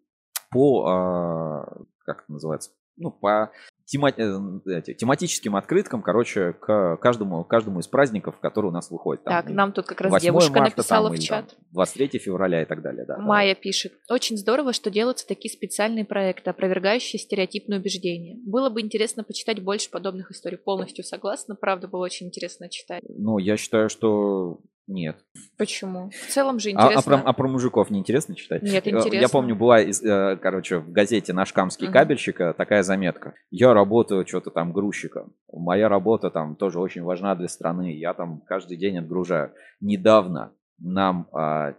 по, 0.49 1.65
э, 1.79 1.83
как 2.05 2.23
это 2.23 2.31
называется, 2.31 2.71
ну, 2.97 3.11
по 3.11 3.51
тема- 3.91 4.09
э, 4.11 4.81
тематическим 4.93 5.55
открыткам, 5.55 6.01
короче, 6.01 6.53
к 6.53 6.97
каждому, 6.97 7.43
каждому 7.43 7.79
из 7.79 7.87
праздников, 7.87 8.39
которые 8.39 8.71
у 8.71 8.73
нас 8.73 8.89
выходят. 8.89 9.23
Там, 9.23 9.33
Так, 9.33 9.53
нам 9.53 9.71
тут 9.73 9.85
как 9.85 10.01
раз 10.01 10.11
8 10.11 10.23
девушка 10.23 10.59
марта, 10.59 10.77
написала 10.77 11.07
там, 11.09 11.15
в 11.15 11.15
или 11.19 11.21
чат. 11.25 11.47
там 11.49 11.57
23 11.71 12.19
февраля 12.19 12.61
и 12.61 12.65
так 12.65 12.81
далее. 12.81 13.05
Да, 13.05 13.17
Майя 13.17 13.55
пишет. 13.55 13.93
Очень 14.09 14.37
здорово, 14.37 14.73
что 14.73 14.89
делаются 14.89 15.27
такие 15.27 15.51
специальные 15.51 16.05
проекты, 16.05 16.49
опровергающие 16.49 17.19
стереотипные 17.19 17.79
убеждения. 17.79 18.37
Было 18.45 18.69
бы 18.69 18.81
интересно 18.81 19.23
почитать 19.23 19.61
больше 19.61 19.89
подобных 19.89 20.31
историй. 20.31 20.57
Полностью 20.57 21.03
согласна. 21.03 21.55
Правда, 21.55 21.87
было 21.87 22.03
очень 22.05 22.27
интересно 22.27 22.69
читать. 22.69 23.03
Ну, 23.07 23.37
я 23.37 23.57
считаю, 23.57 23.89
что 23.89 24.59
нет. 24.91 25.17
Почему? 25.57 26.09
В 26.11 26.27
целом 26.31 26.59
же 26.59 26.69
А, 26.71 26.71
а 26.71 26.85
интересно. 26.87 27.17
про, 27.17 27.29
а 27.29 27.33
про 27.33 27.47
мужиков 27.47 27.89
не 27.89 27.99
интересно 27.99 28.35
читать? 28.35 28.61
Нет, 28.63 28.85
Э, 28.85 28.89
интересно. 28.89 29.15
Я 29.21 29.29
помню, 29.29 29.55
была, 29.55 29.81
из, 29.81 30.03
э, 30.03 30.37
короче, 30.41 30.77
в 30.77 30.91
газете 30.91 31.33
«Наш 31.33 31.53
камский 31.53 31.87
Мгм. 31.87 31.93
кабельщик» 31.93 32.41
э, 32.41 32.53
такая 32.53 32.83
заметка. 32.83 33.33
Я 33.49 33.73
работаю 33.73 34.25
что-то 34.27 34.51
там 34.51 34.73
грузчиком. 34.73 35.33
Моя 35.51 35.89
работа 35.89 36.29
там 36.29 36.55
тоже 36.55 36.79
очень 36.79 37.03
важна 37.03 37.35
для 37.35 37.47
страны. 37.47 37.93
Я 37.97 38.13
там 38.13 38.41
каждый 38.47 38.77
день 38.77 38.97
отгружаю. 38.99 39.51
Недавно 39.79 40.53
нам 40.79 41.27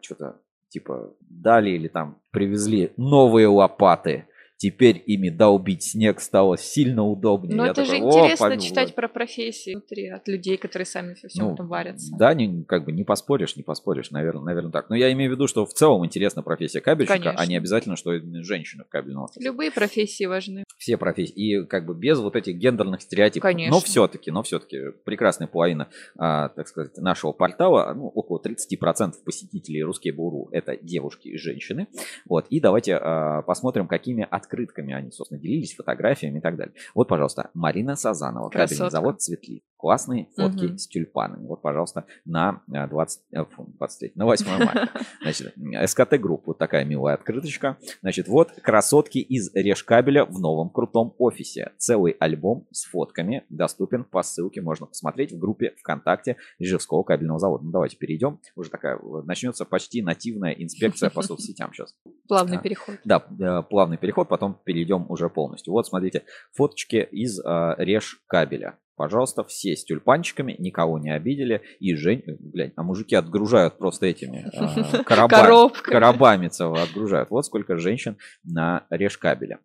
что-то 0.00 0.36
типа 0.68 1.12
дали 1.20 1.70
или 1.70 1.88
там 1.88 2.18
привезли 2.30 2.92
новые 2.96 3.46
лопаты. 3.48 4.26
Теперь 4.62 5.02
ими 5.06 5.28
долбить 5.28 5.82
снег 5.82 6.20
стало 6.20 6.56
сильно 6.56 7.04
удобнее. 7.04 7.56
Но 7.56 7.64
Я 7.64 7.72
это 7.72 7.84
же 7.84 7.94
такой, 7.94 8.06
«О, 8.06 8.10
интересно 8.10 8.46
помилуй». 8.46 8.64
читать 8.64 8.94
про 8.94 9.08
профессии 9.08 9.72
внутри, 9.72 10.06
от 10.06 10.28
людей, 10.28 10.56
которые 10.56 10.86
сами 10.86 11.16
во 11.20 11.28
всем 11.28 11.46
Ну, 11.46 11.54
этом 11.54 11.66
варятся. 11.66 12.14
Да, 12.16 12.32
не, 12.32 12.62
как 12.62 12.84
бы 12.84 12.92
не 12.92 13.02
поспоришь, 13.02 13.56
не 13.56 13.64
поспоришь, 13.64 14.12
наверное, 14.12 14.44
наверное 14.44 14.70
так. 14.70 14.88
Но 14.88 14.94
я 14.94 15.12
имею 15.14 15.32
в 15.32 15.34
виду, 15.34 15.48
что 15.48 15.66
в 15.66 15.74
целом 15.74 16.06
интересна 16.06 16.44
профессия 16.44 16.80
кабельщика, 16.80 17.14
а 17.14 17.18
Конечно. 17.18 17.50
не 17.50 17.56
обязательно, 17.56 17.96
что 17.96 18.14
именно 18.14 18.44
женщина 18.44 18.84
в 18.84 18.88
кабельном 18.88 19.24
отрасли. 19.24 19.44
Любые 19.44 19.72
профессии 19.72 20.26
важны. 20.26 20.62
Все 20.78 20.96
профессии. 20.96 21.32
И 21.34 21.66
как 21.66 21.84
бы 21.84 21.96
без 21.96 22.20
вот 22.20 22.36
этих 22.36 22.54
гендерных 22.54 23.02
стереотипов. 23.02 23.50
Конечно. 23.50 23.74
Но 23.74 23.80
все-таки, 23.80 24.30
но 24.30 24.44
все-таки 24.44 24.92
прекрасная 25.04 25.48
половина, 25.48 25.88
а, 26.16 26.50
так 26.50 26.68
сказать, 26.68 26.96
нашего 26.98 27.32
портала, 27.32 27.92
ну, 27.94 28.06
около 28.06 28.38
30% 28.38 29.14
посетителей 29.24 29.82
Русские 29.82 30.14
Буру 30.14 30.50
это 30.52 30.76
девушки 30.76 31.26
и 31.26 31.36
женщины. 31.36 31.88
Вот. 32.26 32.46
И 32.48 32.60
давайте 32.60 32.94
а, 32.94 33.42
посмотрим, 33.42 33.88
какими 33.88 34.24
открытками 34.52 34.94
они, 34.94 35.10
собственно, 35.10 35.40
делились, 35.40 35.74
фотографиями 35.74 36.38
и 36.38 36.40
так 36.40 36.56
далее. 36.56 36.74
Вот, 36.94 37.08
пожалуйста, 37.08 37.50
Марина 37.54 37.96
Сазанова, 37.96 38.48
кабельный 38.48 38.68
Красотка. 38.68 38.90
завод 38.90 39.20
Цветли. 39.20 39.62
Классные 39.82 40.28
фотки 40.36 40.66
Мгм. 40.66 40.78
с 40.78 40.86
тюльпанами. 40.86 41.44
Вот, 41.44 41.60
пожалуйста, 41.60 42.04
на 42.24 42.62
а, 42.72 42.86
20, 42.86 43.22
э, 43.32 43.44
фу, 43.44 43.66
23, 43.80 44.12
на 44.14 44.26
8 44.26 44.46
мая. 44.46 44.88
Значит, 45.22 45.54
СКТ 45.90 46.20
Групп, 46.20 46.46
вот 46.46 46.58
такая 46.58 46.84
милая 46.84 47.14
открыточка. 47.14 47.78
Значит, 48.00 48.28
вот 48.28 48.52
красотки 48.62 49.18
из 49.18 49.52
Решкабеля 49.52 50.24
в 50.24 50.38
новом 50.38 50.70
крутом 50.70 51.16
офисе. 51.18 51.72
Целый 51.78 52.12
альбом 52.12 52.68
с 52.70 52.84
фотками 52.84 53.42
доступен 53.48 54.04
по 54.04 54.22
ссылке, 54.22 54.60
можно 54.60 54.86
посмотреть 54.86 55.32
в 55.32 55.38
группе 55.40 55.74
ВКонтакте 55.80 56.36
Ижевского 56.60 57.02
кабельного 57.02 57.40
завода. 57.40 57.64
Ну, 57.64 57.72
давайте 57.72 57.96
перейдем. 57.96 58.38
Уже 58.54 58.70
такая 58.70 58.98
э, 58.98 59.22
начнется 59.24 59.64
почти 59.64 60.00
нативная 60.00 60.52
инспекция 60.52 61.10
по 61.10 61.22
соцсетям 61.22 61.72
сейчас. 61.74 61.96
Плавный 62.28 62.60
переход. 62.60 62.94
Да, 63.04 63.26
э, 63.36 63.62
плавный 63.68 63.98
переход, 63.98 64.28
потом 64.28 64.60
перейдем 64.62 65.06
уже 65.08 65.28
полностью. 65.28 65.72
Вот, 65.72 65.88
смотрите, 65.88 66.22
фоточки 66.52 67.08
из 67.10 67.40
э, 67.40 67.74
Решкабеля. 67.78 68.78
Пожалуйста, 68.96 69.42
все 69.44 69.74
с 69.74 69.84
тюльпанчиками, 69.84 70.54
никого 70.58 70.98
не 70.98 71.10
обидели. 71.14 71.62
И 71.80 71.94
Жень, 71.94 72.22
блядь, 72.38 72.72
а 72.76 72.82
мужики 72.82 73.14
отгружают 73.14 73.78
просто 73.78 74.06
этими 74.06 74.46
э, 74.52 75.02
коробами, 75.04 75.40
Коробками. 75.40 75.92
коробами 75.94 76.48
целого 76.48 76.82
отгружают. 76.82 77.30
Вот 77.30 77.46
сколько 77.46 77.76
женщин 77.78 78.16
на 78.44 78.86
решкабеле. 78.90 79.58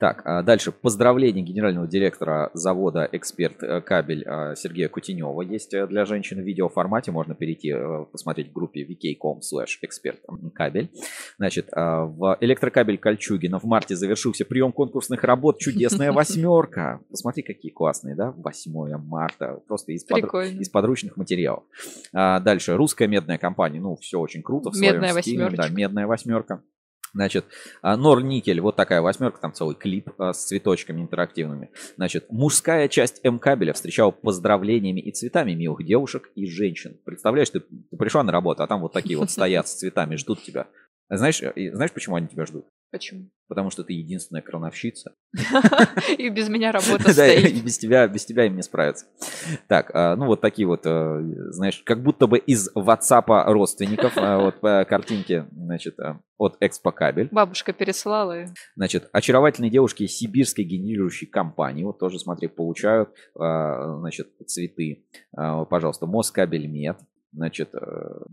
Так, 0.00 0.22
а 0.24 0.42
дальше. 0.42 0.72
Поздравление 0.72 1.44
генерального 1.44 1.86
директора 1.86 2.50
завода 2.54 3.06
«Эксперт 3.12 3.58
Кабель» 3.84 4.24
а, 4.26 4.56
Сергея 4.56 4.88
Кутенева 4.88 5.42
есть 5.42 5.74
э, 5.74 5.86
для 5.86 6.06
женщин 6.06 6.38
в 6.40 6.42
видеоформате. 6.42 7.10
Можно 7.10 7.34
перейти, 7.34 7.68
э, 7.70 8.06
посмотреть 8.10 8.48
в 8.48 8.52
группе 8.54 8.82
vk.com 8.82 9.40
slash 9.40 9.76
эксперт 9.82 10.20
кабель. 10.54 10.90
Значит, 11.36 11.68
а, 11.72 12.06
в 12.06 12.38
электрокабель 12.40 12.96
Кольчугина 12.96 13.58
в 13.58 13.64
марте 13.64 13.94
завершился 13.94 14.46
прием 14.46 14.72
конкурсных 14.72 15.22
работ 15.22 15.58
«Чудесная 15.58 16.12
восьмерка». 16.12 17.00
Посмотри, 17.10 17.42
какие 17.42 17.70
классные, 17.70 18.14
да? 18.14 18.30
8 18.30 18.96
марта. 18.96 19.60
Просто 19.68 19.92
из, 19.92 20.04
под- 20.04 20.22
Прикольно. 20.22 20.60
из 20.60 20.70
подручных 20.70 21.18
материалов. 21.18 21.64
Дальше. 22.14 22.74
Русская 22.74 23.06
медная 23.06 23.36
компания. 23.36 23.80
Ну, 23.80 23.96
все 23.96 24.18
очень 24.18 24.42
круто. 24.42 24.70
В 24.70 24.76
своем 24.76 24.94
Медная 24.94 25.20
стиле. 25.20 25.38
Да, 25.40 25.44
восьмерочка. 25.44 25.74
медная 25.76 26.06
восьмерка. 26.06 26.62
Значит, 27.12 27.44
а, 27.82 27.96
Норникель, 27.96 28.60
вот 28.60 28.76
такая 28.76 29.02
восьмерка, 29.02 29.40
там 29.40 29.52
целый 29.52 29.74
клип 29.74 30.10
а, 30.18 30.32
с 30.32 30.46
цветочками 30.46 31.00
интерактивными. 31.00 31.70
Значит, 31.96 32.26
мужская 32.30 32.88
часть 32.88 33.20
М-кабеля 33.24 33.72
встречала 33.72 34.10
поздравлениями 34.10 35.00
и 35.00 35.12
цветами 35.12 35.52
милых 35.52 35.84
девушек 35.84 36.30
и 36.34 36.46
женщин. 36.46 36.98
Представляешь, 37.04 37.50
ты, 37.50 37.60
ты 37.60 37.96
пришла 37.96 38.22
на 38.22 38.32
работу, 38.32 38.62
а 38.62 38.66
там 38.66 38.80
вот 38.80 38.92
такие 38.92 39.18
вот 39.18 39.30
стоят 39.30 39.68
с 39.68 39.74
цветами, 39.74 40.16
ждут 40.16 40.42
тебя. 40.42 40.68
Знаешь, 41.08 41.38
знаешь, 41.38 41.92
почему 41.92 42.16
они 42.16 42.28
тебя 42.28 42.46
ждут? 42.46 42.66
Почему? 42.90 43.30
Потому 43.46 43.70
что 43.70 43.84
ты 43.84 43.92
единственная 43.92 44.42
крановщица. 44.42 45.14
И 46.18 46.28
без 46.28 46.48
меня 46.48 46.72
работа 46.72 47.04
Да, 47.04 47.12
стоит. 47.12 47.52
и 47.52 47.60
без 47.60 47.78
тебя, 47.78 48.06
без 48.08 48.24
тебя 48.24 48.46
им 48.46 48.56
не 48.56 48.62
справиться. 48.62 49.06
Так, 49.68 49.90
а, 49.94 50.16
ну 50.16 50.26
вот 50.26 50.40
такие 50.40 50.66
вот, 50.66 50.82
э, 50.84 51.20
знаешь, 51.50 51.82
как 51.84 52.02
будто 52.02 52.26
бы 52.26 52.38
из 52.38 52.68
WhatsApp 52.74 53.44
родственников, 53.46 54.14
а, 54.16 54.38
вот 54.38 54.60
по 54.60 54.84
картинке, 54.88 55.46
значит, 55.52 55.98
а, 56.00 56.20
от 56.38 56.56
Экспо 56.60 56.90
Кабель. 56.90 57.28
Бабушка 57.30 57.72
переслала. 57.72 58.46
Значит, 58.74 59.08
очаровательные 59.12 59.70
девушки 59.70 60.04
из 60.04 60.16
сибирской 60.16 60.64
генерирующей 60.64 61.26
компании, 61.28 61.84
вот 61.84 61.98
тоже, 61.98 62.18
смотри, 62.18 62.48
получают, 62.48 63.10
а, 63.38 63.98
значит, 63.98 64.28
цветы. 64.46 65.06
Пожалуйста, 65.32 66.06
Москабельмет, 66.06 66.98
значит, 67.32 67.70
э, 67.74 67.78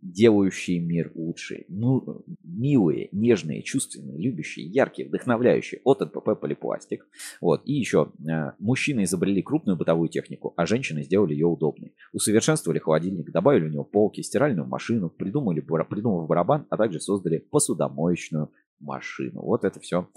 делающие 0.02 0.80
мир 0.80 1.12
лучше. 1.16 1.66
Ну, 1.68 2.24
милые, 2.44 3.10
нежные, 3.12 3.64
чувственные, 3.64 4.18
любящие, 4.18 4.66
яркие, 4.68 5.08
вдохновляющие 5.08 5.82
от 5.84 6.02
НПП 6.02 6.40
Полипластик. 6.40 7.08
Вот. 7.42 7.62
И 7.66 7.74
еще, 7.74 8.12
э, 8.20 8.52
мужчины 8.60 9.04
изобрели 9.04 9.42
крупную 9.42 9.78
бытовую 9.78 10.10
технику, 10.10 10.54
а 10.58 10.66
женщины 10.66 11.04
сделали 11.04 11.34
ее 11.34 11.48
удобной. 11.48 11.94
Усовершенствовали 12.14 12.80
холодильник, 12.80 13.32
добавили 13.32 13.68
в 13.68 13.72
него 13.72 13.84
полки, 13.84 14.22
стиральную 14.22 14.68
машину, 14.68 15.10
придумали, 15.10 15.60
придумав 15.62 16.28
барабан, 16.28 16.66
а 16.70 16.78
также 16.78 17.00
создали 17.00 17.38
посудомоечную 17.38 18.52
машину. 18.80 19.42
Вот 19.42 19.64
это 19.64 19.80
все 19.80 20.08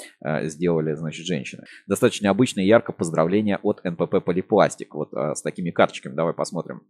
сделали, 0.43 0.95
значит, 0.95 1.25
женщины. 1.25 1.65
Достаточно 1.87 2.27
необычное 2.27 2.65
и 2.65 2.69
ярко 2.69 2.93
поздравление 2.93 3.59
от 3.63 3.83
НПП 3.85 4.23
Полипластик. 4.25 4.95
Вот 4.95 5.13
э, 5.15 5.35
с 5.35 5.43
такими 5.43 5.71
карточками. 5.71 6.15
Давай 6.15 6.35
посмотрим. 6.35 6.83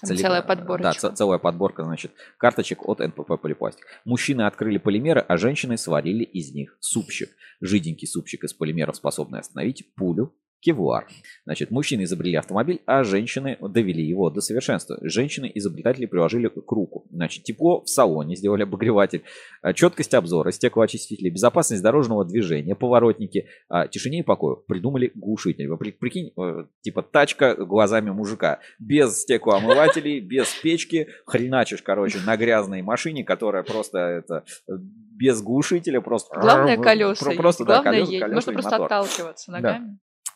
Там 0.00 0.08
Цели- 0.08 0.18
целая 0.18 0.42
Да, 0.42 0.46
подборочка. 0.46 0.92
ц- 1.00 1.12
целая 1.14 1.38
подборка, 1.38 1.84
значит, 1.84 2.12
карточек 2.36 2.88
от 2.88 3.00
НПП 3.00 3.40
Полипластик. 3.40 3.84
Мужчины 4.04 4.42
открыли 4.42 4.78
полимеры, 4.78 5.20
а 5.20 5.36
женщины 5.36 5.76
сварили 5.76 6.22
из 6.22 6.52
них 6.52 6.76
супчик. 6.80 7.30
Жиденький 7.60 8.06
супчик 8.06 8.44
из 8.44 8.52
полимеров, 8.54 8.94
способный 8.96 9.40
остановить 9.40 9.92
пулю, 9.96 10.34
кевлар. 10.60 11.06
Значит, 11.44 11.70
мужчины 11.70 12.02
изобрели 12.02 12.36
автомобиль, 12.36 12.80
а 12.86 13.04
женщины 13.04 13.56
довели 13.60 14.04
его 14.04 14.30
до 14.30 14.40
совершенства. 14.40 14.98
Женщины-изобретатели 15.02 16.06
приложили 16.06 16.48
к 16.48 16.70
руку. 16.72 17.06
Значит, 17.10 17.44
тепло 17.44 17.82
в 17.82 17.88
салоне, 17.88 18.34
сделали 18.36 18.62
обогреватель, 18.64 19.22
а, 19.62 19.72
четкость 19.72 20.14
обзора, 20.14 20.50
стеклоочистители, 20.50 21.30
безопасность 21.30 21.82
дорожного 21.82 22.24
движения, 22.24 22.74
поворотники, 22.74 23.46
а, 23.68 23.86
тишине 23.88 24.20
и 24.20 24.22
покою. 24.22 24.56
Придумали 24.66 25.12
глушитель. 25.14 25.68
Вы 25.68 25.76
при- 25.78 25.92
прикинь, 25.92 26.32
э, 26.36 26.64
типа 26.80 27.02
тачка 27.02 27.54
глазами 27.54 28.10
мужика. 28.10 28.60
Без 28.78 29.22
стеклоомывателей, 29.22 30.20
без 30.28 30.52
печки. 30.54 31.08
Хреначишь, 31.26 31.82
короче, 31.82 32.18
на 32.26 32.36
грязной 32.36 32.82
машине, 32.82 33.24
которая 33.24 33.62
просто 33.62 33.98
это 33.98 34.44
без 34.68 35.40
глушителя, 35.42 36.00
просто... 36.00 36.38
Главное 36.40 36.76
колеса. 36.82 37.22
про- 37.24 37.30
есть. 37.32 37.40
Просто, 37.40 37.64
да, 37.64 37.82
Главное 37.82 38.00
колеса- 38.02 38.10
есть. 38.10 38.20
колеса 38.20 38.34
Можно 38.34 38.52
просто 38.52 38.70
мотор. 38.70 38.86
отталкиваться 38.86 39.52
Да. 39.52 39.80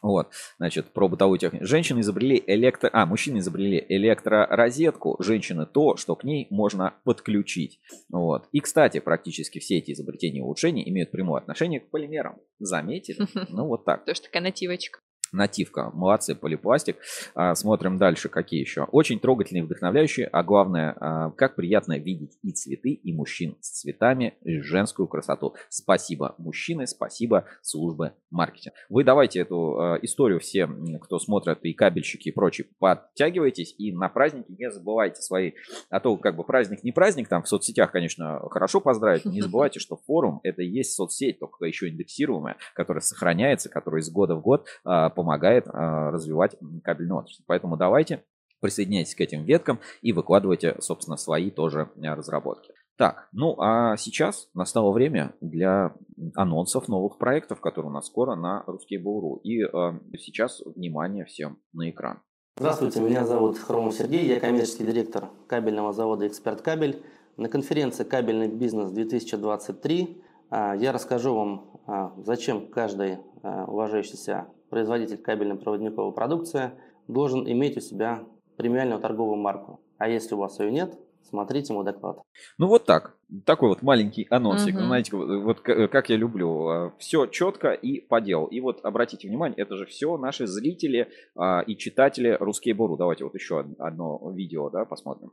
Вот, 0.01 0.31
значит, 0.59 0.93
про 0.93 1.09
бытовую 1.09 1.39
технику. 1.39 1.65
Женщины 1.65 2.01
изобрели 2.01 2.43
электро... 2.47 2.91
А, 2.93 3.07
мужчины 3.07 3.39
изобрели 3.39 3.85
электророзетку, 3.89 5.17
женщины 5.21 5.67
то, 5.67 5.97
что 5.97 6.17
к 6.17 6.25
ней 6.25 6.47
можно 6.51 6.95
подключить. 7.05 7.81
Вот. 8.11 8.49
И, 8.53 8.61
кстати, 8.61 8.99
практически 9.01 9.59
все 9.59 9.79
эти 9.79 9.93
изобретения 9.93 10.39
и 10.39 10.43
улучшения 10.43 10.89
имеют 10.89 11.11
прямое 11.11 11.41
отношение 11.41 11.81
к 11.81 11.91
полимерам. 11.91 12.41
Заметили? 12.59 13.27
Ну, 13.49 13.67
вот 13.67 13.85
так. 13.85 14.01
Потому 14.01 14.15
что 14.15 14.27
такая 14.27 14.43
нативочка. 14.43 15.01
Нативка. 15.33 15.91
Молодцы, 15.95 16.35
полипластик. 16.35 16.97
А, 17.35 17.55
смотрим 17.55 17.99
дальше, 17.99 18.29
какие 18.29 18.61
еще. 18.61 18.85
Очень 18.93 19.19
трогательные, 19.19 19.65
вдохновляющие, 19.65 20.27
а 20.27 20.43
главное, 20.43 20.95
а, 21.01 21.31
как 21.31 21.57
приятно 21.57 21.99
видеть 21.99 22.39
и 22.43 22.53
цветы, 22.53 22.91
и 22.93 23.13
мужчин 23.13 23.57
с 23.61 23.81
цветами, 23.81 24.35
и 24.43 24.61
женскую 24.61 25.09
красоту. 25.09 25.55
Спасибо, 25.71 26.35
мужчины, 26.39 26.87
спасибо, 26.87 27.47
службы 27.63 28.13
маркетинга. 28.31 28.77
Вы 28.89 29.05
давайте 29.05 29.41
эту 29.41 29.79
а, 29.79 29.99
историю 30.03 30.39
все, 30.41 30.61
м, 30.61 30.99
кто 30.99 31.19
смотрят, 31.19 31.61
и 31.63 31.73
кабельщики, 31.73 32.29
и 32.29 32.33
прочие, 32.33 32.67
подтягивайтесь, 32.79 33.75
и 33.79 33.93
на 33.93 34.09
праздники 34.09 34.53
не 34.53 34.71
забывайте 34.71 35.23
свои, 35.23 35.53
а 35.89 36.01
то 36.01 36.17
как 36.19 36.37
бы 36.37 36.45
праздник 36.45 36.85
не 36.85 36.93
праздник, 36.93 37.29
там 37.29 37.43
в 37.43 37.49
соцсетях, 37.49 37.91
конечно, 37.91 38.41
хорошо 38.51 38.81
поздравить, 38.81 39.25
не 39.25 39.41
забывайте, 39.41 39.81
что 39.81 39.97
форум 39.97 40.41
это 40.43 40.63
и 40.63 40.67
есть 40.67 40.95
соцсеть, 40.95 41.39
только 41.39 41.65
еще 41.65 41.89
индексируемая, 41.89 42.57
которая 42.75 43.01
сохраняется, 43.01 43.71
которая 43.71 44.03
из 44.03 44.11
года 44.11 44.35
в 44.37 44.43
год 44.43 44.67
а, 44.85 45.09
помогает 45.23 45.69
а, 45.69 46.11
развивать 46.11 46.57
кабельную 46.83 47.21
отрасль. 47.21 47.45
Поэтому 47.47 47.77
давайте 47.77 48.25
присоединяйтесь 48.61 49.15
к 49.15 49.21
этим 49.21 49.45
веткам 49.45 49.79
и 50.03 50.13
выкладывайте, 50.13 50.77
собственно, 50.81 51.17
свои 51.17 51.51
тоже 51.51 51.91
а, 51.97 52.17
разработки. 52.17 52.73
Так, 52.99 53.29
ну 53.33 53.57
а 53.61 53.97
сейчас 53.97 54.49
настало 54.53 54.91
время 54.91 55.35
для 55.41 55.95
анонсов 56.35 56.89
новых 56.89 57.19
проектов, 57.19 57.61
которые 57.61 57.91
у 57.91 57.95
нас 57.95 58.07
скоро 58.07 58.35
на 58.35 58.65
Русский 58.67 58.99
Буру. 58.99 59.37
И 59.45 59.63
а, 59.63 59.99
сейчас 60.19 60.61
внимание 60.61 61.25
всем 61.25 61.59
на 61.73 61.89
экран. 61.89 62.21
Здравствуйте, 62.59 63.01
меня 63.01 63.25
зовут 63.25 63.59
Хромов 63.59 63.95
Сергей, 63.95 64.27
я 64.27 64.41
коммерческий 64.41 64.85
директор 64.85 65.31
кабельного 65.47 65.93
завода 65.93 66.27
«Эксперт 66.27 66.63
Кабель». 66.63 67.03
На 67.37 67.49
конференции 67.49 68.05
«Кабельный 68.05 68.49
бизнес-2023» 68.49 70.21
а, 70.51 70.75
я 70.75 70.93
расскажу 70.93 71.35
вам, 71.35 72.15
зачем 72.19 72.69
каждый 72.69 73.19
уважающийся 73.43 74.47
производитель 74.73 75.19
кабельно-проводниковой 75.19 76.15
продукции 76.15 76.73
должен 77.07 77.47
иметь 77.47 77.77
у 77.77 77.81
себя 77.81 78.25
премиальную 78.57 79.03
торговую 79.03 79.37
марку. 79.37 79.83
А 79.99 80.09
если 80.09 80.35
у 80.35 80.39
вас 80.39 80.59
ее 80.61 80.73
нет, 80.73 80.99
смотрите 81.29 81.75
мой 81.75 81.85
доклад. 81.85 82.23
Ну 82.57 82.69
вот 82.69 82.87
так. 82.87 83.19
Такой 83.47 83.71
вот 83.71 83.83
маленький 83.83 84.27
анонсик. 84.29 84.75
Мгм. 84.75 84.85
Знаете, 84.87 85.17
вот, 85.17 85.43
вот 85.43 85.61
к- 85.61 85.89
как 85.89 86.11
я 86.11 86.17
люблю. 86.17 86.93
Все 86.99 87.27
четко 87.27 87.73
и 87.73 88.01
по 88.01 88.21
делу. 88.21 88.47
И 88.47 88.61
вот 88.61 88.81
обратите 88.85 89.27
внимание, 89.27 89.57
это 89.57 89.77
же 89.77 89.87
все 89.87 90.19
наши 90.19 90.47
зрители 90.47 91.09
а, 91.35 91.61
и 91.61 91.75
читатели 91.77 92.37
Русские 92.39 92.75
Буру. 92.75 92.97
Давайте 92.99 93.25
вот 93.25 93.35
еще 93.35 93.61
од- 93.61 93.81
одно 93.81 94.21
видео 94.35 94.69
да, 94.69 94.85
посмотрим. 94.85 95.33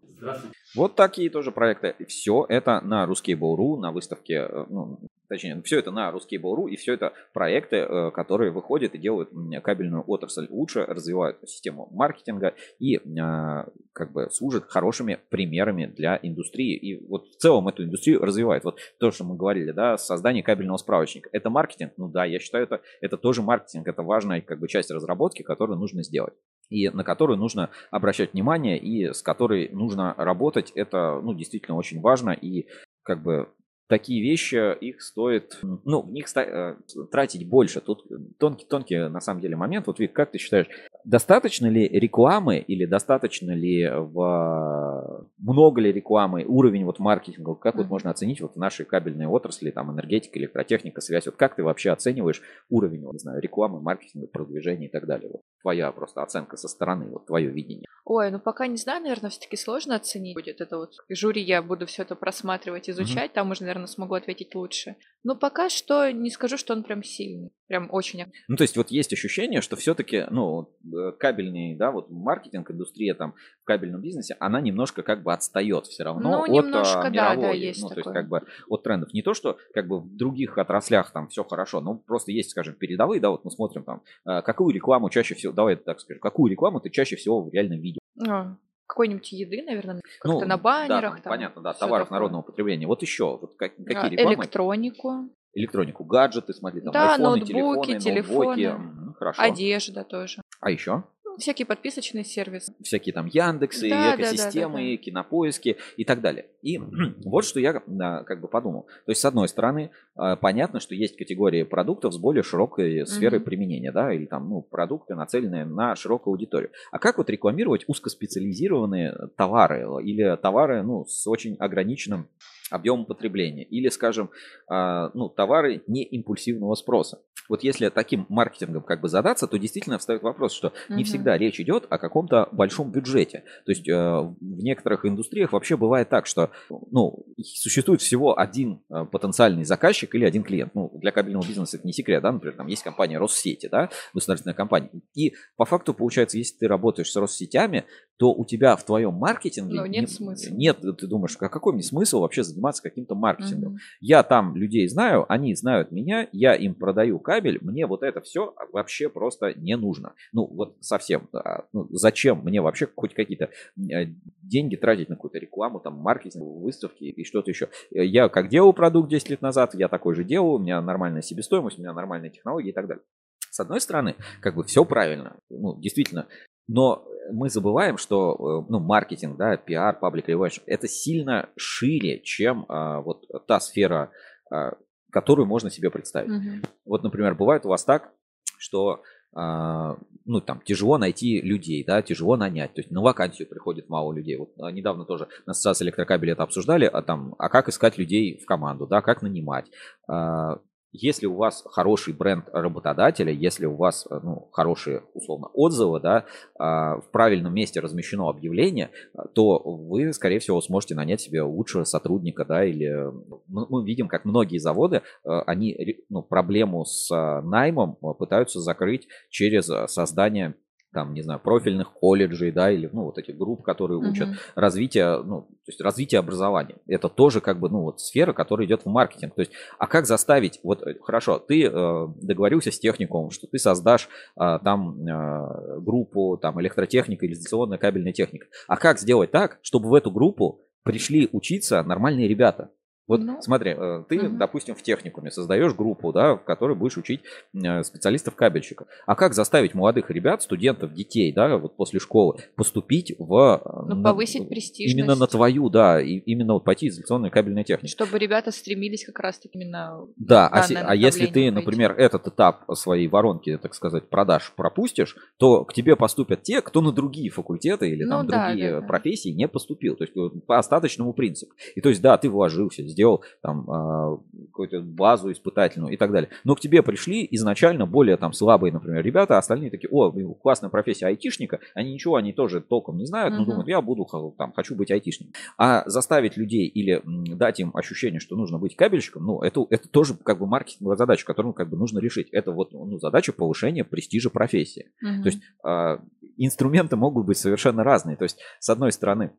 Вот 0.75 0.95
такие 0.95 1.29
тоже 1.29 1.51
проекты. 1.51 1.95
Все 2.07 2.45
это 2.47 2.79
на 2.81 3.05
Русские 3.05 3.35
Буру, 3.35 3.75
на 3.75 3.91
выставке, 3.91 4.47
э, 4.49 4.65
ну, 4.69 4.99
точнее, 5.27 5.61
все 5.63 5.79
это 5.79 5.91
на 5.91 6.11
Русские 6.11 6.39
Буру, 6.39 6.67
и 6.67 6.75
все 6.77 6.93
это 6.93 7.11
проекты, 7.33 7.77
э, 7.77 8.11
которые 8.11 8.51
выходят 8.51 8.93
и 8.95 8.97
делают 8.97 9.29
кабельную 9.63 10.03
отрасль 10.07 10.47
лучше, 10.49 10.85
развивают 10.85 11.37
систему 11.49 11.89
маркетинга 11.91 12.53
и 12.79 12.99
а, 13.19 13.65
как 13.93 14.11
бы 14.13 14.29
служат 14.31 14.65
хорошими 14.69 15.17
примерами 15.29 15.85
для 15.87 16.17
индустрии. 16.21 16.75
И 16.77 17.05
вот 17.07 17.27
в 17.27 17.35
целом 17.37 17.67
эту 17.67 17.83
индустрию 17.89 18.21
развивает. 18.21 18.63
Вот 18.63 18.79
то, 18.99 19.11
что 19.11 19.23
мы 19.23 19.35
говорили, 19.35 19.71
да, 19.71 19.97
создание 19.97 20.43
кабельного 20.43 20.77
справочника. 20.77 21.29
Это 21.33 21.49
маркетинг? 21.49 21.93
Ну 21.97 22.07
да, 22.07 22.25
я 22.25 22.39
считаю, 22.39 22.63
это, 22.63 22.81
это 23.01 23.17
тоже 23.17 23.41
маркетинг, 23.41 23.87
это 23.87 24.03
важная 24.03 24.41
как 24.41 24.59
бы 24.59 24.67
часть 24.67 24.91
разработки, 24.91 25.43
которую 25.43 25.77
нужно 25.77 26.03
сделать. 26.03 26.33
И 26.69 26.89
на 26.89 27.03
которую 27.03 27.37
нужно 27.37 27.71
обращать 27.91 28.33
внимание, 28.33 28.77
и 28.77 29.11
с 29.11 29.21
которой 29.21 29.69
нужно 29.69 30.13
работать. 30.17 30.71
Это, 30.75 31.19
ну, 31.21 31.33
действительно 31.33 31.77
очень 31.77 31.99
важно. 31.99 32.31
И 32.31 32.67
как 33.03 33.23
бы 33.23 33.49
такие 33.89 34.21
вещи, 34.21 34.77
их 34.79 35.01
стоит, 35.01 35.59
ну, 35.83 36.03
в 36.03 36.11
них 36.11 36.27
ста- 36.27 36.43
э, 36.43 36.75
тратить 37.11 37.49
больше. 37.49 37.81
Тут 37.81 38.05
тонкий, 38.37 38.65
тонкий 38.65 39.09
на 39.09 39.19
самом 39.19 39.41
деле 39.41 39.55
момент. 39.55 39.87
Вот, 39.87 39.99
Вик, 39.99 40.13
как 40.13 40.31
ты 40.31 40.37
считаешь, 40.37 40.67
достаточно 41.03 41.65
ли 41.67 41.87
рекламы 41.87 42.59
или 42.59 42.85
достаточно 42.85 43.51
ли 43.51 43.89
в... 43.89 45.27
много 45.39 45.81
ли 45.81 45.91
рекламы, 45.91 46.45
уровень 46.45 46.85
вот 46.85 46.99
маркетинга, 46.99 47.55
как 47.55 47.75
вот 47.75 47.83
Мгм. 47.83 47.89
можно 47.89 48.11
оценить 48.11 48.41
вот 48.41 48.53
в 48.53 48.57
нашей 48.57 48.85
кабельной 48.85 49.25
отрасли, 49.25 49.71
там, 49.71 49.91
энергетика, 49.91 50.37
электротехника, 50.37 51.01
связь, 51.01 51.25
вот 51.25 51.35
как 51.35 51.55
ты 51.55 51.63
вообще 51.63 51.89
оцениваешь 51.89 52.41
уровень, 52.69 53.03
вот, 53.05 53.13
не 53.13 53.19
знаю, 53.19 53.41
рекламы, 53.41 53.81
маркетинга, 53.81 54.27
продвижения 54.27 54.87
и 54.87 54.91
так 54.91 55.07
далее, 55.07 55.29
вот, 55.31 55.41
твоя 55.61 55.91
просто 55.91 56.21
оценка 56.21 56.57
со 56.57 56.67
стороны, 56.67 57.07
вот 57.09 57.25
твое 57.25 57.49
видение? 57.49 57.87
Ой, 58.05 58.31
ну 58.31 58.39
пока 58.39 58.67
не 58.67 58.77
знаю, 58.77 59.01
наверное, 59.01 59.29
все-таки 59.29 59.55
сложно 59.55 59.95
оценить 59.95 60.35
будет 60.35 60.61
это 60.61 60.77
вот. 60.77 60.93
Жюри 61.09 61.41
я 61.41 61.61
буду 61.61 61.85
все 61.85 62.03
это 62.03 62.15
просматривать, 62.15 62.89
изучать, 62.89 63.33
там 63.33 63.51
уже, 63.51 63.61
наверное, 63.61 63.78
смогу 63.87 64.15
ответить 64.15 64.55
лучше. 64.55 64.95
Но 65.23 65.35
пока 65.35 65.69
что 65.69 66.09
не 66.11 66.29
скажу, 66.29 66.57
что 66.57 66.73
он 66.73 66.83
прям 66.83 67.03
сильный, 67.03 67.51
прям 67.67 67.89
очень. 67.91 68.25
Ну, 68.47 68.55
то 68.55 68.63
есть 68.63 68.77
вот 68.77 68.89
есть 68.89 69.11
ощущение, 69.11 69.59
что 69.59 69.75
все-таки, 69.75 70.25
ну, 70.31 70.73
э, 70.85 71.11
кабельный, 71.19 71.75
да, 71.75 71.91
вот 71.91 72.09
маркетинг, 72.09 72.71
индустрия 72.71 73.13
там 73.15 73.33
в 73.61 73.65
кабельном 73.65 74.01
бизнесе, 74.01 74.37
она 74.39 74.61
немножко 74.61 75.03
как 75.03 75.23
бы 75.23 75.33
отстает 75.33 75.87
все 75.87 76.03
равно 76.03 76.29
Ну, 76.29 76.43
от 76.43 76.49
немножко, 76.49 77.01
а, 77.01 77.03
да, 77.03 77.09
мировой, 77.09 77.41
да, 77.41 77.51
есть 77.51 77.81
ну, 77.81 77.89
то 77.89 77.95
есть 77.95 78.05
такое. 78.05 78.13
как 78.13 78.29
бы 78.29 78.41
от 78.69 78.83
трендов. 78.83 79.13
Не 79.13 79.21
то, 79.21 79.33
что 79.33 79.57
как 79.73 79.87
бы 79.87 79.99
в 79.99 80.15
других 80.15 80.57
отраслях 80.57 81.11
там 81.11 81.27
все 81.27 81.43
хорошо, 81.43 81.81
но 81.81 81.95
просто 81.95 82.31
есть, 82.31 82.51
скажем, 82.51 82.75
передовые, 82.75 83.19
да, 83.19 83.29
вот 83.29 83.43
мы 83.43 83.51
смотрим 83.51 83.83
там, 83.83 84.03
э, 84.25 84.41
какую 84.41 84.73
рекламу 84.73 85.09
чаще 85.09 85.35
всего, 85.35 85.51
давай 85.51 85.75
так 85.75 85.99
скажу, 85.99 86.21
какую 86.21 86.49
рекламу 86.49 86.79
ты 86.79 86.89
чаще 86.89 87.17
всего 87.17 87.49
реально 87.51 87.73
видел? 87.73 87.99
А, 88.25 88.55
какой-нибудь 88.89 89.31
еды, 89.31 89.61
наверное, 89.63 90.01
как-то 90.01 90.27
Ну, 90.27 90.39
на 90.41 90.47
да, 90.47 90.57
баннерах. 90.57 91.13
там, 91.15 91.21
там, 91.21 91.31
понятно, 91.31 91.61
да, 91.61 91.73
товаров 91.73 92.07
такое. 92.07 92.17
народного 92.17 92.41
потребления. 92.41 92.87
Вот 92.87 93.01
еще, 93.03 93.37
вот 93.37 93.55
как- 93.55 93.75
какие 93.77 94.09
рекламы? 94.09 94.33
Электронику, 94.33 95.29
Электронику, 95.53 96.03
гаджеты, 96.03 96.53
смотри, 96.53 96.81
там 96.81 96.91
Да, 96.93 97.13
айфоны, 97.13 97.23
ноутбуки, 97.39 97.47
телефоны, 97.47 97.99
телефоны. 97.99 98.67
ноутбуки. 98.69 98.99
Хорошо. 99.19 99.41
одежда 99.41 100.03
тоже. 100.03 100.41
А 100.61 100.71
еще? 100.71 101.03
Всякие 101.39 101.65
подписочные 101.65 102.23
сервисы. 102.23 102.73
всякие 102.83 103.13
там 103.13 103.25
Яндексы, 103.25 103.89
Да, 103.89 103.95
да, 103.95 104.03
да, 104.03 104.15
экосистемы, 104.15 104.97
да, 104.97 105.03
кинопоиски 105.03 105.77
и 105.97 106.05
так 106.05 106.21
далее. 106.21 106.45
И 106.61 106.77
вот 107.25 107.45
что 107.45 107.59
я 107.59 107.81
да, 107.87 108.23
как 108.23 108.41
бы 108.41 108.47
подумал. 108.47 108.83
То 109.05 109.11
есть, 109.11 109.21
с 109.21 109.25
одной 109.25 109.47
стороны, 109.47 109.91
э, 110.17 110.35
понятно, 110.39 110.79
что 110.79 110.95
есть 110.95 111.17
категории 111.17 111.63
продуктов 111.63 112.13
с 112.13 112.17
более 112.17 112.43
широкой 112.43 113.05
сферой 113.07 113.39
Мгм. 113.39 113.45
применения, 113.45 113.91
да, 113.91 114.13
или 114.13 114.25
там, 114.25 114.49
ну, 114.49 114.61
продукты, 114.61 115.15
нацеленные 115.15 115.65
на 115.65 115.95
широкую 115.95 116.33
аудиторию. 116.33 116.71
А 116.91 116.99
как 116.99 117.17
вот 117.17 117.29
рекламировать 117.29 117.85
узкоспециализированные 117.87 119.15
товары 119.35 119.87
или 120.03 120.35
товары, 120.37 120.83
ну, 120.83 121.05
с 121.05 121.25
очень 121.27 121.55
ограниченным 121.59 122.27
объемом 122.69 123.05
потребления 123.05 123.63
или, 123.63 123.89
скажем, 123.89 124.29
а, 124.69 125.11
ну, 125.13 125.29
товары 125.29 125.83
не 125.87 126.03
импульсивного 126.03 126.75
спроса. 126.75 127.21
Вот 127.47 127.63
если 127.63 127.89
таким 127.89 128.27
маркетингом 128.29 128.83
как 128.83 129.01
бы 129.01 129.09
задаться, 129.09 129.47
то 129.47 129.57
действительно 129.57 129.97
встает 129.97 130.21
вопрос, 130.21 130.53
что 130.53 130.71
не 130.87 130.97
Мгм. 130.97 131.03
всегда 131.03 131.37
речь 131.37 131.59
идет 131.59 131.87
о 131.89 131.97
каком-то 131.97 132.47
большом 132.51 132.91
бюджете. 132.91 133.43
То 133.65 133.71
есть 133.71 133.87
э, 133.89 133.93
в 133.93 134.63
некоторых 134.63 135.05
индустриях 135.05 135.51
вообще 135.53 135.75
бывает 135.75 136.09
так, 136.09 136.27
что 136.27 136.51
ну, 136.91 137.25
существует 137.41 138.01
всего 138.01 138.37
один 138.37 138.81
э, 138.91 139.05
потенциальный 139.11 139.63
заказчик 139.63 140.13
или 140.13 140.25
один 140.25 140.43
клиент. 140.43 140.75
Ну, 140.75 140.91
для 141.01 141.11
кабельного 141.11 141.43
бизнеса 141.45 141.77
это 141.77 141.87
не 141.87 141.93
секрет, 141.93 142.21
да, 142.21 142.31
например, 142.31 142.55
там 142.55 142.67
есть 142.67 142.83
компания 142.83 143.17
Россети, 143.17 143.67
да, 143.67 143.89
государственная 144.13 144.53
компания. 144.53 144.91
И 145.15 145.33
по 145.55 145.65
факту 145.65 145.95
получается, 145.95 146.37
если 146.37 146.57
ты 146.59 146.67
работаешь 146.67 147.11
с 147.11 147.15
Россетями, 147.15 147.85
то 148.19 148.33
у 148.33 148.43
тебя 148.45 148.75
в 148.75 148.83
твоем 148.83 149.13
маркетинге 149.13 149.75
Ну, 149.79 149.85
нет 149.85 150.01
не- 150.01 150.07
смысла. 150.07 150.53
Нет, 150.53 150.79
ты 150.81 151.07
думаешь, 151.07 151.37
а 151.39 151.47
какой 151.47 151.71
мне 151.71 151.83
смысл 151.83 152.19
вообще 152.19 152.43
заниматься 152.43 152.83
каким-то 152.83 153.15
маркетингом? 153.15 153.71
Мгм. 153.71 153.79
Я 154.01 154.23
там 154.23 154.57
людей 154.57 154.87
знаю, 154.89 155.25
они 155.31 155.55
знают 155.55 155.91
меня, 155.91 156.27
я 156.33 156.53
им 156.53 156.75
продаю 156.75 157.17
кабель, 157.19 157.59
мне 157.61 157.87
вот 157.87 158.03
это 158.03 158.19
все 158.19 158.53
вообще 158.73 159.07
просто 159.07 159.53
не 159.53 159.77
нужно. 159.77 160.13
Ну, 160.33 160.45
вот 160.45 160.75
совсем. 160.81 161.29
да. 161.31 161.63
Ну, 161.71 161.87
зачем 161.91 162.41
мне 162.43 162.61
вообще 162.61 162.89
хоть 162.93 163.13
какие-то 163.13 163.51
э, 163.77 164.07
деньги 164.43 164.75
тратить 164.75 165.07
на 165.07 165.15
какую-то 165.15 165.37
рекламу, 165.39 165.79
там, 165.79 165.95
маркетинг, 165.95 166.43
выставки 166.43 167.05
и 167.05 167.23
что-то 167.23 167.49
еще. 167.51 167.69
Э, 167.93 168.03
Я 168.03 168.27
как 168.27 168.49
делал 168.49 168.73
продукт 168.73 169.09
10 169.09 169.29
лет 169.29 169.41
назад, 169.41 169.73
я 169.75 169.87
такой 169.87 170.13
же 170.15 170.25
делаю, 170.25 170.55
у 170.55 170.59
меня 170.59 170.81
нормальная 170.81 171.21
себестоимость, 171.21 171.77
у 171.77 171.81
меня 171.81 171.93
нормальные 171.93 172.31
технологии 172.31 172.69
и 172.71 172.73
так 172.73 172.85
далее. 172.87 173.03
С 173.49 173.61
одной 173.61 173.79
стороны, 173.79 174.15
как 174.41 174.55
бы 174.55 174.63
все 174.65 174.83
правильно, 174.83 175.37
ну, 175.49 175.79
действительно, 175.79 176.27
но 176.69 177.03
мы 177.31 177.49
забываем, 177.49 177.97
что 177.97 178.33
э, 178.33 178.71
ну, 178.71 178.79
маркетинг, 178.79 179.37
да, 179.37 179.57
пиар, 179.57 179.97
паблик 179.99 180.29
relations, 180.29 180.61
это 180.67 180.87
сильно 180.87 181.49
шире, 181.57 182.19
чем 182.19 182.65
а, 182.69 183.01
вот 183.01 183.25
та 183.47 183.59
сфера, 183.59 184.11
а, 184.51 184.73
которую 185.11 185.47
можно 185.47 185.69
себе 185.69 185.89
представить. 185.89 186.29
Мгм. 186.29 186.61
Вот, 186.85 187.03
например, 187.03 187.35
бывает 187.35 187.65
у 187.65 187.69
вас 187.69 187.83
так, 187.83 188.11
что 188.57 189.01
а, 189.33 189.97
ну, 190.25 190.41
там, 190.41 190.61
тяжело 190.61 190.97
найти 190.97 191.41
людей, 191.41 191.83
да, 191.83 192.01
тяжело 192.01 192.35
нанять. 192.35 192.73
То 192.73 192.81
есть 192.81 192.91
на 192.91 193.01
вакансию 193.01 193.47
приходит 193.47 193.89
мало 193.89 194.13
людей. 194.13 194.37
Вот 194.37 194.51
а, 194.59 194.71
недавно 194.71 195.05
тоже 195.05 195.27
на 195.45 195.51
ассоциации 195.51 195.85
электрокабеля 195.85 196.33
это 196.33 196.43
обсуждали, 196.43 196.85
а 196.85 197.01
там, 197.01 197.35
а 197.39 197.49
как 197.49 197.69
искать 197.69 197.97
людей 197.97 198.37
в 198.37 198.45
команду, 198.45 198.85
да, 198.87 199.01
как 199.01 199.21
нанимать. 199.21 199.65
А, 200.07 200.59
Если 200.91 201.27
у 201.27 201.35
вас 201.35 201.63
хороший 201.69 202.13
бренд 202.13 202.45
работодателя, 202.51 203.31
если 203.31 203.67
у 203.67 203.75
вас 203.75 204.07
э, 204.09 204.19
ну, 204.23 204.49
хорошие, 204.51 205.03
условно, 205.13 205.47
отзывы, 205.53 205.99
да, 205.99 206.25
а, 206.57 206.99
в 206.99 207.11
правильном 207.11 207.53
месте 207.53 207.79
размещено 207.79 208.27
объявление, 208.27 208.89
а, 209.13 209.27
то 209.27 209.59
вы, 209.59 210.11
скорее 210.13 210.39
всего, 210.39 210.59
сможете 210.61 210.95
нанять 210.95 211.21
себе 211.21 211.43
лучшего 211.43 211.83
сотрудника, 211.83 212.43
да, 212.43 212.65
или 212.65 212.87
э, 212.87 213.11
мы, 213.47 213.85
видим, 213.85 214.07
как 214.07 214.25
многие 214.25 214.57
заводы, 214.57 214.97
э, 214.97 215.29
они 215.45 215.97
ну, 216.09 216.23
проблему 216.23 216.85
с 216.85 217.11
э, 217.11 217.41
наймом 217.41 217.97
э, 218.01 218.07
пытаются 218.17 218.59
закрыть 218.59 219.07
через 219.29 219.69
э, 219.69 219.87
создание 219.87 220.55
там, 220.93 221.13
не 221.13 221.21
знаю, 221.21 221.39
профильных 221.39 221.91
колледжей, 221.93 222.51
да, 222.51 222.71
или, 222.71 222.89
ну, 222.91 223.03
вот 223.03 223.17
этих 223.17 223.37
групп, 223.37 223.63
которые 223.63 223.99
учат 223.99 224.29
Мгм. 224.29 224.37
развитие, 224.55 225.21
ну, 225.23 225.41
то 225.41 225.47
есть 225.67 225.81
развитие 225.81 226.19
образования. 226.19 226.75
Это 226.87 227.09
тоже 227.09 227.41
как 227.41 227.59
бы, 227.59 227.69
ну, 227.69 227.81
вот 227.81 228.01
сфера, 228.01 228.33
которая 228.33 228.65
идет 228.65 228.85
в 228.85 228.89
маркетинг. 228.89 229.35
То 229.35 229.41
есть, 229.41 229.51
а 229.77 229.87
как 229.87 230.05
заставить, 230.05 230.59
вот, 230.63 230.81
э, 230.81 230.95
хорошо, 231.01 231.37
ты 231.39 231.65
э, 231.65 232.07
договорился 232.21 232.71
с 232.71 232.79
техникумом, 232.79 233.29
что 233.31 233.47
ты 233.47 233.59
создашь 233.59 234.09
а, 234.35 234.59
там 234.59 235.07
э, 235.07 235.79
группу, 235.79 236.37
там, 236.41 236.59
электротехника, 236.61 237.31
изоляционная 237.31 237.77
кабельная 237.77 238.13
техника. 238.13 238.47
А 238.67 238.77
как 238.77 238.99
сделать 238.99 239.31
так, 239.31 239.59
чтобы 239.61 239.89
в 239.89 239.93
эту 239.93 240.11
группу 240.11 240.61
пришли 240.83 241.29
учиться 241.31 241.83
нормальные 241.83 242.27
ребята? 242.27 242.71
Вот 243.09 243.19
Ну, 243.21 243.41
смотри, 243.41 243.71
э, 243.77 244.03
ты, 244.07 244.19
мгм. 244.21 244.37
допустим, 244.37 244.75
в 244.75 244.81
техникуме 244.83 245.31
создаешь 245.31 245.73
группу, 245.73 246.13
да, 246.13 246.35
в 246.35 246.43
которой 246.45 246.75
будешь 246.77 246.95
учить 246.95 247.21
э, 247.55 247.83
специалистов-кабельщиков. 247.83 248.87
А 249.05 249.15
как 249.15 249.33
заставить 249.33 249.73
молодых 249.73 250.09
ребят, 250.11 250.43
студентов, 250.43 250.93
детей, 250.93 251.33
да, 251.33 251.57
вот 251.57 251.75
после 251.75 251.99
школы 251.99 252.37
поступить 252.55 253.15
в... 253.17 253.61
э, 253.65 253.69
Ну, 253.89 253.95
на- 253.95 254.03
повысить. 254.03 254.47
Именно 254.79 255.15
на 255.15 255.25
твою, 255.27 255.69
да, 255.69 255.99
и 256.01 256.19
именно 256.19 256.53
вот 256.53 256.63
пойти 256.63 256.87
изоляционная 256.87 257.29
кабельная 257.31 257.63
техника. 257.63 257.91
Чтобы 257.91 258.19
ребята 258.19 258.51
стремились 258.51 259.03
как 259.05 259.19
раз-таки 259.19 259.57
именно... 259.57 260.05
Да, 260.15 260.47
а, 260.47 260.61
се- 260.63 260.77
а 260.77 260.93
если 260.95 261.25
ты, 261.25 261.33
пойти. 261.33 261.51
например, 261.51 261.91
этот 261.97 262.27
этап 262.27 262.63
своей 262.73 263.07
воронки, 263.07 263.57
так 263.57 263.73
сказать, 263.73 264.07
продаж 264.09 264.53
пропустишь, 264.55 265.15
то 265.37 265.65
к 265.65 265.73
тебе 265.73 265.95
поступят 265.95 266.43
те, 266.43 266.61
кто 266.61 266.81
на 266.81 266.91
другие 266.91 267.31
факультеты 267.31 267.89
или 267.89 268.03
Ну 268.03 268.09
там 268.11 268.27
да, 268.27 268.47
другие 268.49 268.71
да, 268.73 268.81
да. 268.81 268.87
профессии 268.87 269.29
не 269.29 269.47
поступил. 269.47 269.95
То 269.95 270.03
есть 270.03 270.13
по 270.45 270.59
остаточному 270.59 271.13
принципу. 271.13 271.53
И 271.75 271.81
то 271.81 271.89
есть, 271.89 272.01
да, 272.03 272.15
ты 272.17 272.29
вложился, 272.29 272.83
сделал 272.99 273.23
там 273.41 273.69
а, 273.71 274.17
какую-то 274.47 274.81
базу 274.81 275.31
испытательную 275.31 275.93
и 275.93 275.97
так 275.97 276.11
далее. 276.11 276.29
Но 276.43 276.55
к 276.55 276.59
тебе 276.59 276.83
пришли 276.83 277.25
изначально 277.31 277.85
более 277.85 278.17
там 278.17 278.33
слабые, 278.33 278.73
например, 278.73 279.03
ребята, 279.03 279.35
а 279.35 279.37
остальные 279.37 279.71
такие, 279.71 279.89
о, 279.89 280.11
классная 280.33 280.69
профессия 280.69 281.07
айтишника, 281.07 281.59
они 281.73 281.93
ничего, 281.93 282.17
они 282.17 282.33
тоже 282.33 282.59
толком 282.59 282.97
не 282.97 283.05
знают, 283.05 283.35
но 283.35 283.45
думают, 283.45 283.69
я 283.69 283.81
буду 283.81 284.05
там, 284.37 284.51
хочу 284.51 284.75
быть 284.75 284.91
айтишником. 284.91 285.33
А 285.57 285.83
заставить 285.85 286.35
людей 286.35 286.67
или 286.67 287.01
дать 287.35 287.61
им 287.61 287.71
ощущение, 287.73 288.19
что 288.19 288.35
нужно 288.35 288.57
быть 288.57 288.75
кабельщиком, 288.75 289.25
ну, 289.25 289.41
это, 289.41 289.65
это 289.69 289.87
тоже 289.87 290.15
как 290.15 290.39
бы 290.39 290.45
маркетинговая 290.45 290.97
задача, 290.97 291.25
которую 291.25 291.53
как 291.53 291.69
бы 291.69 291.77
нужно 291.77 291.99
решить. 291.99 292.27
Это 292.31 292.51
вот 292.51 292.73
ну, 292.73 292.99
задача 292.99 293.31
повышения 293.31 293.85
престижа 293.85 294.29
профессии. 294.29 294.91
Мгм. 295.01 295.23
То 295.23 295.29
есть 295.29 295.41
а, 295.63 296.01
инструменты 296.37 296.97
могут 296.97 297.25
быть 297.25 297.37
совершенно 297.37 297.83
разные. 297.83 298.17
То 298.17 298.23
есть, 298.23 298.39
с 298.59 298.69
одной 298.69 298.91
стороны, 298.91 299.31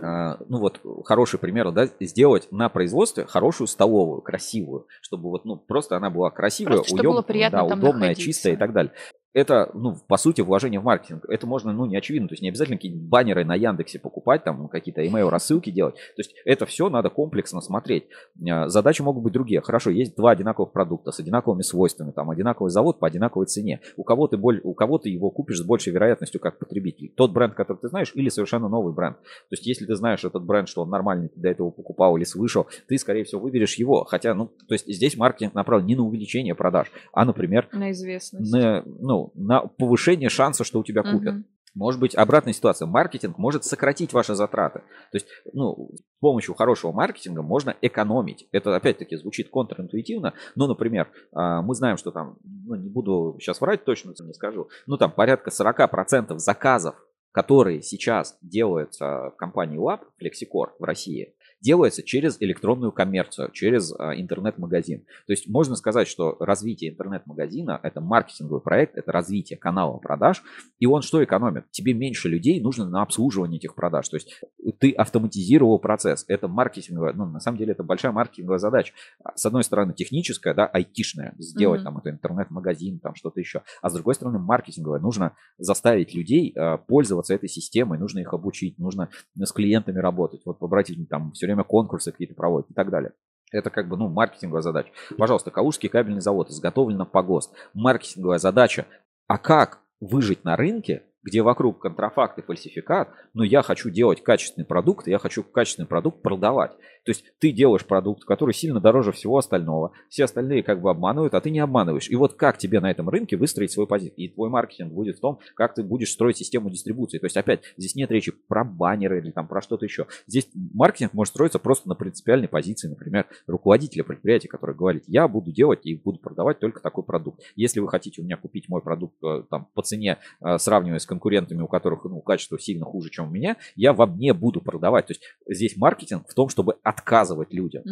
ну 0.00 0.58
вот 0.58 0.80
хороший 1.04 1.38
пример, 1.38 1.70
да, 1.72 1.88
сделать 2.00 2.48
на 2.50 2.68
производстве 2.68 3.26
хорошую 3.26 3.66
столовую, 3.68 4.22
красивую, 4.22 4.86
чтобы 5.00 5.30
вот, 5.30 5.44
ну, 5.44 5.56
просто 5.56 5.96
она 5.96 6.10
была 6.10 6.30
красивая, 6.30 6.74
Просто 6.74 6.96
чтобы 6.96 7.10
было 7.10 7.22
приятно 7.22 7.58
да, 7.58 7.64
удобная, 7.64 7.92
находиться. 8.08 8.22
чистая 8.22 8.52
и 8.54 8.56
так 8.56 8.72
далее. 8.72 8.92
Это, 9.34 9.68
ну, 9.74 9.96
по 10.06 10.16
сути, 10.16 10.40
вложение 10.42 10.78
в 10.78 10.84
маркетинг. 10.84 11.24
Это 11.28 11.44
можно, 11.46 11.72
ну, 11.72 11.86
не 11.86 11.96
очевидно. 11.96 12.28
То 12.28 12.34
есть 12.34 12.42
не 12.42 12.48
обязательно 12.50 12.76
какие-нибудь 12.76 13.08
баннеры 13.08 13.44
на 13.44 13.56
Яндексе 13.56 13.98
покупать, 13.98 14.44
там 14.44 14.68
какие-то 14.68 15.02
email 15.02 15.28
рассылки 15.28 15.70
делать. 15.70 15.96
То 15.96 16.20
есть 16.20 16.34
это 16.44 16.66
все 16.66 16.88
надо 16.88 17.10
комплексно 17.10 17.60
смотреть. 17.60 18.04
А, 18.48 18.68
Задачи 18.68 19.02
могут 19.02 19.24
быть 19.24 19.32
другие. 19.32 19.60
Хорошо, 19.60 19.90
есть 19.90 20.14
два 20.16 20.30
одинаковых 20.30 20.70
продукта 20.70 21.10
с 21.10 21.18
одинаковыми 21.18 21.62
свойствами, 21.62 22.12
там 22.12 22.30
одинаковый 22.30 22.70
завод 22.70 23.00
по 23.00 23.08
одинаковой 23.08 23.46
цене. 23.46 23.80
У 23.96 24.04
кого 24.04 24.28
ты, 24.28 24.36
боль, 24.36 24.60
у 24.62 24.72
кого 24.72 24.98
ты 24.98 25.08
его 25.08 25.30
купишь 25.30 25.58
с 25.58 25.64
большей 25.64 25.92
вероятностью 25.92 26.40
как 26.40 26.60
потребитель. 26.60 27.12
Тот 27.16 27.32
бренд, 27.32 27.54
который 27.54 27.78
ты 27.78 27.88
знаешь, 27.88 28.12
или 28.14 28.28
совершенно 28.28 28.68
новый 28.68 28.94
бренд. 28.94 29.16
То 29.16 29.52
есть 29.52 29.66
если 29.66 29.84
ты 29.84 29.96
знаешь 29.96 30.24
этот 30.24 30.44
бренд, 30.44 30.68
что 30.68 30.82
он 30.82 30.90
нормальный, 30.90 31.28
ты 31.28 31.40
до 31.40 31.48
этого 31.48 31.70
покупал 31.70 32.16
или 32.16 32.24
слышал, 32.24 32.68
ты, 32.86 32.96
скорее 32.98 33.24
всего, 33.24 33.40
выберешь 33.40 33.74
его. 33.74 34.04
Хотя, 34.04 34.32
ну, 34.34 34.46
то 34.68 34.74
есть 34.74 34.86
здесь 34.86 35.16
маркетинг 35.16 35.54
направлен 35.54 35.86
не 35.86 35.96
на 35.96 36.04
увеличение 36.04 36.54
продаж, 36.54 36.92
а, 37.12 37.24
например, 37.24 37.68
На 37.72 37.90
известность. 37.90 38.52
на, 38.52 38.84
ну, 38.84 39.23
на 39.34 39.60
повышение 39.60 40.28
шанса, 40.28 40.64
что 40.64 40.80
у 40.80 40.84
тебя 40.84 41.02
купят. 41.02 41.34
Мгм. 41.34 41.44
Может 41.74 42.00
быть, 42.00 42.14
обратная 42.14 42.52
ситуация. 42.52 42.86
Маркетинг 42.86 43.36
может 43.36 43.64
сократить 43.64 44.12
ваши 44.12 44.34
затраты. 44.34 44.80
То 45.10 45.16
есть, 45.16 45.26
ну, 45.52 45.90
с 45.92 46.20
помощью 46.20 46.54
хорошего 46.54 46.92
маркетинга 46.92 47.42
можно 47.42 47.74
экономить. 47.82 48.46
Это, 48.52 48.76
опять-таки, 48.76 49.16
звучит 49.16 49.50
контринтуитивно. 49.50 50.34
Но, 50.54 50.68
например, 50.68 51.10
а, 51.32 51.62
мы 51.62 51.74
знаем, 51.74 51.96
что 51.96 52.12
там, 52.12 52.38
ну, 52.44 52.76
не 52.76 52.88
буду 52.88 53.36
сейчас 53.40 53.60
врать, 53.60 53.84
точно 53.84 54.14
не 54.20 54.32
скажу, 54.34 54.68
ну, 54.86 54.96
там 54.96 55.10
порядка 55.10 55.50
40% 55.50 56.38
заказов, 56.38 56.94
которые 57.32 57.82
сейчас 57.82 58.38
делаются 58.40 59.30
в 59.30 59.36
компании 59.36 59.76
УАП, 59.76 60.04
Flexicor 60.22 60.70
в 60.78 60.84
России, 60.84 61.34
делается 61.64 62.02
через 62.02 62.36
электронную 62.40 62.92
коммерцию, 62.92 63.50
через 63.52 63.92
а, 63.98 64.14
интернет-магазин. 64.14 65.00
То 65.26 65.32
есть 65.32 65.48
можно 65.48 65.76
сказать, 65.76 66.06
что 66.06 66.36
развитие 66.38 66.90
интернет-магазина– 66.90 67.80
это 67.82 68.02
маркетинговый 68.02 68.60
проект, 68.60 68.96
это 68.96 69.10
развитие 69.10 69.58
канала 69.58 69.96
продаж, 69.96 70.42
и 70.78 70.86
он 70.86 71.00
что 71.00 71.24
экономит? 71.24 71.64
Тебе 71.70 71.94
меньше 71.94 72.28
людей 72.28 72.60
нужно 72.60 72.86
на 72.86 73.00
обслуживание 73.00 73.58
этих 73.58 73.74
продаж. 73.74 74.08
То 74.10 74.16
есть 74.16 74.40
ты 74.78 74.92
автоматизировал 74.92 75.78
процесс. 75.78 76.26
Это 76.28 76.48
маркетинговая, 76.48 77.14
ну, 77.14 77.24
на 77.24 77.40
самом 77.40 77.56
деле, 77.56 77.72
это 77.72 77.82
большая 77.82 78.12
маркетинговая 78.12 78.58
задача. 78.58 78.92
А, 79.24 79.32
с 79.34 79.46
одной 79.46 79.64
стороны, 79.64 79.94
техническая, 79.94 80.52
да, 80.52 80.66
айтишная, 80.66 81.34
сделать 81.38 81.80
mm-hmm. 81.80 81.84
там 81.84 81.98
это 81.98 82.10
интернет-магазин, 82.10 82.98
там 82.98 83.14
что-то 83.14 83.40
еще. 83.40 83.62
А 83.80 83.88
с 83.88 83.94
другой 83.94 84.14
стороны, 84.14 84.38
маркетинговая. 84.38 85.00
Нужно 85.00 85.32
заставить 85.56 86.14
людей 86.14 86.52
э, 86.54 86.76
пользоваться 86.86 87.32
этой 87.32 87.48
системой, 87.48 87.98
нужно 87.98 88.18
их 88.18 88.34
обучить, 88.34 88.78
нужно 88.78 89.08
с 89.34 89.50
клиентами 89.50 89.98
работать. 89.98 90.42
Вот 90.44 90.58
обратите 90.60 91.06
там 91.06 91.32
все 91.32 91.46
время 91.46 91.53
время 91.54 91.64
конкурсы 91.64 92.12
какие-то 92.12 92.34
проводят 92.34 92.70
и 92.70 92.74
так 92.74 92.90
далее. 92.90 93.12
Это 93.50 93.70
как 93.70 93.88
бы, 93.88 93.96
ну, 93.96 94.08
маркетинговая 94.08 94.62
задача. 94.62 94.90
Пожалуйста, 95.16 95.50
Калужский 95.50 95.88
кабельный 95.88 96.20
завод 96.20 96.50
изготовлен 96.50 97.06
по 97.06 97.22
ГОСТ. 97.22 97.52
Маркетинговая 97.72 98.38
задача. 98.38 98.86
А 99.28 99.38
как 99.38 99.80
выжить 100.00 100.44
на 100.44 100.56
рынке, 100.56 101.04
где 101.24 101.42
вокруг 101.42 101.80
контрафакт 101.80 102.38
и 102.38 102.42
фальсификат, 102.42 103.08
но 103.32 103.42
я 103.42 103.62
хочу 103.62 103.90
делать 103.90 104.22
качественный 104.22 104.66
продукт, 104.66 105.08
и 105.08 105.10
я 105.10 105.18
хочу 105.18 105.42
качественный 105.42 105.88
продукт 105.88 106.22
продавать. 106.22 106.72
То 107.04 107.10
есть 107.10 107.24
ты 107.38 107.52
делаешь 107.52 107.84
продукт, 107.84 108.24
который 108.24 108.54
сильно 108.54 108.80
дороже 108.80 109.12
всего 109.12 109.38
остального, 109.38 109.92
все 110.08 110.24
остальные 110.24 110.62
как 110.62 110.80
бы 110.80 110.90
обманывают, 110.90 111.34
а 111.34 111.40
ты 111.40 111.50
не 111.50 111.60
обманываешь. 111.60 112.08
И 112.08 112.16
вот 112.16 112.34
как 112.34 112.58
тебе 112.58 112.80
на 112.80 112.90
этом 112.90 113.08
рынке 113.08 113.36
выстроить 113.36 113.72
свой 113.72 113.86
позицию? 113.86 114.14
И 114.16 114.28
твой 114.28 114.48
маркетинг 114.48 114.92
будет 114.92 115.18
в 115.18 115.20
том, 115.20 115.38
как 115.54 115.74
ты 115.74 115.82
будешь 115.82 116.10
строить 116.10 116.38
систему 116.38 116.70
дистрибуции. 116.70 117.18
То 117.18 117.26
есть 117.26 117.36
опять, 117.36 117.62
здесь 117.76 117.94
нет 117.94 118.10
речи 118.10 118.32
про 118.48 118.64
баннеры 118.64 119.18
или 119.18 119.30
там 119.30 119.48
про 119.48 119.60
что-то 119.60 119.84
еще. 119.84 120.06
Здесь 120.26 120.48
маркетинг 120.54 121.12
может 121.12 121.32
строиться 121.32 121.58
просто 121.58 121.88
на 121.88 121.94
принципиальной 121.94 122.48
позиции, 122.48 122.88
например, 122.88 123.26
руководителя 123.46 124.04
предприятия, 124.04 124.48
который 124.48 124.74
говорит, 124.74 125.04
я 125.06 125.28
буду 125.28 125.52
делать 125.52 125.80
и 125.84 125.96
буду 125.96 126.18
продавать 126.18 126.58
только 126.58 126.80
такой 126.80 127.04
продукт. 127.04 127.42
Если 127.56 127.80
вы 127.80 127.88
хотите 127.88 128.22
у 128.22 128.24
меня 128.24 128.36
купить 128.36 128.68
мой 128.68 128.80
продукт 128.80 129.16
э, 129.22 129.44
там, 129.50 129.68
по 129.74 129.82
цене, 129.82 130.18
э, 130.40 130.58
сравнивая 130.58 130.98
с 130.98 131.06
конкурентами, 131.14 131.62
у 131.62 131.68
которых 131.68 132.04
ну, 132.04 132.20
качество 132.20 132.58
сильно 132.58 132.84
хуже, 132.84 133.10
чем 133.10 133.28
у 133.28 133.30
меня, 133.30 133.56
я 133.76 133.92
вам 133.92 134.18
не 134.18 134.34
буду 134.34 134.60
продавать. 134.60 135.06
То 135.06 135.12
есть 135.12 135.22
здесь 135.48 135.76
маркетинг 135.76 136.28
в 136.28 136.34
том, 136.34 136.48
чтобы 136.48 136.76
отказывать 136.82 137.52
людям. 137.52 137.84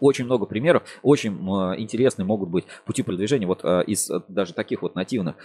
Очень 0.00 0.26
много 0.26 0.46
примеров, 0.46 0.82
очень 1.02 1.32
э, 1.32 1.80
интересные 1.80 2.26
могут 2.26 2.50
быть 2.50 2.64
пути 2.84 3.02
продвижения. 3.02 3.46
Вот 3.46 3.60
э, 3.64 3.84
из 3.86 4.10
э, 4.10 4.20
даже 4.28 4.52
таких 4.52 4.82
вот 4.82 4.94
нативных 4.94 5.36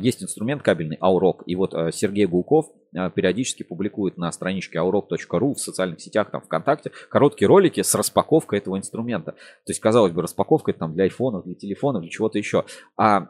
есть 0.00 0.22
инструмент 0.22 0.62
кабельный 0.62 0.96
Aurok. 1.00 1.42
И 1.46 1.54
вот 1.54 1.72
Сергей 1.92 2.26
Гулков 2.26 2.66
периодически 3.14 3.62
публикует 3.62 4.16
на 4.16 4.32
страничке 4.32 4.78
aurok.ru 4.78 5.54
в 5.54 5.60
социальных 5.60 6.00
сетях, 6.00 6.30
там 6.30 6.40
ВКонтакте, 6.40 6.92
короткие 7.10 7.46
ролики 7.48 7.82
с 7.82 7.94
распаковкой 7.94 8.58
этого 8.60 8.78
инструмента. 8.78 9.32
То 9.32 9.70
есть, 9.70 9.80
казалось 9.80 10.12
бы, 10.12 10.22
распаковка 10.22 10.70
это 10.70 10.80
там 10.80 10.94
для 10.94 11.04
айфонов, 11.04 11.44
для 11.44 11.54
телефонов, 11.54 12.02
для 12.02 12.10
чего-то 12.10 12.38
еще. 12.38 12.64
А 12.96 13.28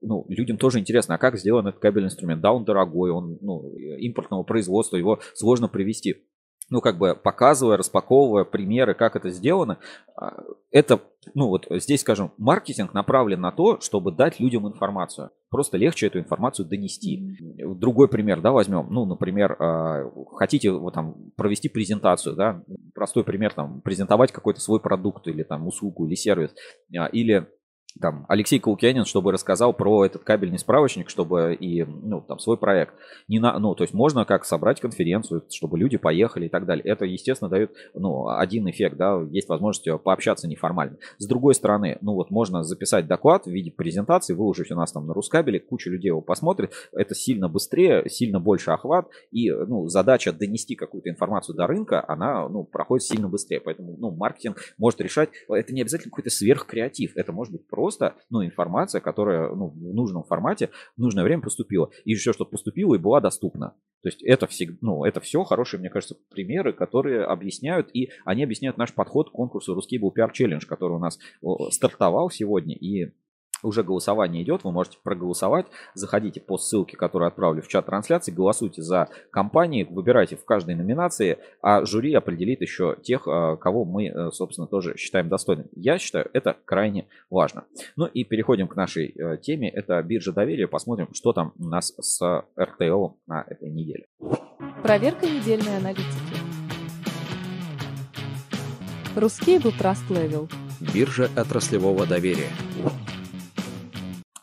ну, 0.00 0.24
людям 0.28 0.56
тоже 0.56 0.78
интересно, 0.78 1.16
а 1.16 1.18
как 1.18 1.36
сделан 1.36 1.66
этот 1.66 1.80
кабельный 1.80 2.08
инструмент? 2.08 2.42
Да, 2.42 2.52
он 2.52 2.64
дорогой, 2.64 3.10
он 3.10 3.38
ну, 3.40 3.74
импортного 3.76 4.44
производства, 4.44 4.96
его 4.96 5.18
сложно 5.34 5.68
привести 5.68 6.22
ну, 6.72 6.80
как 6.80 6.96
бы 6.96 7.14
показывая, 7.14 7.76
распаковывая 7.76 8.44
примеры, 8.44 8.94
как 8.94 9.14
это 9.14 9.28
сделано, 9.28 9.76
а, 10.16 10.42
это, 10.70 11.00
ну, 11.34 11.48
вот 11.48 11.66
здесь, 11.68 12.00
скажем, 12.00 12.32
маркетинг 12.38 12.94
направлен 12.94 13.42
на 13.42 13.52
то, 13.52 13.78
чтобы 13.80 14.10
дать 14.10 14.40
людям 14.40 14.66
информацию. 14.66 15.32
Просто 15.50 15.76
легче 15.76 16.06
эту 16.06 16.18
информацию 16.18 16.66
донести. 16.66 17.36
Другой 17.62 18.08
пример, 18.08 18.40
да, 18.40 18.52
возьмем. 18.52 18.86
Ну, 18.88 19.04
например, 19.04 19.54
а, 19.58 20.10
хотите 20.34 20.70
вот, 20.70 20.94
там, 20.94 21.30
провести 21.36 21.68
презентацию, 21.68 22.34
да, 22.36 22.64
простой 22.94 23.22
пример, 23.22 23.52
там, 23.52 23.82
презентовать 23.82 24.32
какой-то 24.32 24.60
свой 24.62 24.80
продукт 24.80 25.28
или 25.28 25.42
там 25.42 25.66
услугу 25.66 26.06
или 26.06 26.14
сервис, 26.14 26.54
а, 26.96 27.04
или 27.04 27.48
там, 28.02 28.26
Алексей 28.28 28.58
Каукянин, 28.58 29.04
чтобы 29.04 29.32
рассказал 29.32 29.72
про 29.72 30.04
этот 30.04 30.24
кабельный 30.24 30.58
справочник, 30.58 31.08
чтобы 31.08 31.54
и, 31.54 31.84
ну, 31.84 32.20
там, 32.20 32.38
свой 32.38 32.58
проект. 32.58 32.94
Не 33.28 33.38
на, 33.38 33.58
ну, 33.58 33.74
то 33.74 33.84
есть 33.84 33.94
можно 33.94 34.24
как 34.24 34.44
собрать 34.44 34.80
конференцию, 34.80 35.44
чтобы 35.48 35.78
люди 35.78 35.96
поехали 35.96 36.46
и 36.46 36.48
так 36.48 36.66
далее. 36.66 36.84
Это, 36.84 37.04
естественно, 37.04 37.48
дает, 37.48 37.72
ну, 37.94 38.28
один 38.28 38.68
эффект, 38.68 38.96
да, 38.96 39.22
есть 39.30 39.48
возможность 39.48 39.88
пообщаться 40.02 40.48
неформально. 40.48 40.98
С 41.18 41.26
другой 41.26 41.54
стороны, 41.54 41.96
ну, 42.00 42.14
вот 42.14 42.30
можно 42.30 42.64
записать 42.64 43.06
доклад 43.06 43.44
в 43.46 43.50
виде 43.50 43.70
презентации, 43.70 44.34
выложить 44.34 44.72
у 44.72 44.74
нас 44.74 44.92
там 44.92 45.06
на 45.06 45.14
Рускабеле, 45.14 45.60
куча 45.60 45.88
людей 45.88 46.08
его 46.08 46.20
посмотрит, 46.20 46.72
это 46.92 47.14
сильно 47.14 47.48
быстрее, 47.48 48.08
сильно 48.08 48.40
больше 48.40 48.72
охват, 48.72 49.08
и, 49.30 49.50
ну, 49.50 49.88
задача 49.88 50.32
донести 50.32 50.74
какую-то 50.74 51.08
информацию 51.08 51.54
до 51.54 51.68
рынка, 51.68 52.04
она, 52.06 52.48
ну, 52.48 52.64
проходит 52.64 53.04
сильно 53.04 53.28
быстрее, 53.28 53.60
поэтому, 53.60 53.96
ну, 53.96 54.10
маркетинг 54.10 54.58
может 54.76 55.00
решать, 55.00 55.30
это 55.48 55.72
не 55.72 55.82
обязательно 55.82 56.10
какой-то 56.10 56.30
сверхкреатив, 56.30 57.12
это 57.16 57.32
может 57.32 57.52
быть 57.52 57.68
просто 57.68 57.91
просто 57.92 58.16
ну, 58.30 58.44
информация, 58.44 59.00
которая 59.00 59.54
ну, 59.54 59.68
в 59.68 59.94
нужном 59.94 60.24
формате 60.24 60.70
в 60.96 61.00
нужное 61.00 61.24
время 61.24 61.42
поступила. 61.42 61.90
И 62.04 62.14
все, 62.14 62.32
что 62.32 62.44
поступило 62.44 62.94
и 62.94 62.98
была 62.98 63.20
доступна. 63.20 63.74
То 64.02 64.08
есть 64.08 64.22
это, 64.22 64.46
всегда, 64.46 64.78
ну, 64.80 65.04
это 65.04 65.20
все 65.20 65.44
хорошие, 65.44 65.78
мне 65.78 65.90
кажется, 65.90 66.16
примеры, 66.30 66.72
которые 66.72 67.24
объясняют, 67.24 67.88
и 67.94 68.10
они 68.24 68.42
объясняют 68.42 68.78
наш 68.78 68.92
подход 68.92 69.30
к 69.30 69.32
конкурсу 69.32 69.74
«Русский 69.74 69.98
был 69.98 70.10
пиар 70.10 70.32
челлендж», 70.32 70.66
который 70.66 70.94
у 70.94 70.98
нас 70.98 71.18
стартовал 71.70 72.30
сегодня, 72.30 72.74
и 72.74 73.12
уже 73.62 73.82
голосование 73.82 74.42
идет, 74.42 74.64
вы 74.64 74.72
можете 74.72 74.98
проголосовать. 75.02 75.66
Заходите 75.94 76.40
по 76.40 76.58
ссылке, 76.58 76.96
которую 76.96 77.28
отправлю 77.28 77.62
в 77.62 77.68
чат 77.68 77.86
трансляции, 77.86 78.32
голосуйте 78.32 78.82
за 78.82 79.08
компании, 79.30 79.84
выбирайте 79.88 80.36
в 80.36 80.44
каждой 80.44 80.74
номинации, 80.74 81.38
а 81.60 81.84
жюри 81.84 82.14
определит 82.14 82.60
еще 82.60 82.96
тех, 83.02 83.26
а, 83.26 83.56
кого 83.56 83.84
мы, 83.84 84.06
э, 84.06 84.30
собственно, 84.32 84.66
тоже 84.66 84.96
считаем 84.96 85.28
достойным. 85.28 85.66
Я 85.74 85.98
считаю, 85.98 86.28
это 86.32 86.56
крайне 86.64 87.06
важно. 87.30 87.64
Ну 87.96 88.06
и 88.06 88.24
переходим 88.24 88.68
к 88.68 88.76
нашей 88.76 89.08
э, 89.08 89.38
теме. 89.38 89.68
Это 89.68 90.02
биржа 90.02 90.32
доверия. 90.32 90.66
Посмотрим, 90.68 91.08
что 91.12 91.32
там 91.32 91.52
у 91.58 91.64
нас 91.64 91.94
с 91.98 92.44
RTL 92.58 93.16
на 93.26 93.44
этой 93.46 93.70
неделе. 93.70 94.06
Проверка 94.82 95.26
недельной 95.26 95.76
аналитики. 95.76 96.36
RusCable 99.14 99.70
Trust 99.72 100.08
Level. 100.08 100.50
Биржа 100.94 101.28
отраслевого 101.36 102.06
доверия. 102.06 102.48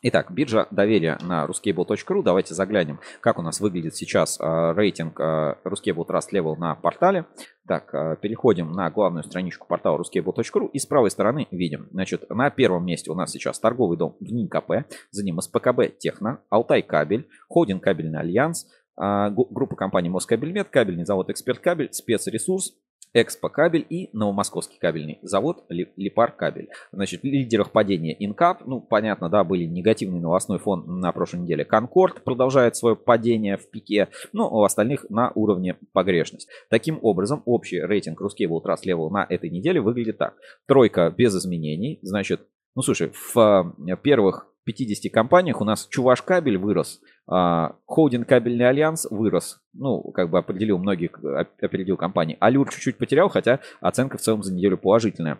Итак, 0.02 0.32
биржа 0.32 0.66
доверия 0.72 1.18
на 1.22 1.46
ruscable.ru. 1.46 2.24
Давайте 2.24 2.54
заглянем, 2.54 3.00
как 3.20 3.38
у 3.38 3.42
нас 3.42 3.60
выглядит 3.60 3.98
сейчас 3.98 4.40
э, 4.40 4.74
рейтинг 4.74 5.20
э, 5.20 5.56
Ruscable 5.66 6.08
Trust 6.08 6.30
Level 6.32 6.56
на 6.56 6.76
портале. 6.76 7.26
Так, 7.68 7.94
э, 7.94 8.16
переходим 8.22 8.72
на 8.72 8.90
главную 8.92 9.26
страничку 9.26 9.68
портала 9.68 10.02
ruscable.ru 10.02 10.70
и 10.72 10.80
с 10.80 10.86
правой 10.86 11.12
стороны 11.12 11.48
видим, 11.52 11.90
значит, 11.92 12.30
на 12.30 12.50
первом 12.50 12.86
месте 12.86 13.12
у 13.12 13.14
нас 13.14 13.32
сейчас 13.32 13.60
торговый 13.60 13.98
дом 13.98 14.16
ВНИИКП, 14.22 14.90
за 15.12 15.26
ним 15.26 15.42
СПКБ 15.42 15.98
Техно, 15.98 16.40
Алтай 16.50 16.82
Кабель, 16.82 17.28
Холдинг 17.50 17.84
Кабельный 17.84 18.20
Альянс, 18.20 18.68
э, 18.98 19.30
группа 19.32 19.76
компаний 19.76 20.08
Москабельмет, 20.08 20.70
кабельный 20.70 21.04
завод 21.04 21.30
Эксперт 21.30 21.60
Кабель, 21.60 21.92
Спецресурс, 21.92 22.74
Экспо 23.14 23.50
кабель 23.50 23.86
и 23.90 24.10
Новомосковский 24.14 24.78
кабельный 24.80 25.18
завод 25.24 25.64
Липар 25.70 26.32
кабель. 26.32 26.70
Значит, 26.92 27.22
в 27.22 27.24
лидерах 27.24 27.72
падения 27.72 28.16
Инкап, 28.24 28.66
ну, 28.68 28.82
понятно, 28.82 29.30
да, 29.30 29.44
были 29.44 29.66
негативный 29.66 30.20
новостной 30.20 30.60
фон 30.60 31.00
на 31.00 31.12
прошлой 31.12 31.40
неделе. 31.40 31.66
Конкорд 31.66 32.24
продолжает 32.24 32.76
свое 32.76 32.96
падение 32.96 33.58
в 33.58 33.68
пике, 33.72 34.10
ну, 34.32 34.48
у 34.48 34.64
остальных 34.64 35.10
на 35.10 35.32
уровне 35.34 35.78
погрешность. 35.92 36.50
Таким 36.70 37.00
образом, 37.02 37.42
общий 37.46 37.80
рейтинг 37.80 38.22
Ruscable 38.22 38.64
Trust 38.64 38.86
Level 38.86 39.10
на 39.10 39.26
этой 39.28 39.50
неделе 39.50 39.82
выглядит 39.82 40.20
так. 40.20 40.36
Тройка 40.68 41.12
без 41.16 41.36
изменений, 41.36 41.98
значит, 42.04 42.42
ну, 42.76 42.84
слушай, 42.84 43.12
в 43.12 43.76
э, 43.88 43.96
первых 44.04 44.48
50 44.66 45.12
компаниях 45.12 45.62
у 45.62 45.66
нас 45.66 45.88
Чуваш 45.88 46.22
кабель 46.22 46.58
вырос, 46.58 47.00
а, 47.28 47.76
Холдинг 47.86 48.28
кабельный 48.28 48.68
альянс 48.68 49.08
вырос. 49.10 49.62
Ну, 49.74 50.02
как 50.12 50.30
бы 50.30 50.38
определил 50.38 50.78
многих, 50.78 51.20
опередил 51.62 51.98
компании. 51.98 52.38
Алюр 52.40 52.70
чуть-чуть 52.70 52.98
потерял, 52.98 53.30
хотя 53.30 53.60
оценка 53.82 54.18
в 54.18 54.22
целом 54.22 54.44
за 54.44 54.54
неделю 54.54 54.78
положительная. 54.78 55.40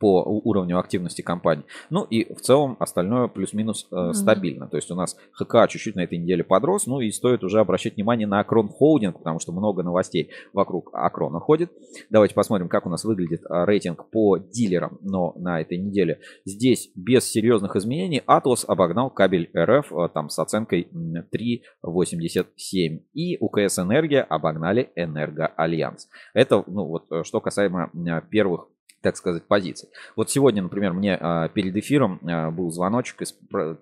По 0.00 0.24
уровню 0.24 0.78
активности 0.78 1.20
компании. 1.20 1.64
Ну 1.90 2.04
и 2.04 2.32
в 2.32 2.40
целом 2.40 2.76
остальное 2.80 3.28
плюс-минус 3.28 3.86
э, 3.90 3.94
mm-hmm. 3.94 4.14
стабильно. 4.14 4.66
То 4.66 4.78
есть 4.78 4.90
у 4.90 4.94
нас 4.94 5.14
ХК 5.32 5.68
чуть-чуть 5.68 5.94
на 5.94 6.00
этой 6.00 6.16
неделе 6.16 6.42
подрос, 6.42 6.86
ну 6.86 7.00
и 7.00 7.10
стоит 7.10 7.44
уже 7.44 7.60
обращать 7.60 7.96
внимание 7.96 8.26
на 8.26 8.40
Акрон 8.40 8.68
Холдинг, 8.68 9.18
потому 9.18 9.40
что 9.40 9.52
много 9.52 9.82
новостей 9.82 10.30
вокруг 10.54 10.88
Акрона 10.94 11.38
ходит. 11.38 11.70
Давайте 12.08 12.34
посмотрим, 12.34 12.68
как 12.68 12.86
у 12.86 12.88
нас 12.88 13.04
выглядит 13.04 13.42
э, 13.42 13.64
рейтинг 13.66 14.08
по 14.10 14.38
дилерам, 14.38 14.96
но 15.02 15.34
на 15.36 15.60
этой 15.60 15.76
неделе. 15.76 16.20
Здесь 16.46 16.90
без 16.96 17.30
серьезных 17.30 17.76
изменений 17.76 18.22
Атлас 18.26 18.64
обогнал 18.66 19.10
кабель 19.10 19.50
РФ 19.54 19.92
э, 19.92 20.08
там 20.14 20.30
с 20.30 20.38
оценкой 20.38 20.88
3.87. 20.90 23.00
И 23.12 23.36
УКС 23.38 23.78
Энергия 23.78 24.22
обогнали 24.22 24.90
Энергоальянс. 24.96 26.08
Это, 26.32 26.64
ну 26.66 26.86
вот, 26.86 27.12
э, 27.12 27.22
что 27.22 27.42
касаемо 27.42 27.90
первых 28.30 28.70
так 29.02 29.16
сказать, 29.16 29.44
позиций. 29.44 29.88
Вот 30.14 30.30
сегодня, 30.30 30.62
например, 30.62 30.92
мне 30.92 31.16
а, 31.18 31.48
перед 31.48 31.74
эфиром 31.76 32.20
а, 32.22 32.50
был 32.50 32.70
звоночек, 32.70 33.22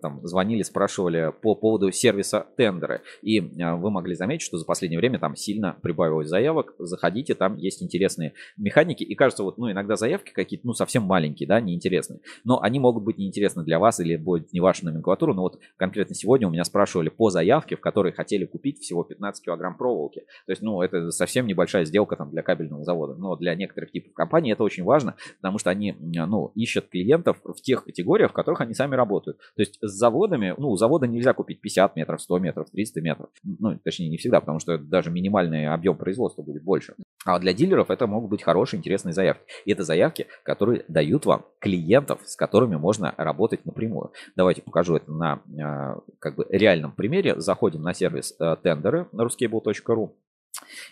там 0.01 0.21
звонили, 0.27 0.63
спрашивали 0.63 1.33
по 1.43 1.55
поводу 1.55 1.91
сервиса 1.91 2.47
тендеры. 2.57 3.03
И 3.23 3.41
а, 3.61 3.77
вы 3.77 3.91
могли 3.91 4.15
заметить, 4.15 4.43
что 4.43 4.59
за 4.59 4.65
последнее 4.65 4.99
время 4.99 5.19
там 5.19 5.35
сильно 5.35 5.77
прибавилось 5.83 6.29
заявок. 6.29 6.75
Заходите, 6.79 7.35
там 7.35 7.57
есть 7.57 7.83
интересные 7.83 8.35
механики. 8.57 9.03
И 9.03 9.15
кажется, 9.15 9.43
вот, 9.43 9.59
ну, 9.59 9.71
иногда 9.71 9.97
заявки 9.97 10.33
какие-то, 10.33 10.67
ну, 10.67 10.73
совсем 10.73 11.03
маленькие, 11.03 11.49
да, 11.49 11.61
неинтересные. 11.61 12.21
Но 12.45 12.61
они 12.63 12.79
могут 12.79 13.03
быть 13.03 13.19
неинтересны 13.19 13.65
для 13.65 13.81
вас 13.81 13.99
или 13.99 14.17
будет 14.17 14.53
не 14.53 14.61
ваша 14.61 14.85
номенклатура. 14.85 15.35
Но 15.35 15.43
вот 15.43 15.59
конкретно 15.77 16.15
сегодня 16.15 16.47
у 16.47 16.51
меня 16.51 16.65
спрашивали 16.65 17.09
по 17.09 17.31
заявке, 17.31 17.77
в 17.77 17.81
которой 17.81 18.13
хотели 18.13 18.45
купить 18.45 18.79
всего 18.79 19.03
15 19.03 19.45
килограмм 19.45 19.77
проволоки. 19.77 20.21
То 20.47 20.53
есть, 20.53 20.63
ну, 20.63 20.81
это 20.81 21.11
совсем 21.11 21.47
небольшая 21.47 21.85
сделка 21.85 22.15
там 22.15 22.31
для 22.31 22.43
кабельного 22.43 22.85
завода. 22.85 23.15
Но 23.15 23.35
для 23.35 23.57
некоторых 23.57 23.91
типов 23.91 24.13
компаний 24.13 24.53
это 24.53 24.63
очень 24.63 24.85
важно 24.85 25.08
важно, 25.09 25.17
потому 25.41 25.59
что 25.59 25.71
они 25.71 25.97
ну, 25.99 26.53
ищут 26.55 26.89
клиентов 26.89 27.39
в 27.45 27.61
тех 27.61 27.85
категориях, 27.85 28.31
в 28.31 28.35
которых 28.35 28.61
они 28.61 28.75
сами 28.75 28.95
работают. 28.95 29.39
То 29.57 29.63
есть 29.63 29.79
с 29.81 29.91
заводами, 29.91 30.55
ну, 30.59 30.71
у 30.71 30.77
завода 30.77 31.07
нельзя 31.07 31.33
купить 31.33 31.61
50 31.61 31.97
метров, 31.97 32.21
100 32.23 32.39
метров, 32.39 32.71
300 32.71 33.01
метров. 33.01 33.29
Ну, 33.43 33.79
точнее, 33.83 34.09
не 34.09 34.17
всегда, 34.17 34.41
потому 34.41 34.59
что 34.59 34.79
даже 34.79 35.11
минимальный 35.11 35.67
объем 35.69 35.97
производства 35.97 36.43
будет 36.43 36.63
больше. 36.63 36.95
А 37.25 37.39
для 37.39 37.53
дилеров 37.53 37.91
это 37.91 38.07
могут 38.07 38.31
быть 38.31 38.43
хорошие, 38.43 38.79
интересные 38.79 39.13
заявки. 39.13 39.43
И 39.65 39.73
это 39.73 39.83
заявки, 39.85 40.27
которые 40.45 40.85
дают 40.89 41.27
вам 41.27 41.45
клиентов, 41.59 42.21
с 42.25 42.37
которыми 42.37 42.77
можно 42.77 43.15
работать 43.17 43.65
напрямую. 43.67 44.13
Давайте 44.37 44.63
покажу 44.63 44.97
это 44.97 45.11
на 45.13 45.43
а, 45.61 46.01
как 46.21 46.37
бы 46.37 46.47
реальном 46.49 46.93
примере. 46.93 47.39
Заходим 47.41 47.83
на 47.83 47.95
сервис 47.95 48.35
э, 48.39 48.57
тендеры 48.63 49.09
на 49.13 49.23
ruscable.ru. 49.23 50.13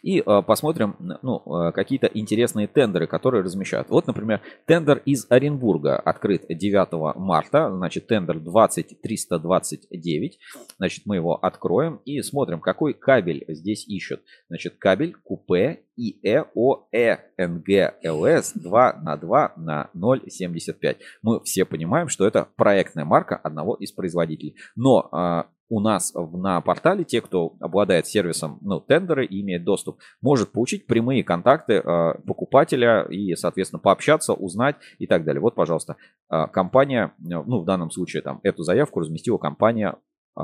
И 0.02 0.20
э, 0.20 0.43
посмотрим 0.47 0.97
ну, 1.22 1.43
э, 1.47 1.72
какие-то 1.72 2.06
интересные 2.06 2.66
тендеры, 2.66 3.06
которые 3.06 3.43
размещают. 3.43 3.90
Вот, 3.90 4.06
например, 4.06 4.40
тендер 4.66 5.02
из 5.05 5.26
Оренбурга 5.28 5.97
открыт 5.97 6.44
9 6.48 7.16
марта. 7.16 7.70
Значит, 7.70 8.06
тендер 8.06 8.38
20329. 8.38 10.38
Значит, 10.78 11.06
мы 11.06 11.16
его 11.16 11.34
откроем 11.34 12.01
и 12.05 12.22
смотрим, 12.22 12.60
какой 12.60 12.94
кабель 12.94 13.44
здесь 13.48 13.86
ищут. 13.88 14.22
Значит, 14.48 14.76
кабель 14.78 15.14
купе 15.14 15.80
ИЭОЭ 15.97 17.18
НГЛС 17.39 18.52
2 18.55 18.93
на 19.02 19.16
2 19.16 19.52
на 19.56 19.90
0,75. 19.94 20.97
Мы 21.23 21.40
все 21.43 21.64
понимаем, 21.64 22.09
что 22.09 22.27
это 22.27 22.48
проектная 22.56 23.05
марка 23.05 23.36
одного 23.36 23.74
из 23.74 23.93
производителей. 23.93 24.56
Но 24.74 25.09
э, 25.10 25.44
у 25.68 25.81
нас 25.81 26.12
на 26.14 26.60
портале 26.60 27.05
те, 27.05 27.20
кто 27.20 27.56
обладает 27.60 28.06
сервисом 28.06 28.59
ну, 28.62 28.81
тендеры 28.81 29.27
и 29.27 29.40
имеет 29.40 29.64
доступ, 29.64 29.98
может 30.20 30.52
получить 30.52 30.86
прямые 30.86 31.24
контакты 31.24 31.74
э, 31.74 32.14
покупателя 32.27 33.02
и, 33.09 33.35
соответственно, 33.35 33.81
пообщаться, 33.81 34.32
узнать 34.32 34.77
и 34.98 35.06
так 35.06 35.24
далее. 35.24 35.40
Вот, 35.40 35.55
пожалуйста, 35.55 35.97
э, 36.31 36.47
компания, 36.52 37.14
ну, 37.18 37.60
в 37.60 37.64
данном 37.64 37.90
случае 37.90 38.23
там 38.23 38.40
эту 38.43 38.62
заявку 38.62 39.01
разместила 39.01 39.39
компания 39.39 39.97
э, 40.39 40.43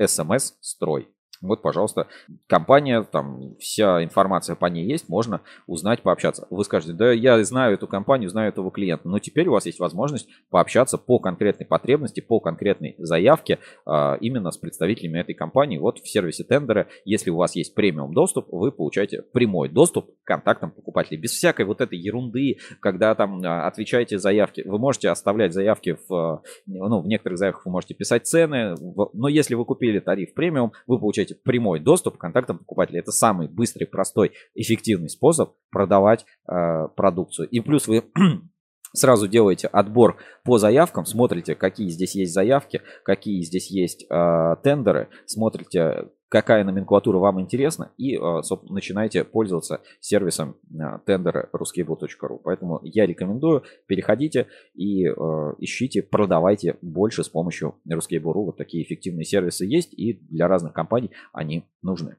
SMS 0.00 0.54
Строй. 0.60 1.08
Вот, 1.40 1.62
пожалуйста, 1.62 2.06
компания, 2.46 3.02
там 3.02 3.56
вся 3.58 4.02
информация 4.02 4.56
по 4.56 4.66
ней 4.66 4.86
есть, 4.86 5.08
можно 5.08 5.40
узнать, 5.66 6.02
пообщаться. 6.02 6.46
Вы 6.50 6.64
скажете, 6.64 6.92
да 6.92 7.12
я 7.12 7.42
знаю 7.44 7.74
эту 7.74 7.86
компанию, 7.86 8.30
знаю 8.30 8.48
этого 8.48 8.70
клиента, 8.70 9.08
но 9.08 9.18
теперь 9.18 9.48
у 9.48 9.52
вас 9.52 9.66
есть 9.66 9.78
возможность 9.78 10.28
пообщаться 10.50 10.98
по 10.98 11.18
конкретной 11.18 11.66
потребности, 11.66 12.20
по 12.20 12.40
конкретной 12.40 12.94
заявке 12.98 13.58
а, 13.86 14.16
именно 14.20 14.50
с 14.50 14.58
представителями 14.58 15.20
этой 15.20 15.34
компании. 15.34 15.78
Вот 15.78 15.98
в 15.98 16.08
сервисе 16.08 16.44
тендера, 16.44 16.88
если 17.04 17.30
у 17.30 17.36
вас 17.36 17.56
есть 17.56 17.74
премиум 17.74 18.14
доступ, 18.14 18.48
вы 18.50 18.72
получаете 18.72 19.22
прямой 19.22 19.68
доступ 19.68 20.10
к 20.22 20.26
контактам 20.26 20.70
покупателей. 20.70 21.18
Без 21.18 21.32
всякой 21.32 21.66
вот 21.66 21.80
этой 21.80 21.98
ерунды, 21.98 22.58
когда 22.80 23.14
там 23.14 23.42
а, 23.44 23.66
отвечаете 23.66 24.18
заявки. 24.18 24.62
Вы 24.64 24.78
можете 24.78 25.10
оставлять 25.10 25.52
заявки 25.52 25.98
в, 26.08 26.42
ну, 26.66 27.00
в 27.00 27.06
некоторых 27.06 27.38
заявках 27.38 27.66
вы 27.66 27.72
можете 27.72 27.94
писать 27.94 28.26
цены, 28.26 28.74
но 29.12 29.28
если 29.28 29.54
вы 29.54 29.64
купили 29.64 29.98
тариф 29.98 30.34
премиум, 30.34 30.72
вы 30.86 30.98
получаете 30.98 31.23
прямой 31.32 31.80
доступ 31.80 32.16
к 32.16 32.20
контактам 32.20 32.58
покупателя. 32.58 33.00
Это 33.00 33.12
самый 33.12 33.48
быстрый, 33.48 33.86
простой, 33.86 34.32
эффективный 34.54 35.08
способ 35.08 35.54
продавать 35.70 36.24
э, 36.48 36.88
продукцию. 36.96 37.48
И 37.48 37.60
плюс 37.60 37.86
вы 37.86 38.04
сразу 38.92 39.28
делаете 39.28 39.68
отбор 39.68 40.16
по 40.44 40.58
заявкам, 40.58 41.04
смотрите, 41.04 41.54
какие 41.54 41.88
здесь 41.88 42.14
есть 42.14 42.32
заявки, 42.32 42.82
какие 43.04 43.42
здесь 43.42 43.70
есть 43.70 44.06
э, 44.08 44.56
тендеры, 44.62 45.08
смотрите, 45.26 46.08
какая 46.34 46.64
номенклатура 46.64 47.18
вам 47.18 47.40
интересна, 47.40 47.92
и 47.96 48.16
э, 48.16 48.40
начинаете 48.68 49.22
пользоваться 49.22 49.82
сервисом 50.00 50.56
э, 50.68 50.98
тендера 51.06 51.48
ruscable.ru. 51.52 52.40
Поэтому 52.42 52.80
я 52.82 53.06
рекомендую, 53.06 53.62
переходите 53.86 54.48
и 54.74 55.06
э, 55.06 55.12
ищите, 55.58 56.02
продавайте 56.02 56.76
больше 56.82 57.22
с 57.22 57.28
помощью 57.28 57.76
Ruscable.ru. 57.88 58.46
Вот 58.46 58.56
такие 58.56 58.82
эффективные 58.82 59.24
сервисы 59.24 59.64
есть, 59.64 59.94
и 59.94 60.14
для 60.28 60.48
разных 60.48 60.72
компаний 60.72 61.12
они 61.32 61.68
нужны. 61.82 62.16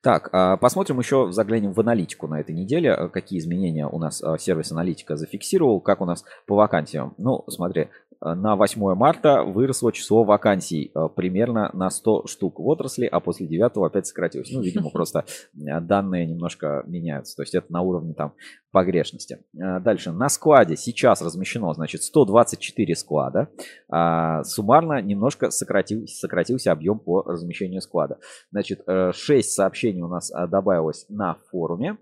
Так, 0.00 0.28
а, 0.32 0.56
посмотрим 0.56 1.00
еще, 1.00 1.32
заглянем 1.32 1.72
в 1.72 1.80
аналитику 1.80 2.28
на 2.28 2.38
этой 2.38 2.54
неделе. 2.54 3.08
Какие 3.08 3.40
изменения 3.40 3.88
у 3.88 3.98
нас 3.98 4.22
сервис 4.38 4.70
аналитика 4.70 5.16
зафиксировал, 5.16 5.80
как 5.80 6.02
у 6.02 6.04
нас 6.04 6.24
по 6.46 6.54
вакансиям. 6.54 7.14
Ну, 7.18 7.42
смотри, 7.48 7.88
на 8.24 8.56
8 8.56 8.94
марта 8.94 9.42
выросло 9.42 9.92
число 9.92 10.24
вакансий 10.24 10.90
э, 10.94 11.08
примерно 11.14 11.70
на 11.74 11.90
100 11.90 12.26
штук 12.26 12.58
в 12.58 12.66
отрасли, 12.66 13.06
а 13.06 13.20
после 13.20 13.46
9 13.46 13.76
опять 13.76 14.06
сократилось. 14.06 14.50
Ну, 14.50 14.62
видимо, 14.62 14.90
просто 14.90 15.24
э, 15.54 15.80
данные 15.80 16.26
немножко 16.26 16.82
меняются. 16.86 17.36
То 17.36 17.42
есть 17.42 17.54
это 17.54 17.72
на 17.72 17.82
уровне 17.82 18.14
там 18.14 18.32
погрешности. 18.72 19.40
Э, 19.54 19.80
дальше. 19.80 20.12
На 20.12 20.28
складе 20.28 20.76
сейчас 20.76 21.20
размещено, 21.20 21.72
значит, 21.74 22.02
124 22.02 22.96
склада. 22.96 23.48
А 23.90 24.42
суммарно 24.44 25.02
немножко 25.02 25.50
сократился, 25.50 26.16
сократился 26.16 26.72
объем 26.72 26.98
по 26.98 27.22
размещению 27.22 27.82
склада. 27.82 28.18
Значит, 28.50 28.86
6 29.12 29.50
сообщений 29.50 30.00
у 30.00 30.08
нас 30.08 30.32
добавилось 30.48 31.06
на 31.08 31.36
форуме. 31.50 31.98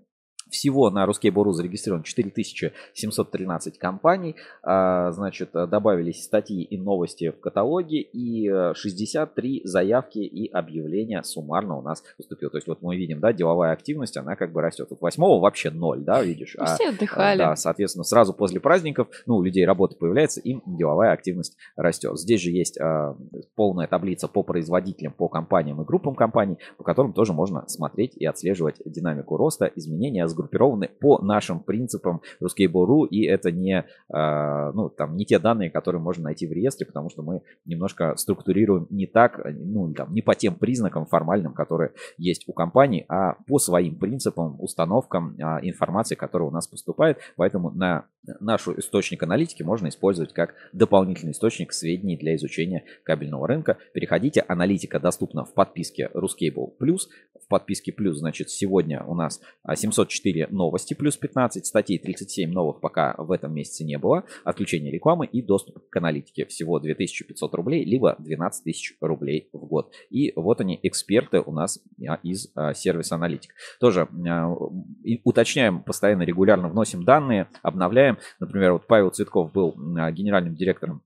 Всего 0.53 0.91
на 0.91 1.05
Ruskable.ru 1.05 1.51
зарегистрировано 1.51 2.03
4713 2.03 3.79
компаний. 3.79 4.35
А, 4.61 5.11
значит, 5.11 5.49
добавились 5.51 6.23
статьи 6.23 6.61
и 6.63 6.77
новости 6.77 7.31
в 7.31 7.39
каталоге. 7.39 8.01
И 8.01 8.47
63 8.75 9.57
э, 9.57 9.67
заявки 9.67 10.19
и 10.19 10.47
объявления 10.47 11.23
суммарно 11.23 11.75
у 11.79 11.81
нас 11.81 12.03
поступило. 12.17 12.51
То 12.51 12.57
есть 12.57 12.67
вот 12.67 12.83
мы 12.83 12.95
видим, 12.95 13.19
да, 13.19 13.33
деловая 13.33 13.71
активность, 13.71 14.15
она 14.15 14.35
как 14.35 14.51
бы 14.51 14.61
растет. 14.61 14.87
Вот 14.91 15.01
8 15.01 15.23
вообще 15.39 15.71
ноль, 15.71 16.01
да, 16.01 16.21
видишь. 16.21 16.55
А, 16.59 16.75
Все 16.75 16.89
отдыхали. 16.89 17.39
Да, 17.39 17.55
соответственно, 17.55 18.03
сразу 18.03 18.31
после 18.31 18.59
праздников, 18.59 19.07
ну, 19.25 19.37
у 19.37 19.41
людей 19.41 19.65
работа 19.65 19.95
появляется, 19.95 20.39
им 20.39 20.61
деловая 20.67 21.13
активность 21.13 21.57
растет. 21.75 22.19
Здесь 22.19 22.41
же 22.41 22.51
есть 22.51 22.79
а, 22.79 23.17
полная 23.55 23.87
таблица 23.87 24.27
по 24.27 24.43
производителям, 24.43 25.13
по 25.13 25.27
компаниям 25.29 25.81
и 25.81 25.85
группам 25.85 26.13
компаний, 26.13 26.59
по 26.77 26.83
которым 26.83 27.13
тоже 27.13 27.33
можно 27.33 27.67
смотреть 27.67 28.15
и 28.17 28.25
отслеживать 28.27 28.75
динамику 28.85 29.35
роста, 29.35 29.71
изменения 29.75 30.27
с 30.27 30.42
сгруппированы 30.45 30.89
по 30.99 31.19
нашим 31.19 31.59
принципам 31.59 32.21
Ruskable.ru, 32.41 33.07
и 33.07 33.25
это 33.25 33.51
не, 33.51 33.85
а, 34.09 34.71
ну, 34.73 34.89
там, 34.89 35.15
не 35.15 35.25
те 35.25 35.39
данные, 35.39 35.69
которые 35.69 36.01
можно 36.01 36.25
найти 36.25 36.47
в 36.47 36.51
реестре, 36.51 36.85
потому 36.85 37.09
что 37.09 37.23
мы 37.23 37.41
немножко 37.65 38.15
структурируем 38.15 38.87
не 38.89 39.07
так, 39.07 39.41
ну, 39.45 39.93
там, 39.93 40.13
не 40.13 40.21
по 40.21 40.35
тем 40.35 40.55
признакам 40.55 41.05
формальным, 41.05 41.53
которые 41.53 41.91
есть 42.17 42.43
у 42.47 42.53
компании, 42.53 43.05
а 43.07 43.35
по 43.47 43.59
своим 43.59 43.95
принципам, 43.95 44.55
установкам 44.59 45.35
а, 45.41 45.59
информации, 45.61 46.15
которая 46.15 46.49
у 46.49 46.51
нас 46.51 46.67
поступает. 46.67 47.19
Поэтому 47.35 47.71
на 47.71 48.05
наш 48.39 48.67
источник 48.67 49.23
аналитики 49.23 49.63
можно 49.63 49.87
использовать 49.89 50.33
как 50.33 50.55
дополнительный 50.71 51.31
источник 51.31 51.73
сведений 51.73 52.17
для 52.17 52.35
изучения 52.35 52.83
кабельного 53.03 53.47
рынка. 53.47 53.77
Переходите, 53.93 54.43
аналитика 54.47 54.99
доступна 54.99 55.45
в 55.45 55.53
подписке 55.53 56.09
Ruscable. 56.13 56.73
В 56.79 57.47
подписке 57.47 57.91
Plus, 57.91 58.13
значит, 58.13 58.49
сегодня 58.49 59.03
у 59.03 59.15
нас 59.15 59.41
704 59.75 60.22
эфире 60.23 60.47
новости 60.49 60.93
плюс 60.93 61.17
15, 61.17 61.65
статей 61.65 61.99
37 61.99 62.51
новых 62.51 62.79
пока 62.79 63.15
в 63.17 63.31
этом 63.31 63.53
месяце 63.53 63.83
не 63.83 63.97
было, 63.97 64.23
отключение 64.43 64.91
рекламы 64.91 65.25
и 65.25 65.41
доступ 65.41 65.89
к 65.89 65.95
аналитике. 65.97 66.45
Всего 66.45 66.79
2500 66.79 67.53
рублей, 67.53 67.83
либо 67.83 68.15
12 68.19 68.63
тысяч 68.63 68.95
рублей 69.01 69.49
в 69.51 69.65
год. 69.65 69.93
И 70.09 70.33
вот 70.35 70.61
они, 70.61 70.79
эксперты 70.81 71.41
у 71.41 71.51
нас 71.51 71.79
а, 72.07 72.19
из 72.23 72.51
а, 72.55 72.73
сервиса 72.73 73.15
аналитик. 73.15 73.53
Тоже 73.79 74.07
а, 74.27 74.55
уточняем 75.23 75.83
постоянно, 75.83 76.23
регулярно 76.23 76.69
вносим 76.69 77.03
данные, 77.03 77.49
обновляем. 77.61 78.17
Например, 78.39 78.73
вот 78.73 78.87
Павел 78.87 79.09
Цветков 79.09 79.51
был 79.51 79.73
генеральным 79.73 80.55
директором 80.55 81.03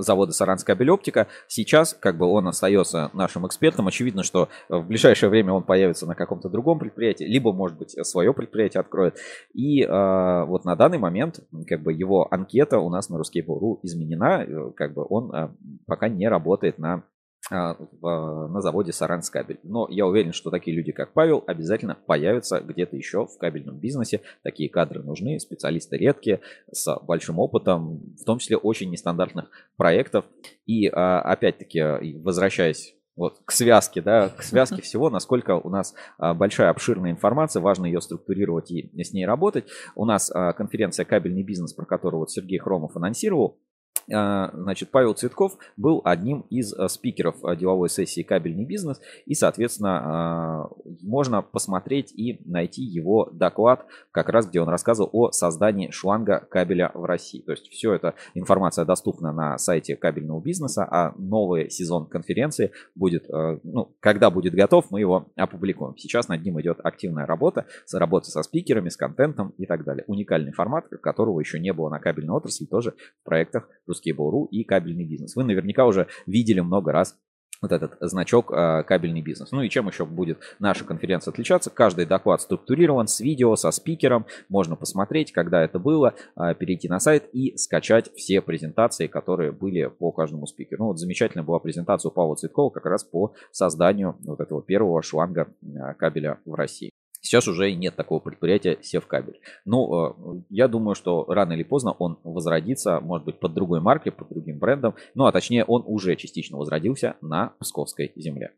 завода 0.00 0.32
Саранская 0.32 0.76
Белептика. 0.76 1.26
Сейчас 1.48 1.96
как 1.98 2.16
бы 2.16 2.26
он 2.26 2.48
остается 2.48 3.10
нашим 3.12 3.46
экспертом. 3.46 3.88
Очевидно, 3.88 4.22
что 4.22 4.48
в 4.68 4.82
ближайшее 4.82 5.30
время 5.30 5.52
он 5.52 5.62
появится 5.62 6.06
на 6.06 6.14
каком-то 6.14 6.48
другом 6.48 6.78
предприятии, 6.78 7.24
либо, 7.24 7.52
может 7.52 7.78
быть, 7.78 7.94
свое 8.06 8.32
предприятие 8.32 8.80
откроет. 8.80 9.16
И 9.52 9.82
э, 9.82 10.44
вот 10.44 10.64
на 10.64 10.76
данный 10.76 10.98
момент 10.98 11.40
как 11.66 11.82
бы 11.82 11.92
его 11.92 12.28
анкета 12.30 12.78
у 12.78 12.90
нас 12.90 13.08
на 13.08 13.16
Ruskable.ru 13.16 13.80
изменена. 13.82 14.44
Э, 14.44 14.70
как 14.76 14.94
бы 14.94 15.06
он 15.08 15.34
э, 15.34 15.48
пока 15.86 16.08
не 16.08 16.28
работает 16.28 16.78
на 16.78 17.02
на 17.50 18.60
заводе 18.60 18.92
Саранскабель. 18.92 19.58
Но 19.62 19.86
я 19.90 20.06
уверен, 20.06 20.32
что 20.32 20.50
такие 20.50 20.76
люди, 20.76 20.92
как 20.92 21.12
Павел, 21.12 21.42
обязательно 21.46 21.96
появятся 22.06 22.60
где-то 22.60 22.96
еще 22.96 23.26
в 23.26 23.36
кабельном 23.38 23.78
бизнесе. 23.78 24.20
Такие 24.42 24.68
кадры 24.68 25.02
нужны, 25.02 25.38
специалисты 25.40 25.96
редкие, 25.96 26.40
с 26.70 26.98
большим 27.02 27.38
опытом, 27.38 28.14
в 28.20 28.24
том 28.24 28.38
числе 28.38 28.56
очень 28.56 28.90
нестандартных 28.90 29.50
проектов. 29.76 30.24
И 30.66 30.86
а, 30.88 31.20
опять-таки, 31.20 32.18
возвращаясь 32.18 32.94
вот, 33.16 33.40
к 33.44 33.50
связке, 33.50 34.00
да, 34.00 34.28
к 34.28 34.42
связке 34.42 34.80
всего, 34.82 35.10
насколько 35.10 35.56
у 35.56 35.68
нас 35.68 35.94
а, 36.18 36.34
большая 36.34 36.70
обширная 36.70 37.10
информация, 37.10 37.60
важно 37.60 37.86
ее 37.86 38.00
структурировать 38.00 38.70
и 38.70 39.02
с 39.02 39.12
ней 39.12 39.26
работать. 39.26 39.66
У 39.96 40.04
нас 40.04 40.30
конференция 40.56 41.04
«Кабельный 41.04 41.42
бизнес», 41.42 41.72
про 41.72 41.84
которую 41.84 42.20
вот 42.20 42.30
Сергей 42.30 42.58
Хромов 42.58 42.96
анонсировал, 42.96 43.58
а, 43.58 43.71
значит, 44.06 44.90
Павел 44.90 45.14
Цветков 45.14 45.56
был 45.76 46.00
одним 46.04 46.40
из 46.50 46.72
э, 46.72 46.88
спикеров 46.88 47.36
э, 47.44 47.56
деловой 47.56 47.88
сессии 47.88 48.22
«Кабельный 48.22 48.64
бизнес», 48.64 49.00
и, 49.26 49.34
соответственно, 49.34 50.00
а, 50.04 50.70
можно 51.02 51.42
посмотреть 51.42 52.12
и 52.12 52.40
найти 52.44 52.82
его 52.82 53.28
доклад, 53.32 53.86
как 54.10 54.28
раз 54.28 54.46
где 54.46 54.60
он 54.60 54.68
рассказывал 54.68 55.10
о 55.12 55.30
создании 55.30 55.90
шланга 55.90 56.46
кабеля 56.50 56.90
в 56.94 57.04
России. 57.04 57.40
То 57.40 57.52
есть 57.52 57.68
все 57.68 57.94
эта 57.94 58.14
информация 58.34 58.84
доступна 58.84 59.32
на 59.32 59.58
сайте 59.58 59.96
кабельного 59.96 60.40
бизнеса, 60.40 60.86
а 60.90 61.14
новый 61.16 61.70
сезон 61.70 62.06
конференции 62.06 62.72
будет, 62.94 63.28
ну, 63.28 63.94
когда 64.00 64.30
будет 64.30 64.54
готов, 64.54 64.90
мы 64.90 65.00
его 65.00 65.28
опубликуем. 65.36 65.96
Сейчас 65.96 66.28
над 66.28 66.42
ним 66.42 66.60
идет 66.60 66.78
активная 66.82 67.26
работа, 67.26 67.66
работа 67.92 68.30
со 68.30 68.42
спикерами, 68.42 68.88
с 68.88 68.96
контентом 68.96 69.54
и 69.58 69.66
так 69.66 69.84
далее. 69.84 70.04
Уникальный 70.06 70.52
формат, 70.52 70.86
которого 71.02 71.40
еще 71.40 71.60
не 71.60 71.72
было 71.72 71.88
на 71.88 71.98
кабельной 71.98 72.34
отрасли, 72.34 72.66
тоже 72.66 72.94
в 73.20 73.24
проектах 73.24 73.68
Ruskable.ru 73.88 74.48
и 74.50 74.64
кабельный 74.64 75.04
бизнес. 75.04 75.36
Вы 75.36 75.44
наверняка 75.44 75.86
уже 75.86 76.08
видели 76.26 76.60
много 76.60 76.92
раз 76.92 77.16
вот 77.62 77.70
этот 77.70 77.96
значок 78.00 78.52
э, 78.52 78.82
кабельный 78.82 79.22
бизнес. 79.22 79.52
Ну 79.52 79.62
и 79.62 79.70
чем 79.70 79.86
еще 79.86 80.04
будет 80.04 80.40
наша 80.58 80.84
конференция 80.84 81.30
отличаться? 81.30 81.70
Каждый 81.70 82.04
доклад 82.04 82.42
структурирован 82.42 83.06
с 83.06 83.20
видео, 83.20 83.54
со 83.56 83.70
спикером. 83.70 84.26
Можно 84.48 84.76
посмотреть, 84.76 85.32
когда 85.32 85.62
это 85.62 85.78
было, 85.78 86.14
э, 86.36 86.54
перейти 86.56 86.88
на 86.88 86.98
сайт 86.98 87.28
и 87.32 87.56
скачать 87.56 88.12
все 88.14 88.42
презентации, 88.42 89.06
которые 89.06 89.52
были 89.52 89.86
по 89.86 90.10
каждому 90.10 90.46
спикеру. 90.46 90.82
Ну 90.82 90.88
вот 90.88 90.98
замечательная 90.98 91.44
была 91.44 91.60
презентация 91.60 92.10
у 92.10 92.12
Павла 92.12 92.34
Цветкова 92.34 92.70
как 92.70 92.84
раз 92.84 93.04
по 93.04 93.32
созданию 93.52 94.16
вот 94.24 94.40
этого 94.40 94.60
первого 94.62 95.00
шланга 95.02 95.48
э, 95.62 95.94
кабеля 95.94 96.40
в 96.44 96.54
России. 96.54 96.90
Сейчас 97.22 97.46
уже 97.46 97.72
нет 97.72 97.94
такого 97.94 98.18
предприятия 98.18 98.78
Севкабель. 98.82 99.40
Ну, 99.64 100.40
э, 100.40 100.42
я 100.50 100.66
думаю, 100.66 100.96
что 100.96 101.24
рано 101.28 101.52
или 101.52 101.62
поздно 101.62 101.92
он 101.92 102.18
возродится, 102.24 103.00
может 103.00 103.24
быть, 103.24 103.38
под 103.38 103.54
другой 103.54 103.80
маркой, 103.80 104.10
под 104.10 104.28
другим 104.28 104.58
брендом. 104.58 104.96
Ну, 105.14 105.26
а 105.26 105.32
точнее, 105.32 105.64
он 105.64 105.84
уже 105.86 106.16
частично 106.16 106.58
возродился 106.58 107.16
на 107.20 107.54
Псковской 107.60 108.12
земле. 108.16 108.52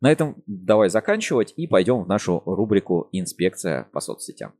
На 0.00 0.10
этом 0.10 0.42
давай 0.46 0.88
заканчивать 0.88 1.52
и 1.56 1.66
пойдем 1.66 2.02
в 2.02 2.08
нашу 2.08 2.42
рубрику 2.46 3.08
«Инспекция 3.12 3.86
по 3.92 4.00
соцсетям». 4.00 4.54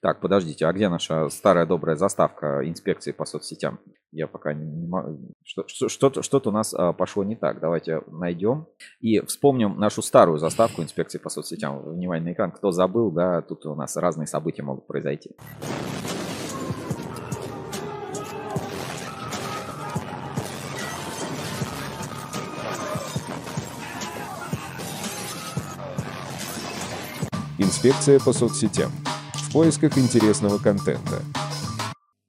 Так, 0.00 0.20
подождите, 0.20 0.66
а 0.66 0.72
где 0.72 0.88
наша 0.88 1.28
старая 1.28 1.64
добрая 1.64 1.96
заставка 1.96 2.68
инспекции 2.68 3.12
по 3.12 3.24
соцсетям? 3.24 3.78
Я 4.10 4.26
пока 4.26 4.52
не 4.52 4.86
могу... 4.86 5.32
Что-то, 5.44 6.22
что-то 6.22 6.50
у 6.50 6.52
нас 6.52 6.74
а, 6.74 6.92
пошло 6.92 7.24
не 7.24 7.36
так. 7.36 7.60
Давайте 7.60 8.02
найдем 8.08 8.66
и 9.00 9.20
вспомним 9.20 9.78
нашу 9.78 10.02
старую 10.02 10.38
заставку 10.38 10.82
инспекции 10.82 11.18
по 11.18 11.30
соцсетям. 11.30 11.80
Внимание 11.82 12.30
на 12.30 12.32
экран. 12.32 12.50
Кто 12.50 12.72
забыл, 12.72 13.10
да, 13.10 13.42
тут 13.42 13.64
у 13.66 13.74
нас 13.74 13.96
разные 13.96 14.26
события 14.26 14.62
могут 14.62 14.86
произойти. 14.86 15.30
Инспекция 27.82 28.20
по 28.20 28.32
соцсетям 28.32 28.92
в 29.34 29.52
поисках 29.52 29.98
интересного 29.98 30.58
контента. 30.58 31.20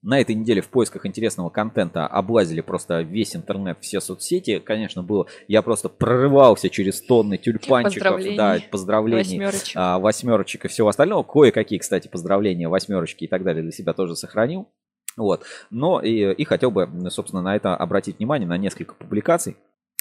На 0.01 0.19
этой 0.19 0.33
неделе 0.33 0.63
в 0.63 0.69
поисках 0.69 1.05
интересного 1.05 1.51
контента 1.51 2.07
облазили 2.07 2.61
просто 2.61 3.01
весь 3.01 3.35
интернет, 3.35 3.77
все 3.79 4.01
соцсети. 4.01 4.57
Конечно, 4.57 5.03
было. 5.03 5.27
Я 5.47 5.61
просто 5.61 5.89
прорывался 5.89 6.71
через 6.71 7.01
тонны 7.01 7.37
тюльпанчиков, 7.37 8.13
поздравлений. 8.13 8.35
да, 8.35 8.57
поздравлений, 8.71 9.19
восьмерочек. 9.19 9.73
А, 9.75 9.99
восьмерочек 9.99 10.65
и 10.65 10.67
всего 10.69 10.87
остального. 10.87 11.21
Кое-какие, 11.21 11.77
кстати, 11.77 12.07
поздравления, 12.07 12.67
восьмерочки 12.67 13.25
и 13.25 13.27
так 13.27 13.43
далее 13.43 13.61
для 13.61 13.71
себя 13.71 13.93
тоже 13.93 14.15
сохранил. 14.15 14.67
Вот. 15.17 15.43
Но 15.69 16.01
и, 16.01 16.33
и 16.33 16.45
хотел 16.45 16.71
бы, 16.71 16.89
собственно, 17.11 17.43
на 17.43 17.55
это 17.55 17.75
обратить 17.75 18.17
внимание, 18.17 18.49
на 18.49 18.57
несколько 18.57 18.95
публикаций. 18.95 19.55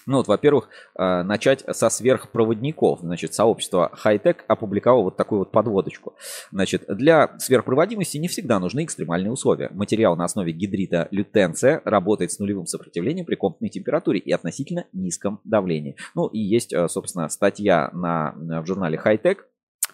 Ну 0.06 0.18
вот, 0.18 0.28
во-первых, 0.28 0.68
э, 0.98 1.22
начать 1.22 1.64
со 1.70 1.90
сверхпроводников. 1.90 3.00
Значит, 3.00 3.34
сообщество 3.34 3.92
Hightech 4.04 4.38
опубликовало 4.48 5.04
вот 5.04 5.16
такую 5.16 5.40
вот 5.40 5.52
подводочку. 5.52 6.14
Значит, 6.50 6.84
для 6.88 7.38
сверхпроводимости 7.38 8.18
не 8.18 8.28
всегда 8.28 8.58
нужны 8.58 8.84
экстремальные 8.84 9.32
условия. 9.32 9.70
Материал 9.72 10.16
на 10.16 10.24
основе 10.24 10.52
гидрита 10.52 11.08
лютенция 11.10 11.82
работает 11.84 12.32
с 12.32 12.38
нулевым 12.38 12.66
сопротивлением 12.66 13.26
при 13.26 13.36
комнатной 13.36 13.68
температуре 13.68 14.18
и 14.18 14.32
относительно 14.32 14.86
низком 14.92 15.40
давлении. 15.44 15.96
Ну 16.14 16.26
и 16.26 16.38
есть, 16.38 16.72
э, 16.72 16.88
собственно, 16.88 17.28
статья 17.28 17.90
на, 17.92 18.34
в 18.36 18.66
журнале 18.66 19.00
Hightech, 19.02 19.38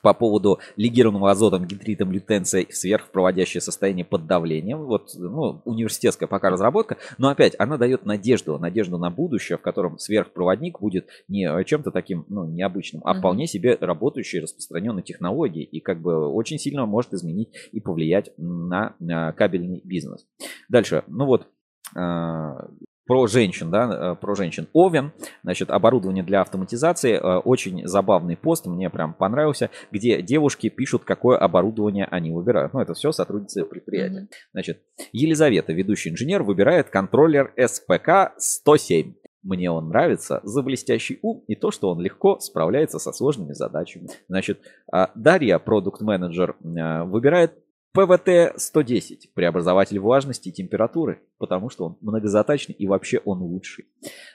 по 0.03 0.15
поводу 0.15 0.59
легированного 0.77 1.31
азотом, 1.31 1.67
гидритом, 1.67 2.13
лютенция 2.13 2.67
сверхпроводящее 2.71 3.61
состояние 3.61 4.05
под 4.05 4.27
давлением. 4.27 4.85
Вот, 4.85 5.11
ну, 5.15 5.63
университетская 5.65 6.29
пока 6.29 6.51
разработка, 6.51 6.97
но 7.19 7.29
опять 7.29 7.55
она 7.59 7.77
дает 7.77 8.07
надежду, 8.07 8.59
надежду 8.59 8.99
на 8.99 9.11
будущее, 9.11 9.59
в 9.59 9.63
котором 9.63 9.99
сверхпроводник 9.99 10.81
будет 10.81 11.09
не 11.29 11.49
чем-то 11.65 11.91
таким, 11.91 12.25
ну, 12.29 12.45
необычным, 12.45 13.03
а 13.05 13.15
вполне 13.15 13.47
себе 13.47 13.77
работающей, 13.81 14.41
распространенной 14.41 15.03
технологией 15.03 15.65
и 15.65 15.81
как 15.81 16.01
бы 16.01 16.29
очень 16.29 16.59
сильно 16.59 16.87
может 16.87 17.13
изменить 17.15 17.51
и 17.73 17.81
повлиять 17.81 18.31
на, 18.37 18.95
на 18.99 19.33
кабельный 19.33 19.81
бизнес. 19.85 20.27
Дальше, 20.69 21.05
ну 21.07 21.27
вот, 21.27 21.47
а, 21.95 22.69
про 23.09 23.27
женщин, 23.27 23.71
да, 23.71 24.13
э, 24.13 24.15
про 24.21 24.35
женщин. 24.37 24.69
Овен, 24.75 25.13
значит, 25.43 25.71
оборудование 25.71 26.23
для 26.23 26.43
автоматизации. 26.43 27.15
Э, 27.15 27.39
очень 27.39 27.89
забавный 27.89 28.37
пост, 28.37 28.67
мне 28.67 28.91
прям 28.91 29.15
понравился, 29.15 29.71
где 29.91 30.21
девушки 30.21 30.69
пишут, 30.69 31.05
какое 31.05 31.39
оборудование 31.39 32.05
они 32.05 32.31
выбирают. 32.31 32.75
Ну, 32.75 32.81
это 32.81 32.93
все 32.93 33.11
сотрудницы 33.11 33.65
предприятия. 33.65 34.21
Mm-hmm. 34.21 34.51
Значит, 34.53 34.83
Елизавета, 35.13 35.73
ведущий 35.73 36.11
инженер, 36.11 36.43
выбирает 36.43 36.91
контроллер 36.91 37.53
СПК-107. 37.57 39.15
Мне 39.43 39.71
он 39.71 39.89
нравится 39.89 40.41
за 40.43 40.63
блестящий 40.63 41.19
ум 41.23 41.43
и 41.47 41.55
то, 41.55 41.71
что 41.71 41.89
он 41.89 42.01
легко 42.01 42.39
справляется 42.41 42.99
со 42.99 43.13
сложными 43.13 43.55
задачами. 43.55 44.11
Значит, 44.29 44.61
а 44.93 45.11
Дарья, 45.15 45.59
продукт-менеджер, 45.59 46.57
э, 46.63 47.05
выбирает 47.05 47.55
ПВТ-110, 47.97 49.31
преобразователь 49.35 49.99
влажности 49.99 50.51
и 50.51 50.53
температуры, 50.53 51.23
потому 51.39 51.71
что 51.71 51.87
он 51.87 51.97
многозадачный 52.01 52.75
и 52.75 52.87
вообще 52.87 53.21
он 53.25 53.39
лучший. 53.41 53.87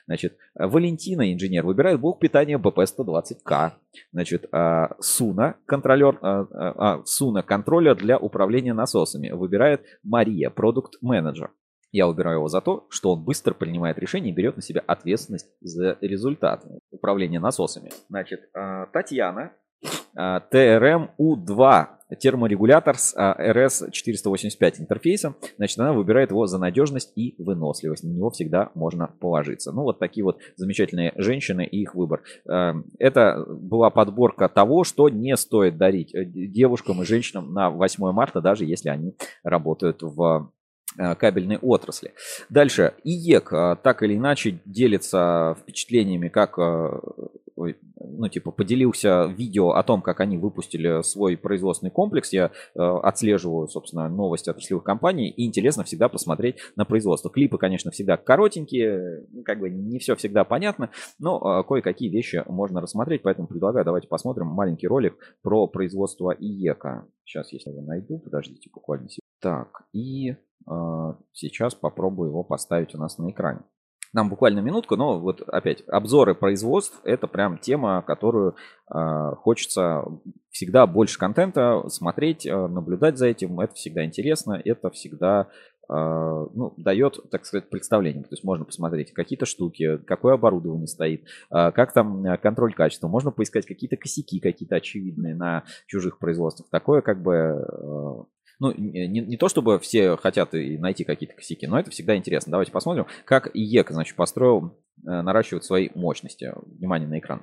Значит, 0.05 0.37
Валентина, 0.55 1.31
инженер, 1.31 1.65
выбирает 1.65 1.99
блок 1.99 2.19
питания 2.19 2.57
БП-120К. 2.57 3.73
Значит, 4.11 4.47
а, 4.51 4.95
Суна, 4.99 5.55
контролер, 5.65 6.17
а, 6.21 6.47
а, 6.51 7.01
Суна, 7.05 7.43
контроллер 7.43 7.95
для 7.95 8.17
управления 8.17 8.73
насосами, 8.73 9.29
выбирает 9.29 9.81
Мария, 10.03 10.49
продукт-менеджер. 10.49 11.51
Я 11.91 12.07
выбираю 12.07 12.37
его 12.37 12.47
за 12.47 12.59
то, 12.59 12.87
что 12.89 13.11
он 13.13 13.23
быстро 13.23 13.53
принимает 13.53 13.99
решения 13.99 14.31
и 14.31 14.33
берет 14.33 14.55
на 14.55 14.63
себя 14.63 14.81
ответственность 14.87 15.51
за 15.61 15.95
результат 16.01 16.65
управления 16.89 17.39
насосами. 17.39 17.91
Значит, 18.09 18.49
Татьяна, 18.91 19.51
ТРМ 20.15 21.11
У2 21.19 21.87
терморегулятор 22.19 22.97
с 22.97 23.15
RS485 23.15 24.81
интерфейсом. 24.81 25.35
Значит, 25.57 25.79
она 25.79 25.93
выбирает 25.93 26.31
его 26.31 26.45
за 26.47 26.57
надежность 26.57 27.11
и 27.15 27.35
выносливость. 27.37 28.03
На 28.03 28.09
него 28.09 28.29
всегда 28.29 28.71
можно 28.75 29.13
положиться. 29.19 29.71
Ну, 29.71 29.83
вот 29.83 29.99
такие 29.99 30.23
вот 30.23 30.39
замечательные 30.55 31.13
женщины 31.15 31.65
и 31.65 31.81
их 31.81 31.95
выбор. 31.95 32.23
Эм, 32.47 32.85
это 32.99 33.45
была 33.47 33.89
подборка 33.89 34.49
того, 34.49 34.83
что 34.83 35.09
не 35.09 35.35
стоит 35.37 35.77
дарить 35.77 36.13
э, 36.13 36.25
девушкам 36.25 37.01
и 37.01 37.05
женщинам 37.05 37.53
на 37.53 37.69
8 37.69 38.11
марта, 38.11 38.41
даже 38.41 38.65
если 38.65 38.89
они 38.89 39.15
работают 39.43 40.01
в 40.01 40.51
Э, 40.97 41.15
кабельной 41.15 41.57
отрасли. 41.57 42.13
Дальше. 42.49 42.93
IEK 43.03 43.53
э, 43.53 43.75
так 43.81 44.03
или 44.03 44.15
иначе 44.15 44.59
делится 44.65 45.57
впечатлениями, 45.59 46.27
как 46.27 46.59
э, 46.59 46.99
ну, 47.55 48.29
типа, 48.29 48.51
поделился 48.51 49.25
видео 49.25 49.71
о 49.71 49.83
том, 49.83 50.01
как 50.01 50.19
они 50.19 50.37
выпустили 50.37 51.01
свой 51.03 51.37
производственный 51.37 51.91
комплекс. 51.91 52.33
Я 52.33 52.51
э, 52.75 52.79
отслеживаю, 52.79 53.67
собственно, 53.67 54.09
новости 54.09 54.49
отраслевых 54.49 54.83
компаний, 54.83 55.29
и 55.29 55.45
интересно 55.45 55.83
всегда 55.83 56.09
посмотреть 56.09 56.57
на 56.75 56.85
производство. 56.85 57.29
Клипы, 57.29 57.57
конечно, 57.57 57.91
всегда 57.91 58.17
коротенькие, 58.17 59.25
как 59.45 59.59
бы 59.59 59.69
не 59.69 59.99
все 59.99 60.15
всегда 60.15 60.43
понятно, 60.43 60.89
но 61.19 61.59
э, 61.59 61.63
кое-какие 61.67 62.09
вещи 62.09 62.43
можно 62.47 62.81
рассмотреть, 62.81 63.21
поэтому 63.21 63.47
предлагаю, 63.47 63.85
давайте 63.85 64.07
посмотрим 64.07 64.47
маленький 64.47 64.87
ролик 64.87 65.17
про 65.41 65.67
производство 65.67 66.31
ИЕКа. 66.31 67.07
Сейчас, 67.25 67.51
если 67.53 67.69
его 67.69 67.81
найду, 67.81 68.19
подождите 68.19 68.69
буквально. 68.73 69.07
Так, 69.39 69.83
и 69.91 70.35
а, 70.65 71.17
сейчас 71.33 71.75
попробую 71.75 72.29
его 72.29 72.43
поставить 72.43 72.95
у 72.95 72.97
нас 72.97 73.17
на 73.17 73.29
экране. 73.29 73.61
Нам 74.13 74.29
буквально 74.29 74.59
минутку, 74.59 74.95
но 74.95 75.19
вот 75.19 75.41
опять 75.41 75.83
обзоры 75.87 76.35
производств 76.35 76.99
это 77.03 77.27
прям 77.27 77.57
тема, 77.57 78.03
которую 78.05 78.55
э, 78.93 79.31
хочется 79.37 80.05
всегда 80.51 80.85
больше 80.85 81.17
контента 81.17 81.83
смотреть, 81.89 82.45
э, 82.45 82.67
наблюдать 82.67 83.17
за 83.17 83.25
этим. 83.25 83.59
Это 83.59 83.73
всегда 83.73 84.05
интересно, 84.05 84.61
это 84.63 84.91
всегда 84.91 85.47
э, 85.89 85.93
ну, 85.93 86.75
дает, 86.77 87.19
так 87.31 87.43
сказать, 87.47 87.71
представление. 87.71 88.21
То 88.23 88.33
есть 88.33 88.43
можно 88.43 88.65
посмотреть 88.65 89.13
какие-то 89.13 89.47
штуки, 89.47 89.97
какое 90.05 90.35
оборудование 90.35 90.87
стоит, 90.87 91.23
э, 91.49 91.71
как 91.71 91.91
там 91.91 92.37
контроль 92.37 92.75
качества. 92.75 93.07
Можно 93.07 93.31
поискать 93.31 93.65
какие-то 93.65 93.97
косяки, 93.97 94.39
какие-то 94.39 94.75
очевидные 94.75 95.33
на 95.33 95.63
чужих 95.87 96.19
производствах. 96.19 96.69
Такое 96.69 97.01
как 97.01 97.23
бы 97.23 97.33
э, 97.33 98.23
ну, 98.63 98.73
не, 98.77 99.07
не 99.07 99.35
то 99.35 99.49
чтобы 99.49 99.77
все 99.77 100.15
хотят 100.15 100.53
и 100.53 100.77
найти 100.77 101.03
какие-то 101.03 101.35
косяки, 101.35 101.67
но 101.67 101.77
это 101.77 101.91
всегда 101.91 102.15
интересно. 102.15 102.51
Давайте 102.51 102.71
посмотрим, 102.71 103.07
как 103.25 103.51
IEK, 103.53 103.91
значит, 103.91 104.15
построил, 104.15 104.77
э, 105.05 105.21
наращивать 105.21 105.65
свои 105.65 105.89
мощности. 105.95 106.53
Внимание 106.79 107.09
на 107.09 107.19
экран. 107.19 107.41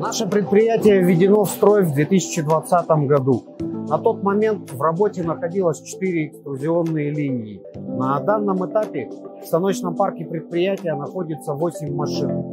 Наше 0.00 0.26
предприятие 0.28 1.02
введено 1.02 1.44
в 1.44 1.50
строй 1.50 1.82
в 1.82 1.94
2020 1.94 3.06
году. 3.06 3.56
На 3.88 3.96
тот 3.96 4.22
момент 4.22 4.70
в 4.70 4.82
работе 4.82 5.22
находилось 5.22 5.80
4 5.80 6.26
экструзионные 6.26 7.10
линии. 7.10 7.62
На 7.74 8.20
данном 8.20 8.70
этапе 8.70 9.08
в 9.42 9.46
станочном 9.46 9.96
парке 9.96 10.26
предприятия 10.26 10.94
находится 10.94 11.54
8 11.54 11.94
машин. 11.94 12.43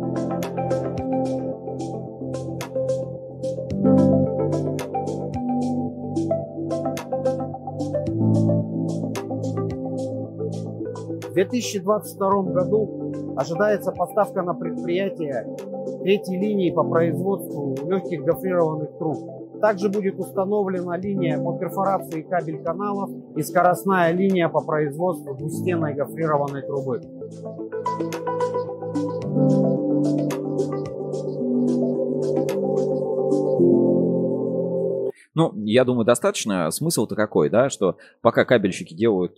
2022 11.46 12.44
году 12.44 13.34
ожидается 13.36 13.92
поставка 13.92 14.44
на 14.44 14.54
предприятие 14.54 15.56
третьей 16.04 16.40
линии 16.40 16.72
по 16.72 16.84
производству 16.84 17.76
легких 17.88 18.24
гофрированных 18.24 18.98
труб. 18.98 19.60
Также 19.60 19.90
будет 19.90 20.20
установлена 20.20 20.98
линия 20.98 21.40
по 21.40 21.58
перфорации 21.58 22.22
кабель 22.22 22.62
каналов 22.64 23.10
и 23.36 23.42
скоростная 23.42 24.12
линия 24.12 24.50
по 24.50 24.62
производству 24.62 25.36
двустенной 25.36 25.94
гофрированной 25.94 26.62
трубы. 26.64 27.02
Ну, 35.34 35.54
я 35.64 35.86
думаю, 35.86 36.06
достаточно. 36.06 36.70
Смысл-то 36.72 37.16
какой, 37.16 37.50
да, 37.50 37.70
что 37.70 37.98
пока 38.22 38.46
кабельщики 38.46 38.94
делают 38.94 39.38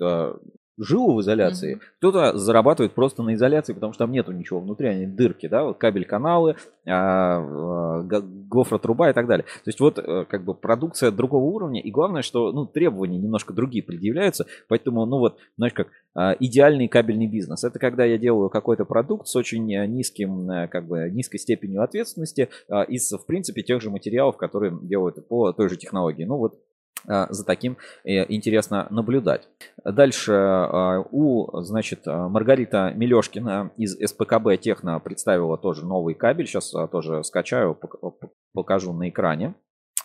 жилу 0.77 1.15
в 1.15 1.21
изоляции, 1.21 1.75
mm-hmm. 1.75 1.81
кто-то 1.97 2.37
зарабатывает 2.37 2.93
просто 2.93 3.23
на 3.23 3.35
изоляции, 3.35 3.73
потому 3.73 3.93
что 3.93 4.05
там 4.05 4.11
нету 4.11 4.31
ничего 4.31 4.59
внутри, 4.59 4.87
они 4.87 5.05
дырки, 5.05 5.47
да, 5.47 5.63
вот 5.63 5.77
кабель-каналы, 5.77 6.55
а, 6.85 7.37
а, 7.37 8.01
гофротруба 8.01 9.09
и 9.09 9.13
так 9.13 9.27
далее. 9.27 9.45
То 9.45 9.67
есть 9.67 9.79
вот 9.79 9.99
э, 9.99 10.25
как 10.25 10.43
бы 10.43 10.53
продукция 10.53 11.11
другого 11.11 11.43
уровня, 11.43 11.81
и 11.81 11.91
главное, 11.91 12.21
что 12.21 12.51
ну, 12.51 12.65
требования 12.65 13.17
немножко 13.17 13.53
другие 13.53 13.83
предъявляются, 13.83 14.45
поэтому, 14.67 15.05
ну 15.05 15.19
вот, 15.19 15.37
знаешь, 15.57 15.73
как 15.73 15.87
а, 16.15 16.35
идеальный 16.39 16.87
кабельный 16.87 17.27
бизнес. 17.27 17.63
Это 17.63 17.79
когда 17.79 18.05
я 18.05 18.17
делаю 18.17 18.49
какой-то 18.49 18.85
продукт 18.85 19.27
с 19.27 19.35
очень 19.35 19.71
э, 19.73 19.85
низким, 19.85 20.49
э, 20.49 20.67
как 20.67 20.87
бы, 20.87 21.09
низкой 21.11 21.37
степенью 21.37 21.83
ответственности 21.83 22.49
из, 22.87 23.11
в 23.11 23.25
принципе, 23.25 23.63
тех 23.63 23.81
же 23.81 23.89
материалов, 23.89 24.37
которые 24.37 24.77
делают 24.81 25.27
по 25.27 25.51
той 25.53 25.69
же 25.69 25.77
технологии. 25.77 26.23
Ну 26.23 26.37
вот 26.37 26.59
за 27.05 27.45
таким 27.45 27.77
э, 28.03 28.25
интересно 28.33 28.87
наблюдать. 28.89 29.47
Дальше 29.83 30.33
а, 30.33 31.03
у, 31.11 31.61
значит, 31.61 32.05
Маргарита 32.05 32.91
Милешкина 32.95 33.71
из 33.77 33.95
СПКБ 33.95 34.59
Техно 34.59 34.99
представила 34.99 35.57
тоже 35.57 35.85
новый 35.85 36.15
кабель. 36.15 36.47
Сейчас 36.47 36.73
тоже 36.91 37.23
скачаю, 37.23 37.77
покажу 38.53 38.93
на 38.93 39.09
экране 39.09 39.55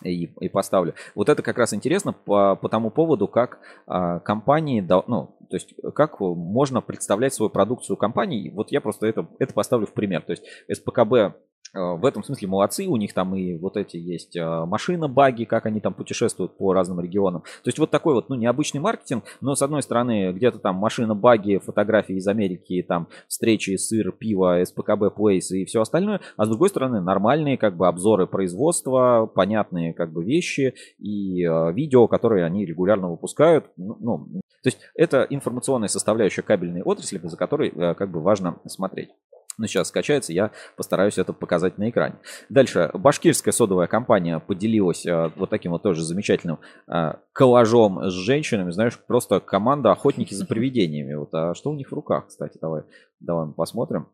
и, 0.03 0.27
поставлю. 0.49 0.95
Вот 1.15 1.29
это 1.29 1.43
как 1.43 1.59
раз 1.59 1.75
интересно 1.75 2.13
по, 2.13 2.57
по 2.57 2.69
тому 2.69 2.91
поводу, 2.91 3.29
как 3.29 3.61
компании, 3.87 4.81
ну, 4.81 5.37
то 5.51 5.57
есть 5.57 5.75
как 5.95 6.21
можно 6.21 6.81
представлять 6.81 7.35
свою 7.35 7.51
продукцию 7.51 7.97
компании. 7.97 8.51
Вот 8.51 8.71
я 8.71 8.81
просто 8.81 9.07
это, 9.07 9.27
это 9.39 9.55
поставлю 9.55 9.87
в 9.87 9.93
пример. 9.93 10.23
То 10.23 10.33
есть 10.33 10.45
СПКБ 10.73 11.13
Э, 11.13 11.33
в 11.75 12.05
этом 12.05 12.25
смысле 12.25 12.49
молодцы, 12.49 12.87
у 12.87 12.97
них 12.97 13.13
там 13.13 13.35
и 13.35 13.57
вот 13.57 13.77
эти 13.77 13.97
есть 13.97 14.37
э, 14.37 14.65
машина, 14.65 15.09
баги, 15.09 15.45
как 15.45 15.67
они 15.67 15.81
там 15.81 15.95
путешествуют 15.95 16.57
по 16.57 16.73
разным 16.73 17.01
регионам. 17.01 17.43
То 17.43 17.69
есть 17.69 17.79
вот 17.79 17.91
такой 17.91 18.15
вот, 18.15 18.29
ну, 18.29 18.37
необычный 18.37 18.81
маркетинг, 18.81 19.25
но 19.41 19.55
с 19.55 19.63
одной 19.63 19.83
стороны 19.83 20.33
где-то 20.33 20.59
там 20.59 20.77
машина, 20.77 21.15
баги, 21.15 21.59
фотографии 21.59 22.17
из 22.17 22.27
Америки, 22.27 22.85
там 22.87 23.09
встречи, 23.27 23.77
сыр, 23.77 24.13
пиво, 24.13 24.63
СПКБ, 24.65 25.15
Плейс 25.15 25.51
и 25.51 25.65
все 25.65 25.83
остальное, 25.83 26.21
а 26.37 26.47
с 26.47 26.49
другой 26.49 26.71
стороны 26.71 27.01
нормальные 27.01 27.59
как 27.59 27.77
бы 27.77 27.87
обзоры 27.87 28.27
производства, 28.27 29.31
понятные 29.33 29.93
как 29.93 30.13
бы 30.13 30.25
вещи 30.25 30.75
и 30.99 31.45
э, 31.45 31.73
видео, 31.73 32.09
которые 32.09 32.45
они 32.45 32.65
регулярно 32.65 33.11
выпускают. 33.11 33.67
Ну, 33.77 33.97
ну, 34.01 34.41
то 34.63 34.69
есть 34.69 34.79
это 34.95 35.27
информационная 35.29 35.89
составляющая 35.89 36.43
кабельной 36.43 36.83
отрасли, 36.83 37.21
за 37.23 37.37
которой 37.37 37.71
как 37.71 38.11
бы 38.11 38.21
важно 38.21 38.59
смотреть. 38.67 39.11
Ну, 39.59 39.67
сейчас 39.67 39.89
скачается, 39.89 40.33
я 40.33 40.53
постараюсь 40.77 41.19
это 41.19 41.33
показать 41.33 41.79
на 41.79 41.91
экране. 41.91 42.15
Дальше. 42.49 42.91
Башкирская 42.95 43.53
содовая 43.53 43.89
компания 43.89 44.39
поделилась 44.39 45.05
э, 45.05 45.33
вот 45.35 45.51
таким 45.51 45.73
вот 45.73 45.83
тоже 45.83 46.05
замечательным 46.05 46.61
э, 46.87 47.15
коллажом 47.33 48.09
с 48.09 48.13
женщинами. 48.13 48.71
Знаешь, 48.71 48.99
просто 48.99 49.41
команда 49.41 49.91
охотники 49.91 50.33
за 50.33 50.47
привидениями. 50.47 51.15
Вот, 51.15 51.31
а 51.33 51.55
что 51.55 51.71
у 51.71 51.75
них 51.75 51.91
в 51.91 51.95
руках, 51.95 52.29
кстати, 52.29 52.57
давай, 52.61 52.83
давай 53.21 53.47
мы 53.47 53.53
посмотрим. 53.53 54.07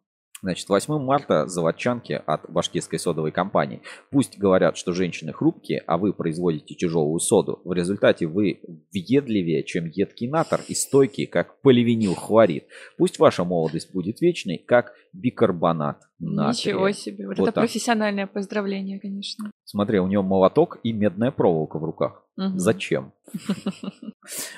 Значит, 0.43 0.69
8 0.69 0.99
марта 0.99 1.47
заводчанки 1.47 2.21
от 2.27 2.51
башкирской 2.51 2.99
содовой 2.99 3.33
компании. 3.33 3.81
Пусть 4.11 4.39
говорят, 4.39 4.77
что 4.77 4.93
женщины 4.93 5.33
хрупкие, 5.33 5.83
а 5.87 5.97
вы 5.97 6.13
производите 6.13 6.75
тяжелую 6.75 7.19
соду. 7.21 7.61
В 7.65 7.73
результате 7.73 8.27
вы 8.27 8.61
въедливее, 8.93 9.65
чем 9.65 9.87
едкий 9.87 10.29
натор 10.29 10.61
и 10.69 10.75
стойкий, 10.75 11.27
как 11.27 11.61
поливинил 11.63 12.15
хлорид. 12.15 12.67
Пусть 12.99 13.19
ваша 13.19 13.45
молодость 13.45 13.93
будет 13.93 14.21
вечной, 14.21 14.59
как 14.59 14.93
бикарбонат 15.15 16.03
натрия. 16.19 16.75
Ничего 16.75 16.91
себе. 16.91 17.27
Вот, 17.27 17.39
вот 17.39 17.49
это 17.49 17.55
так. 17.55 17.65
профессиональное 17.65 18.27
поздравление, 18.27 19.01
конечно. 19.01 19.51
Смотри, 19.65 19.99
у 19.99 20.07
него 20.07 20.23
молоток 20.23 20.79
и 20.83 20.93
медная 20.93 21.31
проволока 21.31 21.79
в 21.79 21.85
руках. 21.85 22.24
Угу. 22.37 22.59
Зачем? 22.59 23.13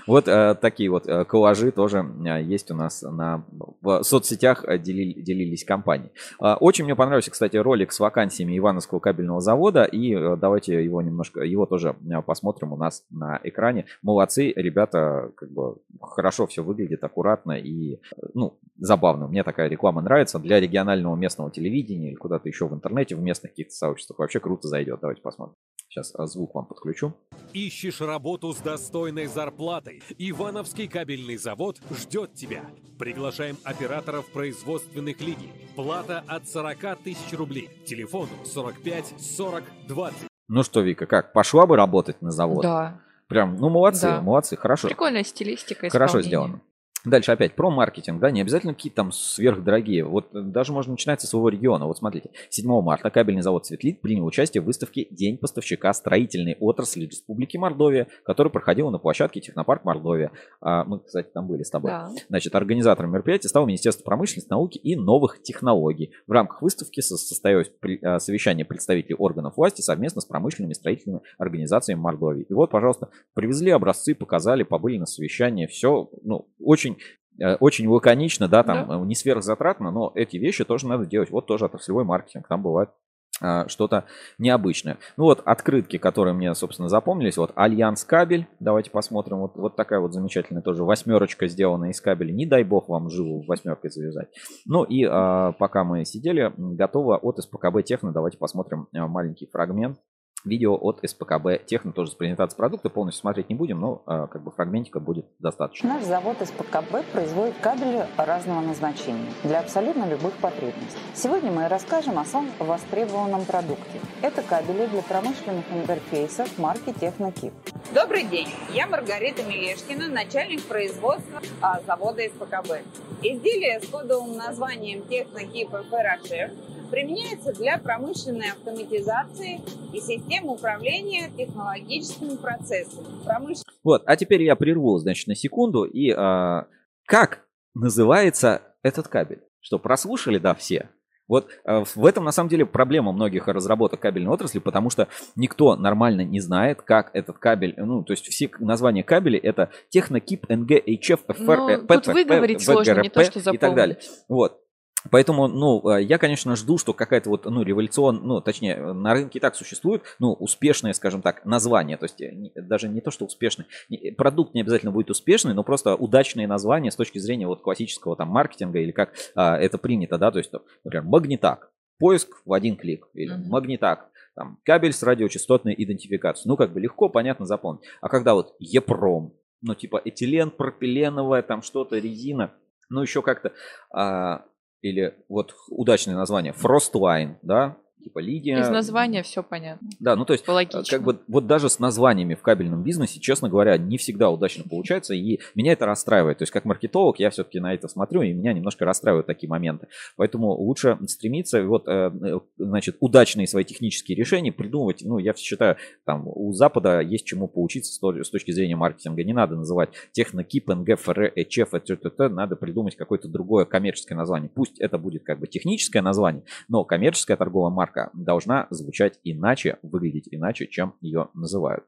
Вот 0.06 0.28
э, 0.28 0.54
такие 0.54 0.90
вот 0.90 1.06
э, 1.06 1.24
коллажи 1.24 1.70
тоже 1.72 2.06
э, 2.24 2.42
есть 2.42 2.70
у 2.70 2.74
нас 2.74 3.02
на 3.02 3.44
в 3.80 4.02
соцсетях 4.02 4.64
делились 4.80 5.64
компании. 5.64 6.10
Очень 6.38 6.84
мне 6.84 6.94
понравился, 6.94 7.30
кстати, 7.30 7.56
ролик 7.56 7.92
с 7.92 8.00
вакансиями 8.00 8.56
Ивановского 8.56 9.00
кабельного 9.00 9.40
завода, 9.40 9.84
и 9.84 10.14
давайте 10.36 10.84
его 10.84 11.02
немножко, 11.02 11.40
его 11.40 11.66
тоже 11.66 11.96
посмотрим 12.26 12.72
у 12.72 12.76
нас 12.76 13.04
на 13.10 13.40
экране. 13.42 13.86
Молодцы, 14.02 14.52
ребята, 14.54 15.32
как 15.36 15.50
бы 15.50 15.76
хорошо 16.00 16.46
все 16.46 16.62
выглядит, 16.62 17.02
аккуратно 17.04 17.52
и, 17.52 18.00
ну, 18.34 18.58
забавно. 18.78 19.28
Мне 19.28 19.42
такая 19.42 19.68
реклама 19.68 20.00
нравится. 20.02 20.38
Для 20.38 20.60
регионального 20.60 21.16
местного 21.16 21.50
телевидения 21.50 22.10
или 22.10 22.16
куда-то 22.16 22.48
еще 22.48 22.66
в 22.66 22.74
интернете, 22.74 23.16
в 23.16 23.20
местных 23.20 23.52
каких-то 23.52 23.74
сообществах 23.74 24.18
вообще 24.18 24.40
круто 24.40 24.68
зайдет. 24.68 25.00
Давайте 25.00 25.22
посмотрим. 25.22 25.56
Сейчас 25.88 26.12
а, 26.14 26.26
звук 26.26 26.54
вам 26.54 26.66
подключу. 26.66 27.14
Ищешь 27.52 28.00
работу 28.00 28.52
с 28.52 28.58
достойной 28.58 29.26
зарплатой? 29.26 30.02
Ивановский 30.18 30.88
кабельный 30.88 31.36
завод 31.36 31.80
ждет 31.90 32.34
тебя. 32.34 32.64
Приглашаем 32.98 33.56
операторов 33.64 34.30
производственных 34.32 35.20
линий. 35.20 35.52
Плата 35.74 36.22
от 36.26 36.48
40 36.48 37.02
тысяч 37.02 37.32
рублей. 37.32 37.70
Телефон 37.86 38.28
45 38.44 39.14
40 39.20 39.64
20. 39.88 40.18
Ну 40.48 40.62
что, 40.62 40.80
Вика, 40.80 41.06
как, 41.06 41.32
пошла 41.32 41.66
бы 41.66 41.76
работать 41.76 42.20
на 42.22 42.30
завод? 42.30 42.62
Да. 42.62 43.00
Прям, 43.28 43.56
ну 43.56 43.68
молодцы, 43.68 44.02
Да. 44.06 44.20
молодцы, 44.20 44.56
хорошо. 44.56 44.88
Прикольная 44.88 45.24
стилистика 45.24 45.88
Хорошо 45.90 46.22
сделано. 46.22 46.60
Дальше 47.06 47.30
опять 47.30 47.54
про 47.54 47.70
маркетинг, 47.70 48.20
да, 48.20 48.32
не 48.32 48.40
обязательно 48.40 48.74
какие-то 48.74 48.96
там 48.96 49.12
сверхдорогие. 49.12 50.04
Вот 50.04 50.26
даже 50.32 50.72
можно 50.72 50.92
начинать 50.92 51.20
со 51.20 51.28
своего 51.28 51.48
региона. 51.48 51.86
Вот 51.86 51.98
смотрите, 51.98 52.30
7 52.50 52.82
марта 52.82 53.10
кабельный 53.10 53.42
завод 53.42 53.64
«Светлит» 53.64 54.00
принял 54.00 54.26
участие 54.26 54.60
в 54.60 54.64
выставке 54.64 55.06
«День 55.10 55.38
поставщика 55.38 55.92
строительной 55.92 56.56
отрасли 56.58 57.06
Республики 57.06 57.56
Мордовия», 57.56 58.08
которая 58.24 58.50
проходила 58.50 58.90
на 58.90 58.98
площадке 58.98 59.40
Технопарк 59.40 59.84
Мордовия. 59.84 60.32
А, 60.60 60.82
Мы, 60.82 60.98
кстати, 60.98 61.28
там 61.32 61.46
были 61.46 61.62
с 61.62 61.70
тобой. 61.70 61.92
Да. 61.92 62.10
Значит, 62.28 62.56
организатором 62.56 63.12
мероприятия 63.12 63.48
стало 63.48 63.66
Министерство 63.66 64.02
промышленности, 64.02 64.50
науки 64.50 64.78
и 64.78 64.96
новых 64.96 65.40
технологий. 65.42 66.10
В 66.26 66.32
рамках 66.32 66.60
выставки 66.60 67.00
со- 67.02 67.16
состоялось 67.16 67.70
а, 68.02 68.18
совещание 68.18 68.64
представителей 68.64 69.14
органов 69.14 69.56
власти 69.56 69.80
совместно 69.80 70.20
с 70.20 70.24
промышленными 70.24 70.72
и 70.72 70.74
строительными 70.74 71.20
организациями 71.38 72.00
Мордовии. 72.00 72.46
И 72.48 72.52
вот, 72.52 72.70
пожалуйста, 72.70 73.10
привезли 73.34 73.70
образцы, 73.70 74.16
показали, 74.16 74.64
побыли 74.64 74.98
на 74.98 75.06
совещании. 75.06 75.66
Все, 75.66 76.10
ну, 76.24 76.48
очень 76.58 76.95
э, 77.40 77.56
очень 77.56 77.86
лаконично, 77.88 78.48
да, 78.48 78.62
там 78.62 78.90
э, 78.90 79.06
не 79.06 79.14
сверхзатратно, 79.14 79.90
но 79.90 80.12
эти 80.14 80.36
вещи 80.36 80.64
тоже 80.64 80.86
надо 80.86 81.06
делать. 81.06 81.30
Вот 81.30 81.46
тоже 81.46 81.64
отраслевой 81.64 82.04
маркетинг, 82.04 82.46
там 82.48 82.62
бывает 82.62 82.90
а, 83.38 83.68
что-то 83.68 84.06
необычное. 84.38 84.96
Ну 85.18 85.24
вот 85.24 85.42
открытки, 85.44 85.98
которые 85.98 86.32
мне, 86.32 86.54
собственно, 86.54 86.88
запомнились. 86.88 87.36
Вот 87.36 87.52
Альянс 87.54 88.04
кабель. 88.04 88.46
Давайте 88.60 88.90
посмотрим. 88.90 89.38
Вот, 89.38 89.56
вот 89.56 89.76
такая 89.76 90.00
вот 90.00 90.14
замечательная 90.14 90.62
тоже 90.62 90.84
восьмерочка, 90.84 91.46
сделанная 91.46 91.90
из 91.90 92.00
кабеля. 92.00 92.32
Не 92.32 92.46
дай 92.46 92.64
бог 92.64 92.88
вам 92.88 93.10
живу 93.10 93.44
восьмеркой 93.46 93.90
завязать. 93.90 94.28
Ну 94.64 94.84
и 94.84 95.04
а, 95.04 95.52
пока 95.52 95.84
мы 95.84 96.06
сидели, 96.06 96.50
готово 96.56 97.18
от 97.18 97.38
СПКБ 97.38 97.82
Техно. 97.84 98.12
Давайте 98.12 98.38
посмотрим 98.38 98.88
а, 98.94 99.06
маленький 99.06 99.46
фрагмент. 99.46 99.98
Видео 100.46 100.78
от 100.80 101.00
СПКБ 101.02 101.66
Техно 101.66 101.92
тоже 101.92 102.12
с 102.12 102.14
презентацией 102.14 102.56
продукта. 102.56 102.88
Полностью 102.88 103.22
смотреть 103.22 103.48
не 103.48 103.56
будем, 103.56 103.80
но 103.80 104.02
а, 104.06 104.28
как 104.28 104.42
бы 104.44 104.52
фрагментика 104.52 105.00
будет 105.00 105.26
достаточно. 105.40 105.94
Наш 105.94 106.04
завод 106.04 106.36
СПКБ 106.40 107.04
производит 107.12 107.56
кабели 107.60 108.06
разного 108.16 108.60
назначения 108.60 109.32
для 109.42 109.58
абсолютно 109.58 110.08
любых 110.08 110.34
потребностей. 110.34 111.00
Сегодня 111.14 111.50
мы 111.50 111.66
расскажем 111.66 112.16
о 112.20 112.24
самом 112.24 112.50
востребованном 112.60 113.44
продукте. 113.44 114.00
Это 114.22 114.42
кабели 114.42 114.86
для 114.86 115.02
промышленных 115.02 115.64
интерфейсов 115.72 116.56
марки 116.58 116.92
Технокип. 116.92 117.52
Добрый 117.92 118.22
день, 118.22 118.48
я 118.72 118.86
Маргарита 118.86 119.42
Мелешкина, 119.42 120.06
начальник 120.06 120.62
производства 120.62 121.40
а, 121.60 121.80
завода 121.84 122.22
СПКБ. 122.22 122.82
Изделие 123.20 123.80
с 123.80 123.88
кодовым 123.88 124.36
названием 124.36 125.02
Технокип 125.08 125.70
ФРHF 125.70 126.75
применяется 126.96 127.52
для 127.52 127.76
промышленной 127.76 128.52
автоматизации 128.52 129.60
и 129.92 130.00
системы 130.00 130.54
управления 130.54 131.30
технологическими 131.36 132.36
процессами. 132.36 133.04
Промыш- 133.22 133.62
Вот, 133.84 134.02
а 134.06 134.16
теперь 134.16 134.42
я 134.42 134.56
прерву, 134.56 134.96
значит, 134.96 135.26
на 135.26 135.34
секунду. 135.34 135.84
И 135.84 136.10
а, 136.10 136.68
как 137.04 137.44
называется 137.74 138.62
этот 138.82 139.08
кабель? 139.08 139.42
Что, 139.60 139.78
прослушали, 139.78 140.38
да, 140.38 140.54
все? 140.54 140.88
Вот 141.28 141.48
а, 141.64 141.84
в 141.84 142.06
этом 142.06 142.24
на 142.24 142.32
самом 142.32 142.48
деле 142.48 142.64
проблема 142.64 143.12
многих 143.12 143.46
разработок 143.46 144.00
кабельной 144.00 144.30
отрасли, 144.30 144.58
потому 144.58 144.88
что 144.88 145.08
никто 145.34 145.76
нормально 145.76 146.22
не 146.22 146.40
знает, 146.40 146.80
как 146.80 147.10
этот 147.12 147.36
кабель, 147.36 147.74
ну, 147.76 148.04
то 148.04 148.14
есть 148.14 148.24
все 148.26 148.48
названия 148.58 149.02
кабелей 149.02 149.38
это 149.38 149.68
Технокип, 149.90 150.48
НГ, 150.48 150.70
HF, 150.70 151.20
FR, 151.28 151.56
Ну, 151.56 151.68
э, 151.68 151.76
тут 151.76 152.04
ПТ, 152.04 152.06
выговорить 152.06 152.64
сложно, 152.64 153.02
не 153.02 153.10
то, 153.10 153.22
что 153.22 153.38
и 153.52 153.58
так 153.58 153.74
далее. 153.74 153.98
запомнить. 154.00 154.24
Вот. 154.30 154.62
Поэтому, 155.10 155.48
ну, 155.48 155.88
э, 155.90 156.02
я, 156.02 156.18
конечно, 156.18 156.56
жду, 156.56 156.78
что 156.78 156.92
какая-то 156.92 157.30
вот, 157.30 157.44
ну, 157.44 157.62
революцион, 157.62 158.20
ну, 158.24 158.40
точнее, 158.40 158.74
э, 158.76 158.92
на 158.92 159.12
рынке 159.14 159.38
и 159.38 159.40
так 159.40 159.54
существует, 159.56 160.02
ну, 160.18 160.32
успешное, 160.32 160.92
скажем 160.92 161.22
так, 161.22 161.44
название, 161.44 161.96
то 161.96 162.04
есть 162.04 162.20
э, 162.20 162.32
даже 162.56 162.88
не 162.88 163.00
то, 163.00 163.10
что 163.10 163.24
успешный, 163.24 163.66
не- 163.88 164.12
продукт 164.12 164.54
не 164.54 164.60
обязательно 164.62 164.92
будет 164.92 165.10
успешный, 165.10 165.54
но 165.54 165.62
просто 165.62 165.94
удачные 165.94 166.46
названия 166.46 166.90
с 166.90 166.96
точки 166.96 167.18
зрения 167.18 167.46
вот 167.46 167.62
классического 167.62 168.16
там 168.16 168.28
маркетинга 168.28 168.78
или 168.78 168.92
как 168.92 169.14
а, 169.34 169.56
это 169.58 169.78
принято, 169.78 170.18
да, 170.18 170.30
то 170.30 170.38
есть, 170.38 170.52
например, 170.84 171.04
магнитак, 171.04 171.70
поиск 171.98 172.28
в 172.44 172.52
один 172.52 172.76
клик, 172.76 173.08
или 173.14 173.32
Мгм. 173.32 173.48
магнитак, 173.48 174.10
там, 174.34 174.58
кабель 174.64 174.92
с 174.92 175.02
радиочастотной 175.02 175.74
идентификацией, 175.76 176.48
ну, 176.50 176.56
как 176.56 176.72
бы 176.72 176.80
легко, 176.80 177.08
понятно 177.08 177.46
запомнить. 177.46 177.84
А 178.00 178.08
когда 178.08 178.34
вот 178.34 178.54
Епром, 178.58 179.32
ну, 179.62 179.74
типа 179.74 180.00
этилен, 180.04 180.50
пропиленовая, 180.50 181.42
там 181.42 181.62
что-то, 181.62 181.96
резина, 181.98 182.52
ну, 182.90 183.02
еще 183.02 183.22
как-то, 183.22 183.52
а, 183.90 184.44
или 184.82 185.14
вот 185.28 185.54
удачное 185.68 186.14
название, 186.14 186.52
Frostline, 186.52 187.36
да, 187.42 187.76
типа 188.06 188.20
Лидия. 188.20 188.60
Из 188.60 188.68
названия 188.68 189.24
все 189.24 189.42
понятно. 189.42 189.88
Да, 189.98 190.14
ну 190.14 190.24
то 190.24 190.32
есть, 190.32 190.46
Логично. 190.46 190.84
как 190.88 191.02
бы 191.02 191.18
вот 191.26 191.48
даже 191.48 191.68
с 191.68 191.80
названиями 191.80 192.34
в 192.36 192.42
кабельном 192.42 192.84
бизнесе, 192.84 193.18
честно 193.18 193.48
говоря, 193.48 193.76
не 193.76 193.98
всегда 193.98 194.30
удачно 194.30 194.62
получается, 194.68 195.14
и 195.14 195.40
меня 195.56 195.72
это 195.72 195.86
расстраивает. 195.86 196.38
То 196.38 196.42
есть, 196.42 196.52
как 196.52 196.64
маркетолог, 196.64 197.18
я 197.18 197.30
все-таки 197.30 197.58
на 197.58 197.74
это 197.74 197.88
смотрю, 197.88 198.22
и 198.22 198.32
меня 198.32 198.52
немножко 198.52 198.84
расстраивают 198.84 199.26
такие 199.26 199.50
моменты. 199.50 199.88
Поэтому 200.16 200.52
лучше 200.52 200.96
стремиться, 201.08 201.64
вот, 201.64 201.88
э, 201.88 202.12
э, 202.22 202.38
значит, 202.58 202.96
удачные 203.00 203.48
свои 203.48 203.64
технические 203.64 204.16
решения 204.16 204.52
придумывать. 204.52 205.02
Ну, 205.04 205.18
я 205.18 205.34
считаю, 205.34 205.76
там, 206.04 206.22
у 206.26 206.52
Запада 206.52 207.00
есть 207.00 207.26
чему 207.26 207.48
поучиться 207.48 207.92
с 207.92 207.98
то- 207.98 208.22
с 208.22 208.30
точки 208.30 208.52
зрения 208.52 208.76
маркетинга. 208.76 209.24
Не 209.24 209.32
надо 209.32 209.56
называть 209.56 209.90
технокип, 210.12 210.68
НГ, 210.68 210.96
ФР, 210.96 211.32
ЭЧФ, 211.34 211.70
т.т., 211.70 212.28
надо 212.28 212.54
придумать 212.54 212.94
какое-то 212.94 213.26
другое 213.26 213.64
коммерческое 213.64 214.16
название. 214.16 214.48
Пусть 214.48 214.78
это 214.78 214.96
будет 214.96 215.24
как 215.24 215.40
бы 215.40 215.48
техническое 215.48 216.02
название, 216.02 216.44
но 216.68 216.84
коммерческая 216.84 217.36
торговая 217.36 217.72
марка 217.72 217.95
должна 218.12 218.66
звучать 218.70 219.18
иначе, 219.24 219.78
выглядеть 219.82 220.28
иначе, 220.30 220.66
чем 220.66 220.94
ее 221.00 221.28
называют. 221.34 221.84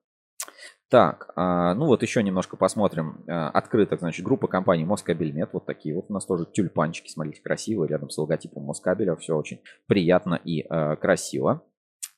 Так, 0.91 1.33
а, 1.37 1.75
ну 1.75 1.87
вот 1.87 2.03
еще 2.03 2.23
немножко 2.23 2.57
посмотрим. 2.57 3.23
А, 3.29 3.51
Открыток, 3.51 4.01
значит, 4.01 4.25
группа 4.25 4.49
компаний 4.49 4.87
Москабельмет. 4.87 5.51
Вот 5.53 5.67
такие 5.67 5.95
вот 5.95 6.07
у 6.09 6.13
нас 6.13 6.25
тоже 6.25 6.47
тюльпанчики, 6.47 7.11
смотрите, 7.11 7.43
красивые, 7.43 7.89
рядом 7.89 8.09
с 8.09 8.17
логотипом 8.17 8.65
Москабеля. 8.65 9.15
Все 9.17 9.37
очень 9.37 9.61
приятно 9.87 10.41
и 10.43 10.65
а, 10.69 10.97
красиво. 10.97 11.63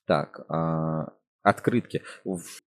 Так, 0.06 0.44
а, 0.48 1.12
открытки. 1.42 2.02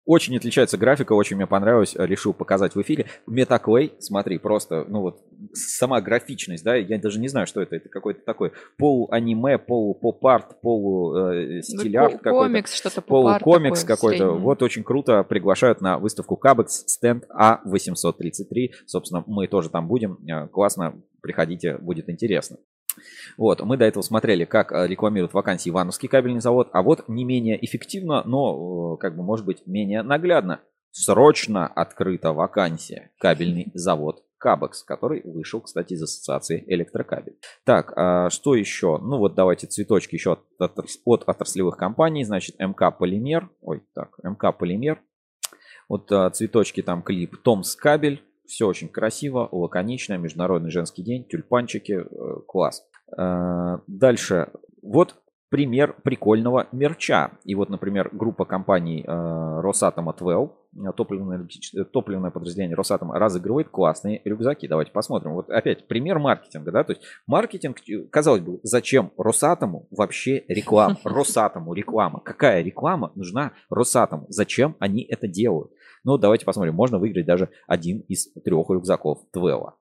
Очень 0.06 0.38
отличается 0.38 0.78
графика, 0.78 1.14
очень 1.14 1.36
мне 1.36 1.48
понравилось, 1.48 1.96
решил 1.98 2.34
показать 2.34 2.76
в 2.76 2.82
эфире. 2.82 3.08
Метаклей, 3.26 3.94
смотри, 4.00 4.38
просто, 4.38 4.86
ну 4.88 5.02
вот, 5.02 5.24
сама 5.54 6.00
графичность, 6.00 6.64
да, 6.64 6.76
я 6.76 7.00
даже 7.00 7.20
не 7.20 7.28
знаю, 7.28 7.48
что 7.48 7.60
это, 7.62 7.76
это 7.76 7.90
какой-то 7.90 8.22
такой 8.22 8.52
полу-аниме, 8.78 9.58
полу-поп-арт, 9.58 10.62
полу-стиль-арт 10.62 12.14
ко- 12.14 12.20
какой-то. 12.20 12.46
комикс, 12.52 12.74
что-то 12.76 13.02
Полукомикс 13.02 13.84
какой-то. 13.84 14.32
Вот 14.32 14.62
очень 14.62 14.84
круто 14.84 15.24
приглашают 15.24 15.82
на 15.82 15.98
выставку 15.98 16.36
Кабекс 16.38 16.84
стенд 16.86 17.24
А833. 17.30 18.72
Собственно, 18.86 19.24
мы 19.28 19.48
тоже 19.48 19.70
там 19.70 19.88
будем. 19.88 20.20
Э, 20.30 20.48
Классно, 20.48 21.02
приходите, 21.22 21.78
будет 21.78 22.10
интересно. 22.10 22.58
Вот, 23.38 23.62
мы 23.62 23.78
до 23.78 23.86
этого 23.86 24.04
смотрели, 24.04 24.46
как 24.46 24.72
э, 24.72 24.88
рекламируют 24.88 25.34
вакансии 25.34 25.70
Ивановский 25.70 26.08
кабельный 26.08 26.42
завод, 26.42 26.70
а 26.74 26.82
вот 26.82 27.08
не 27.08 27.24
менее 27.24 27.64
эффективно, 27.64 28.24
но, 28.26 28.96
э, 28.96 28.98
как 29.00 29.16
бы, 29.16 29.24
может 29.24 29.46
быть, 29.46 29.66
менее 29.66 30.02
наглядно. 30.02 30.62
Срочно 30.92 31.68
открыта 31.68 32.32
вакансия 32.32 33.12
кабельный 33.20 33.72
завод 33.74 34.26
Кабекс, 34.38 34.84
который 34.84 35.22
вышел, 35.24 35.60
кстати, 35.62 35.94
из 35.94 36.04
ассоциации 36.04 36.64
электрокабель. 36.68 37.38
Так, 37.64 37.94
а 37.96 38.30
что 38.30 38.54
еще? 38.54 39.00
Ну 39.00 39.18
вот 39.18 39.34
давайте 39.34 39.66
цветочки 39.66 40.16
еще 40.16 40.34
от, 40.34 40.44
от 40.60 40.78
отраслевых 41.06 41.78
компаний. 41.78 42.24
Значит, 42.24 42.60
МК 42.60 42.92
Полимер. 42.92 43.50
Ой, 43.62 43.82
так, 43.96 44.18
МК 44.24 44.52
Полимер. 44.52 45.02
Вот 45.90 46.12
а, 46.12 46.30
цветочки 46.30 46.82
там 46.82 47.02
клип 47.02 47.42
Томс 47.42 47.76
Кабель. 47.76 48.22
Все 48.48 48.68
очень 48.68 48.90
красиво, 48.90 49.48
лаконично. 49.52 50.18
Международный 50.18 50.72
женский 50.72 51.04
день, 51.04 51.26
тюльпанчики. 51.26 51.94
э, 51.94 52.40
Класс. 52.48 52.84
А, 53.18 53.82
Дальше. 53.88 54.50
Вот 54.82 55.16
пример 55.50 55.96
прикольного 56.04 56.68
мерча. 56.72 57.32
И 57.46 57.56
вот, 57.56 57.70
например, 57.70 58.10
группа 58.12 58.46
компаний 58.46 59.06
э, 59.08 59.62
Росатома 59.62 60.14
12, 60.14 60.52
э, 60.76 60.92
топливное, 60.98 61.48
э, 61.78 61.84
топливное 61.86 62.32
подразделение 62.32 62.76
Росатома 62.76 63.18
разыгрывает 63.18 63.70
классные 63.70 64.22
рюкзаки. 64.26 64.68
Давайте 64.68 64.92
посмотрим. 64.92 65.34
Вот 65.34 65.50
опять 65.50 65.88
пример 65.88 66.20
маркетинга, 66.20 66.72
да, 66.72 66.84
то 66.84 66.92
есть 66.94 67.04
маркетинг, 67.28 67.78
э, 67.88 68.00
казалось 68.12 68.42
бы, 68.42 68.60
зачем 68.64 69.12
Росатому 69.18 69.88
вообще 69.92 70.44
реклама? 70.50 70.98
Росатому 71.06 71.74
реклама. 71.74 72.20
Какая 72.20 72.62
реклама 72.62 73.12
нужна 73.16 73.54
Росатому? 73.70 74.26
Зачем 74.30 74.76
они 74.80 75.04
это 75.04 75.28
делают? 75.28 75.72
Ну, 76.06 76.20
давайте 76.20 76.46
посмотрим. 76.46 76.76
Можно 76.76 77.00
выиграть 77.00 77.26
даже 77.26 77.50
один 77.66 78.02
из 78.08 78.32
трех 78.32 78.70
рюкзаков 78.70 79.24
Твела. 79.32 79.74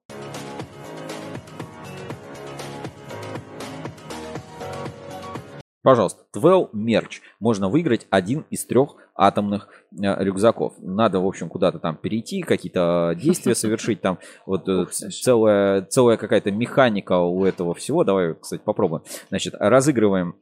Пожалуйста, 5.83 6.23
12 6.33 6.73
мерч. 6.73 7.21
Можно 7.39 7.69
выиграть 7.69 8.07
один 8.09 8.43
из 8.49 8.65
трех 8.65 8.95
атомных 9.13 9.69
э, 9.91 10.23
рюкзаков. 10.23 10.73
Надо, 10.79 11.19
в 11.19 11.27
общем, 11.27 11.47
куда-то 11.47 11.77
там 11.77 11.95
перейти, 11.95 12.41
какие-то 12.41 13.13
действия 13.15 13.53
совершить. 13.55 14.01
Там 14.01 14.17
вот 14.47 14.67
э, 14.67 14.87
целая, 14.87 15.83
целая 15.83 16.17
какая-то 16.17 16.49
механика 16.51 17.19
у 17.19 17.45
этого 17.45 17.75
всего. 17.75 18.03
Давай, 18.03 18.33
кстати, 18.33 18.63
попробуем. 18.65 19.03
Значит, 19.29 19.53
разыгрываем 19.59 20.37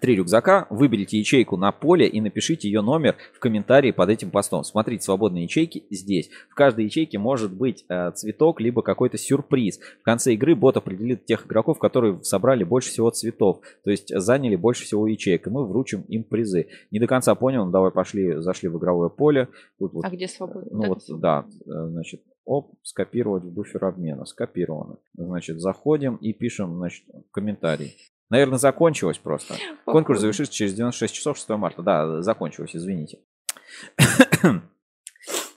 три 0.00 0.16
рюкзака, 0.16 0.66
выберите 0.70 1.18
ячейку 1.18 1.56
на 1.56 1.72
поле 1.72 2.06
и 2.06 2.20
напишите 2.20 2.68
ее 2.68 2.80
номер 2.80 3.16
в 3.34 3.38
комментарии 3.38 3.90
под 3.90 4.10
этим 4.10 4.30
постом. 4.30 4.64
Смотрите 4.64 5.04
свободные 5.04 5.44
ячейки 5.44 5.84
здесь. 5.90 6.30
В 6.50 6.54
каждой 6.54 6.86
ячейке 6.86 7.18
может 7.18 7.52
быть 7.52 7.84
э, 7.88 8.10
цветок, 8.12 8.60
либо 8.60 8.82
какой-то 8.82 9.18
сюрприз. 9.18 9.78
В 10.00 10.02
конце 10.02 10.34
игры 10.34 10.54
бот 10.54 10.76
определит 10.76 11.24
тех 11.26 11.46
игроков, 11.46 11.78
которые 11.78 12.22
собрали 12.22 12.64
больше 12.64 12.90
всего 12.90 13.10
цветов, 13.10 13.60
то 13.84 13.90
есть 13.90 14.08
заняли 14.14 14.56
больше 14.56 14.84
всего 14.84 15.06
ячеек, 15.06 15.46
и 15.46 15.50
мы 15.50 15.66
вручим 15.66 16.02
им 16.02 16.24
призы. 16.24 16.68
Не 16.90 16.98
до 16.98 17.06
конца 17.06 17.34
понял, 17.34 17.64
ну 17.64 17.70
давай 17.70 17.90
пошли, 17.90 18.34
зашли 18.40 18.68
в 18.68 18.78
игровое 18.78 19.10
поле. 19.10 19.48
Тут 19.78 19.92
вот, 19.92 20.04
а 20.04 20.10
где 20.10 20.28
свободно? 20.28 20.68
Ну 20.70 20.88
вот, 20.88 21.02
да, 21.20 21.46
э, 21.66 21.88
значит, 21.88 22.22
оп, 22.44 22.74
скопировать 22.82 23.44
в 23.44 23.52
буфер 23.52 23.84
обмена, 23.84 24.24
скопировано. 24.24 24.98
Значит, 25.14 25.60
заходим 25.60 26.16
и 26.16 26.32
пишем, 26.32 26.76
значит, 26.76 27.04
комментарий. 27.30 27.96
Наверное, 28.34 28.58
закончилось 28.58 29.18
просто. 29.18 29.54
Конкурс 29.84 30.18
завершится 30.18 30.52
через 30.52 30.74
96 30.74 31.14
часов 31.14 31.36
6 31.36 31.50
марта. 31.50 31.82
Да, 31.82 32.20
закончилось, 32.20 32.74
извините. 32.74 33.20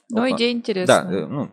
Ну, 0.09 0.29
идея 0.29 0.53
интересная. 0.53 1.03
Да, 1.03 1.11
э, 1.11 1.25
ну, 1.25 1.51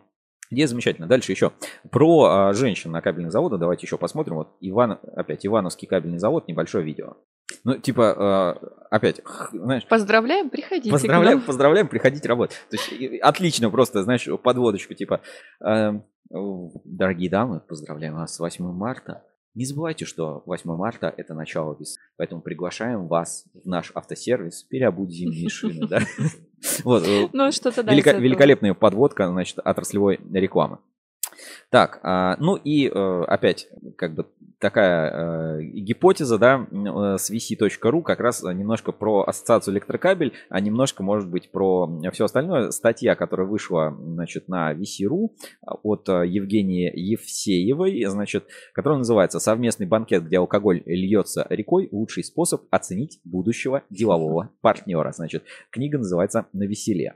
идея 0.49 0.67
замечательная. 0.67 1.09
Дальше 1.09 1.33
еще. 1.33 1.51
Про 1.91 2.23
а, 2.23 2.53
женщин 2.53 2.89
на 2.89 3.01
кабельных 3.01 3.33
заводах 3.33 3.59
давайте 3.59 3.85
еще 3.85 3.97
посмотрим. 3.97 4.35
Вот 4.35 4.55
Иван, 4.61 4.97
опять 5.13 5.45
Ивановский 5.45 5.89
кабельный 5.89 6.19
завод, 6.19 6.47
небольшое 6.47 6.85
видео. 6.85 7.17
Ну, 7.65 7.77
типа, 7.77 8.15
а, 8.17 8.57
опять, 8.91 9.19
знаешь... 9.51 9.85
Поздравляем, 9.87 10.49
приходите. 10.49 10.89
Поздравляем, 10.89 11.41
поздравляем, 11.41 11.89
приходите 11.89 12.29
работать. 12.29 12.55
То 12.69 12.77
есть, 12.77 13.21
отлично 13.21 13.69
просто, 13.69 14.03
знаешь, 14.03 14.25
подводочку, 14.41 14.93
типа, 14.93 15.19
э, 15.59 15.99
дорогие 16.29 17.29
дамы, 17.29 17.59
поздравляем 17.59 18.15
вас 18.15 18.35
с 18.35 18.39
8 18.39 18.71
марта. 18.71 19.25
Не 19.55 19.63
забывайте, 19.63 20.03
что 20.03 20.43
8 20.45 20.75
марта– 20.75 21.13
это 21.17 21.33
начало 21.33 21.77
весны, 21.79 22.01
поэтому 22.17 22.41
приглашаем 22.41 23.07
вас 23.07 23.45
в 23.53 23.65
наш 23.65 23.91
автосервис 23.95 24.63
переобуть 24.63 25.11
зимние 25.11 25.49
шины. 25.49 25.87
Вот, 26.83 27.07
э, 27.07 27.29
ну, 27.31 27.51
что-то 27.51 27.81
Великолепная 27.83 28.73
подводка, 28.73 29.27
значит, 29.27 29.59
отраслевой 29.59 30.19
рекламы. 30.33 30.79
Так, 31.69 31.99
а, 32.01 32.37
ну 32.39 32.55
и 32.55 32.87
э, 32.87 33.23
опять, 33.27 33.67
как 33.97 34.15
бы 34.15 34.25
такая 34.65 35.59
э, 35.59 35.61
гипотеза, 35.61 36.39
да, 36.39 36.67
э, 36.71 37.17
с 37.19 37.29
vc.ru 37.29 38.01
как 38.01 38.19
раз 38.19 38.41
немножко 38.41 38.91
про 38.91 39.21
ассоциацию 39.21 39.75
электрокабель, 39.75 40.33
а 40.49 40.59
немножко, 40.59 41.03
может 41.03 41.29
быть, 41.29 41.51
про 41.51 41.87
все 42.11 42.25
остальное. 42.25 42.71
Статья, 42.71 43.13
которая 43.13 43.45
вышла, 43.45 43.95
значит, 43.95 44.47
на 44.47 44.73
vc.ru 44.73 45.29
от 45.61 46.09
Евгении 46.09 46.91
Евсеевой, 46.95 48.03
значит, 48.05 48.45
которая 48.73 48.97
называется 48.97 49.39
«Совместный 49.39 49.85
банкет, 49.85 50.25
где 50.25 50.39
алкоголь 50.39 50.81
льется 50.87 51.45
рекой. 51.51 51.87
Лучший 51.91 52.23
способ 52.23 52.63
оценить 52.71 53.19
будущего 53.23 53.83
делового 53.91 54.49
партнера». 54.61 55.11
Значит, 55.11 55.43
книга 55.69 55.99
называется 55.99 56.47
«На 56.53 56.63
веселе». 56.63 57.13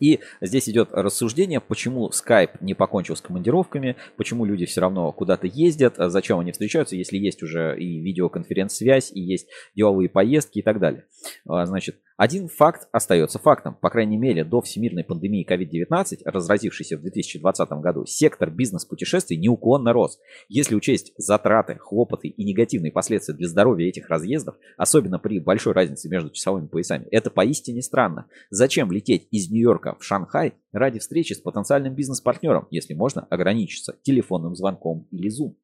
И 0.00 0.20
здесь 0.40 0.68
идет 0.68 0.90
рассуждение, 0.92 1.60
почему 1.60 2.10
Skype 2.10 2.58
не 2.60 2.74
покончил 2.74 3.16
с 3.16 3.20
командировками, 3.20 3.96
почему 4.16 4.44
люди 4.44 4.66
все 4.66 4.80
равно 4.80 5.10
куда-то 5.12 5.46
ездят, 5.46 5.94
зачем 5.96 6.38
они 6.38 6.52
встречаются, 6.52 6.96
если 6.96 7.18
есть 7.18 7.42
уже 7.42 7.78
и 7.78 8.00
видеоконференц-связь, 8.00 9.10
и 9.12 9.20
есть 9.20 9.48
деловые 9.74 10.08
поездки 10.08 10.58
и 10.58 10.62
так 10.62 10.78
далее. 10.78 11.04
А, 11.48 11.66
значит, 11.66 11.96
один 12.16 12.48
факт 12.48 12.88
остается 12.92 13.38
фактом. 13.38 13.74
По 13.74 13.90
крайней 13.90 14.16
мере, 14.16 14.44
до 14.44 14.62
всемирной 14.62 15.04
пандемии 15.04 15.46
COVID-19, 15.46 16.22
разразившейся 16.24 16.96
в 16.96 17.02
2020 17.02 17.68
году, 17.72 18.06
сектор 18.06 18.50
бизнес-путешествий 18.50 19.36
неуклонно 19.36 19.92
рос. 19.92 20.18
Если 20.48 20.74
учесть 20.74 21.12
затраты, 21.18 21.76
хлопоты 21.78 22.28
и 22.28 22.44
негативные 22.44 22.90
последствия 22.90 23.34
для 23.34 23.48
здоровья 23.48 23.88
этих 23.88 24.08
разъездов, 24.08 24.56
особенно 24.78 25.18
при 25.18 25.40
большой 25.40 25.74
разнице 25.74 26.08
между 26.08 26.30
часовыми 26.30 26.68
поясами, 26.68 27.06
это 27.10 27.30
поистине 27.30 27.82
странно. 27.82 28.26
Зачем 28.48 28.90
лететь 28.90 29.28
из 29.30 29.50
Нью-Йорка 29.50 29.96
в 29.98 30.04
Шанхай 30.04 30.54
ради 30.72 30.98
встречи 31.00 31.34
с 31.34 31.40
потенциальным 31.40 31.94
бизнес-партнером, 31.94 32.66
если 32.70 32.94
можно 32.94 33.26
ограничиться 33.28 33.94
телефонным 34.02 34.54
звонком 34.54 35.06
или 35.10 35.30
Zoom? 35.30 35.54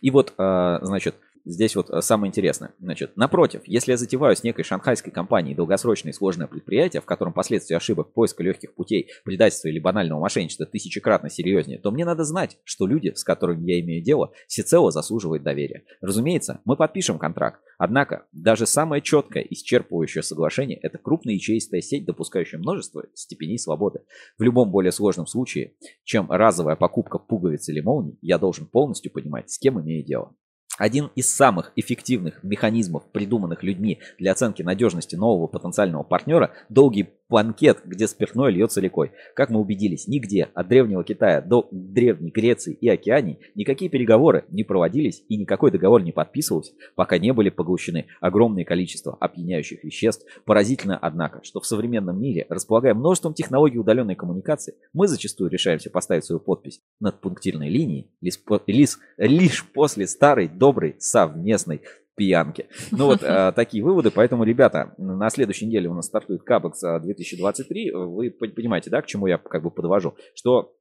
И 0.00 0.10
вот, 0.10 0.34
а, 0.38 0.78
значит, 0.82 1.16
здесь 1.44 1.76
вот 1.76 1.90
э, 1.90 2.00
самое 2.02 2.28
интересное. 2.28 2.74
Значит, 2.78 3.16
напротив, 3.16 3.62
если 3.66 3.92
я 3.92 3.96
затеваю 3.96 4.36
с 4.36 4.42
некой 4.42 4.64
шанхайской 4.64 5.12
компанией 5.12 5.54
долгосрочное 5.54 6.12
и 6.12 6.14
сложное 6.14 6.46
предприятие, 6.46 7.02
в 7.02 7.04
котором 7.04 7.32
последствия 7.32 7.76
ошибок, 7.76 8.12
поиска 8.12 8.42
легких 8.42 8.74
путей, 8.74 9.10
предательства 9.24 9.68
или 9.68 9.78
банального 9.78 10.20
мошенничества 10.20 10.66
тысячекратно 10.66 11.30
серьезнее, 11.30 11.78
то 11.78 11.90
мне 11.90 12.04
надо 12.04 12.24
знать, 12.24 12.58
что 12.64 12.86
люди, 12.86 13.12
с 13.14 13.24
которыми 13.24 13.70
я 13.70 13.80
имею 13.80 14.02
дело, 14.02 14.32
всецело 14.46 14.90
заслуживают 14.90 15.42
доверия. 15.42 15.84
Разумеется, 16.00 16.60
мы 16.64 16.76
подпишем 16.76 17.18
контракт. 17.18 17.60
Однако, 17.78 18.26
даже 18.32 18.66
самое 18.66 19.02
четкое, 19.02 19.44
исчерпывающее 19.44 20.22
соглашение– 20.22 20.78
это 20.82 20.98
крупная 20.98 21.34
ячеистая 21.34 21.80
сеть, 21.80 22.04
допускающая 22.04 22.58
множество 22.58 23.06
степеней 23.14 23.58
свободы. 23.58 24.02
В 24.38 24.42
любом 24.42 24.70
более 24.70 24.92
сложном 24.92 25.26
случае, 25.26 25.74
чем 26.04 26.30
разовая 26.30 26.76
покупка 26.76 27.18
пуговиц 27.18 27.68
или 27.68 27.80
молний, 27.80 28.18
я 28.20 28.38
должен 28.38 28.66
полностью 28.66 29.10
понимать, 29.10 29.50
с 29.50 29.58
кем 29.58 29.80
имею 29.80 30.04
дело. 30.04 30.32
Один 30.78 31.10
из 31.14 31.30
самых 31.30 31.72
эффективных 31.76 32.42
механизмов, 32.42 33.04
придуманных 33.12 33.62
людьми 33.62 34.00
для 34.18 34.32
оценки 34.32 34.62
надежности 34.62 35.16
нового 35.16 35.46
потенциального 35.46 36.02
партнера– 36.02 36.52
долгий 36.70 37.10
банкет, 37.32 37.80
где 37.86 38.06
спиртное 38.06 38.50
льется 38.50 38.80
рекой. 38.80 39.12
Как 39.34 39.48
мы 39.48 39.58
убедились, 39.58 40.06
нигде 40.06 40.50
от 40.52 40.68
Древнего 40.68 41.02
Китая 41.02 41.40
до 41.40 41.66
Древней 41.70 42.30
Греции 42.30 42.74
и 42.78 42.88
Океании 42.90 43.38
никакие 43.54 43.90
переговоры 43.90 44.44
не 44.50 44.64
проводились 44.64 45.24
и 45.28 45.38
никакой 45.38 45.70
договор 45.70 46.02
не 46.02 46.12
подписывался, 46.12 46.74
пока 46.94 47.16
не 47.18 47.32
были 47.32 47.48
поглощены 47.48 48.06
огромное 48.20 48.64
количество 48.64 49.16
опьяняющих 49.18 49.82
веществ. 49.82 50.26
Поразительно, 50.44 50.98
однако, 50.98 51.40
что 51.42 51.60
в 51.60 51.66
современном 51.66 52.20
мире, 52.20 52.44
располагая 52.50 52.92
множеством 52.92 53.32
технологий 53.32 53.78
удаленной 53.78 54.14
коммуникации, 54.14 54.74
мы 54.92 55.08
зачастую 55.08 55.48
решаемся 55.48 55.88
поставить 55.88 56.26
свою 56.26 56.40
подпись 56.40 56.82
над 57.00 57.20
пунктирной 57.22 57.70
линией 57.70 58.10
лишь, 58.20 58.98
лишь 59.16 59.64
после 59.72 60.06
старой 60.06 60.48
доброй 60.62 60.94
совместной 61.00 61.80
пьянки. 62.14 62.68
Ну 62.92 63.06
вот 63.06 63.20
э, 63.24 63.52
такие 63.56 63.82
выводы. 63.82 64.12
Поэтому, 64.12 64.44
ребята, 64.44 64.94
на 64.96 65.28
следующей 65.28 65.66
неделе 65.66 65.88
у 65.88 65.94
нас 65.94 66.06
стартует 66.06 66.44
Кабекс 66.44 66.80
2023. 66.80 67.90
Вы 67.90 68.30
понимаете, 68.30 68.88
да, 68.88 69.02
к 69.02 69.06
чему 69.06 69.26
я 69.26 69.38
как 69.38 69.64
бы 69.64 69.72
подвожу? 69.72 70.14
Что 70.36 70.72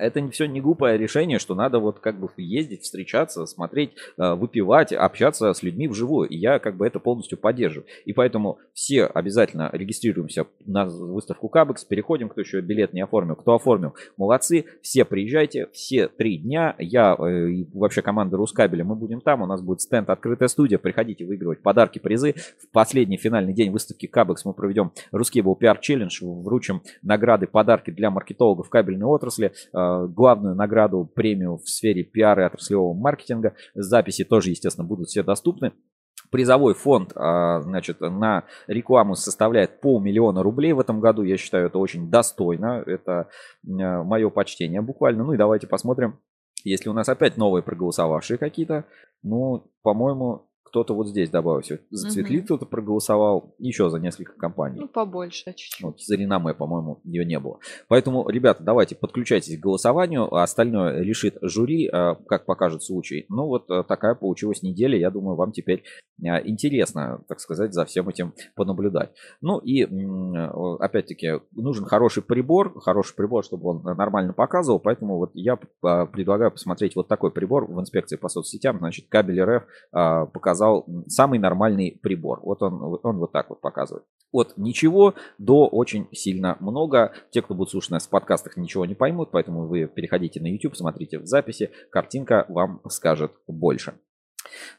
это 0.00 0.26
все 0.30 0.46
не 0.46 0.60
глупое 0.60 0.98
решение, 0.98 1.38
что 1.38 1.54
надо 1.54 1.78
вот 1.78 1.98
как 2.00 2.18
бы 2.18 2.28
ездить, 2.36 2.82
встречаться, 2.82 3.46
смотреть, 3.46 3.92
э, 4.16 4.34
выпивать, 4.34 4.92
общаться 4.92 5.52
с 5.52 5.62
людьми 5.62 5.88
вживую. 5.88 6.28
И 6.28 6.36
я 6.36 6.58
как 6.58 6.76
бы 6.76 6.86
это 6.86 6.98
полностью 6.98 7.38
поддерживаю. 7.38 7.86
И 8.04 8.12
поэтому 8.12 8.58
все 8.72 9.04
обязательно 9.04 9.70
регистрируемся 9.72 10.46
на 10.64 10.86
выставку 10.86 11.48
Кабекс, 11.48 11.84
переходим, 11.84 12.28
кто 12.28 12.40
еще 12.40 12.60
билет 12.60 12.92
не 12.92 13.00
оформил, 13.00 13.36
кто 13.36 13.54
оформил, 13.54 13.94
молодцы, 14.16 14.64
все 14.82 15.04
приезжайте, 15.04 15.68
все 15.72 16.08
три 16.08 16.38
дня, 16.38 16.74
я 16.78 17.16
э, 17.18 17.50
и 17.50 17.68
вообще 17.74 18.02
команда 18.02 18.36
Рускабеля, 18.36 18.84
мы 18.84 18.94
будем 18.94 19.20
там, 19.20 19.42
у 19.42 19.46
нас 19.46 19.60
будет 19.62 19.80
стенд 19.80 20.08
«Открытая 20.10 20.48
студия», 20.48 20.78
приходите 20.78 21.24
выигрывать 21.24 21.62
подарки, 21.62 21.98
призы. 21.98 22.34
В 22.62 22.68
последний 22.72 23.16
финальный 23.16 23.52
день 23.52 23.70
выставки 23.70 24.06
Кабекс 24.06 24.44
мы 24.44 24.52
проведем 24.52 24.92
русский 25.12 25.42
был 25.42 25.56
пиар 25.56 25.78
челлендж, 25.78 26.22
вручим 26.22 26.82
награды, 27.02 27.46
подарки 27.46 27.90
для 27.90 28.10
маркетологов 28.10 28.68
кабельной 28.68 29.06
отрасли, 29.06 29.52
э, 29.72 29.89
главную 30.08 30.54
награду, 30.54 31.04
премию 31.04 31.56
в 31.56 31.68
сфере 31.68 32.02
пиара 32.02 32.42
и 32.42 32.46
отраслевого 32.46 32.94
маркетинга. 32.94 33.54
Записи 33.74 34.24
тоже, 34.24 34.50
естественно, 34.50 34.86
будут 34.86 35.08
все 35.08 35.22
доступны. 35.22 35.72
Призовой 36.30 36.74
фонд, 36.74 37.12
а, 37.16 37.60
значит, 37.60 38.00
на 38.00 38.44
рекламу 38.68 39.14
составляет 39.16 39.80
полмиллиона 39.80 40.42
рублей 40.42 40.72
в 40.72 40.80
этом 40.80 41.00
году. 41.00 41.22
Я 41.22 41.36
считаю, 41.36 41.66
это 41.66 41.78
очень 41.78 42.10
достойно. 42.10 42.82
Это 42.86 43.28
мое 43.64 44.30
почтение 44.30 44.80
буквально. 44.80 45.24
Ну 45.24 45.32
и 45.32 45.38
давайте 45.38 45.66
посмотрим, 45.66 46.20
если 46.62 46.88
у 46.88 46.92
нас 46.92 47.08
опять 47.08 47.36
новые 47.36 47.62
проголосовавшие 47.62 48.38
какие-то. 48.38 48.84
Ну, 49.22 49.72
по-моему, 49.82 50.49
кто-то 50.70 50.94
вот 50.94 51.08
здесь 51.08 51.30
добавился. 51.30 51.80
За 51.90 52.08
Цветли 52.10 52.38
угу. 52.38 52.44
кто-то 52.44 52.66
проголосовал, 52.66 53.54
еще 53.58 53.90
за 53.90 53.98
несколько 53.98 54.32
компаний. 54.34 54.78
Ну, 54.80 54.88
побольше 54.88 55.52
чуть-чуть. 55.52 55.82
Вот, 55.82 56.00
за 56.00 56.16
Реноме, 56.16 56.54
по-моему, 56.54 57.00
ее 57.04 57.24
не 57.24 57.38
было. 57.40 57.58
Поэтому, 57.88 58.28
ребята, 58.28 58.62
давайте 58.62 58.94
подключайтесь 58.94 59.58
к 59.58 59.60
голосованию, 59.60 60.32
а 60.32 60.44
остальное 60.44 61.02
решит 61.02 61.38
жюри, 61.42 61.88
а, 61.88 62.14
как 62.14 62.46
покажет 62.46 62.84
случай. 62.84 63.26
Ну, 63.28 63.46
вот 63.46 63.68
а, 63.68 63.82
такая 63.82 64.14
получилась 64.14 64.62
неделя. 64.62 64.96
Я 64.96 65.10
думаю, 65.10 65.36
вам 65.36 65.50
теперь 65.52 65.82
интересно, 66.22 67.22
так 67.28 67.40
сказать, 67.40 67.72
за 67.72 67.86
всем 67.86 68.08
этим 68.08 68.34
понаблюдать. 68.54 69.10
Ну 69.40 69.58
и, 69.58 69.84
опять-таки, 70.78 71.40
нужен 71.52 71.86
хороший 71.86 72.22
прибор, 72.22 72.78
хороший 72.80 73.16
прибор, 73.16 73.42
чтобы 73.42 73.70
он 73.70 73.82
нормально 73.82 74.34
показывал, 74.34 74.80
поэтому 74.80 75.16
вот 75.16 75.30
я 75.32 75.56
предлагаю 75.80 76.50
посмотреть 76.50 76.94
вот 76.94 77.08
такой 77.08 77.30
прибор 77.30 77.64
в 77.64 77.80
инспекции 77.80 78.16
по 78.16 78.28
соцсетям, 78.28 78.80
значит, 78.80 79.06
кабель 79.08 79.40
РФ 79.40 79.64
показал 80.32 80.59
самый 81.08 81.38
нормальный 81.38 81.98
прибор. 82.02 82.40
Вот 82.42 82.62
он, 82.62 82.98
он 83.02 83.18
вот 83.18 83.32
так 83.32 83.50
вот 83.50 83.60
показывает. 83.60 84.04
От 84.32 84.56
ничего 84.56 85.14
до 85.38 85.66
очень 85.66 86.08
сильно 86.12 86.56
много. 86.60 87.12
Те, 87.30 87.42
кто 87.42 87.54
будет 87.54 87.70
слушать 87.70 87.90
нас 87.90 88.06
в 88.06 88.10
подкастах, 88.10 88.56
ничего 88.56 88.86
не 88.86 88.94
поймут, 88.94 89.30
поэтому 89.32 89.66
вы 89.66 89.86
переходите 89.86 90.40
на 90.40 90.46
YouTube, 90.46 90.76
смотрите 90.76 91.18
в 91.18 91.26
записи, 91.26 91.70
картинка 91.90 92.46
вам 92.48 92.80
скажет 92.88 93.32
больше. 93.46 93.94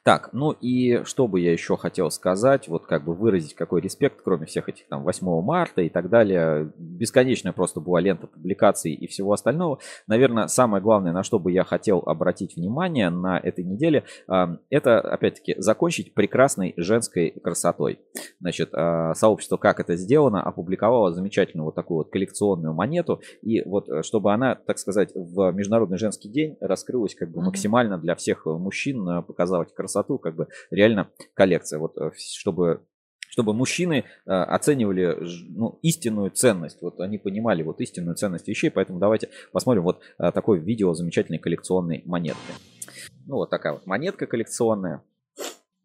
Так, 0.03 0.29
ну 0.33 0.51
и 0.51 1.03
что 1.03 1.27
бы 1.27 1.39
я 1.39 1.51
еще 1.51 1.77
хотел 1.77 2.11
сказать, 2.11 2.67
вот 2.67 2.85
как 2.85 3.05
бы 3.05 3.13
выразить 3.13 3.55
какой 3.55 3.81
респект, 3.81 4.21
кроме 4.23 4.45
всех 4.45 4.69
этих 4.69 4.87
там 4.87 5.03
8 5.03 5.41
марта 5.41 5.81
и 5.81 5.89
так 5.89 6.09
далее. 6.09 6.71
Бесконечная 6.77 7.53
просто 7.53 7.79
была 7.79 8.01
лента 8.01 8.27
публикаций 8.27 8.93
и 8.93 9.07
всего 9.07 9.33
остального. 9.33 9.79
Наверное, 10.07 10.47
самое 10.47 10.81
главное, 10.81 11.13
на 11.13 11.23
что 11.23 11.39
бы 11.39 11.51
я 11.51 11.63
хотел 11.63 11.99
обратить 11.99 12.55
внимание 12.55 13.09
на 13.09 13.39
этой 13.39 13.63
неделе, 13.63 14.03
это, 14.69 14.99
опять-таки, 14.99 15.55
закончить 15.57 16.13
прекрасной 16.13 16.73
женской 16.77 17.31
красотой. 17.43 17.99
Значит, 18.39 18.69
а, 18.73 19.13
сообщество 19.13 19.57
«Как 19.57 19.79
это 19.79 19.95
сделано» 19.95 20.41
опубликовало 20.41 21.13
замечательную 21.13 21.65
вот 21.65 21.75
такую 21.75 21.99
вот 21.99 22.11
коллекционную 22.11 22.73
монету, 22.73 23.21
и 23.41 23.61
вот 23.63 23.89
э, 23.89 24.03
чтобы 24.03 24.33
она, 24.33 24.55
так 24.55 24.77
сказать, 24.79 25.11
в 25.15 25.51
Международный 25.51 25.97
женский 25.97 26.29
день 26.29 26.57
раскрылась 26.59 27.15
как 27.15 27.31
бы 27.31 27.41
максимально 27.41 27.97
для 27.97 28.15
всех 28.15 28.45
мужчин, 28.45 29.07
э, 29.07 29.21
показала 29.21 29.60
показывать 29.61 29.73
красоту, 29.73 30.17
как 30.17 30.35
бы 30.35 30.47
реально 30.69 31.09
коллекция. 31.33 31.79
Вот 31.79 31.97
э, 31.97 32.11
чтобы 32.17 32.81
чтобы 33.29 33.53
мужчины 33.53 34.03
э, 34.25 34.29
оценивали 34.29 35.17
ну, 35.55 35.79
истинную 35.81 36.31
ценность. 36.31 36.81
Вот 36.81 36.99
они 36.99 37.17
понимали 37.17 37.63
вот 37.63 37.79
истинную 37.79 38.15
ценность 38.15 38.47
вещей, 38.47 38.69
поэтому 38.69 38.99
давайте 38.99 39.29
посмотрим 39.53 39.83
вот 39.83 40.01
э, 40.19 40.31
такое 40.33 40.59
видео 40.59 40.93
замечательной 40.93 41.39
коллекционной 41.39 42.03
монетки. 42.05 42.53
Ну, 43.25 43.35
вот 43.35 43.49
такая 43.49 43.73
вот 43.73 43.85
монетка 43.85 44.25
коллекционная. 44.25 45.01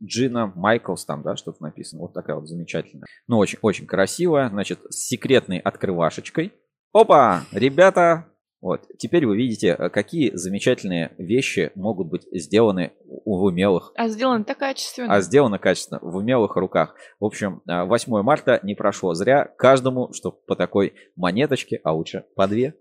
Джина 0.03 0.53
Майклс 0.57 1.05
там, 1.05 1.23
да, 1.23 1.37
что-то 1.37 1.63
написано. 1.63 2.03
Вот 2.03 2.13
такая 2.13 2.37
вот 2.37 2.49
замечательная. 2.49 3.07
Ну, 3.29 3.39
очень, 3.39 3.59
очень 3.63 3.87
красивая. 3.87 4.51
Значит, 4.51 4.81
с 4.91 5.07
секретной 5.07 5.59
открывашечкой. 5.59 6.53
Опа! 6.93 7.45
Ребята, 7.53 8.27
вот. 8.67 8.89
Теперь 8.99 9.25
вы 9.27 9.37
видите, 9.37 9.77
э, 9.79 9.91
какие 9.91 10.35
замечательные 10.35 11.15
вещи 11.19 11.71
могут 11.77 12.09
быть 12.09 12.27
сделаны 12.33 12.95
в 13.07 13.45
умелых. 13.45 13.93
А 13.95 14.09
сделано 14.09 14.43
так 14.43 14.59
качественно. 14.59 15.15
А 15.15 15.21
сделано 15.21 15.61
качественно, 15.61 16.01
в 16.03 16.17
умелых 16.17 16.57
руках. 16.57 16.97
В 17.21 17.27
общем, 17.27 17.63
8 17.65 18.13
э, 18.13 18.23
марта 18.23 18.59
не 18.65 18.75
прошло 18.75 19.15
зря. 19.15 19.45
Каждому, 19.57 20.13
что 20.13 20.33
по 20.33 20.57
такой 20.57 20.95
монеточке, 21.15 21.81
а 21.85 21.93
лучше 21.93 22.25
по 22.35 22.49
две. 22.49 22.75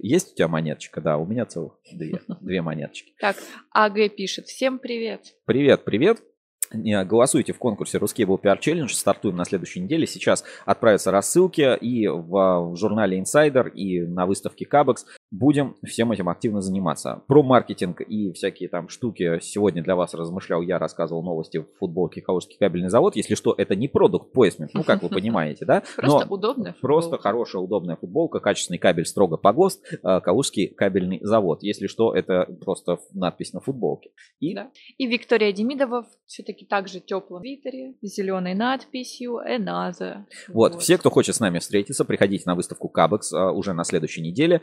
Есть 0.00 0.32
у 0.32 0.36
тебя 0.36 0.48
монеточка? 0.48 1.00
Да, 1.00 1.16
у 1.16 1.24
меня 1.24 1.46
целых 1.46 1.78
две, 1.90 2.20
две 2.42 2.60
монеточки. 2.60 3.14
Так, 3.18 3.36
АГ 3.70 4.14
пишет. 4.14 4.48
Всем 4.48 4.78
привет. 4.78 5.22
Привет, 5.46 5.84
привет. 5.84 6.22
Голосуйте 6.74 7.52
в 7.52 7.58
конкурсе 7.58 7.98
Ruscable 7.98 8.40
PR 8.40 8.58
Challenge. 8.58 8.88
Стартуем 8.88 9.36
на 9.36 9.44
следующей 9.44 9.80
неделе. 9.80 10.06
Сейчас 10.06 10.44
отправятся 10.64 11.10
рассылки 11.10 11.76
и 11.78 12.06
в, 12.06 12.72
в 12.72 12.76
журнале 12.76 13.20
Insider, 13.20 13.70
и 13.70 14.00
на 14.00 14.26
выставке 14.26 14.66
Cabex. 14.70 14.96
Будем 15.32 15.76
всем 15.82 16.12
этим 16.12 16.28
активно 16.28 16.60
заниматься. 16.60 17.22
Про 17.26 17.42
маркетинг 17.42 18.02
и 18.02 18.32
всякие 18.32 18.68
там 18.68 18.88
штуки 18.88 19.38
сегодня 19.40 19.82
для 19.82 19.96
вас 19.96 20.14
размышлял 20.14 20.60
я, 20.62 20.78
рассказывал 20.78 21.22
новости 21.22 21.58
в 21.58 21.66
футболке 21.78 22.20
Калужский 22.20 22.56
кабельный 22.58 22.90
завод. 22.90 23.16
Если 23.16 23.34
что, 23.34 23.54
это 23.56 23.74
не 23.74 23.88
продукт 23.88 24.32
плейсмент, 24.32 24.74
ну 24.74 24.84
как 24.84 25.02
вы 25.02 25.08
понимаете, 25.10 25.64
да? 25.64 25.82
Просто 25.96 26.26
удобная 26.28 26.74
Просто 26.80 27.18
хорошая 27.18 27.62
удобная 27.62 27.96
футболка, 27.96 28.40
качественный 28.40 28.78
кабель 28.78 29.06
строго 29.06 29.36
по 29.36 29.52
ГОСТ, 29.52 29.80
э, 30.02 30.20
Калужский 30.20 30.68
кабельный 30.68 31.20
завод. 31.22 31.62
Если 31.62 31.86
что, 31.86 32.14
это 32.14 32.46
просто 32.60 32.98
надпись 33.12 33.52
на 33.52 33.60
футболке. 33.60 34.10
И, 34.38 34.54
да. 34.54 34.70
и 34.98 35.06
Виктория 35.06 35.52
Демидова 35.52 36.06
все-таки 36.26 36.66
также 36.66 37.00
теплом 37.00 37.42
твиттере, 37.42 37.94
зеленой 38.02 38.54
надписью 38.54 39.38
«Эназа». 39.46 40.26
Вот, 40.48 40.74
вот, 40.74 40.82
все, 40.82 40.98
кто 40.98 41.10
хочет 41.10 41.34
с 41.34 41.40
нами 41.40 41.58
встретиться, 41.58 42.04
приходите 42.04 42.44
на 42.46 42.54
выставку 42.54 42.88
Кабекс 42.88 43.32
э, 43.32 43.50
уже 43.50 43.72
на 43.72 43.84
следующей 43.84 44.22
неделе. 44.22 44.60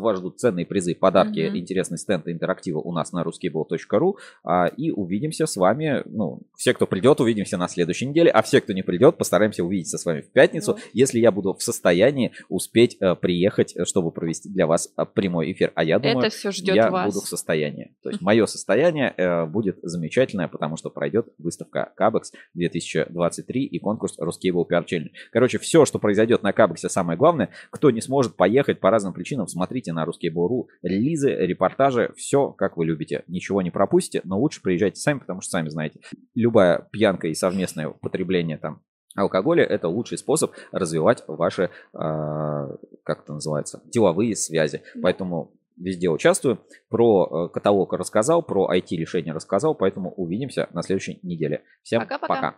Вас 0.00 0.18
ждут 0.18 0.38
ценные 0.38 0.66
призы, 0.66 0.94
подарки, 0.94 1.38
mm-hmm. 1.38 1.58
интересный 1.58 1.98
стенд 1.98 2.28
интерактива 2.28 2.78
у 2.78 2.92
нас 2.92 3.12
на 3.12 3.22
ruskable.ru. 3.22 4.14
А, 4.44 4.66
и 4.66 4.90
увидимся 4.90 5.46
с 5.46 5.56
вами, 5.56 6.02
ну, 6.06 6.40
все, 6.56 6.74
кто 6.74 6.86
придет, 6.86 7.20
увидимся 7.20 7.56
на 7.56 7.68
следующей 7.68 8.06
неделе, 8.06 8.30
а 8.30 8.42
все, 8.42 8.60
кто 8.60 8.72
не 8.72 8.82
придет, 8.82 9.16
постараемся 9.16 9.64
увидеться 9.64 9.98
с 9.98 10.04
вами 10.04 10.22
в 10.22 10.30
пятницу, 10.30 10.72
mm-hmm. 10.72 10.90
если 10.92 11.18
я 11.18 11.30
буду 11.30 11.54
в 11.54 11.62
состоянии 11.62 12.32
успеть 12.48 12.96
э, 13.00 13.14
приехать, 13.14 13.76
э, 13.76 13.84
чтобы 13.84 14.10
провести 14.10 14.48
для 14.48 14.66
вас 14.66 14.92
э, 14.96 15.04
прямой 15.04 15.52
эфир. 15.52 15.72
А 15.74 15.84
я 15.84 15.98
думаю, 15.98 16.26
Это 16.26 16.30
все 16.30 16.50
ждет 16.50 16.76
я 16.76 16.90
вас. 16.90 17.06
буду 17.06 17.24
в 17.24 17.28
состоянии. 17.28 17.94
То 18.02 18.10
есть 18.10 18.22
мое 18.22 18.46
состояние 18.46 19.12
э, 19.16 19.46
будет 19.46 19.78
замечательное, 19.82 20.48
потому 20.48 20.76
что 20.76 20.90
пройдет 20.90 21.28
выставка 21.38 21.92
Кабекс 21.96 22.32
2023 22.54 23.64
и 23.64 23.78
конкурс 23.78 24.18
Ruskable 24.18 24.66
PR 24.68 24.84
Challenge. 24.86 25.10
Короче, 25.32 25.58
все, 25.58 25.84
что 25.84 25.98
произойдет 25.98 26.42
на 26.42 26.52
Кабексе, 26.52 26.88
самое 26.88 27.18
главное, 27.18 27.50
кто 27.70 27.90
не 27.90 28.00
сможет 28.00 28.36
поехать 28.36 28.80
по 28.80 28.90
разным 28.90 29.12
причинам, 29.12 29.48
смотрите 29.48 29.81
смотрите 29.82 29.92
на 29.92 30.04
Ruskable.ru 30.04 30.66
релизы, 30.82 31.30
репортажи, 31.30 32.12
все 32.16 32.52
как 32.52 32.76
вы 32.76 32.86
любите. 32.86 33.24
Ничего 33.26 33.62
не 33.62 33.70
пропустите, 33.70 34.20
но 34.24 34.38
лучше 34.38 34.62
приезжайте 34.62 35.00
сами, 35.00 35.18
потому 35.18 35.40
что 35.40 35.50
сами 35.50 35.68
знаете, 35.68 36.00
любая 36.34 36.88
пьянка 36.92 37.28
и 37.28 37.34
совместное 37.34 37.88
употребление 37.88 38.58
там 38.58 38.82
алкоголя 39.14 39.64
это 39.64 39.88
лучший 39.88 40.16
способ 40.16 40.52
развивать 40.72 41.22
ваши, 41.26 41.64
э, 41.64 41.68
как 41.92 43.24
это 43.24 43.34
называется, 43.34 43.82
деловые 43.84 44.34
связи. 44.36 44.82
Поэтому 45.02 45.52
везде 45.76 46.08
участвую. 46.08 46.60
Про 46.88 47.48
э, 47.48 47.52
каталог 47.52 47.92
рассказал, 47.92 48.42
про 48.42 48.74
IT-решения 48.74 49.32
рассказал, 49.32 49.74
поэтому 49.74 50.12
увидимся 50.12 50.68
на 50.72 50.82
следующей 50.82 51.18
неделе. 51.22 51.62
Всем 51.82 52.00
пока. 52.00 52.18
пока. 52.18 52.56